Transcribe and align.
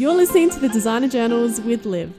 You're 0.00 0.14
listening 0.14 0.48
to 0.48 0.58
the 0.58 0.70
Designer 0.70 1.08
Journals 1.08 1.60
with 1.60 1.84
Liv. 1.84 2.10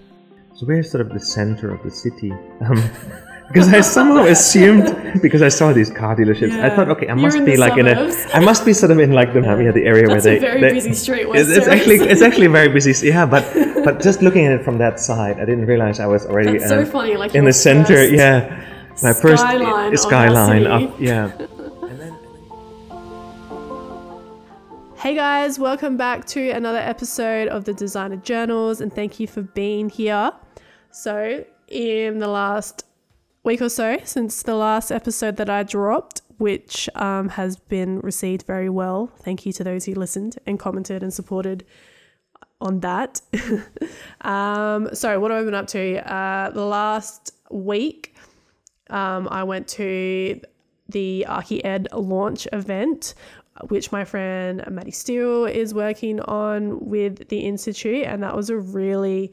So 0.53 0.67
we're 0.67 0.83
sort 0.83 1.01
of 1.01 1.09
the 1.09 1.19
center 1.19 1.73
of 1.73 1.81
the 1.81 1.89
city. 1.89 2.31
Um, 2.31 2.77
because 3.47 3.73
I 3.73 3.81
somehow 3.81 4.25
assumed 4.25 5.19
because 5.19 5.41
I 5.41 5.49
saw 5.49 5.73
these 5.73 5.89
car 5.89 6.15
dealerships, 6.15 6.51
I 6.61 6.69
thought, 6.75 6.89
okay, 6.89 7.07
I 7.07 7.15
You're 7.15 7.23
must 7.23 7.39
be 7.39 7.53
the 7.53 7.57
like 7.57 7.79
in 7.79 7.87
a, 7.87 8.13
I 8.35 8.39
must 8.39 8.65
be 8.67 8.73
sort 8.73 8.91
of 8.91 8.99
in 8.99 9.13
like 9.13 9.33
the 9.33 9.41
yeah, 9.41 9.71
the 9.71 9.83
area 9.83 10.07
That's 10.07 10.25
where 10.25 10.35
a 10.35 10.39
they. 10.39 10.39
very 10.39 10.61
they- 10.61 10.73
busy 10.73 10.93
street, 10.93 11.25
It's, 11.31 11.49
it's 11.49 11.67
actually 11.67 11.95
it's 11.95 12.21
actually 12.21 12.45
very 12.59 12.69
busy. 12.69 12.93
Yeah, 13.07 13.25
but 13.25 13.43
but 13.83 13.99
just 13.99 14.21
looking 14.21 14.45
at 14.45 14.51
it 14.59 14.63
from 14.63 14.77
that 14.77 14.99
side, 14.99 15.39
I 15.39 15.45
didn't 15.45 15.65
realize 15.65 15.99
I 15.99 16.05
was 16.05 16.27
already 16.27 16.59
That's 16.59 16.69
so 16.69 16.85
funny, 16.85 17.17
like 17.17 17.33
in 17.33 17.45
the 17.45 17.53
center. 17.67 18.05
Yeah, 18.05 18.63
my 19.01 19.13
first 19.13 19.41
skyline 19.41 19.91
of 19.91 19.99
skyline. 19.99 20.67
Up, 20.67 20.99
yeah. 20.99 21.31
Hey 25.01 25.15
guys, 25.15 25.57
welcome 25.57 25.97
back 25.97 26.25
to 26.25 26.51
another 26.51 26.77
episode 26.77 27.47
of 27.47 27.65
the 27.65 27.73
Designer 27.73 28.17
Journals 28.17 28.81
and 28.81 28.93
thank 28.93 29.19
you 29.19 29.25
for 29.25 29.41
being 29.41 29.89
here. 29.89 30.31
So, 30.91 31.43
in 31.67 32.19
the 32.19 32.27
last 32.27 32.85
week 33.43 33.63
or 33.63 33.69
so, 33.69 33.97
since 34.03 34.43
the 34.43 34.53
last 34.53 34.91
episode 34.91 35.37
that 35.37 35.49
I 35.49 35.63
dropped, 35.63 36.21
which 36.37 36.87
um, 36.93 37.29
has 37.29 37.57
been 37.57 37.99
received 38.01 38.45
very 38.45 38.69
well, 38.69 39.11
thank 39.23 39.43
you 39.43 39.51
to 39.53 39.63
those 39.63 39.85
who 39.85 39.95
listened 39.95 40.37
and 40.45 40.59
commented 40.59 41.01
and 41.01 41.11
supported 41.11 41.65
on 42.61 42.81
that. 42.81 43.21
um, 44.21 44.93
so, 44.93 45.19
what 45.19 45.31
have 45.31 45.41
I 45.41 45.45
been 45.45 45.55
up 45.55 45.67
to? 45.69 46.13
Uh, 46.13 46.51
the 46.51 46.63
last 46.63 47.33
week, 47.49 48.13
um, 48.91 49.27
I 49.31 49.45
went 49.45 49.67
to 49.69 50.41
the 50.89 51.25
Archie 51.27 51.63
Ed 51.63 51.87
launch 51.91 52.47
event, 52.53 53.15
which 53.69 53.91
my 53.91 54.03
friend 54.03 54.63
Maddie 54.69 54.91
Steele 54.91 55.45
is 55.45 55.73
working 55.73 56.19
on 56.21 56.79
with 56.79 57.29
the 57.29 57.39
Institute. 57.39 58.05
And 58.05 58.23
that 58.23 58.35
was 58.35 58.49
a 58.49 58.57
really, 58.57 59.31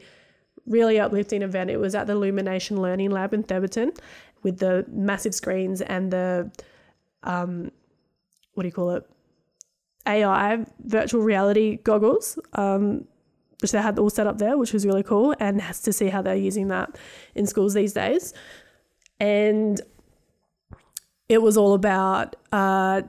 really 0.65 0.99
uplifting 0.99 1.41
event. 1.41 1.69
It 1.69 1.77
was 1.77 1.95
at 1.95 2.07
the 2.07 2.13
Illumination 2.13 2.81
Learning 2.81 3.11
Lab 3.11 3.33
in 3.33 3.43
Thebarton 3.43 3.97
with 4.43 4.59
the 4.59 4.85
massive 4.89 5.35
screens 5.35 5.81
and 5.81 6.11
the, 6.11 6.51
um, 7.23 7.71
what 8.53 8.63
do 8.63 8.67
you 8.67 8.73
call 8.73 8.91
it? 8.91 9.09
AI 10.07 10.65
virtual 10.85 11.21
reality 11.21 11.77
goggles, 11.77 12.39
um, 12.53 13.05
which 13.61 13.71
they 13.71 13.81
had 13.81 13.99
all 13.99 14.09
set 14.09 14.27
up 14.27 14.37
there, 14.37 14.57
which 14.57 14.73
was 14.73 14.85
really 14.85 15.03
cool. 15.03 15.35
And 15.39 15.61
has 15.61 15.81
to 15.81 15.93
see 15.93 16.07
how 16.07 16.21
they're 16.21 16.35
using 16.35 16.69
that 16.69 16.97
in 17.35 17.45
schools 17.45 17.73
these 17.73 17.93
days. 17.93 18.33
And 19.19 19.79
it 21.27 21.41
was 21.41 21.57
all 21.57 21.73
about 21.73 22.35
uh, 22.51 23.03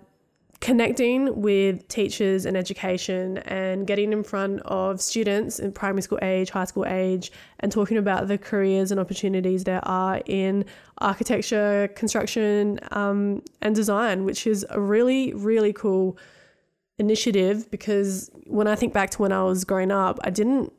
connecting 0.61 1.41
with 1.41 1.89
teachers 1.89 2.45
and 2.45 2.55
education 2.55 3.39
and 3.39 3.87
getting 3.87 4.13
in 4.13 4.23
front 4.23 4.61
of 4.67 5.01
students 5.01 5.59
in 5.59 5.73
primary 5.73 6.03
school 6.03 6.19
age, 6.21 6.51
high 6.51 6.67
school 6.67 6.85
age, 6.87 7.33
and 7.61 7.73
talking 7.73 7.97
about 7.97 8.29
the 8.29 8.37
careers 8.37 8.91
and 8.91 9.01
opportunities 9.01 9.65
there 9.65 9.81
are 9.89 10.21
in 10.27 10.65
architecture, 10.99 11.89
construction, 11.97 12.79
um, 12.91 13.43
and 13.63 13.75
design, 13.75 14.25
which 14.25 14.47
is 14.47 14.67
a 14.69 14.79
really, 14.79 15.33
really 15.33 15.73
cool 15.73 16.19
initiative 16.99 17.71
because 17.71 18.31
when 18.47 18.69
I 18.69 18.77
think 18.77 18.93
back 18.93 19.09
to 19.11 19.23
when 19.23 19.33
I 19.33 19.43
was 19.43 19.65
growing 19.65 19.91
up, 19.91 20.19
I 20.23 20.31
didn't. 20.31 20.73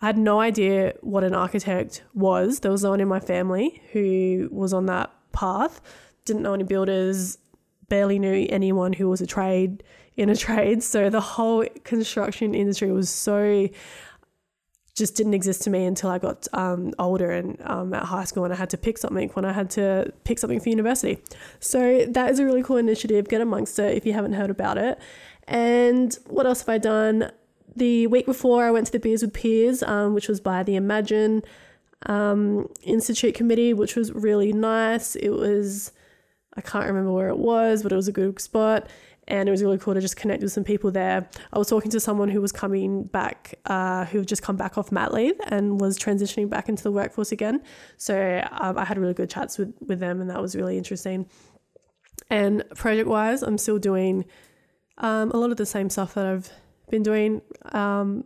I 0.00 0.06
had 0.06 0.18
no 0.18 0.38
idea 0.38 0.92
what 1.00 1.24
an 1.24 1.34
architect 1.34 2.02
was. 2.14 2.60
There 2.60 2.70
was 2.70 2.82
no 2.82 2.90
one 2.90 3.00
in 3.00 3.08
my 3.08 3.20
family 3.20 3.80
who 3.92 4.48
was 4.52 4.74
on 4.74 4.86
that 4.86 5.10
path. 5.32 5.80
Didn't 6.26 6.42
know 6.42 6.52
any 6.52 6.64
builders, 6.64 7.38
barely 7.88 8.18
knew 8.18 8.46
anyone 8.50 8.92
who 8.92 9.08
was 9.08 9.20
a 9.20 9.26
trade 9.26 9.82
in 10.16 10.28
a 10.28 10.36
trade. 10.36 10.82
So 10.82 11.10
the 11.10 11.20
whole 11.20 11.64
construction 11.84 12.54
industry 12.54 12.92
was 12.92 13.10
so 13.10 13.68
just 14.96 15.16
didn't 15.16 15.34
exist 15.34 15.62
to 15.62 15.70
me 15.70 15.84
until 15.84 16.08
I 16.08 16.18
got 16.18 16.46
um, 16.52 16.92
older 17.00 17.30
and 17.30 17.60
um, 17.64 17.92
at 17.94 18.04
high 18.04 18.22
school 18.24 18.44
and 18.44 18.52
I 18.52 18.56
had 18.56 18.70
to 18.70 18.78
pick 18.78 18.96
something 18.96 19.28
when 19.30 19.44
I 19.44 19.52
had 19.52 19.68
to 19.70 20.12
pick 20.22 20.38
something 20.38 20.60
for 20.60 20.68
university. 20.68 21.18
So 21.58 22.06
that 22.06 22.30
is 22.30 22.38
a 22.38 22.44
really 22.44 22.62
cool 22.62 22.76
initiative. 22.76 23.28
Get 23.28 23.40
amongst 23.40 23.78
it 23.80 23.96
if 23.96 24.06
you 24.06 24.12
haven't 24.12 24.34
heard 24.34 24.50
about 24.50 24.78
it. 24.78 24.98
And 25.48 26.16
what 26.26 26.46
else 26.46 26.60
have 26.60 26.68
I 26.68 26.78
done? 26.78 27.32
The 27.74 28.06
week 28.06 28.24
before, 28.24 28.64
I 28.64 28.70
went 28.70 28.86
to 28.86 28.92
the 28.92 29.00
Beers 29.00 29.22
with 29.22 29.34
Peers, 29.34 29.82
um, 29.82 30.14
which 30.14 30.28
was 30.28 30.40
by 30.40 30.62
the 30.62 30.76
EmAGN 30.76 31.44
um, 32.06 32.68
Institute 32.84 33.34
Committee, 33.34 33.74
which 33.74 33.96
was 33.96 34.12
really 34.12 34.52
nice. 34.52 35.16
It 35.16 35.30
was, 35.30 35.90
I 36.56 36.60
can't 36.60 36.86
remember 36.86 37.12
where 37.12 37.28
it 37.28 37.38
was, 37.38 37.82
but 37.82 37.92
it 37.92 37.96
was 37.96 38.08
a 38.08 38.12
good 38.12 38.40
spot. 38.40 38.88
And 39.26 39.48
it 39.48 39.52
was 39.52 39.62
really 39.62 39.78
cool 39.78 39.94
to 39.94 40.02
just 40.02 40.16
connect 40.16 40.42
with 40.42 40.52
some 40.52 40.64
people 40.64 40.90
there. 40.90 41.26
I 41.52 41.58
was 41.58 41.68
talking 41.68 41.90
to 41.92 42.00
someone 42.00 42.28
who 42.28 42.42
was 42.42 42.52
coming 42.52 43.04
back, 43.04 43.54
uh, 43.64 44.04
who 44.04 44.18
had 44.18 44.28
just 44.28 44.42
come 44.42 44.56
back 44.56 44.76
off 44.76 44.92
mat 44.92 45.14
leave 45.14 45.34
and 45.46 45.80
was 45.80 45.98
transitioning 45.98 46.50
back 46.50 46.68
into 46.68 46.82
the 46.82 46.92
workforce 46.92 47.32
again. 47.32 47.62
So 47.96 48.42
um, 48.60 48.76
I 48.76 48.84
had 48.84 48.98
really 48.98 49.14
good 49.14 49.30
chats 49.30 49.56
with, 49.56 49.74
with 49.80 49.98
them, 49.98 50.20
and 50.20 50.28
that 50.28 50.42
was 50.42 50.54
really 50.54 50.76
interesting. 50.76 51.26
And 52.28 52.64
project 52.74 53.08
wise, 53.08 53.42
I'm 53.42 53.56
still 53.56 53.78
doing 53.78 54.26
um, 54.98 55.30
a 55.30 55.38
lot 55.38 55.50
of 55.50 55.56
the 55.56 55.66
same 55.66 55.88
stuff 55.88 56.14
that 56.14 56.26
I've 56.26 56.50
been 56.90 57.02
doing. 57.02 57.40
Um, 57.72 58.24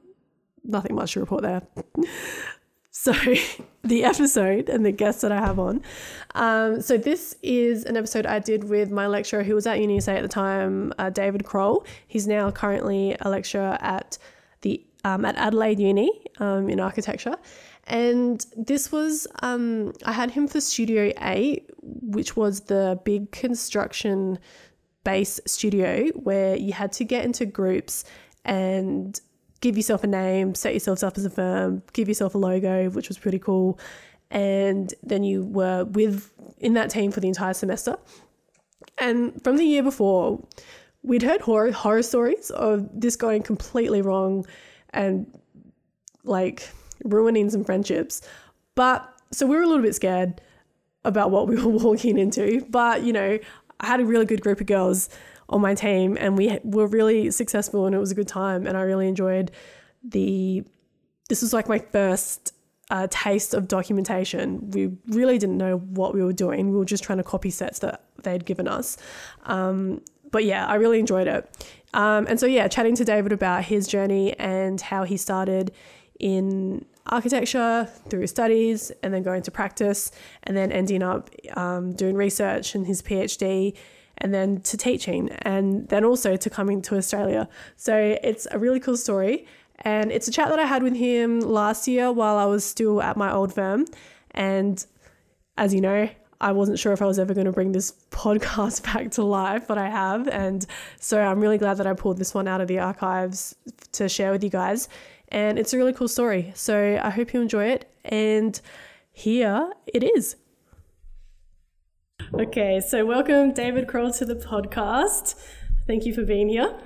nothing 0.64 0.96
much 0.96 1.12
to 1.12 1.20
report 1.20 1.42
there. 1.42 1.62
so, 2.98 3.12
the 3.84 4.02
episode 4.02 4.68
and 4.68 4.84
the 4.84 4.90
guests 4.90 5.20
that 5.22 5.30
I 5.30 5.38
have 5.38 5.60
on. 5.60 5.82
Um, 6.34 6.80
so, 6.80 6.96
this 6.98 7.36
is 7.42 7.84
an 7.84 7.96
episode 7.96 8.26
I 8.26 8.40
did 8.40 8.64
with 8.64 8.90
my 8.90 9.06
lecturer 9.06 9.44
who 9.44 9.54
was 9.54 9.68
at 9.68 9.78
UniSA 9.78 10.16
at 10.16 10.22
the 10.22 10.28
time, 10.28 10.92
uh, 10.98 11.08
David 11.08 11.44
Kroll. 11.44 11.86
He's 12.08 12.26
now 12.26 12.50
currently 12.50 13.16
a 13.20 13.30
lecturer 13.30 13.78
at 13.80 14.18
the 14.62 14.84
um, 15.04 15.24
at 15.24 15.36
Adelaide 15.36 15.78
Uni 15.78 16.10
um, 16.38 16.68
in 16.68 16.80
architecture. 16.80 17.36
And 17.84 18.44
this 18.56 18.90
was, 18.90 19.28
um, 19.42 19.92
I 20.04 20.12
had 20.12 20.32
him 20.32 20.48
for 20.48 20.60
Studio 20.60 21.12
8, 21.20 21.70
which 21.82 22.36
was 22.36 22.62
the 22.62 23.00
big 23.04 23.30
construction 23.30 24.40
base 25.04 25.38
studio 25.46 26.08
where 26.08 26.56
you 26.56 26.72
had 26.72 26.92
to 26.92 27.04
get 27.04 27.24
into 27.24 27.46
groups 27.46 28.04
and 28.44 29.20
give 29.60 29.76
yourself 29.76 30.04
a 30.04 30.06
name, 30.06 30.54
set 30.54 30.74
yourself 30.74 31.02
up 31.02 31.18
as 31.18 31.24
a 31.24 31.30
firm, 31.30 31.82
give 31.92 32.08
yourself 32.08 32.34
a 32.34 32.38
logo, 32.38 32.90
which 32.90 33.08
was 33.08 33.18
pretty 33.18 33.38
cool. 33.38 33.78
And 34.30 34.92
then 35.02 35.24
you 35.24 35.44
were 35.44 35.84
with 35.84 36.30
in 36.58 36.74
that 36.74 36.90
team 36.90 37.10
for 37.10 37.20
the 37.20 37.28
entire 37.28 37.54
semester. 37.54 37.96
And 38.98 39.42
from 39.42 39.56
the 39.56 39.64
year 39.64 39.82
before, 39.82 40.44
we'd 41.02 41.22
heard 41.22 41.40
horror, 41.40 41.72
horror 41.72 42.02
stories 42.02 42.50
of 42.50 42.88
this 42.92 43.16
going 43.16 43.42
completely 43.42 44.02
wrong 44.02 44.46
and 44.90 45.26
like 46.24 46.68
ruining 47.04 47.50
some 47.50 47.64
friendships. 47.64 48.20
But 48.74 49.08
so 49.32 49.46
we 49.46 49.56
were 49.56 49.62
a 49.62 49.66
little 49.66 49.82
bit 49.82 49.94
scared 49.94 50.40
about 51.04 51.30
what 51.30 51.48
we 51.48 51.56
were 51.56 51.68
walking 51.84 52.18
into. 52.18 52.64
But, 52.68 53.02
you 53.02 53.12
know, 53.12 53.38
I 53.80 53.86
had 53.86 54.00
a 54.00 54.04
really 54.04 54.26
good 54.26 54.42
group 54.42 54.60
of 54.60 54.66
girls 54.66 55.08
on 55.48 55.60
my 55.60 55.74
team 55.74 56.16
and 56.20 56.36
we 56.36 56.58
were 56.62 56.86
really 56.86 57.30
successful 57.30 57.86
and 57.86 57.94
it 57.94 57.98
was 57.98 58.10
a 58.10 58.14
good 58.14 58.28
time. 58.28 58.66
And 58.66 58.76
I 58.76 58.82
really 58.82 59.08
enjoyed 59.08 59.50
the, 60.02 60.62
this 61.28 61.42
was 61.42 61.52
like 61.52 61.68
my 61.68 61.78
first 61.78 62.52
uh, 62.90 63.06
taste 63.10 63.54
of 63.54 63.68
documentation. 63.68 64.70
We 64.70 64.90
really 65.08 65.38
didn't 65.38 65.58
know 65.58 65.78
what 65.78 66.14
we 66.14 66.22
were 66.22 66.32
doing. 66.32 66.70
We 66.70 66.76
were 66.76 66.84
just 66.84 67.04
trying 67.04 67.18
to 67.18 67.24
copy 67.24 67.50
sets 67.50 67.78
that 67.80 68.02
they'd 68.22 68.44
given 68.44 68.68
us. 68.68 68.96
Um, 69.44 70.02
but 70.30 70.44
yeah, 70.44 70.66
I 70.66 70.74
really 70.74 70.98
enjoyed 70.98 71.26
it. 71.26 71.68
Um, 71.94 72.26
and 72.28 72.38
so, 72.38 72.46
yeah, 72.46 72.68
chatting 72.68 72.94
to 72.96 73.04
David 73.04 73.32
about 73.32 73.64
his 73.64 73.86
journey 73.86 74.38
and 74.38 74.80
how 74.80 75.04
he 75.04 75.16
started 75.16 75.72
in 76.18 76.84
architecture 77.06 77.88
through 78.10 78.26
studies 78.26 78.92
and 79.02 79.14
then 79.14 79.22
going 79.22 79.42
to 79.42 79.50
practice 79.50 80.10
and 80.42 80.56
then 80.56 80.70
ending 80.70 81.02
up 81.02 81.30
um, 81.56 81.92
doing 81.94 82.16
research 82.16 82.74
and 82.74 82.86
his 82.86 83.00
PhD 83.00 83.74
and 84.18 84.34
then 84.34 84.60
to 84.62 84.76
teaching 84.76 85.30
and 85.42 85.88
then 85.88 86.04
also 86.04 86.36
to 86.36 86.50
coming 86.50 86.82
to 86.82 86.96
Australia. 86.96 87.48
So 87.76 88.18
it's 88.22 88.46
a 88.50 88.58
really 88.58 88.80
cool 88.80 88.96
story. 88.96 89.46
And 89.80 90.10
it's 90.10 90.26
a 90.26 90.32
chat 90.32 90.48
that 90.48 90.58
I 90.58 90.64
had 90.64 90.82
with 90.82 90.96
him 90.96 91.40
last 91.40 91.86
year 91.86 92.10
while 92.10 92.36
I 92.36 92.46
was 92.46 92.64
still 92.64 93.00
at 93.00 93.16
my 93.16 93.32
old 93.32 93.52
firm. 93.52 93.86
And 94.32 94.84
as 95.56 95.72
you 95.72 95.80
know, 95.80 96.08
I 96.40 96.52
wasn't 96.52 96.78
sure 96.78 96.92
if 96.92 97.02
I 97.02 97.06
was 97.06 97.18
ever 97.18 97.34
going 97.34 97.46
to 97.46 97.52
bring 97.52 97.72
this 97.72 97.92
podcast 98.10 98.82
back 98.82 99.10
to 99.12 99.24
life, 99.24 99.66
but 99.66 99.78
I 99.78 99.88
have. 99.88 100.28
And 100.28 100.66
so 101.00 101.20
I'm 101.20 101.40
really 101.40 101.58
glad 101.58 101.74
that 101.78 101.86
I 101.86 101.94
pulled 101.94 102.18
this 102.18 102.34
one 102.34 102.48
out 102.48 102.60
of 102.60 102.68
the 102.68 102.78
archives 102.78 103.54
to 103.92 104.08
share 104.08 104.32
with 104.32 104.42
you 104.42 104.50
guys. 104.50 104.88
And 105.28 105.58
it's 105.58 105.72
a 105.72 105.76
really 105.76 105.92
cool 105.92 106.08
story. 106.08 106.52
So 106.54 106.98
I 107.02 107.10
hope 107.10 107.32
you 107.32 107.40
enjoy 107.40 107.66
it. 107.66 107.90
And 108.04 108.60
here 109.12 109.72
it 109.86 110.02
is. 110.02 110.36
Okay, 112.34 112.80
so 112.80 113.06
welcome 113.06 113.54
David 113.54 113.88
Kroll 113.88 114.12
to 114.12 114.24
the 114.26 114.34
podcast. 114.34 115.34
Thank 115.86 116.04
you 116.04 116.12
for 116.12 116.24
being 116.24 116.50
here. 116.50 116.78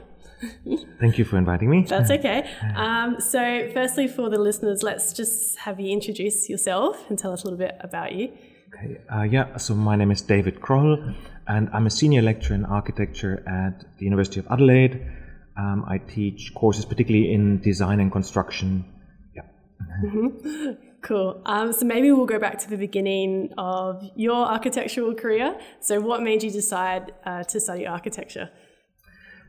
Thank 1.01 1.19
you 1.19 1.25
for 1.25 1.37
inviting 1.37 1.69
me. 1.69 1.83
That's 1.83 2.13
okay. 2.13 2.49
Um, 2.77 3.21
so, 3.21 3.69
firstly, 3.75 4.07
for 4.07 4.31
the 4.31 4.39
listeners, 4.39 4.85
let's 4.85 5.13
just 5.13 5.59
have 5.59 5.81
you 5.81 5.91
introduce 5.91 6.49
yourself 6.49 7.11
and 7.11 7.19
tell 7.19 7.33
us 7.33 7.43
a 7.43 7.47
little 7.47 7.59
bit 7.59 7.77
about 7.81 8.13
you. 8.13 8.33
Okay. 8.73 9.01
Uh, 9.13 9.23
yeah. 9.23 9.57
So 9.57 9.75
my 9.75 9.97
name 9.97 10.13
is 10.13 10.23
David 10.23 10.61
Kroll, 10.61 10.97
and 11.49 11.69
I'm 11.73 11.87
a 11.87 11.91
senior 11.91 12.23
lecturer 12.23 12.55
in 12.55 12.65
architecture 12.65 13.43
at 13.47 13.85
the 13.99 14.05
University 14.05 14.39
of 14.39 14.47
Adelaide. 14.49 15.05
Um, 15.57 15.85
I 15.89 15.99
teach 15.99 16.55
courses, 16.55 16.85
particularly 16.85 17.33
in 17.33 17.61
design 17.61 17.99
and 17.99 18.13
construction. 18.13 18.85
Yeah. 19.35 19.43
Cool. 21.03 21.43
Um, 21.45 21.73
so 21.73 21.85
maybe 21.85 22.13
we'll 22.13 22.27
go 22.27 22.39
back 22.39 22.59
to 22.59 22.71
the 22.71 22.77
beginning 22.77 23.53
of 23.59 24.09
your 24.15 24.47
architectural 24.47 25.15
career. 25.15 25.59
So, 25.81 26.01
what 26.01 26.23
made 26.23 26.43
you 26.45 26.51
decide 26.51 27.13
uh, 27.27 27.43
to 27.45 27.61
study 27.61 27.87
architecture? 27.87 28.51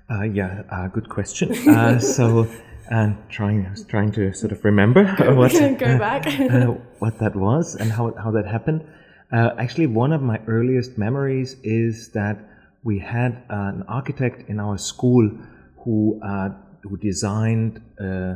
Uh, 0.09 0.23
yeah, 0.23 0.63
uh, 0.71 0.87
good 0.87 1.09
question. 1.09 1.53
Uh, 1.67 1.99
so, 1.99 2.47
and 2.89 3.17
trying, 3.29 3.65
I 3.65 3.71
was 3.71 3.85
trying 3.85 4.11
to 4.13 4.33
sort 4.33 4.51
of 4.51 4.63
remember 4.65 5.05
what, 5.35 5.51
go 5.79 5.97
back. 5.97 6.27
uh, 6.27 6.73
what 6.99 7.19
that 7.19 7.35
was 7.35 7.75
and 7.75 7.91
how, 7.91 8.13
how 8.15 8.31
that 8.31 8.45
happened. 8.45 8.85
Uh, 9.31 9.51
actually, 9.57 9.87
one 9.87 10.11
of 10.11 10.21
my 10.21 10.39
earliest 10.47 10.97
memories 10.97 11.55
is 11.63 12.09
that 12.09 12.37
we 12.83 12.99
had 12.99 13.43
an 13.49 13.83
architect 13.87 14.49
in 14.49 14.59
our 14.59 14.77
school 14.77 15.29
who 15.83 16.19
uh, 16.23 16.49
who 16.83 16.97
designed. 16.97 17.81
Uh, 17.99 18.35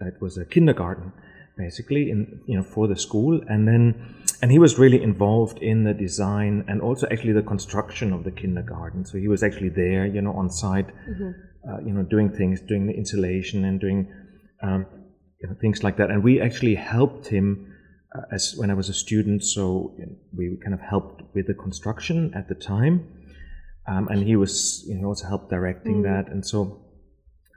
it 0.00 0.20
was 0.20 0.36
a 0.36 0.44
kindergarten, 0.44 1.12
basically, 1.56 2.10
in 2.10 2.40
you 2.46 2.56
know 2.56 2.64
for 2.64 2.88
the 2.88 2.96
school, 2.96 3.40
and 3.48 3.66
then 3.66 4.16
and 4.42 4.50
he 4.50 4.58
was 4.58 4.78
really 4.78 5.02
involved 5.02 5.58
in 5.58 5.84
the 5.84 5.94
design 5.94 6.64
and 6.68 6.80
also 6.82 7.06
actually 7.10 7.32
the 7.32 7.42
construction 7.42 8.12
of 8.12 8.24
the 8.24 8.30
kindergarten. 8.30 9.04
So 9.04 9.18
he 9.18 9.28
was 9.28 9.42
actually 9.42 9.70
there, 9.70 10.06
you 10.06 10.20
know, 10.20 10.32
on 10.32 10.50
site, 10.50 10.90
uh, 11.68 11.78
you 11.84 11.92
know, 11.92 12.02
doing 12.02 12.30
things, 12.30 12.60
doing 12.60 12.86
the 12.86 12.92
insulation 12.92 13.64
and 13.64 13.80
doing 13.80 14.12
um, 14.62 14.86
you 15.40 15.48
know, 15.48 15.56
things 15.60 15.82
like 15.82 15.96
that. 15.98 16.10
And 16.10 16.22
we 16.24 16.40
actually 16.40 16.74
helped 16.74 17.28
him 17.28 17.72
uh, 18.16 18.22
as 18.32 18.54
when 18.56 18.70
I 18.70 18.74
was 18.74 18.88
a 18.88 18.94
student. 18.94 19.44
So 19.44 19.94
you 19.98 20.06
know, 20.06 20.16
we 20.36 20.58
kind 20.62 20.74
of 20.74 20.80
helped 20.80 21.22
with 21.34 21.46
the 21.46 21.54
construction 21.54 22.32
at 22.34 22.48
the 22.48 22.54
time, 22.54 23.06
um, 23.86 24.08
and 24.08 24.26
he 24.26 24.36
was 24.36 24.84
you 24.88 24.98
know 24.98 25.08
also 25.08 25.26
helped 25.26 25.50
directing 25.50 26.02
that. 26.02 26.28
And 26.28 26.44
so 26.46 26.80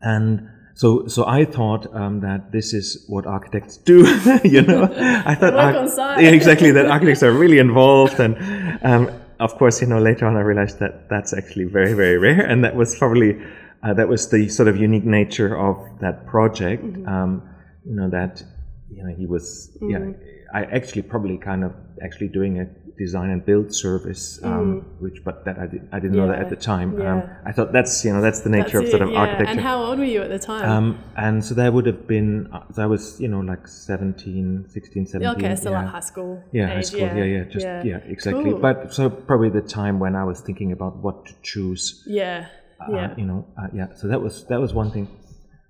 and 0.02 0.50
so 0.78 1.08
so 1.08 1.26
I 1.26 1.44
thought 1.44 1.84
um, 1.94 2.20
that 2.22 2.52
this 2.52 2.74
is 2.74 3.04
what 3.08 3.26
architects 3.26 3.78
do. 3.78 3.98
you 4.44 4.62
know, 4.62 4.84
I 5.26 5.34
thought 5.34 5.54
Work 5.54 5.64
arch- 5.64 5.76
on 5.76 5.90
site. 5.90 6.24
yeah, 6.24 6.30
exactly 6.30 6.72
that 6.72 6.86
architects 6.86 7.24
are 7.24 7.34
really 7.34 7.60
involved 7.60 8.20
and. 8.20 8.36
Um, 8.84 9.12
of 9.40 9.54
course, 9.56 9.82
you 9.82 9.88
know, 9.88 10.00
later 10.00 10.26
on 10.26 10.36
I 10.36 10.40
realized 10.42 10.80
that 10.80 11.10
that's 11.10 11.32
actually 11.32 11.66
very, 11.66 11.94
very 11.94 12.18
rare, 12.18 12.42
and 12.42 12.64
that 12.64 12.76
was 12.76 12.98
probably 12.98 13.40
uh, 13.84 13.94
that 13.94 14.08
was 14.08 14.30
the 14.30 14.50
sort 14.50 14.68
of 14.68 14.78
unique 14.78 15.06
nature 15.06 15.56
of 15.56 15.78
that 16.00 16.26
project. 16.26 16.84
Mm-hmm. 16.84 17.08
Um, 17.08 17.50
you 17.86 17.96
know 17.96 18.10
that 18.10 18.44
you 18.90 19.04
know 19.04 19.16
he 19.16 19.26
was 19.26 19.78
yeah. 19.82 20.12
I 20.54 20.64
actually 20.64 21.02
probably 21.02 21.38
kind 21.38 21.64
of 21.64 21.74
actually 22.02 22.30
doing 22.30 22.60
a 22.60 22.66
design 22.98 23.30
and 23.30 23.46
build 23.46 23.74
service, 23.74 24.40
um, 24.44 24.86
which 25.00 25.24
but 25.24 25.46
that 25.46 25.60
I, 25.60 25.68
did, 25.68 25.88
I 25.92 26.00
didn't 26.00 26.18
know 26.18 26.28
that 26.28 26.38
Mm. 26.38 26.42
At 26.42 26.50
the 26.50 26.56
time. 26.56 26.90
Um, 26.96 27.02
yeah. 27.02 27.38
I 27.46 27.52
thought 27.52 27.72
that's 27.72 28.06
you 28.06 28.14
know 28.14 28.22
that's 28.22 28.42
the 28.42 28.50
nature 28.50 28.80
That's 28.80 28.86
of 28.86 28.90
sort 28.90 29.02
of 29.02 29.12
yeah. 29.12 29.20
architecture. 29.20 29.52
And 29.52 29.60
how 29.60 29.84
old 29.84 29.98
were 30.00 30.06
you 30.06 30.22
at 30.22 30.30
the 30.30 30.40
time? 30.40 30.70
um, 30.70 31.00
and 31.16 31.44
so 31.44 31.56
that 31.56 31.74
would 31.74 31.86
have 31.86 32.08
been 32.08 32.48
uh, 32.54 32.62
so 32.74 32.84
I 32.84 32.86
was 32.86 33.20
you 33.20 33.28
know 33.28 33.40
like 33.40 33.68
17, 33.68 34.66
16, 34.70 35.08
17. 35.08 35.36
okay, 35.36 35.56
so 35.56 35.72
yeah. 35.72 35.82
like 35.82 35.90
high 35.90 36.00
school. 36.00 36.44
Yeah, 36.52 36.68
high 36.68 36.82
school. 36.82 37.02
Yeah, 37.02 37.24
yeah, 37.24 37.44
just 37.46 37.66
yeah, 37.66 37.98
exactly. 38.06 38.52
Cool. 38.52 38.60
But 38.60 38.94
so 38.94 39.10
probably 39.10 39.50
the 39.50 39.62
time 39.62 40.00
when 40.00 40.16
I 40.16 40.24
was 40.24 40.40
thinking 40.42 40.72
about 40.72 40.98
what 40.98 41.26
to 41.26 41.34
choose. 41.42 42.04
yeah, 42.06 42.48
uh, 42.80 42.92
yeah. 42.92 43.16
you 43.18 43.26
know, 43.26 43.48
uh, 43.60 43.68
yeah. 43.74 43.88
So 43.96 44.08
that 44.08 44.22
was 44.22 44.46
that 44.46 44.60
was 44.60 44.74
one 44.74 44.92
thing. 44.92 45.08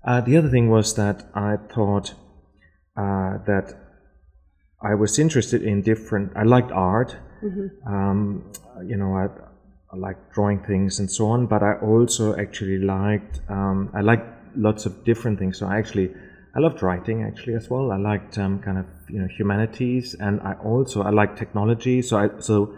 Uh, 0.04 0.22
the 0.22 0.38
other 0.38 0.50
thing 0.50 0.70
was 0.70 0.96
that 0.96 1.26
I 1.34 1.58
thought 1.74 2.14
uh, 2.98 3.38
that 3.46 3.74
I 4.82 4.96
was 4.96 5.20
interested 5.20 5.64
in 5.64 5.82
different. 5.82 6.32
I 6.36 6.44
liked 6.44 6.72
art. 6.72 7.16
Mm-hmm. 7.44 7.88
Um, 7.88 8.52
you 8.86 8.98
know, 8.98 9.16
I, 9.16 9.28
I 9.94 9.98
liked 9.98 10.34
drawing 10.34 10.64
things 10.64 11.00
and 11.00 11.10
so 11.10 11.28
on. 11.28 11.48
But 11.48 11.64
I 11.64 11.74
also 11.76 12.36
actually 12.36 12.80
liked. 12.80 13.40
Um, 13.50 13.92
I 13.94 14.02
liked 14.02 14.58
lots 14.58 14.86
of 14.86 15.04
different 15.04 15.40
things. 15.40 15.58
So 15.58 15.68
I 15.68 15.78
actually. 15.78 16.14
I 16.56 16.60
loved 16.60 16.82
writing 16.82 17.22
actually 17.22 17.54
as 17.54 17.70
well. 17.70 17.92
I 17.92 17.98
liked 17.98 18.36
um, 18.40 18.58
kind 18.60 18.80
of 18.80 18.86
you 19.10 19.20
know 19.20 19.28
humanities, 19.28 20.16
and 20.20 20.42
I 20.42 20.54
also 20.54 21.04
I 21.04 21.12
like 21.12 21.36
technology. 21.36 22.02
So 22.02 22.18
I 22.18 22.30
so 22.40 22.74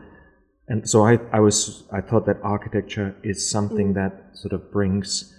and 0.69 0.87
so 0.87 1.05
I, 1.05 1.17
I 1.33 1.39
was 1.39 1.83
I 1.91 2.01
thought 2.01 2.25
that 2.27 2.37
architecture 2.43 3.15
is 3.23 3.49
something 3.49 3.93
that 3.93 4.31
sort 4.33 4.53
of 4.53 4.71
brings 4.71 5.33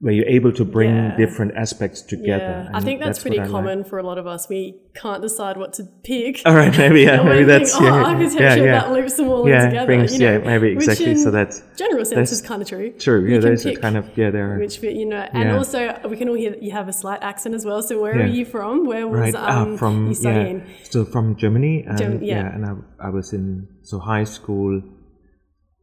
where 0.00 0.14
you're 0.14 0.26
able 0.26 0.50
to 0.50 0.64
bring. 0.64 0.94
Yeah. 0.96 1.16
different 1.16 1.54
aspects 1.56 2.00
together. 2.00 2.66
Yeah, 2.66 2.70
I 2.72 2.80
think 2.80 3.00
that's, 3.00 3.18
what 3.18 3.22
pretty 3.22 3.38
I 3.38 3.42
like. 3.42 3.50
common 3.50 3.84
for 3.84 3.98
a 3.98 4.02
lot 4.02 4.16
of 4.16 4.26
us. 4.26 4.48
We 4.48 4.80
can't 4.94 5.20
decide 5.20 5.58
what 5.58 5.74
to 5.74 5.84
pick. 6.04 6.40
All 6.46 6.54
right, 6.54 6.74
maybe 6.76 7.02
yeah, 7.02 7.22
maybe 7.22 7.44
think, 7.44 7.48
that's 7.48 7.74
oh, 7.74 7.84
yeah, 7.84 8.04
architecture 8.04 8.42
yeah, 8.42 8.54
yeah. 8.54 8.80
that 8.80 8.92
loops 8.92 9.16
them 9.16 9.28
all 9.28 9.46
yeah, 9.46 9.66
together. 9.66 9.86
brings, 9.86 10.12
you 10.14 10.20
know, 10.20 10.38
yeah, 10.38 10.38
maybe 10.38 10.68
exactly. 10.68 11.14
So 11.16 11.30
that's 11.30 11.62
general 11.76 12.04
sense 12.06 12.30
that's 12.30 12.32
is 12.32 12.40
kind 12.40 12.62
of 12.62 12.68
true. 12.68 12.92
true. 12.98 13.26
Yeah, 13.26 13.34
can 13.34 13.40
there's 13.42 13.66
a 13.66 13.70
pick 13.70 13.82
kind 13.82 13.98
of 13.98 14.06
yeah, 14.16 14.30
there. 14.30 14.54
are- 14.54 14.58
Which 14.58 14.78
fit, 14.78 14.96
you 14.96 15.04
know, 15.04 15.20
and 15.32 15.50
Yeah. 15.50 15.56
also 15.56 16.00
we 16.08 16.16
can 16.16 16.30
all 16.30 16.34
hear 16.34 16.50
that 16.50 16.62
you 16.62 16.72
have 16.72 16.88
a 16.88 16.94
slight 16.94 17.22
accent 17.22 17.54
as 17.54 17.66
well. 17.66 17.82
So 17.82 18.00
where 18.00 18.16
Yeah. 18.16 18.24
are 18.24 18.28
you 18.28 18.46
from? 18.46 18.86
Where 18.86 19.06
was 19.06 19.20
right 19.20 19.34
um, 19.34 19.74
ah, 19.74 19.76
from 19.76 20.08
you 20.08 20.14
studying? 20.14 20.60
yeah, 20.60 20.84
still 20.84 21.04
from 21.04 21.36
Germany. 21.36 21.84
And, 21.86 22.22
yeah. 22.22 22.36
yeah, 22.36 22.54
and 22.54 22.64
I, 22.64 23.06
I 23.06 23.10
was 23.10 23.34
in 23.34 23.68
so 23.82 23.98
high 23.98 24.24
school. 24.24 24.80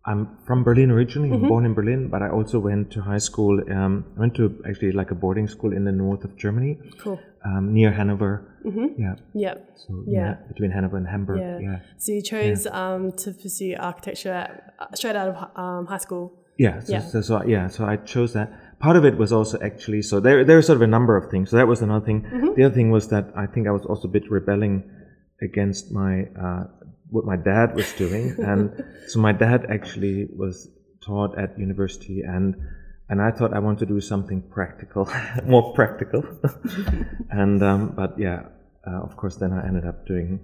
I'm 0.08 0.22
from 0.48 0.64
Berlin 0.64 0.90
originally. 0.90 1.30
Mm-hmm. 1.30 1.44
I'm 1.46 1.50
born 1.54 1.66
in 1.66 1.74
Berlin, 1.74 2.08
but 2.08 2.22
I 2.22 2.30
also 2.30 2.58
went 2.60 2.92
to 2.92 3.02
high 3.02 3.18
school. 3.30 3.60
Um, 3.78 4.06
I 4.16 4.20
went 4.22 4.36
to 4.36 4.44
actually 4.70 4.94
like 4.94 5.12
a 5.12 5.16
boarding 5.16 5.48
school 5.56 5.74
in 5.74 5.84
the 5.84 5.92
north 5.92 6.24
of 6.24 6.32
Germany, 6.38 6.78
Cool. 7.04 7.20
um, 7.46 7.74
near 7.74 7.92
Hanover. 7.92 8.34
Yeah, 8.98 9.16
Yep. 9.34 9.56
so 9.76 9.94
Mm-hmm. 9.94 10.12
Yeah. 10.12 10.20
yeah, 10.20 10.34
between 10.52 10.72
Hanover 10.72 10.98
and 10.98 11.08
Hamburg. 11.08 11.40
Yeah. 11.40 11.60
Yeah, 11.60 11.80
So 11.98 12.12
you 12.14 12.22
chose 12.22 12.68
um, 12.68 13.12
to 13.24 13.32
pursue 13.32 13.76
architecture 13.80 14.40
uh, 14.80 14.86
straight 14.96 15.16
out 15.16 15.30
of 15.34 15.38
um, 15.64 15.86
high 15.88 16.00
school. 16.08 16.26
yeah. 16.58 16.80
So, 16.80 16.94
Yeah. 16.94 17.02
So, 17.12 17.22
so 17.22 17.44
yeah, 17.56 17.68
so 17.76 17.86
I 17.86 17.96
chose 18.14 18.32
that. 18.34 18.48
Part 18.80 18.96
of 19.00 19.04
it 19.06 19.16
was 19.18 19.32
also 19.34 19.56
actually 19.70 20.02
so 20.10 20.20
there 20.20 20.44
there 20.48 20.58
are 20.60 20.62
sort 20.70 20.78
of 20.82 20.84
a 20.90 20.92
number 20.98 21.14
of 21.18 21.26
things. 21.32 21.50
So 21.50 21.56
that 21.60 21.68
was 21.74 21.82
another 21.82 22.06
thing. 22.06 22.20
Mm-hmm. 22.22 22.54
The 22.58 22.64
other 22.66 22.76
thing 22.80 22.92
was 22.98 23.08
that 23.14 23.26
I 23.44 23.46
think 23.52 23.64
I 23.68 23.72
was 23.78 23.86
also 23.90 24.06
a 24.08 24.12
bit 24.18 24.26
rebelling 24.38 24.76
against 25.42 25.92
my 25.92 26.14
uh, 26.44 26.64
what 27.10 27.26
my 27.26 27.36
dad 27.38 27.76
was 27.76 27.92
doing, 27.94 28.36
and 28.40 28.84
so 29.08 29.20
my 29.20 29.32
dad 29.32 29.66
actually 29.70 30.28
was 30.36 30.70
taught 31.02 31.38
at 31.38 31.58
university 31.60 32.22
and. 32.22 32.56
And 33.10 33.22
I 33.22 33.32
thought 33.32 33.54
I 33.54 33.60
want 33.60 33.80
to 33.80 33.86
do 33.86 34.02
something 34.02 34.42
practical, 34.52 35.10
more 35.46 35.72
practical, 35.74 36.26
and 37.30 37.64
um, 37.64 37.94
but 37.96 38.20
yeah, 38.20 38.50
uh, 38.86 39.00
of 39.02 39.16
course, 39.16 39.38
then 39.38 39.54
I 39.54 39.66
ended 39.66 39.86
up 39.86 40.06
doing 40.06 40.42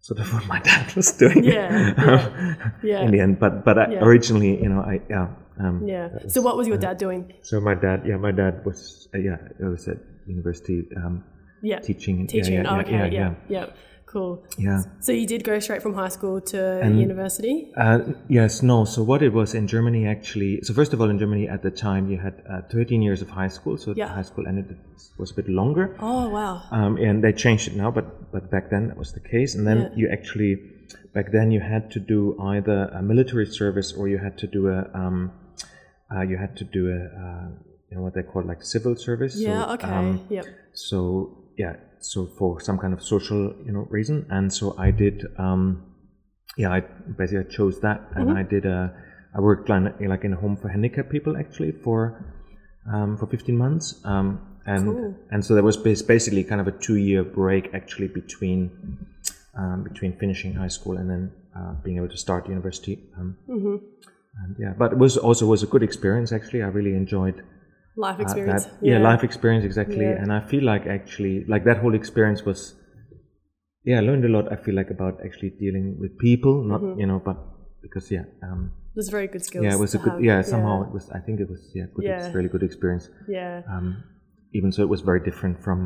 sort 0.00 0.20
of 0.20 0.30
what 0.34 0.46
my 0.46 0.60
dad 0.60 0.94
was 0.94 1.12
doing. 1.12 1.42
Yeah, 1.42 1.94
yeah, 1.96 2.70
yeah. 2.82 3.00
in 3.00 3.12
the 3.12 3.20
end. 3.20 3.38
But 3.40 3.64
but 3.64 3.78
I, 3.78 3.92
Yeah. 3.92 4.04
originally, 4.04 4.62
you 4.62 4.68
know, 4.68 4.80
I 4.80 5.00
yeah. 5.08 5.28
Um, 5.58 5.86
Yeah. 5.86 6.08
So 6.28 6.42
what 6.42 6.56
was 6.56 6.68
your 6.68 6.76
dad 6.76 6.98
doing? 6.98 7.32
So 7.42 7.60
my 7.60 7.74
dad, 7.74 8.02
yeah, 8.04 8.16
my 8.16 8.32
dad 8.32 8.64
was 8.66 9.08
uh, 9.14 9.18
yeah, 9.18 9.38
I 9.64 9.68
was 9.68 9.88
at 9.88 9.98
university 10.26 10.84
um, 10.96 11.24
Yeah. 11.62 11.78
teaching. 11.80 12.26
Teaching. 12.26 12.54
Yeah, 12.54 12.62
yeah, 12.64 12.76
oh, 12.76 12.80
okay. 12.80 12.92
yeah, 12.92 13.06
Yeah. 13.06 13.34
yeah. 13.48 13.66
Cool. 14.12 14.44
yeah. 14.58 14.82
So 15.00 15.10
you 15.12 15.26
did 15.26 15.42
go 15.42 15.58
straight 15.58 15.82
from 15.82 15.94
high 15.94 16.10
school 16.10 16.40
to 16.52 16.58
And- 16.84 17.00
university? 17.00 17.72
Uh, 17.76 18.00
yes, 18.28 18.62
no. 18.62 18.84
So 18.84 19.02
what 19.02 19.22
it 19.22 19.32
was 19.32 19.54
in 19.54 19.66
Germany 19.66 20.06
actually. 20.06 20.60
So 20.62 20.74
first 20.74 20.92
of 20.92 21.00
all, 21.00 21.08
in 21.08 21.18
Germany 21.18 21.48
at 21.48 21.62
the 21.62 21.70
time 21.70 22.10
you 22.10 22.18
had 22.18 22.34
uh, 22.48 22.60
13 22.70 23.00
years 23.00 23.22
of 23.22 23.28
high 23.30 23.48
school. 23.48 23.78
So 23.78 23.94
Yeah. 23.96 24.08
the 24.08 24.12
high 24.18 24.22
school 24.30 24.46
ended 24.46 24.76
was 25.18 25.30
a 25.30 25.34
bit 25.34 25.48
longer. 25.48 25.96
Oh 25.98 26.28
wow. 26.28 26.54
Um, 26.70 26.96
and 26.98 27.24
they 27.24 27.32
changed 27.32 27.68
it 27.68 27.76
now, 27.76 27.90
but 27.90 28.06
but 28.34 28.50
back 28.50 28.68
then 28.70 28.88
that 28.88 28.98
was 28.98 29.12
the 29.12 29.20
case. 29.34 29.54
And 29.56 29.66
then 29.66 29.78
Yeah. 29.78 29.88
you 30.00 30.06
actually 30.16 30.52
back 31.14 31.32
then 31.32 31.50
you 31.50 31.60
had 31.60 31.90
to 31.94 32.00
do 32.14 32.20
either 32.52 32.78
a 33.00 33.02
military 33.02 33.46
service 33.46 33.92
or 33.98 34.08
you 34.08 34.18
had 34.18 34.36
to 34.42 34.46
do 34.46 34.68
a 34.68 34.78
um, 35.02 35.32
uh, 36.14 36.20
you 36.30 36.36
had 36.36 36.52
to 36.60 36.64
do 36.64 36.82
a 36.98 37.00
uh, 37.24 37.48
you 37.88 37.96
know 37.96 38.02
what 38.02 38.14
they 38.14 38.22
call 38.22 38.42
like 38.52 38.62
civil 38.62 38.94
service. 38.96 39.34
Yeah. 39.36 39.64
So, 39.66 39.72
okay. 39.74 39.88
um, 39.88 40.20
yep. 40.28 40.44
so 40.72 40.98
yeah, 41.56 41.76
so 42.02 42.26
for 42.38 42.60
some 42.60 42.78
kind 42.78 42.92
of 42.92 43.02
social 43.02 43.54
you 43.66 43.72
know 43.72 43.86
reason, 43.90 44.26
and 44.30 44.52
so 44.52 44.74
I 44.78 44.90
did. 44.90 45.24
Um, 45.38 45.86
yeah, 46.58 46.70
I 46.70 46.80
basically 47.18 47.46
I 47.46 47.48
chose 47.58 47.80
that, 47.80 47.98
and 48.14 48.28
Mm-hmm. 48.28 48.36
I 48.36 48.42
did 48.42 48.66
a. 48.66 48.92
I 49.34 49.40
worked 49.40 49.68
like, 49.70 49.98
like 50.00 50.24
in 50.24 50.32
a 50.34 50.36
home 50.36 50.56
for 50.56 50.68
handicapped 50.68 51.08
people 51.10 51.36
actually 51.38 51.72
for 51.72 52.22
um, 52.92 53.16
for 53.16 53.26
15 53.26 53.56
months, 53.56 54.00
um, 54.04 54.40
and 54.66 54.84
Cool. 54.84 55.14
and 55.30 55.42
so 55.44 55.54
there 55.54 55.62
was 55.62 55.76
basically 55.78 56.44
kind 56.44 56.60
of 56.60 56.66
a 56.68 56.72
two 56.72 56.96
year 56.96 57.24
break 57.24 57.70
actually 57.72 58.08
between 58.08 58.70
um, 59.56 59.84
between 59.84 60.12
finishing 60.18 60.52
high 60.54 60.68
school 60.68 60.98
and 60.98 61.08
then 61.08 61.32
uh, 61.56 61.72
being 61.84 61.96
able 61.96 62.08
to 62.08 62.16
start 62.18 62.48
university. 62.48 62.98
Um, 63.18 63.36
Mm-hmm. 63.48 63.76
And 64.44 64.56
yeah, 64.58 64.72
but 64.76 64.92
it 64.92 64.98
was 64.98 65.16
also 65.18 65.46
was 65.46 65.62
a 65.62 65.66
good 65.66 65.82
experience 65.82 66.32
actually. 66.32 66.62
I 66.62 66.68
really 66.68 66.94
enjoyed 66.94 67.42
Life 67.96 68.18
uh, 68.20 68.22
experience. 68.22 68.64
that, 68.64 68.78
yeah. 68.82 68.98
life 68.98 69.22
experience 69.22 69.64
exactly. 69.64 70.00
Yeah. 70.04 70.22
And 70.22 70.32
I 70.32 70.40
feel 70.40 70.64
like 70.64 70.86
actually, 70.86 71.44
like 71.46 71.64
that 71.64 71.78
whole 71.78 71.94
experience 71.94 72.42
was, 72.44 72.74
yeah, 73.84 73.98
I 73.98 74.00
learned 74.00 74.24
a 74.24 74.28
lot. 74.28 74.50
I 74.52 74.56
feel 74.56 74.74
like 74.74 74.90
about 74.90 75.18
actually 75.24 75.50
dealing 75.50 75.96
with 76.00 76.18
people, 76.18 76.62
not 76.64 76.80
Mm-hmm. 76.80 77.00
you 77.00 77.06
know, 77.06 77.20
but 77.24 77.36
because 77.82 78.10
yeah, 78.10 78.24
um, 78.42 78.72
There's 78.94 79.08
very 79.10 79.26
good 79.26 79.44
skills. 79.44 79.64
yeah, 79.64 79.74
it 79.74 79.78
was 79.80 79.94
a 79.94 79.98
good, 79.98 80.12
have. 80.14 80.24
yeah, 80.24 80.42
somehow 80.42 80.82
it 80.86 80.92
was. 80.92 81.10
I 81.10 81.18
think 81.18 81.40
it 81.40 81.48
was 81.50 81.70
yeah, 81.74 81.86
good, 81.94 82.04
Yeah. 82.04 82.26
it's 82.26 82.34
really 82.34 82.48
good 82.48 82.62
experience. 82.62 83.10
Yeah. 83.28 83.62
Um, 83.68 84.04
even 84.54 84.70
so, 84.72 84.82
it 84.82 84.88
was 84.88 85.00
very 85.02 85.20
different 85.20 85.62
from 85.62 85.78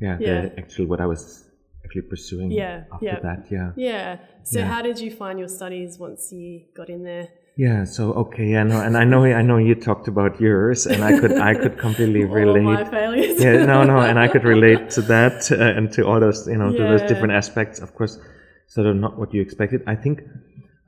yeah, 0.00 0.18
Yeah. 0.20 0.42
the 0.42 0.58
actual 0.58 0.86
what 0.86 1.00
I 1.00 1.06
was 1.06 1.44
actually 1.84 2.02
pursuing. 2.02 2.50
Yeah, 2.50 2.84
after 2.92 3.06
yeah. 3.06 3.20
that, 3.20 3.46
yeah. 3.50 3.72
Yeah. 3.76 4.18
So 4.44 4.58
Yeah. 4.60 4.66
how 4.66 4.82
did 4.82 4.98
you 5.00 5.10
find 5.10 5.38
your 5.38 5.48
studies 5.48 5.98
once 5.98 6.32
you 6.32 6.62
got 6.76 6.88
in 6.90 7.02
there? 7.04 7.28
Yeah. 7.56 7.84
So 7.84 8.12
okay. 8.14 8.46
Yeah. 8.46 8.64
No. 8.64 8.80
And 8.80 8.96
I 8.96 9.04
know. 9.04 9.24
I 9.24 9.42
know 9.42 9.58
you 9.58 9.74
talked 9.74 10.08
about 10.08 10.40
yours, 10.40 10.86
and 10.86 11.04
I 11.04 11.18
could. 11.20 11.32
I 11.38 11.54
could 11.54 11.78
completely 11.78 12.24
All 12.28 12.34
relate. 12.34 12.62
my 12.62 12.84
failures. 12.84 13.40
yeah. 13.42 13.64
No. 13.64 13.84
No. 13.84 13.98
And 13.98 14.18
I 14.18 14.28
could 14.28 14.44
relate 14.44 14.90
to 14.96 15.02
that 15.02 15.50
uh, 15.52 15.56
and 15.76 15.92
to 15.92 16.04
all 16.06 16.18
those. 16.20 16.46
You 16.48 16.56
know, 16.56 16.72
to 16.72 16.78
those 16.78 17.02
different 17.02 17.32
aspects. 17.32 17.78
Of 17.80 17.94
course, 17.94 18.18
sort 18.66 18.86
of 18.88 18.96
not 18.96 19.18
what 19.18 19.32
you 19.32 19.40
expected. 19.40 19.82
I 19.86 19.94
think 19.94 20.22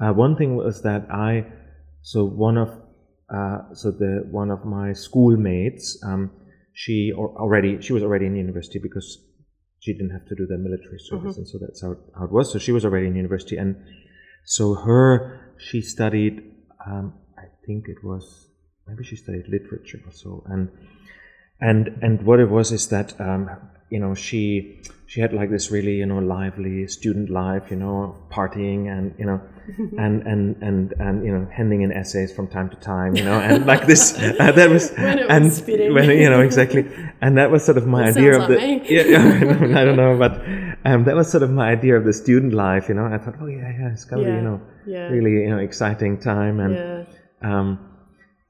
uh, 0.00 0.12
one 0.12 0.36
thing 0.36 0.56
was 0.56 0.82
that 0.82 1.06
I. 1.10 1.46
So 2.02 2.24
one 2.24 2.58
of. 2.58 2.70
Uh, 3.32 3.74
so 3.74 3.90
the 3.90 4.24
one 4.30 4.50
of 4.50 4.64
my 4.64 4.92
schoolmates. 4.92 5.98
Um, 6.04 6.30
she 6.72 7.12
al- 7.16 7.34
already 7.38 7.80
she 7.80 7.92
was 7.92 8.02
already 8.02 8.26
in 8.26 8.36
university 8.36 8.78
because 8.78 9.18
she 9.80 9.92
didn't 9.92 10.10
have 10.10 10.26
to 10.26 10.34
do 10.34 10.46
the 10.46 10.58
military 10.58 10.98
service, 10.98 11.36
and 11.36 11.46
so 11.48 11.58
that's 11.58 11.80
how, 11.82 11.96
how 12.18 12.24
it 12.24 12.32
was. 12.32 12.52
So 12.52 12.58
she 12.58 12.70
was 12.72 12.84
already 12.84 13.06
in 13.06 13.14
university, 13.16 13.56
and 13.56 13.76
so 14.44 14.74
her 14.74 15.54
she 15.58 15.80
studied. 15.80 16.54
Um, 16.86 17.14
I 17.38 17.44
think 17.66 17.88
it 17.88 18.02
was 18.04 18.46
maybe 18.86 19.04
she 19.04 19.16
studied 19.16 19.48
literature 19.48 20.00
or 20.06 20.12
so, 20.12 20.44
and 20.46 20.68
and 21.60 21.98
and 22.02 22.22
what 22.22 22.38
it 22.40 22.48
was 22.50 22.72
is 22.72 22.88
that 22.88 23.18
um, 23.20 23.50
you 23.90 23.98
know 23.98 24.14
she 24.14 24.80
she 25.06 25.20
had 25.20 25.32
like 25.32 25.50
this 25.50 25.70
really 25.70 25.96
you 25.96 26.06
know 26.06 26.18
lively 26.18 26.86
student 26.86 27.30
life, 27.30 27.70
you 27.70 27.76
know, 27.76 28.16
partying 28.30 28.88
and 28.88 29.14
you 29.18 29.24
know, 29.24 29.40
and 29.98 30.22
and 30.26 30.56
and 30.62 30.92
and 30.98 31.24
you 31.24 31.32
know, 31.32 31.46
handing 31.52 31.82
in 31.82 31.92
essays 31.92 32.32
from 32.32 32.46
time 32.48 32.68
to 32.70 32.76
time, 32.76 33.16
you 33.16 33.24
know, 33.24 33.38
and 33.40 33.66
like 33.66 33.86
this 33.86 34.16
uh, 34.40 34.52
that 34.52 34.70
was 34.70 34.90
When 34.92 35.18
it 35.18 35.28
was 35.28 35.58
and 35.68 35.94
when 35.94 36.10
you 36.10 36.30
know 36.30 36.40
exactly, 36.40 36.86
and 37.20 37.36
that 37.38 37.50
was 37.50 37.64
sort 37.64 37.78
of 37.78 37.86
my 37.86 38.10
That 38.10 38.16
idea 38.18 38.40
of 38.40 38.48
the 38.48 38.56
me. 38.56 38.82
yeah 38.88 39.78
I 39.80 39.84
don't 39.84 39.96
know, 39.96 40.16
but 40.18 40.40
um, 40.84 41.04
that 41.04 41.16
was 41.16 41.30
sort 41.30 41.42
of 41.42 41.50
my 41.50 41.68
idea 41.70 41.96
of 41.96 42.04
the 42.04 42.12
student 42.12 42.52
life, 42.52 42.88
you 42.88 42.94
know. 42.94 43.06
I 43.06 43.18
thought, 43.18 43.34
oh 43.40 43.46
yeah, 43.46 43.70
yeah, 43.78 43.92
it's 43.92 44.04
gonna 44.04 44.24
be 44.24 44.32
you 44.32 44.42
know 44.42 44.60
yeah. 44.86 45.08
really 45.08 45.32
you 45.44 45.50
know 45.50 45.58
exciting 45.58 46.18
time 46.20 46.60
and 46.60 46.76
Yeah. 46.76 47.04
um, 47.42 47.78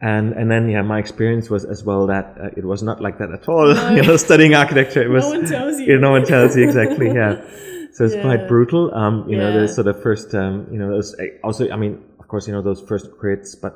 and 0.01 0.33
and 0.35 0.51
then 0.51 0.69
yeah, 0.69 0.83
my 0.83 0.99
experience 0.99 1.49
was 1.49 1.65
as 1.65 1.83
well 1.85 2.07
that 2.09 2.37
uh, 2.41 2.49
it 2.57 2.65
was 2.65 2.83
not 2.83 3.01
like 3.01 3.19
that 3.19 3.31
at 3.31 3.49
all. 3.49 3.69
you 3.97 4.03
know, 4.03 4.17
studying 4.17 4.55
architecture, 4.55 5.03
it 5.03 5.09
was 5.09 5.25
no 5.25 5.31
one 5.31 5.47
tells 5.47 5.81
you. 5.81 5.99
no 5.99 6.11
one 6.11 6.25
tells 6.25 6.57
you 6.57 6.63
exactly. 6.65 7.07
Yeah, 7.15 7.41
so 7.93 8.05
it's 8.05 8.15
Yeah. 8.15 8.21
quite 8.23 8.47
brutal. 8.49 8.93
Um, 8.95 9.25
you 9.29 9.37
know, 9.39 9.49
Yeah. 9.51 9.61
the 9.63 9.69
sort 9.69 9.87
of 9.87 10.03
first, 10.03 10.35
um, 10.35 10.67
you 10.71 10.79
know, 10.79 10.91
those, 10.91 11.15
uh, 11.19 11.25
also, 11.43 11.71
I 11.71 11.77
mean, 11.77 12.03
of 12.21 12.29
course, 12.29 12.47
you 12.47 12.53
know, 12.53 12.61
those 12.63 12.83
first 12.83 13.07
crits, 13.21 13.57
but 13.61 13.75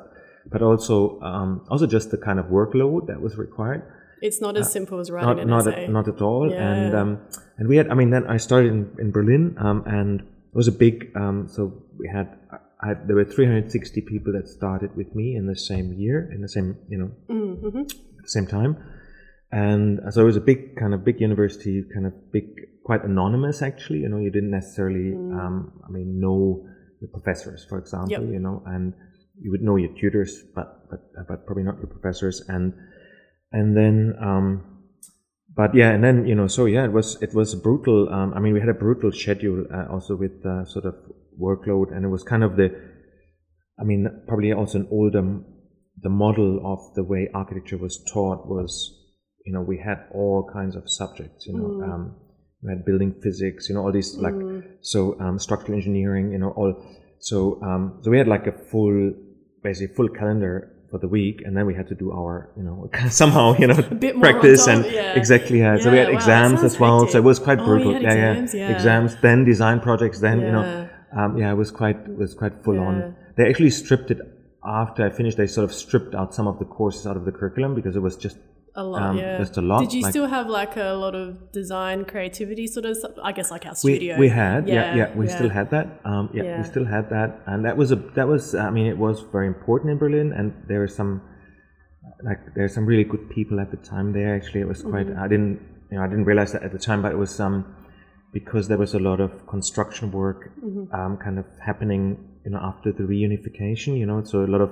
but 0.51 0.61
also 0.61 1.19
um, 1.21 1.61
also 1.69 1.87
just 1.87 2.11
the 2.11 2.17
kind 2.17 2.37
of 2.39 2.45
workload 2.47 3.07
that 3.07 3.19
was 3.21 3.37
required. 3.37 3.81
It's 4.21 4.39
not 4.41 4.55
as 4.57 4.71
simple 4.71 4.99
as 4.99 5.09
writing 5.11 5.29
Not 5.29 5.39
an 5.39 5.47
not 5.49 5.67
essay. 5.67 5.85
at, 5.85 5.89
not 5.89 6.07
at 6.07 6.21
all. 6.21 6.51
And 6.53 6.95
um, 6.95 7.19
and 7.57 7.67
we 7.67 7.75
had, 7.77 7.89
I 7.89 7.95
mean, 7.95 8.09
then 8.11 8.25
I 8.27 8.37
started 8.37 8.71
in, 8.71 8.95
in 8.99 9.11
Berlin, 9.11 9.55
um, 9.59 9.83
and 9.85 10.21
it 10.21 10.55
was 10.55 10.67
a 10.67 10.71
big. 10.71 11.11
Um, 11.15 11.47
so 11.47 11.61
we 11.97 12.07
had, 12.07 12.27
I 12.83 12.87
had, 12.89 13.07
there 13.07 13.15
were 13.15 13.25
360 13.25 14.01
people 14.01 14.33
that 14.33 14.47
started 14.47 14.95
with 14.95 15.13
me 15.15 15.35
in 15.35 15.45
the 15.47 15.55
same 15.55 15.93
year, 15.93 16.29
in 16.33 16.41
the 16.41 16.49
same, 16.49 16.77
you 16.89 16.97
know, 16.97 17.11
Mm-hmm. 17.29 17.81
same 18.25 18.47
time. 18.47 18.77
And 19.51 19.99
so 20.11 20.21
it 20.21 20.25
was 20.25 20.37
a 20.37 20.41
big 20.41 20.77
kind 20.77 20.93
of 20.93 21.03
big 21.03 21.19
university, 21.19 21.83
kind 21.93 22.05
of 22.05 22.13
big, 22.31 22.45
quite 22.85 23.03
anonymous 23.03 23.61
actually. 23.61 23.99
You 23.99 24.09
know, 24.09 24.17
you 24.17 24.31
didn't 24.31 24.51
necessarily, 24.51 25.13
um, 25.13 25.81
I 25.85 25.91
mean, 25.91 26.19
know 26.21 26.65
the 27.01 27.07
professors, 27.07 27.65
for 27.67 27.77
example. 27.77 28.11
Yep. 28.11 28.21
You 28.21 28.39
know, 28.39 28.63
and 28.65 28.93
you 29.41 29.51
would 29.51 29.61
know 29.61 29.75
your 29.75 29.93
tutors, 29.99 30.41
but 30.55 30.89
but 30.89 31.01
but 31.27 31.45
probably 31.45 31.63
not 31.63 31.77
your 31.77 31.87
professors. 31.87 32.41
And 32.47 32.73
and 33.51 33.75
then, 33.75 34.15
um, 34.21 34.63
but 35.55 35.75
yeah, 35.75 35.91
and 35.91 36.03
then 36.03 36.25
you 36.25 36.35
know, 36.35 36.47
so 36.47 36.65
yeah, 36.65 36.85
it 36.85 36.91
was 36.91 37.21
it 37.21 37.33
was 37.33 37.55
brutal. 37.55 38.09
Um, 38.09 38.33
I 38.33 38.39
mean, 38.39 38.53
we 38.53 38.59
had 38.59 38.69
a 38.69 38.73
brutal 38.73 39.11
schedule 39.11 39.65
uh, 39.73 39.91
also 39.91 40.15
with 40.15 40.45
uh, 40.45 40.65
sort 40.65 40.85
of 40.85 40.95
workload, 41.39 41.95
and 41.95 42.05
it 42.05 42.09
was 42.09 42.23
kind 42.23 42.43
of 42.43 42.55
the, 42.55 42.73
I 43.79 43.83
mean, 43.83 44.07
probably 44.27 44.53
also 44.53 44.79
an 44.79 44.87
older, 44.91 45.39
the 46.01 46.09
model 46.09 46.61
of 46.63 46.93
the 46.95 47.03
way 47.03 47.29
architecture 47.33 47.77
was 47.77 48.03
taught 48.11 48.47
was, 48.47 48.71
you 49.45 49.53
know, 49.53 49.61
we 49.61 49.77
had 49.77 50.05
all 50.13 50.49
kinds 50.53 50.75
of 50.75 50.83
subjects, 50.85 51.45
you 51.47 51.57
know, 51.57 51.83
um, 51.83 52.15
we 52.63 52.71
had 52.71 52.85
building 52.85 53.15
physics, 53.21 53.67
you 53.69 53.75
know, 53.75 53.81
all 53.81 53.91
these 53.91 54.15
like, 54.17 54.35
so 54.81 55.19
um, 55.19 55.39
structural 55.39 55.75
engineering, 55.75 56.31
you 56.31 56.37
know, 56.37 56.51
all, 56.51 56.73
so 57.19 57.61
um, 57.63 57.99
so 58.03 58.11
we 58.11 58.17
had 58.17 58.27
like 58.27 58.47
a 58.47 58.51
full, 58.51 59.13
basically 59.63 59.95
full 59.95 60.09
calendar 60.09 60.71
for 60.91 60.97
the 60.99 61.07
week, 61.07 61.41
and 61.45 61.55
then 61.55 61.65
we 61.65 61.73
had 61.73 61.87
to 61.87 61.95
do 61.95 62.11
our, 62.11 62.49
you 62.57 62.63
know, 62.63 62.89
somehow, 63.09 63.55
you 63.57 63.67
know, 63.67 63.81
bit 64.05 64.19
practice 64.19 64.67
and 64.67 64.85
yeah. 64.85 65.13
exactly, 65.13 65.59
yeah. 65.59 65.77
So 65.79 65.89
we 65.89 65.97
had 65.97 66.09
wow, 66.09 66.13
exams 66.15 66.63
as 66.63 66.77
well, 66.79 67.07
so 67.07 67.17
it 67.17 67.23
was 67.23 67.39
quite 67.39 67.59
Oh, 67.59 67.65
brutal. 67.65 67.93
yeah, 67.93 68.11
exams, 68.33 68.53
yeah, 68.53 68.69
yeah. 68.69 68.75
exams, 68.75 69.15
then 69.21 69.45
design 69.45 69.79
projects, 69.79 70.19
then 70.19 70.41
you 70.41 70.51
know, 70.51 70.89
um, 71.17 71.37
yeah, 71.37 71.51
it 71.51 71.55
was 71.55 71.71
quite 71.71 71.95
it 71.95 72.17
was 72.17 72.33
quite 72.33 72.63
full 72.63 72.75
Yeah. 72.75 72.81
on. 72.81 73.15
They 73.37 73.49
actually 73.49 73.69
stripped 73.71 74.11
it 74.11 74.19
after 74.65 75.05
I 75.05 75.09
finished. 75.09 75.37
They 75.37 75.47
sort 75.47 75.63
of 75.63 75.73
stripped 75.73 76.13
out 76.13 76.35
some 76.35 76.47
of 76.47 76.59
the 76.59 76.65
courses 76.65 77.07
out 77.07 77.15
of 77.15 77.23
the 77.25 77.31
curriculum 77.31 77.73
because 77.73 77.95
it 77.95 78.01
was 78.01 78.17
just 78.17 78.37
A 78.73 78.83
lot, 78.83 79.01
um, 79.03 79.17
yeah. 79.17 79.37
just 79.37 79.57
a 79.57 79.61
lot, 79.61 79.81
Did 79.81 79.93
you 79.93 80.01
like- 80.03 80.11
still 80.11 80.27
have 80.27 80.47
like 80.47 80.77
a 80.77 80.93
lot 80.93 81.13
of 81.13 81.51
design 81.51 82.05
creativity 82.05 82.67
sort 82.67 82.85
of 82.85 82.95
stuff? 82.95 83.11
I 83.21 83.31
guess 83.33 83.51
like 83.51 83.65
our 83.65 83.73
we, 83.83 83.95
studio. 83.95 84.17
we 84.17 84.29
had 84.29 84.65
yeah 84.67 84.73
yeah, 84.75 84.95
Yeah, 84.95 85.15
we 85.17 85.27
yeah. 85.27 85.35
still 85.35 85.49
had 85.49 85.71
that 85.71 85.87
um, 86.05 86.29
yeah, 86.33 86.57
we 86.59 86.63
still 86.63 86.85
had 86.85 87.09
that 87.09 87.41
and 87.47 87.65
that 87.65 87.75
was 87.75 87.91
a 87.91 87.97
that 88.17 88.27
was 88.29 88.55
I 88.55 88.69
mean 88.69 88.87
it 88.87 88.97
was 88.97 89.19
very 89.35 89.47
important 89.47 89.91
in 89.91 89.97
Berlin 89.97 90.31
and 90.31 90.53
there 90.69 90.79
were 90.79 90.87
some 90.99 91.21
like 92.23 92.39
there's 92.55 92.73
some 92.73 92.85
really 92.85 93.03
good 93.03 93.29
people 93.29 93.59
at 93.59 93.71
the 93.71 93.77
time 93.77 94.13
there 94.13 94.35
actually 94.35 94.61
it 94.61 94.67
was 94.67 94.81
quite 94.81 95.07
Mm-hmm. 95.07 95.23
I 95.25 95.27
didn't 95.27 95.59
you 95.91 95.97
know 95.97 96.03
I 96.03 96.07
didn't 96.07 96.25
realize 96.25 96.51
that 96.53 96.63
at 96.63 96.71
the 96.71 96.79
time 96.79 97.01
but 97.01 97.11
it 97.11 97.17
was 97.17 97.39
um 97.39 97.75
because 98.31 98.69
there 98.69 98.77
was 98.77 98.93
a 98.93 98.99
lot 98.99 99.19
of 99.19 99.31
construction 99.47 100.11
work 100.11 100.51
Mm-hmm. 100.63 100.93
um, 100.97 101.17
kind 101.17 101.37
of 101.39 101.45
happening 101.69 102.03
you 102.45 102.51
know 102.51 102.59
after 102.71 102.91
the 102.93 103.03
reunification 103.03 103.97
you 103.97 104.05
know 104.05 104.23
so 104.23 104.45
a 104.45 104.51
lot 104.55 104.61
of 104.61 104.69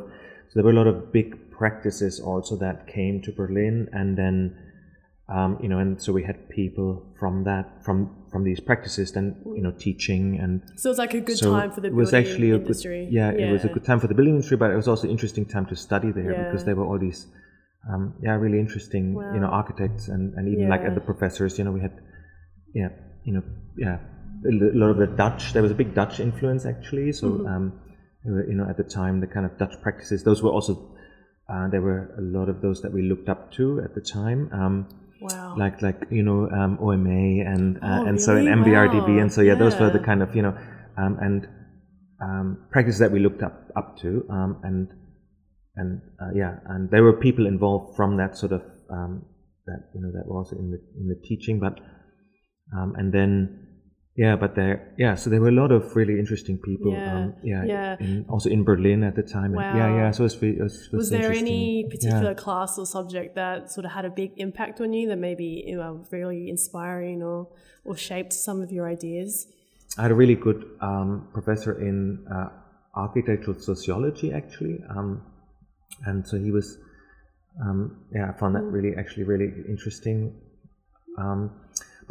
so 0.47 0.51
there 0.55 0.63
were 0.63 0.71
a 0.71 0.79
lot 0.81 0.87
of 0.87 1.11
big 1.11 1.35
practices 1.63 2.13
also 2.31 2.53
that 2.65 2.77
came 2.97 3.15
to 3.25 3.31
Berlin 3.41 3.75
and 3.99 4.17
then 4.21 4.35
um, 5.37 5.51
you 5.63 5.69
know, 5.71 5.77
and 5.83 6.01
so 6.03 6.09
we 6.19 6.23
had 6.29 6.37
people 6.49 6.89
from 7.19 7.43
that, 7.49 7.65
from 7.85 7.97
from 8.31 8.41
these 8.49 8.59
practices, 8.69 9.11
then 9.17 9.25
you 9.57 9.61
know, 9.65 9.73
teaching 9.87 10.23
and 10.43 10.53
So 10.81 10.89
it 10.89 10.93
was 10.95 11.01
like 11.05 11.13
a 11.13 11.21
good 11.29 11.37
so 11.37 11.51
time 11.57 11.69
for 11.75 11.81
the 11.81 11.89
it 11.89 11.93
was 11.93 12.09
building 12.11 12.31
actually 12.31 12.49
a 12.51 12.55
industry. 12.61 12.99
good, 13.05 13.13
yeah, 13.19 13.29
it 13.43 13.51
was 13.55 13.63
a 13.69 13.71
good 13.75 13.85
time 13.89 13.99
for 14.03 14.07
the 14.11 14.15
building 14.17 14.35
industry, 14.37 14.57
but 14.63 14.69
it 14.71 14.79
was 14.83 14.87
also 14.87 15.03
an 15.07 15.11
interesting 15.15 15.45
time 15.53 15.65
to 15.71 15.75
study 15.75 16.11
there 16.19 16.33
because 16.43 16.61
there 16.67 16.75
were 16.79 16.87
all 16.89 16.97
these, 17.07 17.21
um, 17.91 18.03
yeah, 18.25 18.33
really 18.45 18.59
interesting, 18.65 19.05
you 19.35 19.39
know, 19.43 19.51
architects 19.61 20.03
and 20.13 20.23
and 20.37 20.43
even 20.53 20.67
like 20.73 20.81
Yeah. 20.81 20.89
at 20.89 20.95
the 20.99 21.05
professors, 21.11 21.51
you 21.59 21.63
know, 21.65 21.73
we 21.77 21.81
had, 21.87 21.95
yeah, 22.81 22.89
you 23.27 23.33
know, 23.35 23.43
yeah, 23.85 23.97
a 24.51 24.53
lot 24.83 24.89
of 24.95 24.97
the 24.97 25.09
Dutch. 25.23 25.53
There 25.53 25.61
was 25.67 25.73
a 25.77 25.79
big 25.83 25.93
Dutch 26.01 26.15
influence 26.19 26.63
actually, 26.73 27.11
so 27.21 27.27
Mm-hmm. 27.27 27.53
um, 27.53 27.65
you 28.51 28.55
know, 28.59 28.67
at 28.71 28.77
the 28.83 28.87
time 28.99 29.13
the 29.25 29.31
kind 29.35 29.45
of 29.49 29.53
Dutch 29.63 29.75
practices. 29.85 30.23
Those 30.29 30.41
were 30.41 30.55
also. 30.59 30.73
Uh, 31.51 31.67
there 31.69 31.81
were 31.81 32.13
a 32.17 32.21
lot 32.21 32.47
of 32.49 32.61
those 32.61 32.81
that 32.81 32.93
we 32.93 33.01
looked 33.01 33.27
up 33.29 33.51
to 33.53 33.81
at 33.83 33.95
the 33.95 34.01
time. 34.01 34.49
Um, 34.53 34.87
Wow. 35.21 35.55
like 35.57 35.81
like 35.81 35.99
you 36.09 36.23
know 36.23 36.49
um, 36.49 36.77
OMA 36.79 37.43
and 37.53 37.75
uh, 37.83 37.99
Oh, 38.03 38.05
and 38.07 38.21
so 38.21 38.37
in 38.37 38.45
really? 38.45 38.61
MVRDV 38.71 39.15
Wow. 39.15 39.21
and 39.21 39.33
so 39.33 39.41
yeah, 39.41 39.55
those 39.55 39.77
were 39.77 39.89
the 39.89 39.99
kind 39.99 40.21
of 40.23 40.33
you 40.33 40.41
know 40.41 40.57
um, 40.97 41.17
and 41.19 41.45
um, 42.21 42.57
practices 42.71 42.99
that 43.01 43.11
we 43.11 43.19
looked 43.19 43.43
up 43.43 43.69
up 43.75 43.97
to 43.99 44.25
um, 44.29 44.61
and 44.63 44.87
and 45.75 46.01
uh, 46.21 46.31
yeah 46.33 46.59
and 46.67 46.89
there 46.89 47.03
were 47.03 47.11
people 47.11 47.47
involved 47.47 47.97
from 47.97 48.15
that 48.15 48.37
sort 48.37 48.53
of 48.53 48.61
um, 48.89 49.25
that 49.65 49.89
you 49.93 49.99
know 50.01 50.11
that 50.15 50.23
also 50.31 50.55
in 50.55 50.71
the 50.71 50.79
in 50.97 51.09
the 51.09 51.19
teaching 51.27 51.59
but 51.59 51.79
um, 52.73 52.95
and 52.97 53.11
then 53.11 53.67
yeah 54.23 54.35
but 54.43 54.51
there 54.59 54.75
yeah 55.03 55.13
so 55.21 55.25
there 55.31 55.41
were 55.43 55.53
a 55.55 55.59
lot 55.63 55.71
of 55.77 55.83
really 55.99 56.15
interesting 56.23 56.57
people 56.69 56.91
Yeah, 56.91 57.15
um, 57.15 57.25
yeah 57.51 57.63
yeah. 57.73 57.95
in, 58.05 58.25
also 58.33 58.49
in 58.55 58.61
Berlin 58.69 59.01
at 59.09 59.15
the 59.19 59.25
time 59.35 59.51
and 59.57 59.77
yeah 59.79 59.89
yeah 59.99 60.09
so 60.15 60.19
it 60.23 60.29
was, 60.29 60.35
it 60.43 60.61
was, 60.67 60.75
it 60.93 60.97
was 61.01 61.09
there 61.09 61.31
interesting. 61.31 61.47
any 61.47 61.81
Yeah. 61.83 61.89
particular 61.95 62.33
class 62.45 62.71
or 62.81 62.85
subject 62.97 63.29
that 63.43 63.71
sort 63.75 63.85
of 63.88 63.91
had 63.97 64.05
a 64.11 64.13
big 64.21 64.31
impact 64.45 64.75
on 64.83 64.89
you 64.97 65.05
that 65.11 65.21
maybe 65.29 65.49
you 65.69 65.77
know, 65.81 65.93
really 66.17 66.41
inspiring 66.55 67.19
or, 67.31 67.39
or 67.88 67.95
shaped 68.09 68.33
some 68.47 68.57
of 68.65 68.69
your 68.75 68.85
ideas? 68.95 69.31
I 69.97 70.01
had 70.05 70.11
a 70.11 70.19
really 70.23 70.39
good 70.47 70.61
um, 70.89 71.09
professor 71.38 71.71
in 71.89 71.97
uh, 72.35 72.49
architectural 72.95 73.57
sociology, 73.71 74.27
actually, 74.41 74.77
um, 74.95 75.09
and 76.07 76.17
so 76.29 76.35
he 76.45 76.51
was. 76.57 76.67
Um, 77.63 77.79
yeah, 78.15 78.25
I 78.31 78.33
found 78.39 78.53
that 78.57 78.65
really, 78.75 78.91
actually, 79.01 79.25
really 79.33 79.49
interesting. 79.73 80.17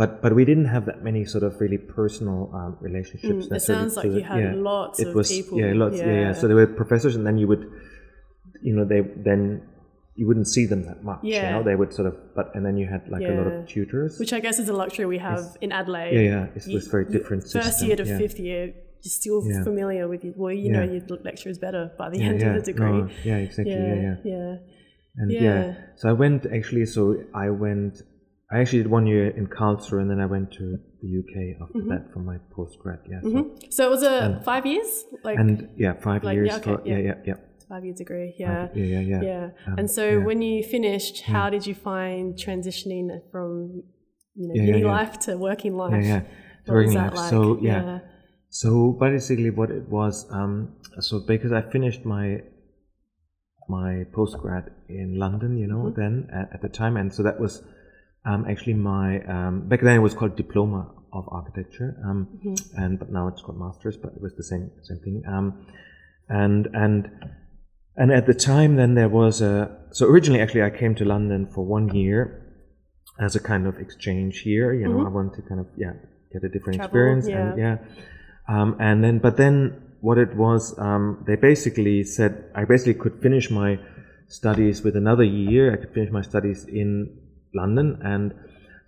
But 0.01 0.11
but 0.23 0.33
we 0.39 0.45
didn't 0.51 0.67
have 0.75 0.85
that 0.91 1.03
many 1.09 1.25
sort 1.35 1.45
of 1.49 1.61
really 1.61 1.81
personal 1.99 2.39
um, 2.59 2.77
relationships. 2.89 3.47
Mm, 3.49 3.57
it 3.57 3.63
sounds 3.73 3.97
like 3.97 4.07
you 4.19 4.23
had 4.33 4.41
yeah, 4.41 4.53
lots 4.73 5.01
it 5.01 5.09
of 5.09 5.15
was, 5.15 5.29
people. 5.37 5.59
Yeah, 5.61 5.73
lots. 5.83 5.99
Yeah. 5.99 6.07
yeah, 6.07 6.21
Yeah. 6.21 6.33
So 6.41 6.47
there 6.49 6.57
were 6.61 6.69
professors, 6.83 7.15
and 7.17 7.25
then 7.27 7.37
you 7.43 7.49
would, 7.53 7.65
you 8.63 8.75
know, 8.77 8.85
they 8.93 9.01
then 9.29 9.43
you 10.15 10.27
wouldn't 10.29 10.49
see 10.57 10.67
them 10.73 10.83
that 10.91 11.03
much. 11.11 11.21
You 11.23 11.35
Yeah. 11.35 11.51
know, 11.53 11.63
they 11.69 11.77
would 11.81 11.93
sort 11.99 12.07
of, 12.11 12.15
but 12.37 12.47
and 12.55 12.63
then 12.67 12.77
you 12.81 12.87
had 12.95 13.03
like 13.15 13.23
a 13.33 13.35
lot 13.41 13.47
of 13.53 13.67
tutors. 13.73 14.19
Which 14.23 14.33
I 14.33 14.41
guess 14.41 14.59
is 14.59 14.69
a 14.69 14.73
luxury 14.83 15.07
we 15.07 15.19
have 15.19 15.45
in 15.61 15.71
Adelaide. 15.73 16.13
yeah, 16.15 16.21
yeah, 16.33 16.57
it 16.57 16.67
You- 16.67 16.75
was 16.79 16.87
very 16.95 17.05
you- 17.07 17.13
different. 17.17 17.41
First 17.51 17.85
year 17.87 17.97
to 17.97 18.05
yeah. 18.07 18.19
fifth 18.23 18.39
year, 18.49 18.63
you're 19.03 19.17
still 19.23 19.41
Yeah. 19.45 19.63
familiar 19.65 20.05
with 20.13 20.25
it. 20.25 20.35
Well, 20.37 20.53
you 20.53 20.67
Yeah. 20.71 20.77
know 20.77 20.93
your 20.93 21.03
lecture 21.31 21.51
is 21.55 21.59
better 21.67 21.91
by 22.01 22.07
the 22.11 22.19
yeah, 22.19 22.27
end 22.31 22.41
yeah. 22.41 22.49
of 22.51 22.55
the 22.65 22.67
degree. 22.73 22.99
No, 23.03 23.09
yeah, 23.25 23.39
exactly. 23.47 23.75
yeah. 23.75 23.95
yeah. 24.07 24.17
yeah. 24.33 24.57
And 25.21 25.27
yeah. 25.33 25.43
Yeah. 25.43 25.75
so 25.97 26.05
I 26.09 26.13
went 26.13 26.47
actually. 26.59 26.87
So 26.87 27.03
I 27.35 27.51
went. 27.51 27.95
I 28.51 28.61
actually 28.61 28.83
did 28.85 28.91
one 28.91 29.07
year 29.07 29.29
in 29.29 29.47
Karlsruhe, 29.47 30.01
and 30.01 30.11
then 30.11 30.21
I 30.21 30.27
went 30.27 30.51
to 30.53 30.79
the 31.03 31.09
UK 31.21 31.61
after 31.63 31.79
Mm-hmm. 31.79 31.89
that 31.91 32.13
for 32.13 32.21
my 32.21 32.39
postgrad. 32.57 33.01
Yeah. 33.11 33.21
So, 33.23 33.51
So 33.71 33.87
it 33.87 33.91
was 33.91 34.03
a 34.03 34.41
five 34.45 34.65
years, 34.65 35.05
like 35.23 35.39
and 35.39 35.69
yeah, 35.77 35.93
five 36.09 36.25
Like, 36.25 36.35
years. 36.37 36.49
yeah, 36.49 36.57
okay, 36.57 36.75
for, 36.77 36.83
yeah, 36.89 36.97
yeah. 36.97 37.05
yeah, 37.09 37.15
yeah. 37.27 37.35
five 37.69 37.85
year 37.85 37.95
degree. 37.95 38.35
Yeah. 38.39 38.69
yeah, 38.75 38.85
yeah, 38.85 39.01
yeah. 39.13 39.23
Yeah. 39.23 39.45
Um, 39.67 39.79
and 39.81 39.91
so 39.91 40.05
yeah. 40.09 40.25
when 40.29 40.41
you 40.41 40.63
finished, 40.63 41.17
how 41.35 41.51
did 41.51 41.67
you 41.67 41.75
find 41.75 42.35
transitioning 42.37 43.09
from 43.31 43.83
you 44.35 44.47
know 44.49 44.55
uni 44.55 44.83
life 44.85 45.19
to 45.27 45.37
working 45.37 45.75
life? 45.77 45.93
yeah, 46.03 46.09
yeah. 46.09 46.21
What 46.67 46.75
Working 46.75 46.87
was 46.87 46.95
that 46.95 47.13
life. 47.15 47.17
like? 47.23 47.31
So 47.31 47.59
yeah. 47.61 47.99
So 48.51 48.69
basically, 48.99 49.51
what 49.51 49.71
it 49.71 49.87
was, 49.91 50.27
um, 50.31 50.55
so 51.01 51.21
because 51.33 51.53
I 51.53 51.61
finished 51.77 52.03
my 52.07 52.27
my 53.69 54.05
postgrad 54.17 54.71
in 54.89 55.19
London, 55.19 55.59
you 55.59 55.67
know, 55.67 55.83
Mm-hmm. 55.93 56.01
then 56.01 56.29
at, 56.33 56.47
at 56.55 56.61
the 56.63 56.71
time, 56.71 56.97
and 56.97 57.13
so 57.13 57.23
that 57.23 57.39
was 57.39 57.63
um, 58.25 58.45
actually 58.49 58.75
my 58.75 59.21
um, 59.25 59.69
back 59.69 59.81
then 59.81 59.97
it 59.97 60.01
was 60.01 60.15
called 60.15 60.37
diploma 60.37 60.91
of 61.13 61.25
architecture, 61.29 61.97
um, 62.05 62.29
Mm-hmm. 62.45 62.83
and 62.83 62.99
but 62.99 63.11
now 63.11 63.29
it's 63.29 63.41
called 63.43 63.59
masters, 63.59 63.97
but 63.97 64.13
it 64.15 64.21
was 64.21 64.35
the 64.37 64.45
same 64.45 64.71
same 64.83 64.99
thing. 64.99 65.23
Um, 65.29 65.67
and 66.29 66.69
and 66.75 67.11
and 67.97 68.13
at 68.13 68.27
the 68.27 68.35
time, 68.35 68.77
then 68.77 68.95
there 68.95 69.09
was 69.09 69.41
a 69.41 69.77
so 69.93 70.07
originally 70.07 70.41
actually 70.41 70.63
I 70.63 70.71
came 70.71 70.95
to 70.97 71.05
London 71.05 71.47
for 71.55 71.65
one 71.65 71.95
year 71.95 72.45
as 73.21 73.35
a 73.35 73.41
kind 73.41 73.67
of 73.67 73.79
exchange 73.79 74.41
here. 74.41 74.73
You 74.73 74.89
know, 74.89 75.05
I 75.07 75.09
wanted 75.09 75.35
to 75.37 75.43
kind 75.49 75.61
of 75.61 75.67
yeah 75.77 75.93
get 76.33 76.45
a 76.45 76.49
different 76.49 76.81
Mm-hmm. 76.81 76.93
Travel, 76.93 77.19
experience 77.19 77.29
yeah. 77.29 77.51
and 77.51 77.59
yeah. 77.59 77.77
Um, 78.49 78.77
and 78.81 79.05
then, 79.05 79.19
but 79.19 79.37
then 79.37 79.83
what 80.01 80.17
it 80.17 80.35
was, 80.37 80.79
um, 80.79 81.23
they 81.27 81.37
basically 81.37 82.03
said 82.05 82.51
I 82.55 82.65
basically 82.65 82.95
could 82.95 83.21
finish 83.21 83.51
my 83.51 83.79
studies 84.29 84.83
with 84.83 84.97
another 84.97 85.25
year. 85.25 85.73
I 85.73 85.77
could 85.77 85.93
finish 85.93 86.11
my 86.11 86.23
studies 86.23 86.65
in 86.67 87.19
London, 87.63 87.89
and 88.03 88.33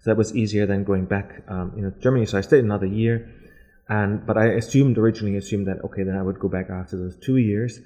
so 0.01 0.05
that 0.11 0.17
was 0.17 0.35
easier 0.35 0.67
than 0.67 0.85
going 0.85 1.07
back, 1.15 1.29
um, 1.55 1.73
you 1.77 1.83
know, 1.83 1.93
Germany. 2.01 2.27
So 2.27 2.39
I 2.39 2.41
stayed 2.41 2.65
another 2.65 2.91
year, 3.03 3.17
and 3.89 4.27
but 4.29 4.37
I 4.39 4.47
assumed 4.61 4.97
originally 4.97 5.37
assumed 5.37 5.67
that 5.71 5.79
okay, 5.87 6.03
then 6.09 6.17
I 6.17 6.23
would 6.23 6.39
go 6.45 6.49
back 6.49 6.71
after 6.71 6.97
those 6.97 7.17
two 7.27 7.37
years. 7.37 7.81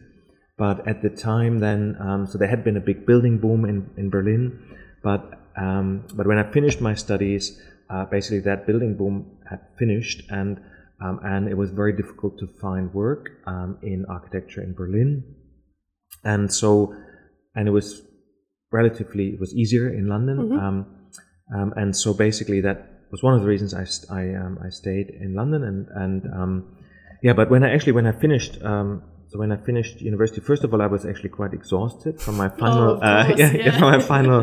But 0.56 0.86
at 0.86 1.02
the 1.02 1.10
time, 1.10 1.58
then, 1.58 1.96
um, 1.98 2.26
so 2.28 2.38
there 2.38 2.46
had 2.46 2.62
been 2.62 2.76
a 2.76 2.80
big 2.90 3.06
building 3.06 3.38
boom 3.38 3.64
in, 3.64 3.90
in 3.96 4.08
Berlin, 4.08 4.44
but 5.02 5.22
um, 5.56 6.06
but 6.14 6.26
when 6.26 6.38
I 6.38 6.50
finished 6.52 6.80
my 6.80 6.94
studies, 6.94 7.60
uh, 7.90 8.04
basically 8.06 8.40
that 8.40 8.66
building 8.66 8.96
boom 8.96 9.38
had 9.50 9.60
finished, 9.78 10.22
and 10.30 10.60
um, 11.00 11.18
and 11.24 11.48
it 11.48 11.56
was 11.56 11.70
very 11.70 11.92
difficult 11.92 12.38
to 12.38 12.46
find 12.46 12.94
work 12.94 13.30
um, 13.46 13.78
in 13.82 14.04
architecture 14.08 14.62
in 14.62 14.74
Berlin, 14.74 15.24
and 16.22 16.52
so 16.52 16.94
and 17.56 17.66
it 17.66 17.72
was 17.72 18.02
relatively 18.80 19.26
it 19.34 19.40
was 19.44 19.50
easier 19.62 19.86
in 19.98 20.04
London, 20.14 20.36
um, 20.64 20.76
um, 21.56 21.68
and 21.80 21.90
so 22.02 22.08
basically 22.26 22.60
that 22.66 22.78
was 23.12 23.20
one 23.28 23.34
of 23.36 23.40
the 23.42 23.50
reasons 23.54 23.70
I 23.82 23.84
st- 23.94 24.10
I, 24.20 24.22
um, 24.42 24.54
I 24.66 24.68
stayed 24.80 25.08
in 25.24 25.30
London 25.40 25.60
and 25.70 25.80
and 26.02 26.20
um, 26.38 26.52
yeah, 27.26 27.34
but 27.38 27.46
when 27.52 27.62
I 27.66 27.68
actually 27.74 27.94
when 27.98 28.06
I 28.12 28.14
finished 28.26 28.54
um, 28.70 28.88
so 29.30 29.34
when 29.42 29.50
I 29.56 29.58
finished 29.70 29.94
university, 30.10 30.40
first 30.50 30.62
of 30.64 30.68
all 30.72 30.80
I 30.88 30.90
was 30.96 31.02
actually 31.10 31.32
quite 31.40 31.52
exhausted 31.60 32.14
from 32.24 32.34
my 32.42 32.48
final 32.62 32.86
of 32.96 33.02
uh, 33.02 33.24
course, 33.26 33.40
yeah, 33.40 33.52
yeah. 33.52 33.78
from 33.78 33.88
my 33.94 34.00
final 34.14 34.38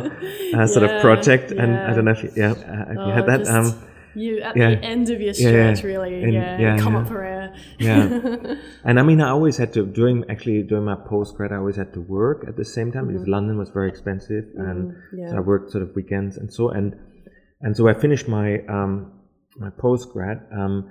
uh, 0.56 0.68
sort 0.74 0.84
Yeah, 0.88 0.96
of 0.96 1.02
project, 1.08 1.48
and. 1.62 1.72
I 1.88 1.90
don't 1.96 2.06
know 2.08 2.16
if 2.18 2.24
you, 2.26 2.32
yeah 2.44 2.52
uh, 2.74 2.94
if 2.94 3.00
you 3.06 3.12
Oh, 3.12 3.18
had 3.18 3.26
that. 3.32 3.42
You 4.16 4.42
at 4.42 4.56
yeah. 4.58 4.70
the 4.72 4.84
end 4.84 5.10
of 5.10 5.22
your 5.22 5.34
Yeah, 5.34 5.50
yeah. 5.50 5.74
stretch, 5.74 5.84
really. 5.84 6.24
And- 6.24 6.34
yeah, 6.34 6.58
yeah, 6.60 6.78
come 6.78 6.94
yeah. 6.94 7.00
up 7.02 7.08
for 7.08 7.24
air. 7.24 7.56
Yeah. 7.80 8.56
and 8.84 9.00
I 9.00 9.04
mean, 9.04 9.22
I 9.22 9.30
always 9.30 9.58
had 9.58 9.74
to 9.74 9.86
during 9.86 10.24
actually 10.30 10.64
during 10.64 10.86
my 10.86 10.96
post 10.96 11.36
grad, 11.36 11.52
I 11.52 11.58
always 11.58 11.76
had 11.76 11.94
to 11.94 12.02
work 12.02 12.46
at 12.48 12.56
the 12.58 12.66
same 12.66 12.92
time 12.92 13.08
because 13.08 13.28
London 13.28 13.58
was 13.58 13.70
very 13.70 13.90
expensive, 13.90 14.46
and 14.56 14.92
Mm-hmm. 14.92 15.20
yeah. 15.20 15.30
so 15.30 15.38
I 15.38 15.40
worked 15.42 15.72
sort 15.72 15.84
of 15.84 15.96
weekends 15.96 16.38
and 16.38 16.52
so 16.52 16.70
and 16.70 16.96
and 17.62 17.76
so 17.78 17.88
I 17.88 17.94
finished 17.94 18.28
my 18.28 18.60
um, 18.68 19.12
my 19.58 19.70
postgrad. 19.70 20.38
Um, 20.58 20.90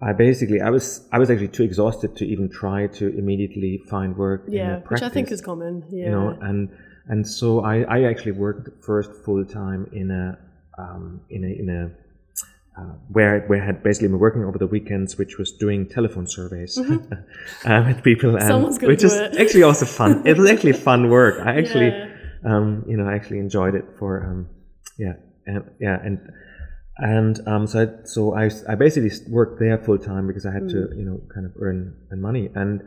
I 0.00 0.12
basically 0.12 0.60
I 0.60 0.70
was 0.70 1.08
I 1.12 1.18
was 1.18 1.28
actually 1.30 1.48
too 1.48 1.64
exhausted 1.64 2.16
to 2.16 2.24
even 2.24 2.48
try 2.48 2.86
to 2.98 3.08
immediately 3.18 3.80
find 3.90 4.16
work. 4.16 4.44
yeah, 4.48 4.80
which 4.88 5.02
I 5.02 5.08
think 5.08 5.30
is 5.32 5.40
common. 5.40 5.84
Yeah. 5.90 6.04
you 6.04 6.10
know, 6.12 6.38
and 6.40 6.70
and 7.08 7.26
so 7.26 7.60
I 7.64 7.82
I 7.82 8.02
actually 8.10 8.32
worked 8.32 8.84
first 8.84 9.10
full 9.24 9.44
time 9.44 9.86
in 9.92 10.10
a 10.10 10.38
um, 10.78 11.20
in 11.30 11.42
a 11.44 11.48
in 11.48 11.68
a 11.68 11.90
uh, 12.78 12.92
where 13.08 13.40
where 13.48 13.62
I 13.62 13.66
had 13.66 13.82
basically 13.82 14.08
been 14.08 14.18
working 14.20 14.44
over 14.44 14.58
the 14.58 14.66
weekends, 14.66 15.18
which 15.18 15.36
was 15.38 15.52
doing 15.52 15.88
telephone 15.88 16.26
surveys 16.26 16.78
uh, 17.64 17.84
with 17.86 18.02
people, 18.04 18.30
Mm-hmm. 18.32 18.48
Gonna 18.78 18.88
which 18.92 19.04
is 19.04 19.14
actually 19.14 19.64
also 19.64 19.86
fun. 19.86 20.22
It 20.30 20.36
was 20.38 20.50
actually 20.50 20.74
fun 20.74 21.10
work. 21.10 21.36
I 21.40 21.58
actually, 21.58 21.88
Yeah. 21.88 22.50
um, 22.50 22.84
you 22.90 22.96
know, 22.96 23.06
I 23.10 23.14
actually 23.14 23.40
enjoyed 23.40 23.74
it 23.74 23.84
for, 23.98 24.24
um, 24.28 24.48
yeah, 24.98 25.14
and 25.46 25.64
yeah, 25.80 25.98
and 26.06 26.18
and 26.98 27.34
um, 27.48 27.66
so 27.66 27.78
I, 27.80 27.86
so 28.04 28.20
I 28.42 28.50
I 28.72 28.74
basically 28.74 29.10
worked 29.28 29.58
there 29.60 29.78
full 29.78 29.98
time 29.98 30.26
because 30.26 30.44
I 30.46 30.52
had 30.52 30.64
Mm. 30.64 30.72
to 30.74 30.80
you 30.98 31.04
know 31.08 31.20
kind 31.34 31.46
of 31.46 31.52
earn 31.60 31.94
earn 32.10 32.20
money 32.20 32.50
and 32.54 32.82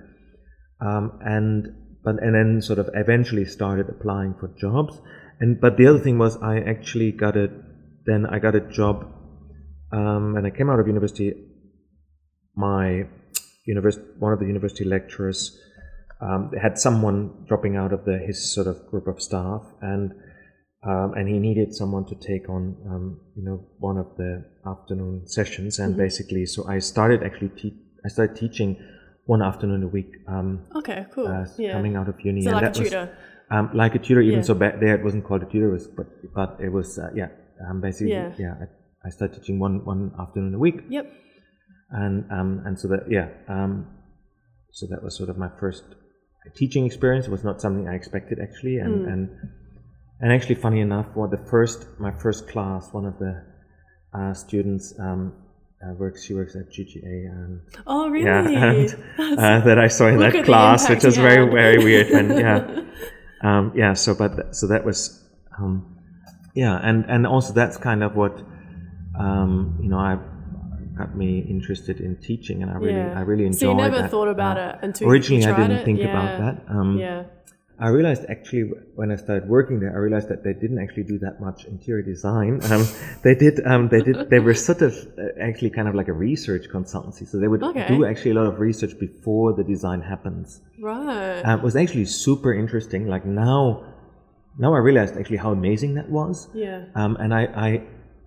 um, 0.81 1.19
and 1.21 1.67
but 2.03 2.21
and 2.23 2.33
then 2.35 2.61
sort 2.61 2.79
of 2.79 2.89
eventually 2.93 3.45
started 3.45 3.87
applying 3.89 4.33
for 4.39 4.47
jobs 4.59 4.99
and 5.39 5.59
but 5.61 5.77
the 5.77 5.87
other 5.87 5.99
thing 5.99 6.17
was 6.17 6.35
I 6.37 6.59
actually 6.59 7.11
got 7.11 7.37
a 7.37 7.47
then 8.05 8.25
I 8.25 8.39
got 8.39 8.55
a 8.55 8.59
job 8.79 9.05
um, 9.91 10.35
and 10.37 10.45
I 10.47 10.49
came 10.51 10.69
out 10.69 10.79
of 10.79 10.87
university 10.87 11.33
my 12.55 13.05
university 13.65 14.05
one 14.19 14.33
of 14.33 14.39
the 14.39 14.45
university 14.45 14.83
lecturers 14.85 15.57
um, 16.21 16.51
had 16.61 16.77
someone 16.77 17.45
dropping 17.47 17.75
out 17.77 17.93
of 17.93 18.05
the 18.05 18.17
his 18.27 18.53
sort 18.53 18.67
of 18.67 18.85
group 18.89 19.07
of 19.07 19.21
staff 19.21 19.63
and 19.81 20.11
um, 20.83 21.13
and 21.15 21.27
he 21.29 21.37
needed 21.39 21.73
someone 21.73 22.05
to 22.05 22.15
take 22.15 22.49
on 22.49 22.75
um, 22.89 23.19
you 23.35 23.43
know 23.43 23.65
one 23.79 23.97
of 23.97 24.07
the 24.17 24.43
afternoon 24.65 25.27
sessions 25.27 25.79
and 25.79 25.95
basically 25.95 26.45
so 26.45 26.67
I 26.67 26.79
started 26.79 27.23
actually 27.23 27.49
te- 27.49 27.77
I 28.05 28.09
started 28.09 28.35
teaching 28.35 28.77
one 29.25 29.41
afternoon 29.41 29.83
a 29.83 29.87
week 29.87 30.11
um, 30.27 30.65
Okay, 30.75 31.05
cool. 31.13 31.27
uh, 31.27 31.45
yeah. 31.57 31.73
coming 31.73 31.95
out 31.95 32.09
of 32.09 32.19
uni 32.21 32.41
so 32.41 32.49
and 32.49 32.55
like 32.55 32.63
a 32.63 32.65
that 32.73 32.79
was 32.79 32.89
tutor. 32.89 33.17
um, 33.51 33.69
like 33.73 33.95
a 33.95 33.99
tutor 33.99 34.21
even 34.21 34.39
Yeah. 34.39 34.45
so 34.45 34.53
back 34.55 34.79
there 34.79 34.95
it 34.95 35.03
wasn't 35.03 35.23
called 35.23 35.43
a 35.43 35.45
tutor 35.45 35.69
it 35.69 35.73
was 35.73 35.87
but 35.87 36.07
but 36.33 36.57
it 36.59 36.69
was 36.69 36.97
uh, 36.99 37.09
yeah 37.15 37.29
um, 37.69 37.79
basically 37.81 38.11
Yeah. 38.13 38.33
yeah, 38.37 38.55
I, 38.61 38.65
I 39.05 39.09
started 39.09 39.39
teaching 39.39 39.59
one 39.59 39.83
one 39.85 40.11
afternoon 40.19 40.53
a 40.53 40.59
week 40.59 40.81
Yep. 40.89 41.05
and 41.91 42.31
um, 42.31 42.61
and 42.65 42.79
so 42.79 42.87
that 42.89 43.03
yeah 43.09 43.27
um, 43.47 43.87
so 44.71 44.85
that 44.87 45.03
was 45.03 45.15
sort 45.17 45.29
of 45.29 45.37
my 45.37 45.49
first 45.59 45.83
teaching 46.55 46.85
experience 46.85 47.25
it 47.27 47.31
was 47.31 47.43
not 47.43 47.61
something 47.61 47.87
I 47.87 47.95
expected 47.95 48.39
actually 48.39 48.77
and 48.77 49.03
Hmm. 49.05 49.11
and 49.11 49.29
and 50.21 50.31
actually 50.31 50.55
funny 50.55 50.81
enough 50.81 51.07
what 51.15 51.31
the 51.31 51.37
first 51.53 51.85
my 51.99 52.11
first 52.11 52.47
class 52.47 52.89
one 52.91 53.05
of 53.05 53.17
the 53.19 53.43
uh, 54.13 54.33
students 54.33 54.93
um, 54.99 55.33
uh, 55.83 55.93
works 55.93 56.23
she 56.25 56.33
works 56.33 56.55
at 56.55 56.69
GGA 56.69 57.15
and 57.31 57.61
Oh, 57.87 58.07
really? 58.09 58.53
yeah 58.53 58.69
and 58.77 59.39
uh, 59.39 59.59
that 59.65 59.79
I 59.79 59.87
saw 59.87 60.07
in 60.07 60.17
that 60.19 60.45
class 60.45 60.89
which 60.89 61.03
was 61.03 61.17
very 61.17 61.49
very 61.49 61.77
weird 61.83 62.07
and 62.07 62.27
yeah 62.45 62.59
um, 63.43 63.71
yeah 63.75 63.93
so 63.93 64.13
but 64.13 64.35
th- 64.35 64.53
so 64.53 64.67
that 64.67 64.85
was 64.85 65.23
um, 65.57 65.97
yeah 66.53 66.79
and 66.87 67.05
and 67.09 67.25
also 67.25 67.53
that's 67.53 67.77
kind 67.77 68.03
of 68.03 68.15
what 68.15 68.33
um, 69.25 69.51
you 69.83 69.89
know 69.91 70.01
I 70.11 70.13
got 70.99 71.09
me 71.21 71.29
interested 71.55 71.97
in 72.05 72.11
teaching 72.29 72.57
and 72.63 72.69
I 72.75 72.77
really 72.87 73.05
Yeah. 73.07 73.19
I 73.19 73.21
really 73.31 73.45
enjoyed 73.51 73.59
So 73.65 73.71
you 73.73 73.77
never 73.87 74.01
that. 74.01 74.11
thought 74.13 74.31
about 74.37 74.57
Uh, 74.57 74.61
it 74.69 74.75
until 74.87 75.03
you 75.05 75.11
originally 75.13 75.45
I 75.51 75.53
didn't 75.61 75.79
it? 75.81 75.85
think 75.87 75.99
Yeah. 75.99 76.11
about 76.13 76.31
that 76.43 76.55
um, 76.75 76.91
yeah. 77.05 77.23
I 77.87 77.89
realized 77.97 78.23
actually 78.35 78.63
when 78.99 79.09
I 79.15 79.17
started 79.25 79.45
working 79.57 79.77
there, 79.81 79.91
I 79.97 79.99
realized 80.07 80.29
that 80.33 80.41
they 80.45 80.53
didn't 80.63 80.79
actually 80.83 81.07
do 81.13 81.17
that 81.25 81.35
much 81.47 81.59
interior 81.75 82.03
design. 82.13 82.53
Um, 82.71 82.83
they 83.25 83.33
did, 83.43 83.55
um, 83.71 83.83
they 83.93 84.01
did, 84.07 84.15
they 84.33 84.41
were 84.47 84.53
sort 84.69 84.81
of 84.87 84.93
uh, 85.17 85.47
actually 85.47 85.71
kind 85.77 85.87
of 85.89 85.95
like 85.99 86.09
a 86.15 86.17
research 86.29 86.65
consultancy. 86.77 87.23
So 87.29 87.33
they 87.43 87.49
would 87.53 87.63
Okay. 87.71 87.87
do 87.93 87.97
actually 88.11 88.31
a 88.35 88.37
lot 88.41 88.47
of 88.53 88.55
research 88.69 88.93
before 89.07 89.47
the 89.59 89.63
design 89.73 89.99
happens. 90.13 90.47
Right. 90.89 91.41
Um, 91.47 91.53
it 91.59 91.63
was 91.69 91.75
actually 91.83 92.05
super 92.25 92.51
interesting. 92.63 93.01
Like 93.15 93.25
now, 93.47 93.61
now 94.63 94.71
I 94.77 94.81
realized 94.89 95.13
actually 95.19 95.41
how 95.45 95.51
amazing 95.59 95.91
that 95.99 96.07
was. 96.19 96.35
yeah. 96.65 96.79
Um, 97.01 97.11
and 97.23 97.29
I, 97.41 97.43
I 97.67 97.69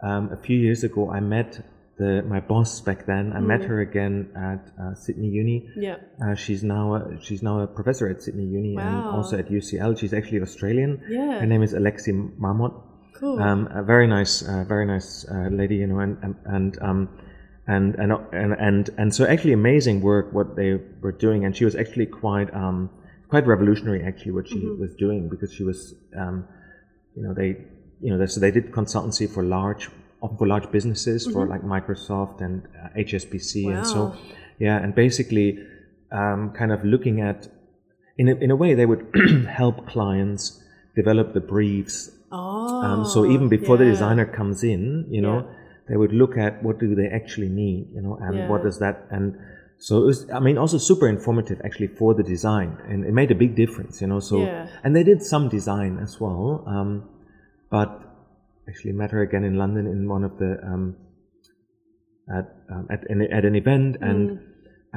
um, 0.03 0.31
a 0.33 0.37
few 0.37 0.57
years 0.59 0.85
ago, 0.85 1.11
I 1.11 1.21
met 1.21 1.65
the 1.97 2.23
my 2.27 2.41
boss 2.41 2.81
back 2.81 3.07
then. 3.07 3.33
I 3.33 3.39
Mm. 3.41 3.47
met 3.47 3.63
her 3.65 3.81
again 3.81 4.29
at 4.37 4.63
uh, 4.83 4.95
Sydney 4.95 5.29
Uni. 5.29 5.69
Yeah. 5.77 5.97
Uh, 6.25 6.35
she's 6.35 6.63
now 6.65 6.95
a, 6.97 7.21
she's 7.21 7.43
now 7.43 7.61
a 7.61 7.67
professor 7.69 8.09
at 8.09 8.21
Sydney 8.23 8.47
Uni 8.47 8.77
and 8.77 9.05
also 9.17 9.39
at 9.39 9.49
UCL. 9.49 9.97
She's 9.99 10.13
actually 10.13 10.41
Australian. 10.43 11.01
Yeah. 11.09 11.39
Her 11.41 11.47
name 11.47 11.63
is 11.63 11.73
Alexi 11.73 12.13
Marmot. 12.39 12.73
Cool. 13.21 13.41
Um, 13.41 13.69
a 13.73 13.83
very 13.85 14.09
nice, 14.09 14.43
uh, 14.43 14.65
very 14.67 14.87
nice 14.87 15.25
uh, 15.31 15.49
lady, 15.53 15.77
you 15.77 15.87
know, 15.87 16.01
and 16.01 16.19
and 16.25 16.35
and, 16.47 16.79
um, 16.83 17.09
and 17.69 17.95
and 17.95 18.11
and 18.33 18.53
and 18.59 18.91
and 18.99 19.15
so 19.15 19.25
actually 19.25 19.53
amazing 19.53 20.01
work 20.03 20.33
what 20.33 20.57
they 20.57 20.81
were 21.01 21.13
doing, 21.13 21.45
and 21.45 21.57
she 21.57 21.65
was 21.65 21.77
actually 21.77 22.07
quite 22.07 22.53
um, 22.53 22.91
quite 23.29 23.47
revolutionary 23.47 24.03
actually 24.03 24.33
what 24.33 24.49
she 24.49 24.57
Mm-hmm. 24.59 24.81
was 24.83 24.93
doing 24.97 25.29
because 25.29 25.53
she 25.55 25.63
was 25.63 25.95
um, 26.19 26.45
you 27.15 27.23
know 27.23 27.33
they 27.35 27.51
you 28.01 28.17
know 28.17 28.27
so 28.27 28.41
they 28.41 28.51
did 28.51 28.71
consultancy 28.73 29.29
for 29.29 29.43
large 29.43 29.91
often 30.23 30.37
for 30.39 30.47
large 30.47 30.71
businesses 30.71 31.27
for 31.27 31.47
like 31.47 31.63
Microsoft 31.63 32.41
and 32.41 32.63
uh, 32.83 32.89
HSBC 32.99 33.75
and 33.77 33.87
so 33.87 34.01
Mm-hmm. 34.09 34.31
Yeah 34.59 34.77
and 34.83 34.95
basically 34.95 35.59
um, 36.13 36.53
kind 36.57 36.71
of 36.73 36.85
looking 36.85 37.21
at 37.21 37.49
in 38.17 38.29
a, 38.29 38.35
in 38.37 38.51
a 38.53 38.57
way 38.57 38.75
they 38.75 38.87
would 38.87 39.05
help 39.49 39.87
clients 39.89 40.63
develop 40.95 41.35
the 41.35 41.41
briefs 41.41 42.11
oh. 42.31 42.83
um, 42.87 43.05
so 43.05 43.27
even 43.27 43.49
before 43.49 43.77
the 43.77 43.85
designer 43.85 44.25
comes 44.25 44.63
in 44.63 45.07
you 45.11 45.21
know 45.21 45.39
Yeah. 45.41 45.55
they 45.89 45.97
would 45.97 46.13
look 46.13 46.37
at 46.39 46.63
what 46.63 46.79
do 46.79 46.95
they 46.95 47.09
actually 47.09 47.49
need 47.49 47.89
you 47.97 48.01
know 48.01 48.15
and 48.23 48.49
what 48.49 48.63
does 48.63 48.79
that 48.79 49.07
and 49.11 49.37
so 49.79 50.03
it 50.03 50.07
was, 50.07 50.31
I 50.31 50.39
mean, 50.39 50.57
also 50.57 50.79
super 50.79 51.09
informative 51.09 51.61
actually 51.65 51.89
for 51.89 52.15
the 52.15 52.23
design, 52.23 52.79
and 52.89 53.05
it 53.05 53.13
made 53.13 53.31
a 53.33 53.35
big 53.35 53.55
difference, 53.57 54.01
you 54.01 54.07
know. 54.07 54.21
So, 54.21 54.39
Yeah. 54.39 54.69
and 54.85 54.95
they 54.97 55.03
did 55.03 55.21
some 55.23 55.49
design 55.49 55.99
as 55.99 56.21
well, 56.21 56.63
um, 56.67 57.03
but 57.77 57.91
actually 58.71 58.93
met 59.03 59.11
her 59.17 59.23
again 59.29 59.45
in 59.51 59.55
London 59.63 59.85
in 59.95 60.01
one 60.17 60.25
of 60.29 60.33
the 60.43 60.51
um, 60.73 60.85
at 62.39 62.47
um, 62.73 62.85
at 62.95 63.01
an, 63.11 63.19
at 63.39 63.45
an 63.51 63.55
event, 63.63 63.97
and 64.11 64.23
Mm. 64.31 64.39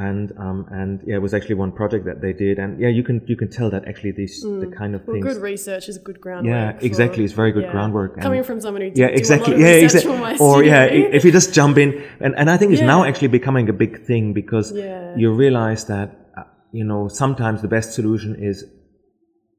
and 0.07 0.27
um, 0.45 0.59
and 0.79 0.93
yeah, 1.09 1.15
it 1.19 1.23
was 1.27 1.33
actually 1.37 1.57
one 1.65 1.71
project 1.81 2.03
that 2.09 2.19
they 2.25 2.33
did, 2.45 2.55
and 2.63 2.71
yeah, 2.83 2.91
you 2.97 3.03
can 3.09 3.17
you 3.31 3.37
can 3.41 3.49
tell 3.57 3.69
that 3.75 3.83
actually 3.91 4.13
these 4.21 4.35
the 4.63 4.69
kind 4.79 4.93
of 4.95 5.01
Mm. 5.01 5.07
Well, 5.07 5.15
things. 5.15 5.25
good 5.29 5.41
research 5.51 5.85
is 5.91 5.95
a 6.01 6.03
good 6.09 6.19
groundwork. 6.25 6.53
Yeah, 6.55 6.67
for- 6.79 6.85
exactly. 6.89 7.21
It's 7.27 7.37
very 7.43 7.51
good 7.57 7.65
yeah. 7.67 7.75
groundwork. 7.75 8.11
and- 8.13 8.23
Coming 8.27 8.43
from 8.49 8.59
someone 8.65 8.81
who 8.85 8.91
yeah, 9.03 9.21
exactly. 9.21 9.53
Yeah, 9.65 9.85
exactly. 9.87 10.37
Or 10.45 10.55
yeah, 10.71 10.83
if 11.17 11.21
you 11.25 11.31
just 11.39 11.49
jump 11.59 11.75
in, 11.83 11.89
and 12.25 12.31
and 12.39 12.47
I 12.53 12.57
think 12.59 12.69
it's 12.73 12.87
now 12.95 12.99
actually 13.09 13.31
becoming 13.39 13.65
a 13.75 13.77
big 13.83 13.93
thing 14.09 14.23
because 14.41 14.67
Yeah. 14.71 15.21
you 15.21 15.27
realize 15.45 15.81
that 15.93 16.07
uh, 16.39 16.43
you 16.79 16.85
know 16.91 17.01
sometimes 17.21 17.57
the 17.65 17.71
best 17.77 17.89
solution 17.99 18.31
is 18.51 18.57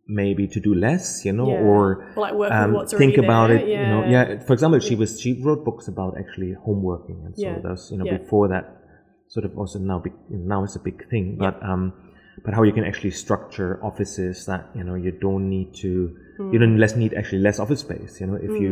maybe 0.09 0.49
to 0.49 0.59
do 0.61 0.75
less, 0.75 1.25
you 1.25 1.33
know, 1.33 1.47
Yeah. 1.49 1.61
or 1.68 2.07
like 2.16 2.33
um, 2.51 2.87
think 2.87 3.18
about 3.18 3.49
there, 3.49 3.59
it. 3.59 3.68
You 3.68 3.87
know, 3.92 4.03
yeah. 4.05 4.29
yeah. 4.31 4.38
For 4.40 4.55
example, 4.55 4.81
she 4.81 4.94
was 4.94 5.21
she 5.21 5.40
wrote 5.44 5.64
books 5.64 5.87
about 5.88 6.16
actually 6.18 6.53
home 6.55 6.83
working 6.83 7.23
and 7.27 7.37
so 7.37 7.42
Yeah. 7.42 7.61
that's 7.62 7.90
you 7.92 7.99
know 7.99 8.07
Yeah. 8.07 8.18
before 8.18 8.49
that 8.49 8.64
sort 9.29 9.44
of 9.44 9.57
also 9.59 9.79
now 9.79 9.99
be, 9.99 10.11
now 10.31 10.64
it's 10.64 10.77
a 10.77 10.81
big 10.81 11.07
thing, 11.11 11.37
but 11.38 11.62
um, 11.62 11.92
but 12.44 12.55
how 12.55 12.62
you 12.62 12.73
can 12.73 12.85
actually 12.85 13.11
structure 13.11 13.79
offices 13.83 14.47
that 14.47 14.62
you 14.75 14.83
know 14.85 14.94
you 14.94 15.12
don't 15.12 15.49
need 15.57 15.75
to 15.85 16.16
Hmm. 16.38 16.53
you 16.53 16.59
don't 16.59 16.79
less 16.79 16.94
need 16.97 17.12
actually 17.14 17.42
less 17.49 17.59
office 17.61 17.81
space. 17.81 18.21
You 18.21 18.27
know, 18.29 18.37
if 18.49 18.55
you 18.62 18.71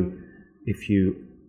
if 0.64 0.88
you 0.88 1.00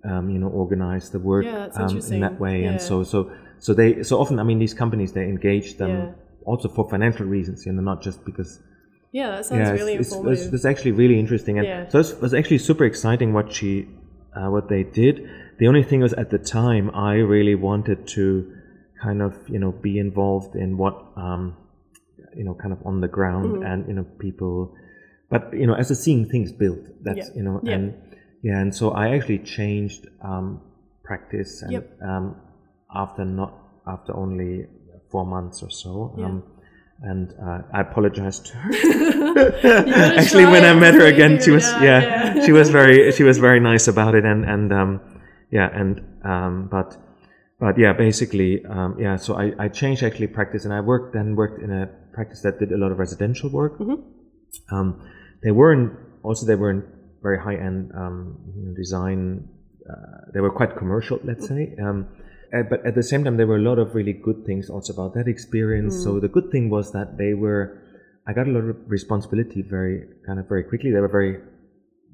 um, 0.04 0.30
you 0.30 0.39
know 0.39 0.50
organize 0.50 1.10
the 1.12 1.19
work 1.19 1.45
Yeah, 1.45 1.69
um, 1.82 2.00
in 2.12 2.19
that 2.26 2.39
way, 2.39 2.63
Yeah. 2.63 2.69
and 2.71 2.82
so 2.82 3.04
so 3.04 3.32
so 3.60 3.73
they 3.73 4.04
so 4.04 4.19
often 4.19 4.36
I 4.39 4.43
mean 4.43 4.60
these 4.60 4.73
companies 4.84 5.13
they 5.13 5.23
engage 5.36 5.78
them 5.78 5.91
Yeah. 5.91 6.13
also 6.45 6.67
for 6.69 6.84
financial 6.89 7.26
reasons, 7.26 7.65
you 7.65 7.71
know, 7.73 7.82
not 7.91 8.02
just 8.08 8.26
because 8.26 8.60
Yeah, 9.11 9.31
that 9.37 9.45
sounds 9.45 9.69
really 9.71 9.93
it's, 9.93 10.07
it's, 10.07 10.15
informative. 10.15 10.45
it's, 10.45 10.53
it's 10.53 10.65
actually 10.65 10.91
really 10.91 11.19
interesting, 11.19 11.57
and 11.59 11.67
Yeah. 11.67 11.89
so 11.89 11.99
it 11.99 12.21
was 12.21 12.33
actually 12.33 12.57
super 12.59 12.85
exciting 12.85 13.33
what 13.33 13.51
she, 13.53 13.87
uh, 14.35 14.49
what 14.49 14.67
they 14.69 14.83
did. 14.83 15.27
The 15.59 15.67
only 15.67 15.83
thing 15.83 16.01
was 16.01 16.13
at 16.13 16.29
the 16.29 16.37
time 16.37 16.91
I 16.93 17.15
really 17.15 17.55
wanted 17.55 18.07
to 18.09 18.53
kind 19.01 19.21
of 19.21 19.33
you 19.49 19.59
know 19.59 19.71
be 19.71 19.97
involved 19.99 20.55
in 20.55 20.77
what 20.77 20.95
um, 21.15 21.55
you 22.35 22.43
know 22.43 22.53
kind 22.53 22.73
of 22.73 22.79
on 22.85 23.01
the 23.01 23.07
ground 23.07 23.45
Mm-hmm. 23.55 23.63
and 23.65 23.87
you 23.87 23.93
know 23.93 24.05
people, 24.19 24.75
but 25.29 25.53
you 25.53 25.65
know 25.67 25.73
as 25.73 25.89
a 25.91 25.95
seeing 25.95 26.27
things 26.29 26.51
built. 26.51 26.79
That's 27.01 27.29
Yeah. 27.29 27.35
you 27.35 27.43
know 27.43 27.59
Yeah. 27.63 27.73
and 27.75 27.93
yeah, 28.43 28.59
and 28.59 28.75
so 28.75 28.91
I 28.91 29.15
actually 29.15 29.39
changed 29.39 30.07
um, 30.21 30.61
practice 31.03 31.61
and 31.63 31.71
Yep. 31.71 31.97
um, 32.03 32.35
after 32.93 33.25
not 33.25 33.53
after 33.87 34.15
only 34.15 34.67
four 35.11 35.25
months 35.25 35.63
or 35.63 35.69
so. 35.71 36.13
Yeah. 36.17 36.25
Um, 36.25 36.43
and 37.01 37.33
uh, 37.41 37.62
I 37.73 37.81
apologized 37.81 38.47
to 38.47 38.57
her. 38.57 38.69
Actually, 40.17 40.45
when 40.45 40.65
I 40.65 40.73
met 40.73 40.95
her 40.95 41.05
again, 41.05 41.41
she 41.41 41.51
was 41.51 41.65
out, 41.65 41.81
yeah, 41.81 42.01
yeah. 42.36 42.41
she 42.45 42.51
was 42.51 42.69
very 42.69 43.12
she 43.12 43.23
was 43.23 43.38
very 43.38 43.60
nice 43.60 43.88
about 43.88 44.15
it, 44.15 44.25
and 44.25 44.45
and 44.45 44.73
um, 44.73 45.01
yeah, 45.51 45.69
and 45.73 46.01
um, 46.23 46.67
but 46.71 46.97
but 47.60 47.77
yeah, 47.77 47.93
basically 47.93 48.65
um, 48.65 48.97
yeah. 48.99 49.15
So 49.15 49.36
I, 49.36 49.53
I 49.60 49.67
changed 49.67 50.03
actually 50.03 50.27
practice, 50.27 50.65
and 50.65 50.73
I 50.73 50.81
worked 50.81 51.13
then 51.13 51.36
worked 51.36 51.62
in 51.62 51.71
a 51.71 51.88
practice 52.13 52.41
that 52.41 52.60
did 52.60 52.71
a 52.71 52.77
lot 52.77 52.91
of 52.91 52.99
residential 52.99 53.49
work. 53.49 53.77
Mm-hmm. 53.77 54.75
Um, 54.75 55.07
they 55.43 55.51
weren't 55.51 55.93
also 56.23 56.45
they 56.45 56.55
weren't 56.55 56.86
very 57.21 57.39
high 57.39 57.55
end 57.55 57.91
um, 57.95 58.73
design. 58.75 59.47
Uh, 59.88 60.31
they 60.33 60.41
were 60.41 60.51
quite 60.51 60.75
commercial, 60.75 61.19
let's 61.23 61.47
say. 61.47 61.75
Uh, 62.53 62.63
but 62.63 62.86
at 62.86 62.95
the 62.95 63.03
same 63.03 63.23
time, 63.23 63.38
there 63.38 63.47
were 63.47 63.57
a 63.57 63.62
lot 63.62 63.79
of 63.79 63.95
really 63.95 64.13
good 64.13 64.45
things 64.45 64.69
also 64.69 64.93
about 64.93 65.13
that 65.15 65.27
experience. 65.27 65.95
Mm. 65.97 66.03
So 66.03 66.19
the 66.19 66.27
good 66.27 66.51
thing 66.51 66.69
was 66.69 66.91
that 66.93 67.17
they 67.17 67.33
were. 67.33 67.81
I 68.25 68.33
got 68.33 68.47
a 68.47 68.51
lot 68.51 68.63
of 68.63 68.75
responsibility 68.88 69.62
very 69.62 70.03
kind 70.25 70.39
of 70.39 70.47
very 70.49 70.63
quickly. 70.63 70.91
They 70.91 70.99
were 70.99 71.07
very 71.07 71.39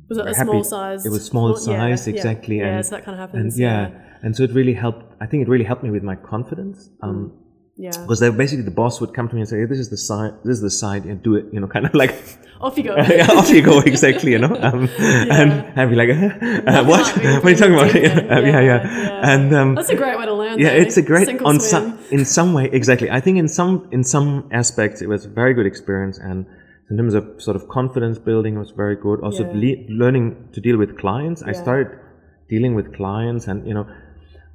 was 0.09 0.17
it 0.17 0.21
a 0.21 0.33
very 0.33 0.45
small 0.45 0.63
size? 0.63 1.05
It 1.05 1.11
was 1.11 1.25
small 1.25 1.49
yeah, 1.51 1.55
size, 1.55 2.07
yeah, 2.07 2.13
exactly, 2.13 2.57
Yeah, 2.57 2.75
and- 2.77 2.85
so 2.85 2.95
that 2.95 3.05
kind 3.05 3.15
of 3.19 3.29
and 3.29 3.37
happens. 3.37 3.59
yeah, 3.59 3.89
and 4.21 4.35
so 4.35 4.43
it 4.43 4.51
really 4.51 4.73
helped. 4.73 5.05
I 5.21 5.25
think 5.25 5.43
it 5.43 5.49
really 5.49 5.63
helped 5.63 5.83
me 5.83 5.91
with 5.91 6.03
my 6.03 6.15
confidence. 6.15 6.89
Um, 7.01 7.33
yeah. 7.75 7.91
because 8.01 8.19
they 8.19 8.29
basically 8.29 8.63
the 8.63 8.71
boss 8.71 8.99
would 9.01 9.13
come 9.13 9.27
to 9.29 9.35
me 9.35 9.41
and 9.41 9.49
say, 9.49 9.59
hey, 9.59 9.65
"This 9.65 9.79
is 9.79 9.89
the 9.89 9.97
side. 9.97 10.33
This 10.43 10.55
is 10.57 10.61
the 10.61 10.69
side. 10.71 11.05
And 11.05 11.21
do 11.23 11.35
it." 11.35 11.45
You 11.51 11.59
know, 11.59 11.67
kind 11.67 11.85
of 11.85 11.93
like 12.03 12.15
Off 12.61 12.77
you 12.77 12.83
go. 12.85 12.95
yeah, 13.09 13.27
off 13.31 13.49
you 13.49 13.61
go 13.61 13.79
exactly 13.81 14.31
you 14.31 14.39
know 14.39 14.55
um, 14.67 14.87
and 14.99 15.51
I'd 15.77 15.89
be 15.89 15.95
like 15.97 16.09
uh, 16.09 16.83
what 16.85 17.05
what 17.17 17.45
are 17.45 17.49
you 17.49 17.55
talking 17.57 17.73
about. 17.73 17.93
Uh, 17.93 17.99
yeah, 17.99 18.39
yeah 18.39 18.61
Yeah, 18.61 19.31
and 19.33 19.53
um, 19.53 19.75
That's 19.75 19.89
a 19.89 19.95
great 19.95 20.17
way 20.17 20.25
to 20.25 20.33
learn. 20.33 20.59
yeah 20.59 20.69
though. 20.69 20.75
it's 20.83 20.95
a 20.95 21.01
great 21.01 21.25
Sink 21.25 21.41
or 21.41 21.47
on 21.47 21.59
some 21.59 21.99
in 22.09 22.23
some 22.23 22.53
way 22.53 22.69
exactly 22.71 23.09
I 23.11 23.19
think 23.19 23.37
in 23.37 23.49
some 23.49 23.89
in 23.91 24.03
some 24.05 24.47
aspects 24.51 25.01
it 25.01 25.09
was 25.09 25.25
a 25.25 25.29
very 25.29 25.53
good 25.53 25.65
experience 25.65 26.17
and 26.17 26.45
in 26.89 26.95
terms 26.97 27.15
of 27.15 27.41
sort 27.41 27.57
of 27.57 27.67
confidence 27.67 28.17
building 28.17 28.55
it 28.55 28.59
was 28.59 28.71
very 28.71 28.95
good 28.95 29.19
also 29.21 29.43
Yeah. 29.43 29.59
le- 29.63 29.83
learning 30.01 30.47
to 30.53 30.61
deal 30.61 30.77
with 30.77 30.97
clients 30.97 31.43
I 31.43 31.51
started 31.51 31.99
dealing 32.47 32.75
with 32.75 32.95
clients 32.95 33.47
and 33.47 33.67
you 33.67 33.73
know 33.73 33.87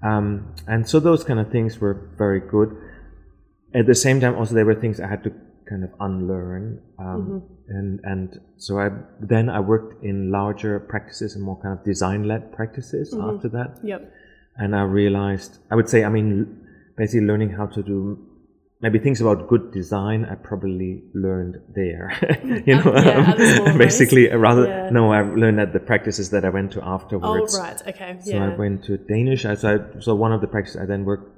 um, 0.03 0.55
and 0.67 0.89
so 0.89 0.99
those 1.01 1.25
kind 1.25 1.41
of 1.41 1.51
things 1.51 1.79
were 1.79 1.95
very 2.17 2.41
good 2.41 2.71
at 3.75 3.87
the 3.87 3.95
same 3.95 4.21
time 4.21 4.35
also 4.35 4.55
there 4.55 4.65
were 4.65 4.75
things 4.75 5.01
I 5.01 5.09
had 5.09 5.23
to 5.25 5.31
kind 5.69 5.85
of 5.85 5.91
unlearn 6.01 6.81
um, 6.99 7.07
Mm-hmm. 7.07 7.77
and 7.77 8.01
and 8.05 8.41
so 8.57 8.79
I 8.81 8.89
then 9.21 9.51
I 9.51 9.61
worked 9.61 10.03
in 10.03 10.31
larger 10.31 10.81
practices 10.81 11.35
and 11.37 11.45
more 11.45 11.61
kind 11.61 11.79
of 11.79 11.85
design 11.85 12.25
led 12.25 12.53
practices 12.53 13.13
Mm-hmm. 13.15 13.31
after 13.37 13.49
that 13.51 13.79
Yep. 13.83 14.11
and 14.57 14.75
I 14.75 14.83
realized 14.83 15.59
I 15.71 15.75
would 15.75 15.89
say 15.89 16.05
I 16.05 16.09
mean 16.09 16.65
basically 16.97 17.27
learning 17.27 17.51
how 17.51 17.67
to 17.67 17.83
do 17.83 18.19
maybe 18.81 18.99
things 18.99 19.21
about 19.21 19.49
good 19.49 19.71
design 19.73 20.25
I 20.25 20.37
probably 20.37 21.03
learned 21.13 21.57
there 21.75 22.13
you 22.67 22.77
know 22.79 22.93
yeah, 22.95 23.35
small 23.57 23.77
basically 23.77 24.29
rather 24.29 24.67
Yeah. 24.67 24.89
no 24.91 25.13
I 25.13 25.21
learned 25.23 25.61
at 25.61 25.73
the 25.75 25.81
practices 25.81 26.31
that 26.31 26.45
I 26.47 26.49
went 26.49 26.73
to 26.73 26.81
Oh 26.81 26.95
afterwards 26.95 27.59
right. 27.59 27.81
Okay. 27.89 28.17
so 28.25 28.31
yeah. 28.31 28.47
I 28.47 28.57
went 28.57 28.85
to 28.85 28.97
Danish. 28.97 29.43
So, 29.43 29.51
I, 29.75 30.01
so 30.01 30.15
one 30.15 30.33
of 30.33 30.41
the 30.41 30.47
practices 30.49 30.81
I 30.81 30.87
then 30.87 31.05
worked 31.05 31.29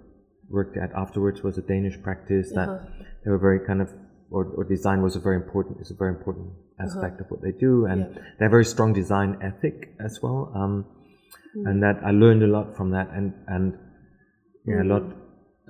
worked 0.50 0.76
at 0.76 0.90
afterwards 0.92 1.42
was 1.42 1.56
a 1.58 1.62
Danish 1.62 1.96
practice 2.02 2.50
that 2.58 2.68
Uh-huh. 2.68 3.04
they 3.24 3.30
were 3.30 3.38
very 3.48 3.60
kind 3.68 3.80
of 3.84 3.88
or, 4.30 4.44
or 4.56 4.62
design 4.64 5.02
was 5.02 5.16
a 5.16 5.20
very 5.28 5.36
important 5.36 5.80
is 5.80 5.90
a 5.90 5.94
very 6.02 6.12
important 6.18 6.48
aspect 6.78 7.20
of 7.20 7.26
what 7.32 7.40
they 7.42 7.52
do, 7.68 7.72
and 7.86 8.00
Uh-huh. 8.02 8.12
Yeah. 8.16 8.22
they 8.38 8.44
have 8.46 8.50
very 8.58 8.64
strong 8.74 8.92
design 9.02 9.30
ethic 9.50 9.76
as 10.06 10.14
well. 10.22 10.40
Um, 10.60 10.74
Mm. 11.56 11.64
and 11.68 11.76
that 11.82 11.96
I 12.08 12.12
learned 12.24 12.42
a 12.48 12.50
lot 12.56 12.66
from 12.76 12.88
that, 12.96 13.08
and 13.16 13.32
and 13.54 13.66
yeah, 14.68 14.82
a 14.82 14.88
lot 14.92 15.02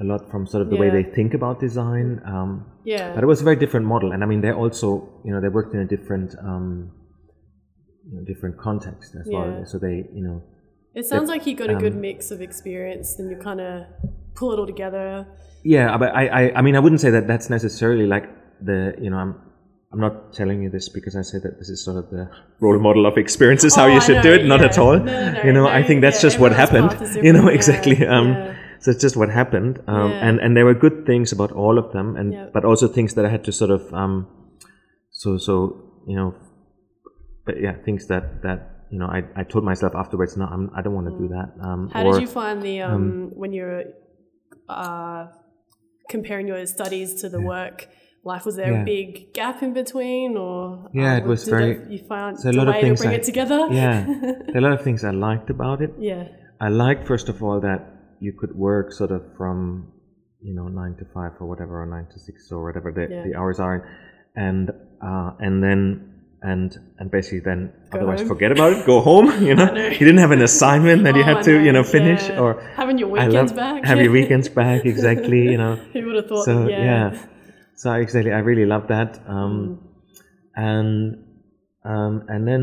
a 0.02 0.04
lot 0.04 0.30
from 0.30 0.46
sort 0.46 0.62
of 0.64 0.68
the 0.72 0.76
way 0.82 0.88
Mm. 0.90 0.92
They 0.98 1.06
think 1.18 1.32
about 1.40 1.54
design. 1.60 2.08
Um, 2.34 2.50
yeah. 2.84 3.14
but 3.14 3.22
it 3.24 3.26
was 3.26 3.40
a 3.40 3.44
very 3.44 3.56
different 3.64 3.86
model, 3.86 4.12
and 4.12 4.20
I 4.24 4.26
mean 4.26 4.40
they 4.46 4.52
also 4.52 4.88
you 5.24 5.32
know 5.32 5.40
they 5.44 5.48
worked 5.58 5.72
in 5.74 5.80
a 5.80 5.88
different 5.96 6.30
um, 6.50 6.66
you 8.08 8.14
know, 8.16 8.22
different 8.32 8.56
context 8.58 9.14
as 9.20 9.26
Yeah. 9.26 9.36
well. 9.38 9.64
So 9.70 9.78
they 9.78 9.96
you 10.18 10.22
know 10.26 10.38
It 11.00 11.04
sounds 11.06 11.28
like 11.32 11.42
you 11.48 11.54
got 11.56 11.70
a 11.70 11.78
good 11.84 11.94
um, 11.94 12.00
mix 12.08 12.30
of 12.34 12.40
experience, 12.48 13.08
and 13.18 13.30
you 13.30 13.36
kind 13.48 13.60
of 13.60 13.74
pull 14.34 14.52
it 14.52 14.58
all 14.58 14.66
together. 14.66 15.26
Yeah, 15.62 15.96
but 15.98 16.14
I, 16.14 16.26
I, 16.26 16.58
I 16.58 16.62
mean, 16.62 16.76
I 16.76 16.80
wouldn't 16.80 17.00
say 17.00 17.10
that 17.10 17.26
that's 17.26 17.50
necessarily 17.50 18.06
like 18.06 18.24
the, 18.62 18.94
you 19.00 19.10
know, 19.10 19.18
I'm, 19.18 19.34
I'm 19.92 20.00
not 20.00 20.32
telling 20.32 20.62
you 20.62 20.70
this 20.70 20.88
because 20.88 21.16
I 21.16 21.22
say 21.22 21.38
that 21.42 21.58
this 21.58 21.68
is 21.68 21.84
sort 21.84 21.96
of 21.98 22.10
the 22.10 22.30
role 22.60 22.78
model 22.78 23.06
of 23.06 23.18
experiences 23.18 23.72
is 23.72 23.76
how 23.76 23.84
Oh, 23.84 23.88
you 23.88 23.96
I 23.96 23.98
should 23.98 24.16
know, 24.16 24.22
do 24.22 24.32
it. 24.32 24.46
Not 24.46 24.62
at 24.62 24.78
all. 24.78 24.98
No, 24.98 25.04
no, 25.04 25.32
no, 25.32 25.42
you 25.42 25.52
know, 25.52 25.66
I 25.66 25.82
think 25.82 26.00
that's 26.00 26.18
yeah, 26.18 26.22
just 26.30 26.38
what 26.38 26.52
happened. 26.52 26.90
You 27.16 27.32
know, 27.32 27.40
different, 27.40 27.44
yeah, 27.46 27.50
exactly. 27.50 28.06
Um, 28.06 28.28
yeah. 28.28 28.54
so 28.78 28.92
it's 28.92 29.00
just 29.00 29.16
what 29.16 29.28
happened. 29.30 29.82
Um, 29.88 30.10
Yeah. 30.12 30.28
and, 30.28 30.38
and 30.38 30.56
there 30.56 30.64
were 30.64 30.74
good 30.74 31.04
things 31.06 31.32
about 31.32 31.50
all 31.52 31.76
of 31.78 31.92
them 31.92 32.16
and, 32.16 32.32
Yeah. 32.32 32.46
but 32.54 32.64
also 32.64 32.86
things 32.88 33.14
that 33.14 33.24
I 33.26 33.28
had 33.28 33.44
to 33.44 33.52
sort 33.52 33.70
of, 33.72 33.92
um, 33.92 34.26
so, 35.10 35.36
so, 35.38 36.02
you 36.06 36.16
know, 36.16 36.34
but 37.44 37.60
yeah, 37.60 37.74
things 37.84 38.06
that, 38.06 38.42
that, 38.42 38.86
you 38.92 38.98
know, 38.98 39.06
I, 39.06 39.22
I 39.36 39.42
told 39.44 39.64
myself 39.64 39.94
afterwards, 39.94 40.36
no, 40.36 40.46
I'm, 40.46 40.70
I 40.74 40.82
don't 40.82 40.94
want 40.94 41.08
to 41.12 41.18
do 41.18 41.28
that. 41.28 41.48
Um, 41.62 41.88
Mm. 41.88 41.92
How 41.92 42.04
or, 42.06 42.12
did 42.14 42.22
you 42.22 42.28
find 42.28 42.62
the 42.62 42.80
um, 42.82 43.30
when 43.34 43.52
you're 43.52 43.84
uh, 44.70 45.28
comparing 46.08 46.46
your 46.48 46.64
studies 46.66 47.14
to 47.22 47.28
the 47.28 47.40
work 47.40 47.88
life? 48.24 48.44
Was 48.44 48.56
there 48.56 48.72
Yeah. 48.72 48.82
a 48.82 48.84
big 48.84 49.32
gap 49.32 49.62
in 49.62 49.72
between, 49.72 50.36
or 50.36 50.88
Yeah, 50.92 51.14
uh, 51.14 51.18
it 51.18 51.24
was 51.24 51.48
very- 51.48 51.78
You 51.92 51.98
found 52.06 52.38
so 52.38 52.50
a 52.50 52.52
lot 52.52 52.68
of 52.68 52.74
way 52.74 52.80
to 52.80 52.86
things 52.86 53.00
bring 53.00 53.12
I- 53.14 53.18
it 53.18 53.24
together. 53.24 53.60
yeah, 53.70 54.06
a 54.58 54.60
lot 54.60 54.72
of 54.72 54.82
things 54.82 55.04
I 55.04 55.10
liked 55.10 55.50
about 55.50 55.80
it. 55.82 55.92
yeah, 55.98 56.24
I 56.60 56.68
liked 56.68 57.06
first 57.06 57.28
of 57.28 57.42
all 57.42 57.60
that 57.60 57.80
you 58.20 58.32
could 58.32 58.54
work 58.54 58.92
sort 58.92 59.10
of 59.10 59.22
from 59.36 59.92
you 60.42 60.54
know 60.54 60.68
nine 60.68 60.94
to 60.98 61.04
five 61.14 61.32
or 61.40 61.46
whatever 61.46 61.82
or 61.82 61.86
nine 61.86 62.06
to 62.12 62.18
six 62.18 62.50
or 62.52 62.62
whatever 62.64 62.92
the, 62.92 63.06
Yeah. 63.10 63.22
the 63.24 63.34
hours 63.38 63.58
are, 63.60 63.78
and 64.36 64.70
uh, 65.02 65.30
and 65.40 65.62
then 65.62 66.09
and 66.42 66.78
and 66.98 67.10
basically 67.10 67.40
then 67.40 67.72
Go 67.90 67.98
otherwise 67.98 68.20
home. 68.20 68.28
forget 68.28 68.50
about 68.52 68.72
it, 68.72 68.86
go 68.86 69.00
home. 69.00 69.26
You 69.48 69.54
know, 69.54 69.66
know. 69.66 69.86
you 69.88 69.98
didn't 70.08 70.18
have 70.18 70.30
an 70.30 70.42
assignment 70.42 71.04
that 71.04 71.14
you 71.14 71.22
Oh, 71.22 71.30
had 71.34 71.42
to 71.44 71.62
you 71.62 71.72
know 71.72 71.82
finish 71.84 72.28
yeah. 72.28 72.40
or 72.40 72.60
having 72.76 72.96
your 72.98 73.08
weekends 73.08 73.34
love 73.34 73.56
back. 73.56 73.84
have 73.84 73.98
your 74.00 74.12
weekends 74.12 74.48
back 74.60 74.84
exactly. 74.86 75.42
You 75.52 75.58
know, 75.58 75.74
Who 75.92 76.06
would 76.06 76.16
have 76.16 76.28
thought? 76.28 76.44
so 76.44 76.66
yeah. 76.68 76.84
yeah. 76.84 77.18
so 77.76 77.92
exactly 77.92 78.32
i 78.32 78.38
really 78.50 78.66
love 78.66 78.88
that 78.88 79.10
um, 79.26 79.52
Mm. 79.54 79.78
and 80.56 81.24
um, 81.84 82.24
and 82.28 82.46
then 82.48 82.62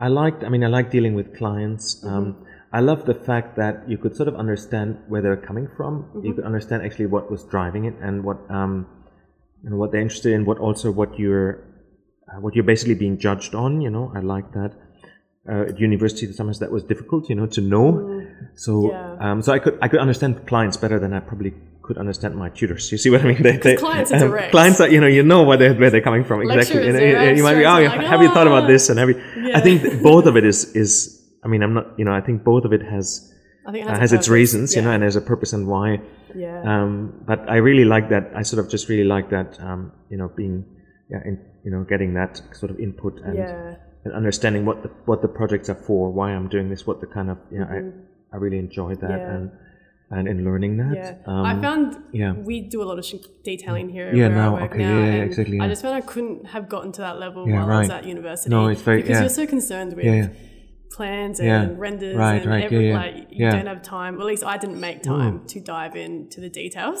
i 0.00 0.08
liked 0.08 0.42
i 0.44 0.48
mean 0.48 0.64
i 0.64 0.68
like 0.78 0.90
dealing 0.90 1.14
with 1.14 1.36
clients 1.36 1.84
Mm-hmm. 2.04 2.14
um, 2.16 2.46
I 2.74 2.80
love 2.80 3.04
the 3.04 3.12
fact 3.28 3.56
that 3.56 3.74
you 3.86 3.98
could 3.98 4.16
sort 4.16 4.28
of 4.32 4.34
understand 4.44 4.96
where 5.06 5.20
they're 5.20 5.36
coming 5.36 5.68
from. 5.76 5.92
Mm-hmm. 6.04 6.24
You 6.26 6.32
could 6.32 6.44
understand 6.50 6.82
actually 6.86 7.04
what 7.14 7.30
was 7.30 7.44
driving 7.44 7.84
it 7.84 7.92
and 8.00 8.24
what 8.24 8.38
um, 8.50 8.86
and 9.62 9.76
what 9.78 9.92
they're 9.92 10.00
interested 10.00 10.32
in. 10.32 10.46
What 10.46 10.56
also 10.56 10.90
what 10.90 11.18
you're 11.18 11.50
what 12.40 12.54
you're 12.54 12.64
basically 12.64 12.94
being 12.94 13.18
judged 13.18 13.54
on. 13.54 13.80
You 13.80 13.90
know, 13.90 14.12
I 14.14 14.20
like 14.20 14.52
that. 14.52 14.72
Uh, 15.48 15.62
at 15.70 15.80
university, 15.80 16.30
sometimes 16.32 16.60
that 16.60 16.70
was 16.70 16.84
difficult, 16.84 17.28
you 17.28 17.34
know, 17.34 17.46
to 17.46 17.60
know. 17.60 18.24
So, 18.54 18.72
Mm. 18.72 18.90
Yeah. 18.90 19.16
um, 19.32 19.42
so 19.42 19.52
I 19.52 19.58
could 19.58 19.76
I 19.82 19.88
could 19.88 19.98
understand 19.98 20.46
clients 20.46 20.76
better 20.76 20.98
than 21.00 21.12
I 21.12 21.18
probably 21.20 21.52
could 21.82 21.98
understand 21.98 22.36
my 22.36 22.48
tutors. 22.48 22.92
You 22.92 22.98
see 22.98 23.10
what 23.10 23.22
I 23.22 23.24
mean? 23.24 23.42
They, 23.42 23.56
they, 23.56 23.74
clients 23.76 24.12
are 24.12 24.20
direct. 24.20 24.52
clients 24.52 24.80
are, 24.80 24.88
you 24.88 25.00
know, 25.00 25.08
you 25.08 25.24
know 25.24 25.42
where 25.42 25.56
they're, 25.56 25.74
where 25.74 25.90
they're 25.90 26.00
coming 26.10 26.22
from 26.22 26.42
exactly. 26.42 26.86
You, 26.86 26.92
know, 26.92 27.00
you- 27.00 27.42
might 27.42 27.56
be, 27.56 27.64
oh, 27.66 27.72
like, 27.82 27.90
have 28.12 28.22
you 28.22 28.28
thought 28.28 28.46
about 28.46 28.64
"Ah." 28.64 28.66
this? 28.68 28.88
And 28.88 29.00
have 29.00 29.08
you? 29.08 29.20
Yeah. 29.36 29.58
I 29.58 29.60
think 29.60 30.00
both 30.10 30.26
of 30.26 30.36
it 30.36 30.44
is 30.44 30.58
is. 30.76 31.18
I 31.44 31.48
mean, 31.48 31.62
I'm 31.64 31.74
not, 31.74 31.86
you 31.98 32.04
know, 32.04 32.12
I 32.12 32.20
think 32.20 32.44
both 32.44 32.64
of 32.64 32.72
it 32.72 32.82
has 32.94 33.32
I 33.66 33.72
think 33.72 33.84
it 33.84 33.88
uh, 33.88 33.90
has, 33.90 33.98
a 33.98 34.00
has 34.00 34.12
its 34.12 34.28
reasons, 34.28 34.76
you 34.76 34.82
know, 34.82 34.92
and 34.92 35.02
there's 35.02 35.16
a 35.16 35.20
purpose 35.20 35.52
and 35.52 35.66
why. 35.66 36.00
yeah. 36.36 36.62
Um, 36.62 37.14
but 37.26 37.50
I 37.50 37.56
really 37.56 37.84
like 37.84 38.10
that. 38.10 38.30
I 38.36 38.42
sort 38.42 38.64
of 38.64 38.70
just 38.70 38.88
really 38.88 39.08
like 39.16 39.30
that. 39.30 39.58
Um, 39.60 39.90
you 40.08 40.16
know, 40.18 40.28
being, 40.28 40.64
yeah, 41.12 41.20
in, 41.28 41.34
you 41.64 41.70
know, 41.72 41.82
getting 41.92 42.10
that 42.20 42.32
sort 42.60 42.70
of 42.72 42.76
input 42.86 43.14
and, 43.26 43.36
yeah. 43.36 43.74
and 44.04 44.12
understanding 44.20 44.62
what 44.68 44.78
the 44.84 44.90
what 45.10 45.18
the 45.24 45.28
projects 45.38 45.68
are 45.72 45.80
for, 45.88 46.02
why 46.18 46.28
I'm 46.36 46.48
doing 46.48 46.68
this, 46.72 46.80
what 46.88 46.98
the 47.04 47.06
kind 47.16 47.28
of, 47.32 47.38
you 47.52 47.58
know, 47.60 47.68
I 47.76 47.78
I 48.34 48.36
really 48.44 48.58
enjoyed 48.66 48.98
that 49.06 49.10
Mm-hmm. 49.10 49.30
Yeah. 49.30 49.36
and 49.36 49.50
and 50.16 50.24
in 50.32 50.38
learning 50.48 50.74
that. 50.82 50.94
Yeah, 51.00 51.14
Um, 51.32 51.44
I 51.50 51.54
found 51.66 51.86
yeah. 52.12 52.32
we 52.48 52.56
do 52.74 52.78
a 52.82 52.86
lot 52.90 52.98
of 53.00 53.04
sh- 53.10 53.24
detailing 53.50 53.88
here. 53.96 54.08
Yeah, 54.14 54.28
where 54.28 54.36
now, 54.42 54.50
I 54.56 54.62
work 54.62 54.72
okay, 54.72 54.82
now, 54.88 54.98
yeah, 54.98 55.14
yeah, 55.16 55.22
exactly, 55.30 55.58
I 55.64 55.68
just 55.68 55.80
found 55.84 55.94
I 56.02 56.04
couldn't 56.12 56.40
have 56.54 56.64
gotten 56.74 56.90
to 56.96 57.00
that 57.06 57.16
level 57.24 57.42
Yeah, 57.48 57.54
while 57.64 57.70
I 57.76 57.80
was 57.80 57.90
at 57.98 58.04
university. 58.16 58.50
No, 58.50 58.60
it's 58.72 58.82
very- 58.88 59.00
because 59.02 59.16
yeah. 59.16 59.20
you're 59.24 59.36
so 59.42 59.46
concerned 59.56 59.90
with 59.96 60.04
Yeah, 60.04 60.14
yeah. 60.24 60.28
plans 60.96 61.36
and 61.40 61.48
Yeah. 61.48 61.74
renders 61.86 62.16
Right, 62.16 62.42
and 62.42 62.50
right, 62.50 62.64
every, 62.64 62.88
yeah, 62.88 62.92
yeah. 62.92 63.02
like 63.04 63.14
you 63.30 63.46
Yeah. 63.46 63.52
don't 63.56 63.66
have 63.72 63.82
time. 63.98 64.12
Or 64.16 64.20
at 64.20 64.26
least 64.32 64.44
I 64.54 64.56
didn't 64.62 64.80
make 64.88 64.98
time 65.02 65.34
to 65.52 65.60
dive 65.60 65.94
into 65.96 66.38
the 66.46 66.50
details. 66.62 67.00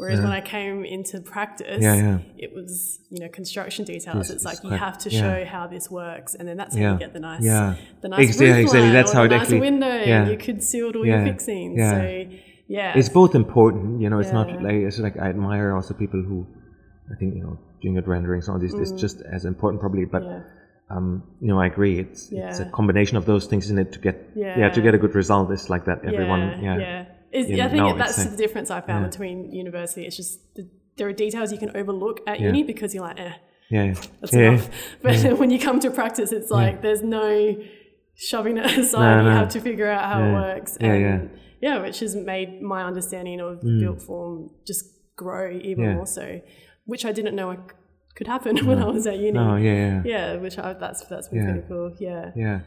Whereas 0.00 0.20
when 0.26 0.32
I 0.32 0.40
came 0.40 0.78
into 0.96 1.20
practice, 1.20 1.82
Yeah, 1.82 1.94
yeah. 1.94 2.18
it 2.44 2.50
was 2.58 3.00
you 3.10 3.20
know 3.22 3.28
construction 3.40 3.84
details. 3.84 4.16
Yes, 4.16 4.30
it's 4.30 4.44
like 4.50 4.58
it's 4.60 4.64
you 4.64 4.70
have 4.70 4.96
to 5.04 5.10
yeah. 5.10 5.20
show 5.22 5.36
how 5.54 5.64
this 5.74 5.90
works, 5.90 6.30
and 6.36 6.44
then 6.48 6.56
that's 6.60 6.74
how 6.74 6.80
Yeah. 6.82 6.92
you 6.94 6.98
get 7.04 7.12
the 7.12 7.20
nice, 7.30 7.44
Yeah. 7.44 7.74
the 8.00 8.08
nice 8.08 8.28
Ex- 8.28 8.40
yeah, 8.40 8.48
roof 8.48 8.58
exactly. 8.66 8.90
That's 8.98 9.12
or 9.12 9.16
how 9.16 9.22
the 9.22 9.26
it 9.26 9.36
nice 9.36 9.40
actually- 9.42 9.60
window. 9.60 9.94
yeah. 10.12 10.28
You 10.32 10.38
could 10.46 10.60
see 10.68 10.82
all 10.82 10.94
Yeah. 10.94 11.04
your 11.16 11.22
fixings. 11.30 11.78
Yeah. 11.78 11.90
So 11.92 12.02
yeah, 12.78 12.98
it's 12.98 13.10
both 13.20 13.34
important, 13.34 14.00
you 14.02 14.08
know. 14.10 14.20
It's 14.22 14.32
not 14.38 14.46
like 14.66 14.78
it's 14.88 14.98
like 15.06 15.16
I 15.24 15.26
admire 15.34 15.68
also 15.76 15.92
people 16.04 16.20
who, 16.28 16.46
I 17.12 17.14
think 17.18 17.34
you 17.36 17.42
know, 17.44 17.54
doing 17.82 17.94
good 17.98 18.08
renderings. 18.14 18.48
All 18.48 18.58
this 18.66 18.74
is 18.84 18.90
just 19.04 19.16
as 19.36 19.44
important 19.44 19.80
probably, 19.84 20.06
but. 20.16 20.22
Mm. 20.22 20.32
yeah. 20.32 20.56
Um, 20.96 21.22
you 21.40 21.46
know, 21.46 21.60
I 21.64 21.66
agree. 21.66 22.00
It's 22.04 22.32
it's 22.32 22.58
a 22.58 22.68
combination 22.78 23.16
of 23.16 23.24
those 23.24 23.44
things 23.50 23.70
in 23.70 23.78
it 23.78 23.92
to 23.92 24.00
get 24.00 24.16
yeah. 24.34 24.68
to 24.76 24.80
get 24.86 24.92
a 24.92 24.98
good 24.98 25.14
result. 25.14 25.44
It's 25.52 25.68
like 25.74 25.84
that. 25.84 25.98
Everyone 26.04 26.42
yeah 26.66 27.04
It's, 27.32 27.48
I 27.50 27.68
think 27.68 27.82
know, 27.82 27.96
that's 27.96 28.24
the 28.24 28.36
difference 28.36 28.70
I 28.70 28.80
found 28.80 29.04
yeah. 29.04 29.10
between 29.10 29.52
university. 29.52 30.06
It's 30.06 30.16
just 30.16 30.54
the, 30.56 30.68
there 30.96 31.08
are 31.08 31.12
details 31.12 31.52
you 31.52 31.58
can 31.58 31.76
overlook 31.76 32.20
at 32.26 32.40
Yeah. 32.40 32.46
uni 32.46 32.62
because 32.64 32.94
you're 32.94 33.04
like, 33.04 33.20
eh, 33.20 33.32
yeah 33.70 33.94
that's 34.20 34.32
enough. 34.34 34.68
But 35.02 35.38
when 35.38 35.50
you 35.50 35.58
come 35.58 35.78
to 35.80 35.90
practice, 35.90 36.32
it's 36.32 36.50
like 36.50 36.82
there's 36.82 37.02
no 37.02 37.56
shoving 38.14 38.56
it 38.58 38.66
aside. 38.78 39.22
No, 39.22 39.30
You 39.30 39.36
have 39.36 39.48
to 39.50 39.60
figure 39.60 39.88
out 39.88 40.04
how 40.12 40.18
it 40.24 40.32
works. 40.32 40.76
Yeah, 40.80 40.92
and 40.92 41.02
yeah. 41.02 41.38
yeah, 41.76 41.82
which 41.82 42.00
has 42.00 42.14
made 42.16 42.60
my 42.60 42.82
understanding 42.84 43.40
of 43.40 43.60
built 43.82 44.02
form 44.02 44.50
just 44.66 44.84
grow 45.16 45.50
even 45.50 45.94
more 45.96 46.06
so, 46.06 46.40
which 46.84 47.04
I 47.04 47.12
didn't 47.12 47.36
know 47.36 47.50
I 47.52 47.56
c- 47.56 47.60
could 48.16 48.26
happen 48.26 48.56
when 48.66 48.82
I 48.82 48.86
was 48.86 49.06
at 49.06 49.18
uni. 49.18 49.38
Oh 49.38 49.56
yeah 49.56 49.72
yeah 49.86 50.02
Yeah, 50.04 50.36
which 50.36 50.58
I, 50.58 50.72
that's 50.72 51.00
that's 51.06 51.28
been 51.28 51.44
pretty 51.44 51.64
cool. 51.68 51.94
Yeah. 52.00 52.32
yeah. 52.34 52.60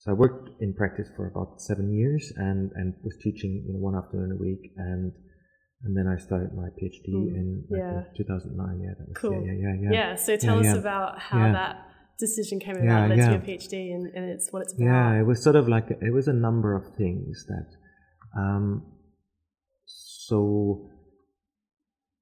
So 0.00 0.12
I 0.12 0.14
worked 0.14 0.50
in 0.60 0.74
practice 0.74 1.08
for 1.16 1.26
about 1.26 1.60
seven 1.60 1.92
years 1.92 2.32
and 2.36 2.70
and 2.74 2.94
was 3.02 3.16
teaching 3.22 3.64
you 3.66 3.72
know 3.74 3.80
one 3.80 3.96
afternoon 3.96 4.30
a 4.32 4.40
week 4.40 4.72
and 4.76 5.12
and 5.82 5.96
then 5.96 6.06
I 6.12 6.16
started 6.20 6.50
my 6.54 6.68
PhD 6.78 7.08
in 7.38 7.64
like, 7.70 7.80
Mm. 7.80 7.92
yeah. 7.92 8.10
in 8.10 8.16
2009. 8.16 8.80
Yeah, 8.80 8.94
that 8.98 9.08
was 9.08 9.16
Cool. 9.16 9.32
yeah 9.32 9.52
yeah 9.52 9.52
yeah 9.62 9.74
yeah. 9.82 9.90
Yeah, 10.10 10.14
so 10.16 10.36
tell 10.36 10.58
us 10.58 10.76
about 10.76 11.18
how 11.18 11.52
that 11.52 11.76
decision 12.18 12.58
came 12.58 12.76
about, 12.76 12.84
Yeah, 12.84 13.06
led 13.06 13.16
to 13.26 13.30
your 13.36 13.40
PhD, 13.58 13.94
and, 13.94 14.06
and 14.14 14.24
it's 14.30 14.52
what 14.52 14.62
it's 14.62 14.72
about. 14.74 14.84
Yeah, 14.84 15.20
it 15.20 15.26
was 15.30 15.42
sort 15.42 15.54
of 15.56 15.68
like 15.68 15.86
it 15.90 16.12
was 16.12 16.26
a 16.28 16.32
number 16.32 16.74
of 16.74 16.84
things 16.96 17.44
that. 17.46 17.68
Um, 18.40 18.82
so 19.86 20.90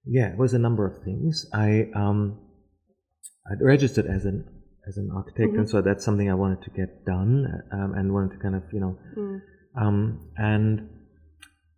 yeah, 0.04 0.28
it 0.32 0.38
was 0.38 0.54
a 0.54 0.58
number 0.58 0.86
of 0.86 1.02
things. 1.02 1.46
I 1.52 1.88
um, 1.94 2.38
I'd 3.50 3.60
registered 3.62 4.06
as 4.06 4.24
an 4.24 4.44
as 4.88 4.96
an 4.96 5.10
architect, 5.14 5.50
Mm-hmm. 5.50 5.58
and 5.60 5.68
so 5.68 5.80
that's 5.82 6.04
something 6.04 6.30
I 6.30 6.34
wanted 6.34 6.62
to 6.62 6.70
get 6.70 7.04
done, 7.04 7.46
um, 7.72 7.94
and 7.94 8.12
wanted 8.12 8.32
to 8.32 8.38
kind 8.38 8.54
of 8.54 8.62
you 8.72 8.80
know, 8.80 8.98
Mm. 9.16 9.40
um, 9.80 10.30
and 10.36 10.88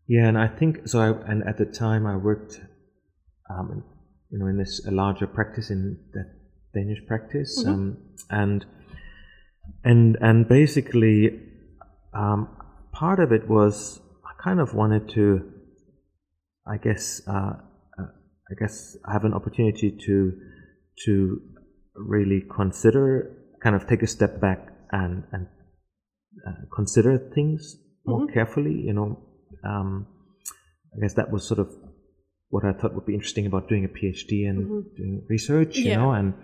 yeah, 0.06 0.26
and 0.28 0.38
I 0.38 0.48
think 0.48 0.86
so. 0.88 1.00
I, 1.00 1.30
and 1.30 1.42
at 1.44 1.56
the 1.58 1.66
time, 1.66 2.06
I 2.06 2.16
worked, 2.16 2.60
um, 3.50 3.84
you 4.30 4.38
know, 4.38 4.46
in 4.46 4.56
this 4.58 4.84
a 4.86 4.90
larger 4.90 5.26
practice 5.26 5.70
in 5.70 5.98
that 6.14 6.28
Danish 6.74 7.00
practice, 7.06 7.62
Mm-hmm. 7.62 7.70
um, 7.70 7.96
and 8.30 8.66
and 9.84 10.16
and 10.20 10.48
basically, 10.48 11.40
um, 12.14 12.48
part 12.92 13.20
of 13.20 13.32
it 13.32 13.48
was 13.48 14.00
I 14.24 14.42
kind 14.42 14.60
of 14.60 14.74
wanted 14.74 15.08
to, 15.10 15.52
I 16.66 16.76
guess, 16.78 17.22
uh, 17.26 17.52
uh, 17.98 18.08
I 18.50 18.54
guess, 18.58 18.96
have 19.10 19.24
an 19.24 19.34
opportunity 19.34 19.90
to 20.06 20.32
to 21.04 21.40
really 21.98 22.42
consider, 22.54 23.36
kind 23.62 23.74
of 23.76 23.86
take 23.86 24.02
a 24.02 24.06
step 24.06 24.40
back 24.40 24.68
and 24.92 25.24
and 25.32 25.46
uh, 26.46 26.52
consider 26.74 27.18
things 27.34 27.76
more 28.06 28.26
carefully. 28.26 28.72
You 28.72 28.92
know, 28.92 29.18
um, 29.64 30.06
I 30.96 31.00
guess 31.00 31.14
that 31.14 31.30
was 31.30 31.46
sort 31.46 31.60
of 31.60 31.68
what 32.50 32.64
I 32.64 32.72
thought 32.72 32.94
would 32.94 33.06
be 33.06 33.14
interesting 33.14 33.46
about 33.46 33.68
doing 33.68 33.84
a 33.84 33.88
PhD 33.88 34.48
and 34.48 34.84
doing 34.96 35.26
research. 35.28 35.76
You 35.76 35.90
Yeah. 35.90 35.96
know, 35.96 36.12
and 36.12 36.34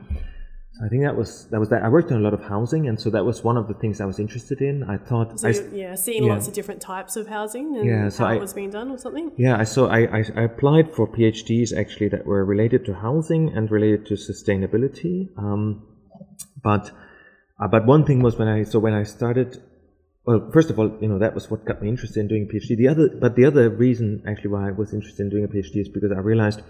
I 0.85 0.89
think 0.89 1.03
that 1.05 1.17
was 1.17 1.47
that 1.51 1.61
was 1.61 1.69
that. 1.69 1.83
I 1.85 1.89
worked 1.89 2.11
on 2.11 2.19
a 2.19 2.21
lot 2.21 2.35
of 2.35 2.43
housing, 2.43 2.89
and 2.89 2.99
so 3.01 3.09
that 3.11 3.25
was 3.25 3.45
one 3.45 3.57
of 3.57 3.69
the 3.69 3.75
things 3.75 4.01
I 4.01 4.07
was 4.07 4.19
interested 4.19 4.61
in. 4.61 4.83
I 4.83 4.97
thought, 4.97 5.39
So 5.39 5.49
I, 5.49 5.53
yeah, 5.73 5.95
seeing 5.95 6.25
yeah. 6.25 6.33
lots 6.33 6.49
of 6.49 6.55
different 6.55 6.81
types 6.81 7.15
of 7.15 7.29
housing 7.29 7.77
and 7.77 7.87
Yeah, 7.87 8.09
so 8.09 8.25
how 8.25 8.31
I- 8.31 8.35
it 8.35 8.41
was 8.41 8.53
being 8.53 8.71
done 8.71 8.91
or 8.91 8.99
something. 8.99 9.31
yeah, 9.37 9.57
I 9.57 9.63
saw. 9.65 9.87
I, 9.87 10.01
I, 10.19 10.25
I 10.35 10.43
applied 10.43 10.93
for 10.93 11.07
PhDs 11.07 11.73
actually 11.77 12.09
that 12.09 12.27
were 12.27 12.45
related 12.45 12.85
to 12.87 12.95
housing 12.95 13.51
and 13.57 13.71
related 13.71 14.07
to 14.07 14.15
sustainability. 14.15 15.29
Um, 15.39 15.87
but 16.63 16.91
uh, 17.61 17.69
but 17.69 17.87
one 17.87 18.05
thing 18.05 18.21
was 18.21 18.37
when 18.37 18.49
I 18.49 18.65
so 18.65 18.79
when 18.81 18.95
I 18.95 19.05
started. 19.05 19.63
Well, 20.27 20.51
first 20.55 20.71
of 20.71 20.79
all, 20.79 20.91
you 21.03 21.07
know 21.09 21.19
that 21.19 21.35
was 21.35 21.51
what 21.51 21.65
got 21.67 21.83
me 21.83 21.89
interested 21.89 22.19
in 22.19 22.27
doing 22.29 22.49
a 22.49 22.53
PhD. 22.53 22.77
The 22.79 22.89
other, 22.89 23.11
but 23.11 23.37
the 23.37 23.45
other 23.45 23.69
reason 23.69 24.23
actually 24.27 24.51
why 24.51 24.69
I 24.69 24.73
was 24.73 24.93
interested 24.95 25.23
in 25.23 25.29
doing 25.29 25.45
a 25.45 25.49
PhD 25.49 25.77
is 25.77 25.89
because 25.89 26.11
I 26.13 26.19
realized 26.21 26.63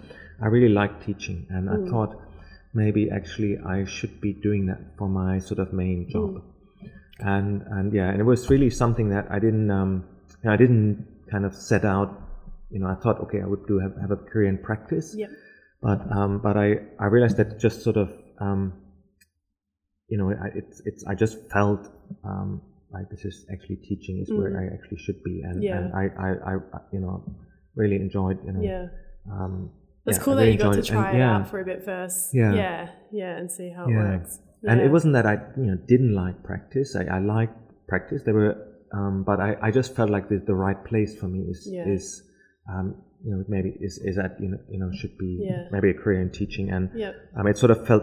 I 0.42 0.48
really 0.48 0.68
liked 0.80 1.06
teaching, 1.06 1.46
and 1.48 1.70
I 1.70 1.76
thought 1.88 2.20
maybe 2.74 3.10
actually 3.10 3.56
I 3.58 3.84
should 3.84 4.20
be 4.20 4.32
doing 4.32 4.66
that 4.66 4.80
for 4.98 5.08
my 5.08 5.38
sort 5.38 5.60
of 5.60 5.72
main 5.72 6.08
job. 6.10 6.42
And 7.20 7.62
and 7.70 7.92
yeah, 7.92 8.10
and 8.10 8.20
it 8.20 8.24
was 8.24 8.50
really 8.50 8.70
something 8.70 9.08
that 9.10 9.26
I 9.30 9.38
didn't 9.38 9.70
um, 9.70 10.04
you 10.42 10.48
know, 10.48 10.52
I 10.52 10.56
didn't 10.56 11.06
kind 11.30 11.44
of 11.44 11.54
set 11.54 11.84
out. 11.84 12.10
You 12.70 12.80
know, 12.80 12.88
I 12.88 12.96
thought 12.96 13.20
okay, 13.20 13.40
I 13.40 13.46
would 13.46 13.66
do 13.66 13.78
have, 13.78 13.94
have 14.00 14.10
a 14.10 14.16
career 14.16 14.48
in 14.48 14.58
practice, 14.58 15.14
Yep. 15.16 15.30
but 15.80 16.00
um, 16.10 16.38
but 16.38 16.56
I 16.56 16.80
I 16.98 17.06
realized 17.06 17.36
that 17.36 17.60
just 17.60 17.82
sort 17.82 17.96
of 17.96 18.10
um, 18.40 18.72
you 20.08 20.18
know 20.18 20.30
I, 20.30 20.48
it's 20.56 20.80
it's 20.84 21.04
I 21.06 21.14
just 21.14 21.38
felt 21.52 21.88
um, 22.24 22.62
like 22.90 23.08
this 23.10 23.24
is 23.24 23.46
actually 23.52 23.76
teaching 23.76 24.18
is 24.22 24.30
where 24.32 24.58
I 24.60 24.74
actually 24.74 24.98
should 24.98 25.22
be, 25.22 25.42
and, 25.42 25.56
Mm. 25.56 25.62
Yeah. 25.62 25.76
and 25.78 25.92
I, 25.94 26.04
I 26.18 26.30
I 26.50 26.54
you 26.92 27.00
know 27.00 27.24
really 27.76 27.96
enjoyed 27.96 28.38
you 28.44 28.52
know 28.52 28.62
Yeah. 28.62 28.88
um, 29.30 29.70
It's 30.06 30.18
yeah, 30.18 30.24
cool 30.24 30.34
that 30.36 30.50
you 30.52 30.58
got 30.58 30.72
to 30.72 30.78
it, 30.78 30.88
and 30.90 30.98
try 30.98 31.12
it 31.14 31.18
yeah. 31.18 31.36
out 31.36 31.48
for 31.50 31.60
a 31.60 31.64
bit 31.64 31.84
first. 31.84 32.34
Yeah. 32.34 32.52
Yeah. 32.54 32.90
Yeah. 33.10 33.36
And 33.38 33.50
see 33.50 33.70
how 33.70 33.84
it 33.86 33.94
works. 33.94 34.38
and 34.66 34.80
it 34.80 34.90
wasn't 34.90 35.14
that 35.14 35.26
I 35.26 35.34
you 35.56 35.66
know 35.66 35.76
didn't 35.88 36.14
like 36.14 36.42
practice. 36.42 36.94
I, 36.96 37.04
I 37.16 37.18
liked 37.20 37.56
practice. 37.88 38.22
There 38.24 38.34
were, 38.34 38.56
um, 38.92 39.24
but 39.24 39.40
I, 39.40 39.56
I 39.62 39.70
just 39.70 39.94
felt 39.96 40.10
like 40.10 40.28
the, 40.28 40.38
the 40.46 40.54
right 40.54 40.82
place 40.84 41.16
for 41.18 41.26
me 41.26 41.40
is 41.48 41.66
is 41.66 42.22
um, 42.70 43.02
you 43.24 43.30
know 43.32 43.44
maybe 43.48 43.70
is, 43.80 43.98
is 43.98 44.16
that 44.16 44.36
you 44.40 44.48
know 44.48 44.58
you 44.70 44.78
know 44.78 44.90
should 44.92 45.16
be 45.18 45.48
maybe 45.70 45.90
a 45.90 45.94
career 45.94 46.20
in 46.20 46.30
teaching, 46.30 46.70
and 46.70 46.90
um, 47.36 47.46
it 47.46 47.56
sort 47.56 47.70
of 47.70 47.86
felt 47.86 48.02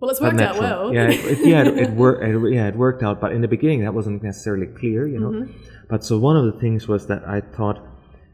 Well, 0.00 0.10
it's 0.10 0.20
worked 0.20 0.40
out 0.40 0.58
well. 0.58 0.94
Yeah, 0.94 1.10
it, 1.10 1.24
it- 1.32 1.46
yeah, 1.46 1.62
it, 1.62 1.78
it 1.78 1.90
worked. 2.04 2.22
It, 2.24 2.54
yeah, 2.54 2.68
it 2.68 2.76
worked 2.76 3.02
out. 3.02 3.20
But 3.20 3.32
in 3.32 3.40
the 3.40 3.48
beginning, 3.48 3.80
that 3.84 3.92
wasn't 3.92 4.22
necessarily 4.22 4.66
clear, 4.66 5.06
you 5.06 5.20
know. 5.20 5.30
Mm-hmm. 5.30 5.52
But 5.90 6.04
so 6.04 6.16
one 6.18 6.36
of 6.36 6.44
the 6.50 6.58
things 6.60 6.86
was 6.88 7.06
that 7.08 7.22
I 7.26 7.40
thought, 7.40 7.78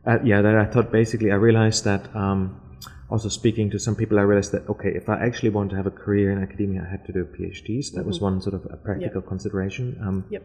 uh, 0.07 0.19
yeah, 0.23 0.43
that 0.43 0.55
I 0.57 0.67
thought 0.67 0.93
basically 0.93 1.31
I 1.33 1.37
realized 1.37 1.85
that. 1.85 2.15
Um, 2.15 2.61
also 3.11 3.29
speaking 3.29 3.71
to 3.71 3.79
some 3.79 3.95
people, 3.97 4.19
I 4.19 4.23
realized 4.23 4.53
that 4.53 4.69
okay, 4.69 4.90
if 4.95 5.09
I 5.09 5.16
actually 5.25 5.51
want 5.51 5.71
to 5.71 5.77
have 5.77 5.87
a 5.87 5.90
career 6.05 6.31
in 6.33 6.42
academia, 6.42 6.85
I 6.87 6.90
had 6.90 7.05
to 7.07 7.12
do 7.12 7.25
PhDs. 7.25 7.92
That 7.95 8.05
was 8.07 8.21
one 8.21 8.40
sort 8.40 8.55
of 8.55 8.66
a 8.71 8.77
practical 8.77 9.23
consideration. 9.23 9.97
Um, 10.07 10.23
Mm-hmm. 10.23 10.33
Yep. 10.35 10.45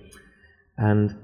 and 0.77 1.15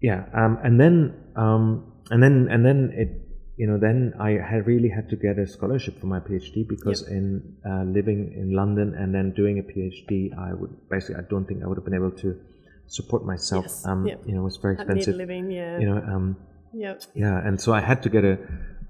yeah, 0.00 0.24
um, 0.34 0.58
and 0.62 0.78
then 0.80 1.14
um, 1.36 1.92
and 2.10 2.22
then 2.22 2.48
and 2.50 2.64
then 2.64 2.92
it, 2.94 3.08
you 3.56 3.66
know, 3.66 3.78
then 3.78 4.12
I 4.20 4.30
had 4.32 4.66
really 4.66 4.88
had 4.88 5.08
to 5.10 5.16
get 5.16 5.38
a 5.38 5.46
scholarship 5.46 5.98
for 6.00 6.06
my 6.06 6.20
PhD 6.20 6.66
because 6.68 7.02
in 7.08 7.56
uh, 7.64 7.84
living 7.84 8.32
in 8.36 8.52
London 8.54 8.94
and 8.94 9.14
then 9.14 9.32
doing 9.32 9.58
a 9.58 9.62
PhD, 9.62 10.36
I 10.36 10.52
would 10.52 10.88
basically 10.90 11.16
I 11.16 11.24
don't 11.30 11.46
think 11.46 11.62
I 11.62 11.66
would 11.66 11.78
have 11.78 11.84
been 11.84 11.94
able 11.94 12.10
to 12.24 12.38
support 12.86 13.24
myself. 13.24 13.64
Yes, 13.64 13.86
Um, 13.86 14.06
yep. 14.06 14.20
You 14.26 14.34
know, 14.34 14.40
it 14.40 14.44
was 14.44 14.58
very 14.58 14.74
expensive. 14.74 15.16
living, 15.16 15.50
yeah. 15.50 15.78
You 15.78 15.86
know, 15.90 15.96
um, 16.14 16.36
Yep. 16.74 17.02
yeah, 17.14 17.46
and 17.46 17.60
so 17.60 17.72
I 17.72 17.80
had 17.80 18.02
to 18.02 18.08
get 18.10 18.24
a, 18.24 18.36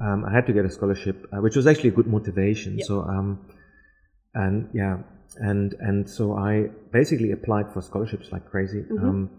um, 0.01 0.25
I 0.25 0.33
had 0.33 0.47
to 0.47 0.53
get 0.53 0.65
a 0.65 0.71
scholarship, 0.71 1.27
uh, 1.33 1.41
which 1.41 1.57
was 1.57 1.67
actually 1.67 1.91
a 1.91 1.93
good 1.93 2.07
motivation. 2.07 2.79
Yep. 2.79 2.87
So, 2.87 3.03
um, 3.03 3.47
and 4.35 4.69
yeah, 4.73 4.99
and 5.37 5.75
and 5.81 6.09
so 6.09 6.37
I 6.37 6.69
basically 6.93 7.33
applied 7.33 7.73
for 7.73 7.81
scholarships 7.83 8.31
like 8.33 8.49
crazy, 8.51 8.83
Mm-hmm. 8.83 9.09
um, 9.09 9.31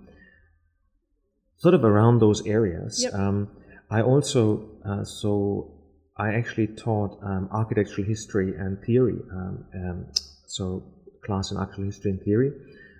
sort 1.58 1.74
of 1.74 1.84
around 1.84 2.20
those 2.20 2.46
areas. 2.46 3.04
Yep. 3.04 3.14
Um, 3.14 3.50
I 3.90 4.02
also, 4.02 4.70
uh, 4.84 5.04
so 5.04 5.72
I 6.18 6.34
actually 6.34 6.68
taught 6.68 7.20
um, 7.24 7.50
architectural 7.52 8.08
history 8.08 8.56
and 8.58 8.82
theory, 8.84 9.20
um, 9.32 9.66
um, 9.74 10.06
so 10.48 10.84
class 11.26 11.52
in 11.52 11.58
architectural 11.58 11.88
history 11.88 12.12
and 12.12 12.22
theory, 12.22 12.52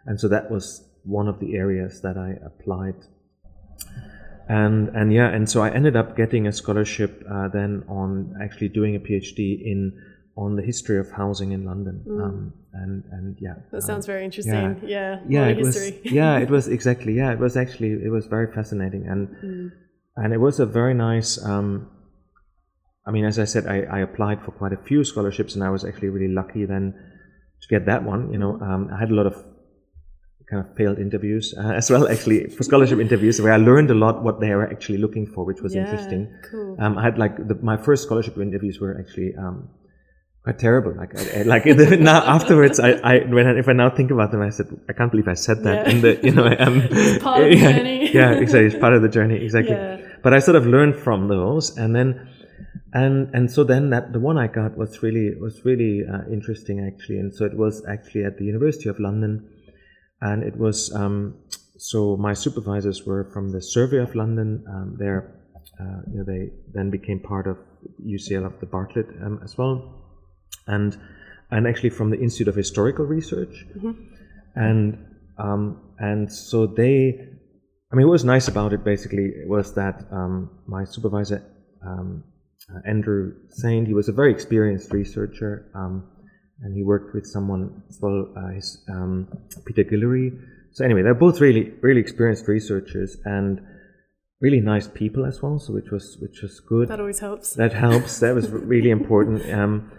and 0.06 0.20
so 0.20 0.28
that 0.28 0.52
was 0.52 0.84
one 1.04 1.28
of 1.28 1.40
the 1.40 1.56
areas 1.56 2.02
that 2.02 2.18
I 2.18 2.36
applied 2.46 2.96
and 4.48 4.90
and 4.90 5.12
yeah 5.14 5.28
and 5.30 5.50
so 5.50 5.62
i 5.62 5.70
ended 5.70 5.96
up 5.96 6.16
getting 6.16 6.48
a 6.48 6.52
scholarship 6.52 7.24
uh, 7.32 7.48
then 7.48 7.84
on 7.88 8.36
actually 8.44 8.68
doing 8.70 8.96
a 8.96 9.00
phd 9.00 9.38
in 9.72 9.92
on 10.38 10.56
the 10.56 10.62
history 10.62 11.00
of 11.00 11.10
housing 11.12 11.52
in 11.52 11.66
london 11.66 12.04
um, 12.22 12.54
and 12.74 13.04
and 13.12 13.38
yeah 13.40 13.56
That 13.72 13.78
um, 13.78 13.82
sounds 13.82 14.06
very 14.06 14.24
interesting. 14.26 14.54
Yeah. 14.86 15.20
yeah 15.28 15.42
lot 15.42 15.50
it 15.50 15.58
of 15.60 15.66
was 15.66 15.76
history. 15.76 16.12
yeah 16.20 16.38
it 16.38 16.50
was 16.50 16.68
exactly 16.68 17.14
yeah 17.14 17.32
it 17.32 17.40
was 17.40 17.56
actually 17.58 17.92
it 17.94 18.12
was 18.12 18.26
very 18.28 18.48
fascinating 18.54 19.08
and 19.08 19.22
Mm. 19.44 19.72
and 20.18 20.34
it 20.34 20.40
was 20.48 20.60
a 20.60 20.66
very 20.66 20.94
nice 20.94 21.32
um 21.52 21.90
i 23.08 23.12
mean 23.12 23.26
as 23.26 23.38
i 23.40 23.46
said 23.46 23.66
I, 23.66 23.78
I 23.98 24.00
applied 24.08 24.40
for 24.44 24.52
quite 24.52 24.74
a 24.74 24.82
few 24.90 25.04
scholarships 25.04 25.56
and 25.56 25.64
i 25.64 25.70
was 25.70 25.84
actually 25.86 26.10
really 26.10 26.34
lucky 26.42 26.66
then 26.66 26.94
to 27.62 27.68
get 27.68 27.86
that 27.86 28.04
one 28.04 28.32
you 28.34 28.38
know 28.44 28.60
um, 28.62 28.90
i 28.94 29.00
had 29.00 29.10
a 29.12 29.16
lot 29.16 29.26
of 29.26 29.36
kind 30.50 30.62
of 30.64 30.76
failed 30.76 31.00
interviews 31.00 31.54
uh, 31.58 31.72
as 31.82 31.90
well 31.90 32.08
actually 32.08 32.48
for 32.50 32.64
scholarship 32.64 33.00
interviews 33.00 33.42
where 33.42 33.54
i 33.54 33.58
learned 33.58 33.90
a 33.90 33.96
lot 33.96 34.24
what 34.24 34.40
they 34.40 34.50
were 34.54 34.68
actually 34.76 34.98
looking 35.06 35.26
for 35.34 35.44
which 35.46 35.62
was 35.62 35.74
Yeah, 35.74 35.84
interesting 35.84 36.22
Cool. 36.52 36.76
um, 36.80 36.98
I 37.00 37.04
had 37.04 37.18
like 37.18 37.36
the, 37.50 37.56
my 37.72 37.78
first 37.78 38.04
scholarship 38.04 38.38
interviews 38.38 38.80
were 38.80 38.96
actually 39.00 39.34
um, 39.36 39.70
quite 40.44 40.60
terrible. 40.60 40.94
Like, 40.96 41.12
I, 41.20 41.40
I, 41.40 41.42
like 41.44 41.64
the, 41.80 41.98
now 41.98 42.20
afterwards, 42.38 42.80
I, 42.80 42.92
I 43.12 43.14
when 43.36 43.48
I, 43.48 43.58
if 43.58 43.68
I 43.68 43.74
now 43.74 43.90
think 43.90 44.12
about 44.12 44.30
them, 44.32 44.42
I 44.44 44.52
said 44.52 44.68
I 44.88 44.94
can't 44.94 45.10
believe 45.10 45.28
I 45.28 45.34
said 45.34 45.64
that. 45.64 45.78
Yeah. 45.88 45.90
And 45.92 46.02
the 46.04 46.12
you 46.28 46.32
know, 46.38 46.46
um, 46.66 46.76
It's 46.92 47.24
part 47.24 47.42
of 47.44 47.50
the 47.50 47.58
yeah, 47.58 47.72
journey. 47.72 48.12
yeah, 48.14 48.32
exactly, 48.44 48.68
it's 48.68 48.78
part 48.86 48.94
of 48.94 49.02
the 49.02 49.10
journey, 49.10 49.38
exactly. 49.44 49.74
Yeah. 49.76 50.06
But 50.22 50.36
I 50.36 50.40
sort 50.48 50.58
of 50.62 50.68
learned 50.68 50.96
from 51.06 51.28
those, 51.30 51.76
and 51.82 51.96
then 51.96 52.30
and 52.94 53.34
and 53.34 53.50
so 53.52 53.64
then 53.64 53.90
that 53.90 54.14
the 54.14 54.20
one 54.20 54.38
I 54.38 54.46
got 54.46 54.78
was 54.78 55.02
really 55.02 55.34
was 55.46 55.66
really 55.66 56.06
uh, 56.06 56.22
interesting 56.32 56.78
actually, 56.86 57.18
and 57.18 57.34
so 57.34 57.46
it 57.46 57.58
was 57.58 57.84
actually 57.88 58.24
at 58.26 58.38
the 58.38 58.46
University 58.46 58.88
of 58.90 59.00
London, 59.00 59.50
and 60.26 60.44
it 60.44 60.58
was 60.58 60.94
um, 60.94 61.36
so 61.78 62.18
my 62.18 62.34
supervisors 62.34 63.06
were 63.06 63.30
from 63.34 63.52
the 63.52 63.62
Survey 63.62 63.98
of 63.98 64.16
London. 64.16 64.64
Um, 64.68 64.96
they're 64.98 65.24
uh, 65.80 66.02
you 66.12 66.18
know 66.18 66.24
they 66.24 66.50
then 66.74 66.90
became 66.90 67.20
part 67.20 67.48
of 67.48 67.58
UCL 68.04 68.46
of 68.46 68.60
the 68.60 68.66
Bartlett 68.66 69.08
um, 69.24 69.40
as 69.44 69.58
well, 69.58 69.76
and 70.68 70.98
and 71.52 71.68
actually 71.68 71.92
from 71.92 72.10
the 72.10 72.20
Institute 72.20 72.48
of 72.48 72.56
Historical 72.56 73.06
Research, 73.06 73.66
and 74.56 74.98
um, 75.38 75.94
and 76.00 76.32
so 76.32 76.68
they. 76.68 77.30
I 77.92 77.96
mean, 77.96 78.08
what 78.08 78.14
was 78.14 78.26
nice 78.26 78.48
about 78.48 78.74
it 78.74 78.84
basically 78.84 79.32
was 79.46 79.76
that 79.76 80.06
um, 80.12 80.50
my 80.68 80.84
supervisor, 80.84 81.46
um, 81.86 82.24
uh, 82.70 82.80
Andrew 82.86 83.34
Saint, 83.50 83.88
he 83.88 83.94
was 83.94 84.10
a 84.10 84.12
very 84.12 84.32
experienced 84.32 84.92
researcher, 84.92 85.70
um, 85.76 86.04
and 86.62 86.74
he 86.76 86.84
worked 86.84 87.14
with 87.14 87.26
someone 87.26 87.84
as 87.90 88.00
well, 88.02 88.28
uh, 88.38 88.54
his, 88.54 88.84
um, 88.90 89.28
Peter 89.66 89.84
Guillery. 89.84 90.32
So 90.72 90.86
anyway, 90.86 91.04
they're 91.04 91.14
both 91.14 91.42
really, 91.42 91.74
really 91.82 92.02
experienced 92.02 92.48
researchers 92.48 93.18
and 93.26 93.62
really 94.42 94.60
nice 94.62 94.88
people 94.88 95.26
as 95.26 95.42
well. 95.42 95.60
So 95.60 95.74
which 95.74 95.90
was 95.92 96.18
which 96.22 96.42
was 96.42 96.60
good 96.60 96.90
That 96.90 97.00
always 97.00 97.20
helps. 97.20 97.54
that 97.56 97.74
helps. 97.74 98.20
That 98.20 98.36
was 98.36 98.50
really 98.50 98.90
important. 98.90 99.44
Um, 99.52 99.92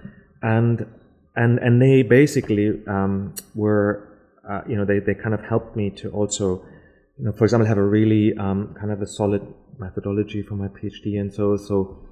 and 0.43 0.87
and 1.35 1.59
and 1.59 1.81
they 1.81 2.03
basically 2.03 2.83
um, 2.87 3.35
were, 3.55 4.19
uh, 4.49 4.63
you 4.69 4.77
know, 4.77 4.85
they, 4.85 4.99
they 5.01 5.15
kind 5.15 5.35
of 5.35 5.43
helped 5.43 5.77
me 5.77 5.91
to 5.91 6.11
also, 6.11 6.65
you 7.19 7.25
know, 7.25 7.33
for 7.33 7.45
example, 7.45 7.67
have 7.67 7.79
a 7.79 7.83
really 7.83 8.35
um, 8.39 8.75
kind 8.79 8.93
of 8.93 9.01
a 9.03 9.07
solid 9.07 9.43
methodology 9.79 10.43
for 10.43 10.55
my 10.55 10.69
PhD, 10.69 11.19
and 11.21 11.33
so 11.33 11.57
so. 11.57 12.03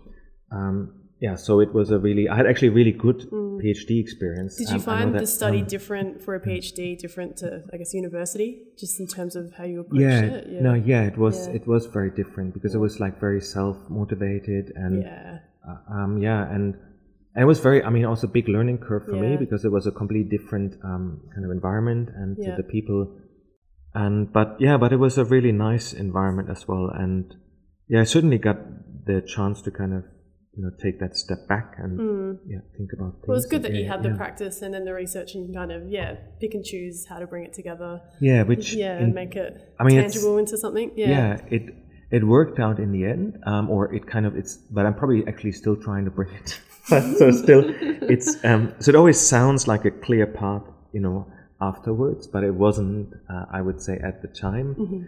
Um, 0.51 1.04
yeah, 1.21 1.37
so 1.37 1.61
it 1.61 1.73
was 1.73 1.91
a 1.91 1.99
really. 1.99 2.29
I 2.29 2.37
had 2.37 2.47
actually 2.47 2.71
really 2.71 2.93
good 2.93 3.21
PhD 3.31 4.01
experience. 4.01 4.55
Mm. 4.55 4.59
Did 4.59 4.69
you 4.69 4.75
Um, 4.77 4.81
find 4.81 5.15
the 5.15 5.27
study 5.27 5.61
um, 5.61 5.67
different 5.67 6.23
for 6.23 6.35
a 6.35 6.41
PhD, 6.41 6.99
different 6.99 7.37
to, 7.39 7.63
I 7.73 7.77
guess, 7.77 7.95
university, 7.95 8.63
just 8.77 9.01
in 9.01 9.07
terms 9.07 9.37
of 9.37 9.53
how 9.55 9.65
you 9.65 9.81
approach 9.81 10.01
yeah, 10.01 10.21
it? 10.23 10.47
Yeah. 10.51 10.61
no, 10.61 10.75
yeah, 10.75 11.03
it 11.05 11.17
was 11.17 11.49
Yeah. 11.49 11.55
it 11.55 11.67
was 11.67 11.87
very 11.87 12.11
different 12.11 12.53
because 12.55 12.75
it 12.75 12.79
was 12.79 13.01
like 13.01 13.21
very 13.21 13.41
self 13.41 13.77
motivated 13.89 14.73
and 14.77 15.03
yeah. 15.03 15.39
Uh, 15.67 15.95
um, 15.97 16.19
yeah, 16.19 16.43
and 16.55 16.75
and 17.35 17.43
it 17.43 17.47
was 17.47 17.61
very. 17.61 17.83
I 17.83 17.91
mean, 17.91 18.05
also 18.05 18.27
a 18.27 18.31
big 18.31 18.49
learning 18.49 18.79
curve 18.79 19.05
for 19.07 19.17
me 19.17 19.37
because 19.37 19.65
it 19.65 19.73
was 19.73 19.87
a 19.87 19.91
completely 19.91 20.29
different 20.37 20.75
um, 20.85 21.23
kind 21.35 21.45
of 21.47 21.51
environment 21.51 22.11
and 22.15 22.37
Yeah. 22.39 22.57
the 22.57 22.63
people. 22.63 23.01
And 23.95 24.33
but 24.33 24.57
yeah, 24.61 24.77
but 24.77 24.93
it 24.93 24.99
was 24.99 25.17
a 25.19 25.25
really 25.25 25.53
nice 25.53 25.93
environment 25.93 26.51
as 26.51 26.69
well, 26.69 26.91
and 26.91 27.35
yeah, 27.89 28.01
I 28.01 28.05
certainly 28.05 28.39
got 28.39 28.59
the 29.07 29.21
chance 29.23 29.63
to 29.63 29.71
kind 29.71 29.95
of 29.95 30.05
you 30.57 30.63
know 30.63 30.71
take 30.83 31.01
that 31.01 31.17
step 31.17 31.47
back 31.49 31.75
and 31.79 32.39
yeah 32.47 32.59
think 32.77 32.93
about 32.93 33.13
things. 33.15 33.25
Mm. 33.25 33.29
Well, 33.29 33.37
it's 33.39 33.47
good 33.47 33.63
that 33.63 33.73
you 33.73 33.83
yeah, 33.85 33.93
had 33.93 34.03
the 34.03 34.11
yeah. 34.11 34.17
practice 34.17 34.63
and 34.63 34.73
then 34.75 34.85
the 34.85 34.95
research, 34.95 35.35
and 35.35 35.49
you 35.49 35.55
kind 35.55 35.73
of 35.73 35.89
yeah 35.89 36.17
pick 36.41 36.55
and 36.55 36.65
choose 36.65 37.07
how 37.07 37.19
to 37.19 37.27
bring 37.27 37.45
it 37.45 37.53
together. 37.53 38.01
Yeah, 38.21 38.43
which 38.43 38.75
Yeah, 38.75 38.97
in- 38.97 39.05
and 39.05 39.15
make 39.15 39.35
it 39.37 39.75
I 39.79 39.85
mean, 39.85 40.01
tangible 40.01 40.39
into 40.39 40.57
something. 40.57 40.93
Yeah. 40.97 41.09
yeah 41.09 41.41
it 41.51 41.75
it 42.11 42.23
worked 42.23 42.61
out 42.61 42.79
in 42.79 42.93
the 42.93 43.05
end 43.05 43.39
um, 43.45 43.69
or 43.71 43.93
it 43.93 44.07
kind 44.07 44.25
of 44.27 44.37
it's 44.37 44.57
but 44.71 44.87
i'm 44.87 44.95
probably 44.95 45.27
actually 45.27 45.51
still 45.53 45.75
trying 45.75 46.05
to 46.05 46.11
bring 46.11 46.33
it 46.35 46.61
so 47.19 47.31
still 47.31 47.65
it's 48.15 48.45
um, 48.45 48.73
so 48.79 48.91
it 48.91 48.95
always 48.95 49.19
sounds 49.19 49.67
like 49.67 49.85
a 49.85 49.91
clear 49.91 50.27
path 50.27 50.63
you 50.93 51.01
know 51.01 51.27
afterwards 51.61 52.27
but 52.27 52.45
it 52.45 52.55
wasn't 52.55 53.13
uh, 53.31 53.47
i 53.51 53.61
would 53.61 53.81
say 53.81 53.95
at 54.05 54.23
the 54.23 54.29
time 54.29 55.07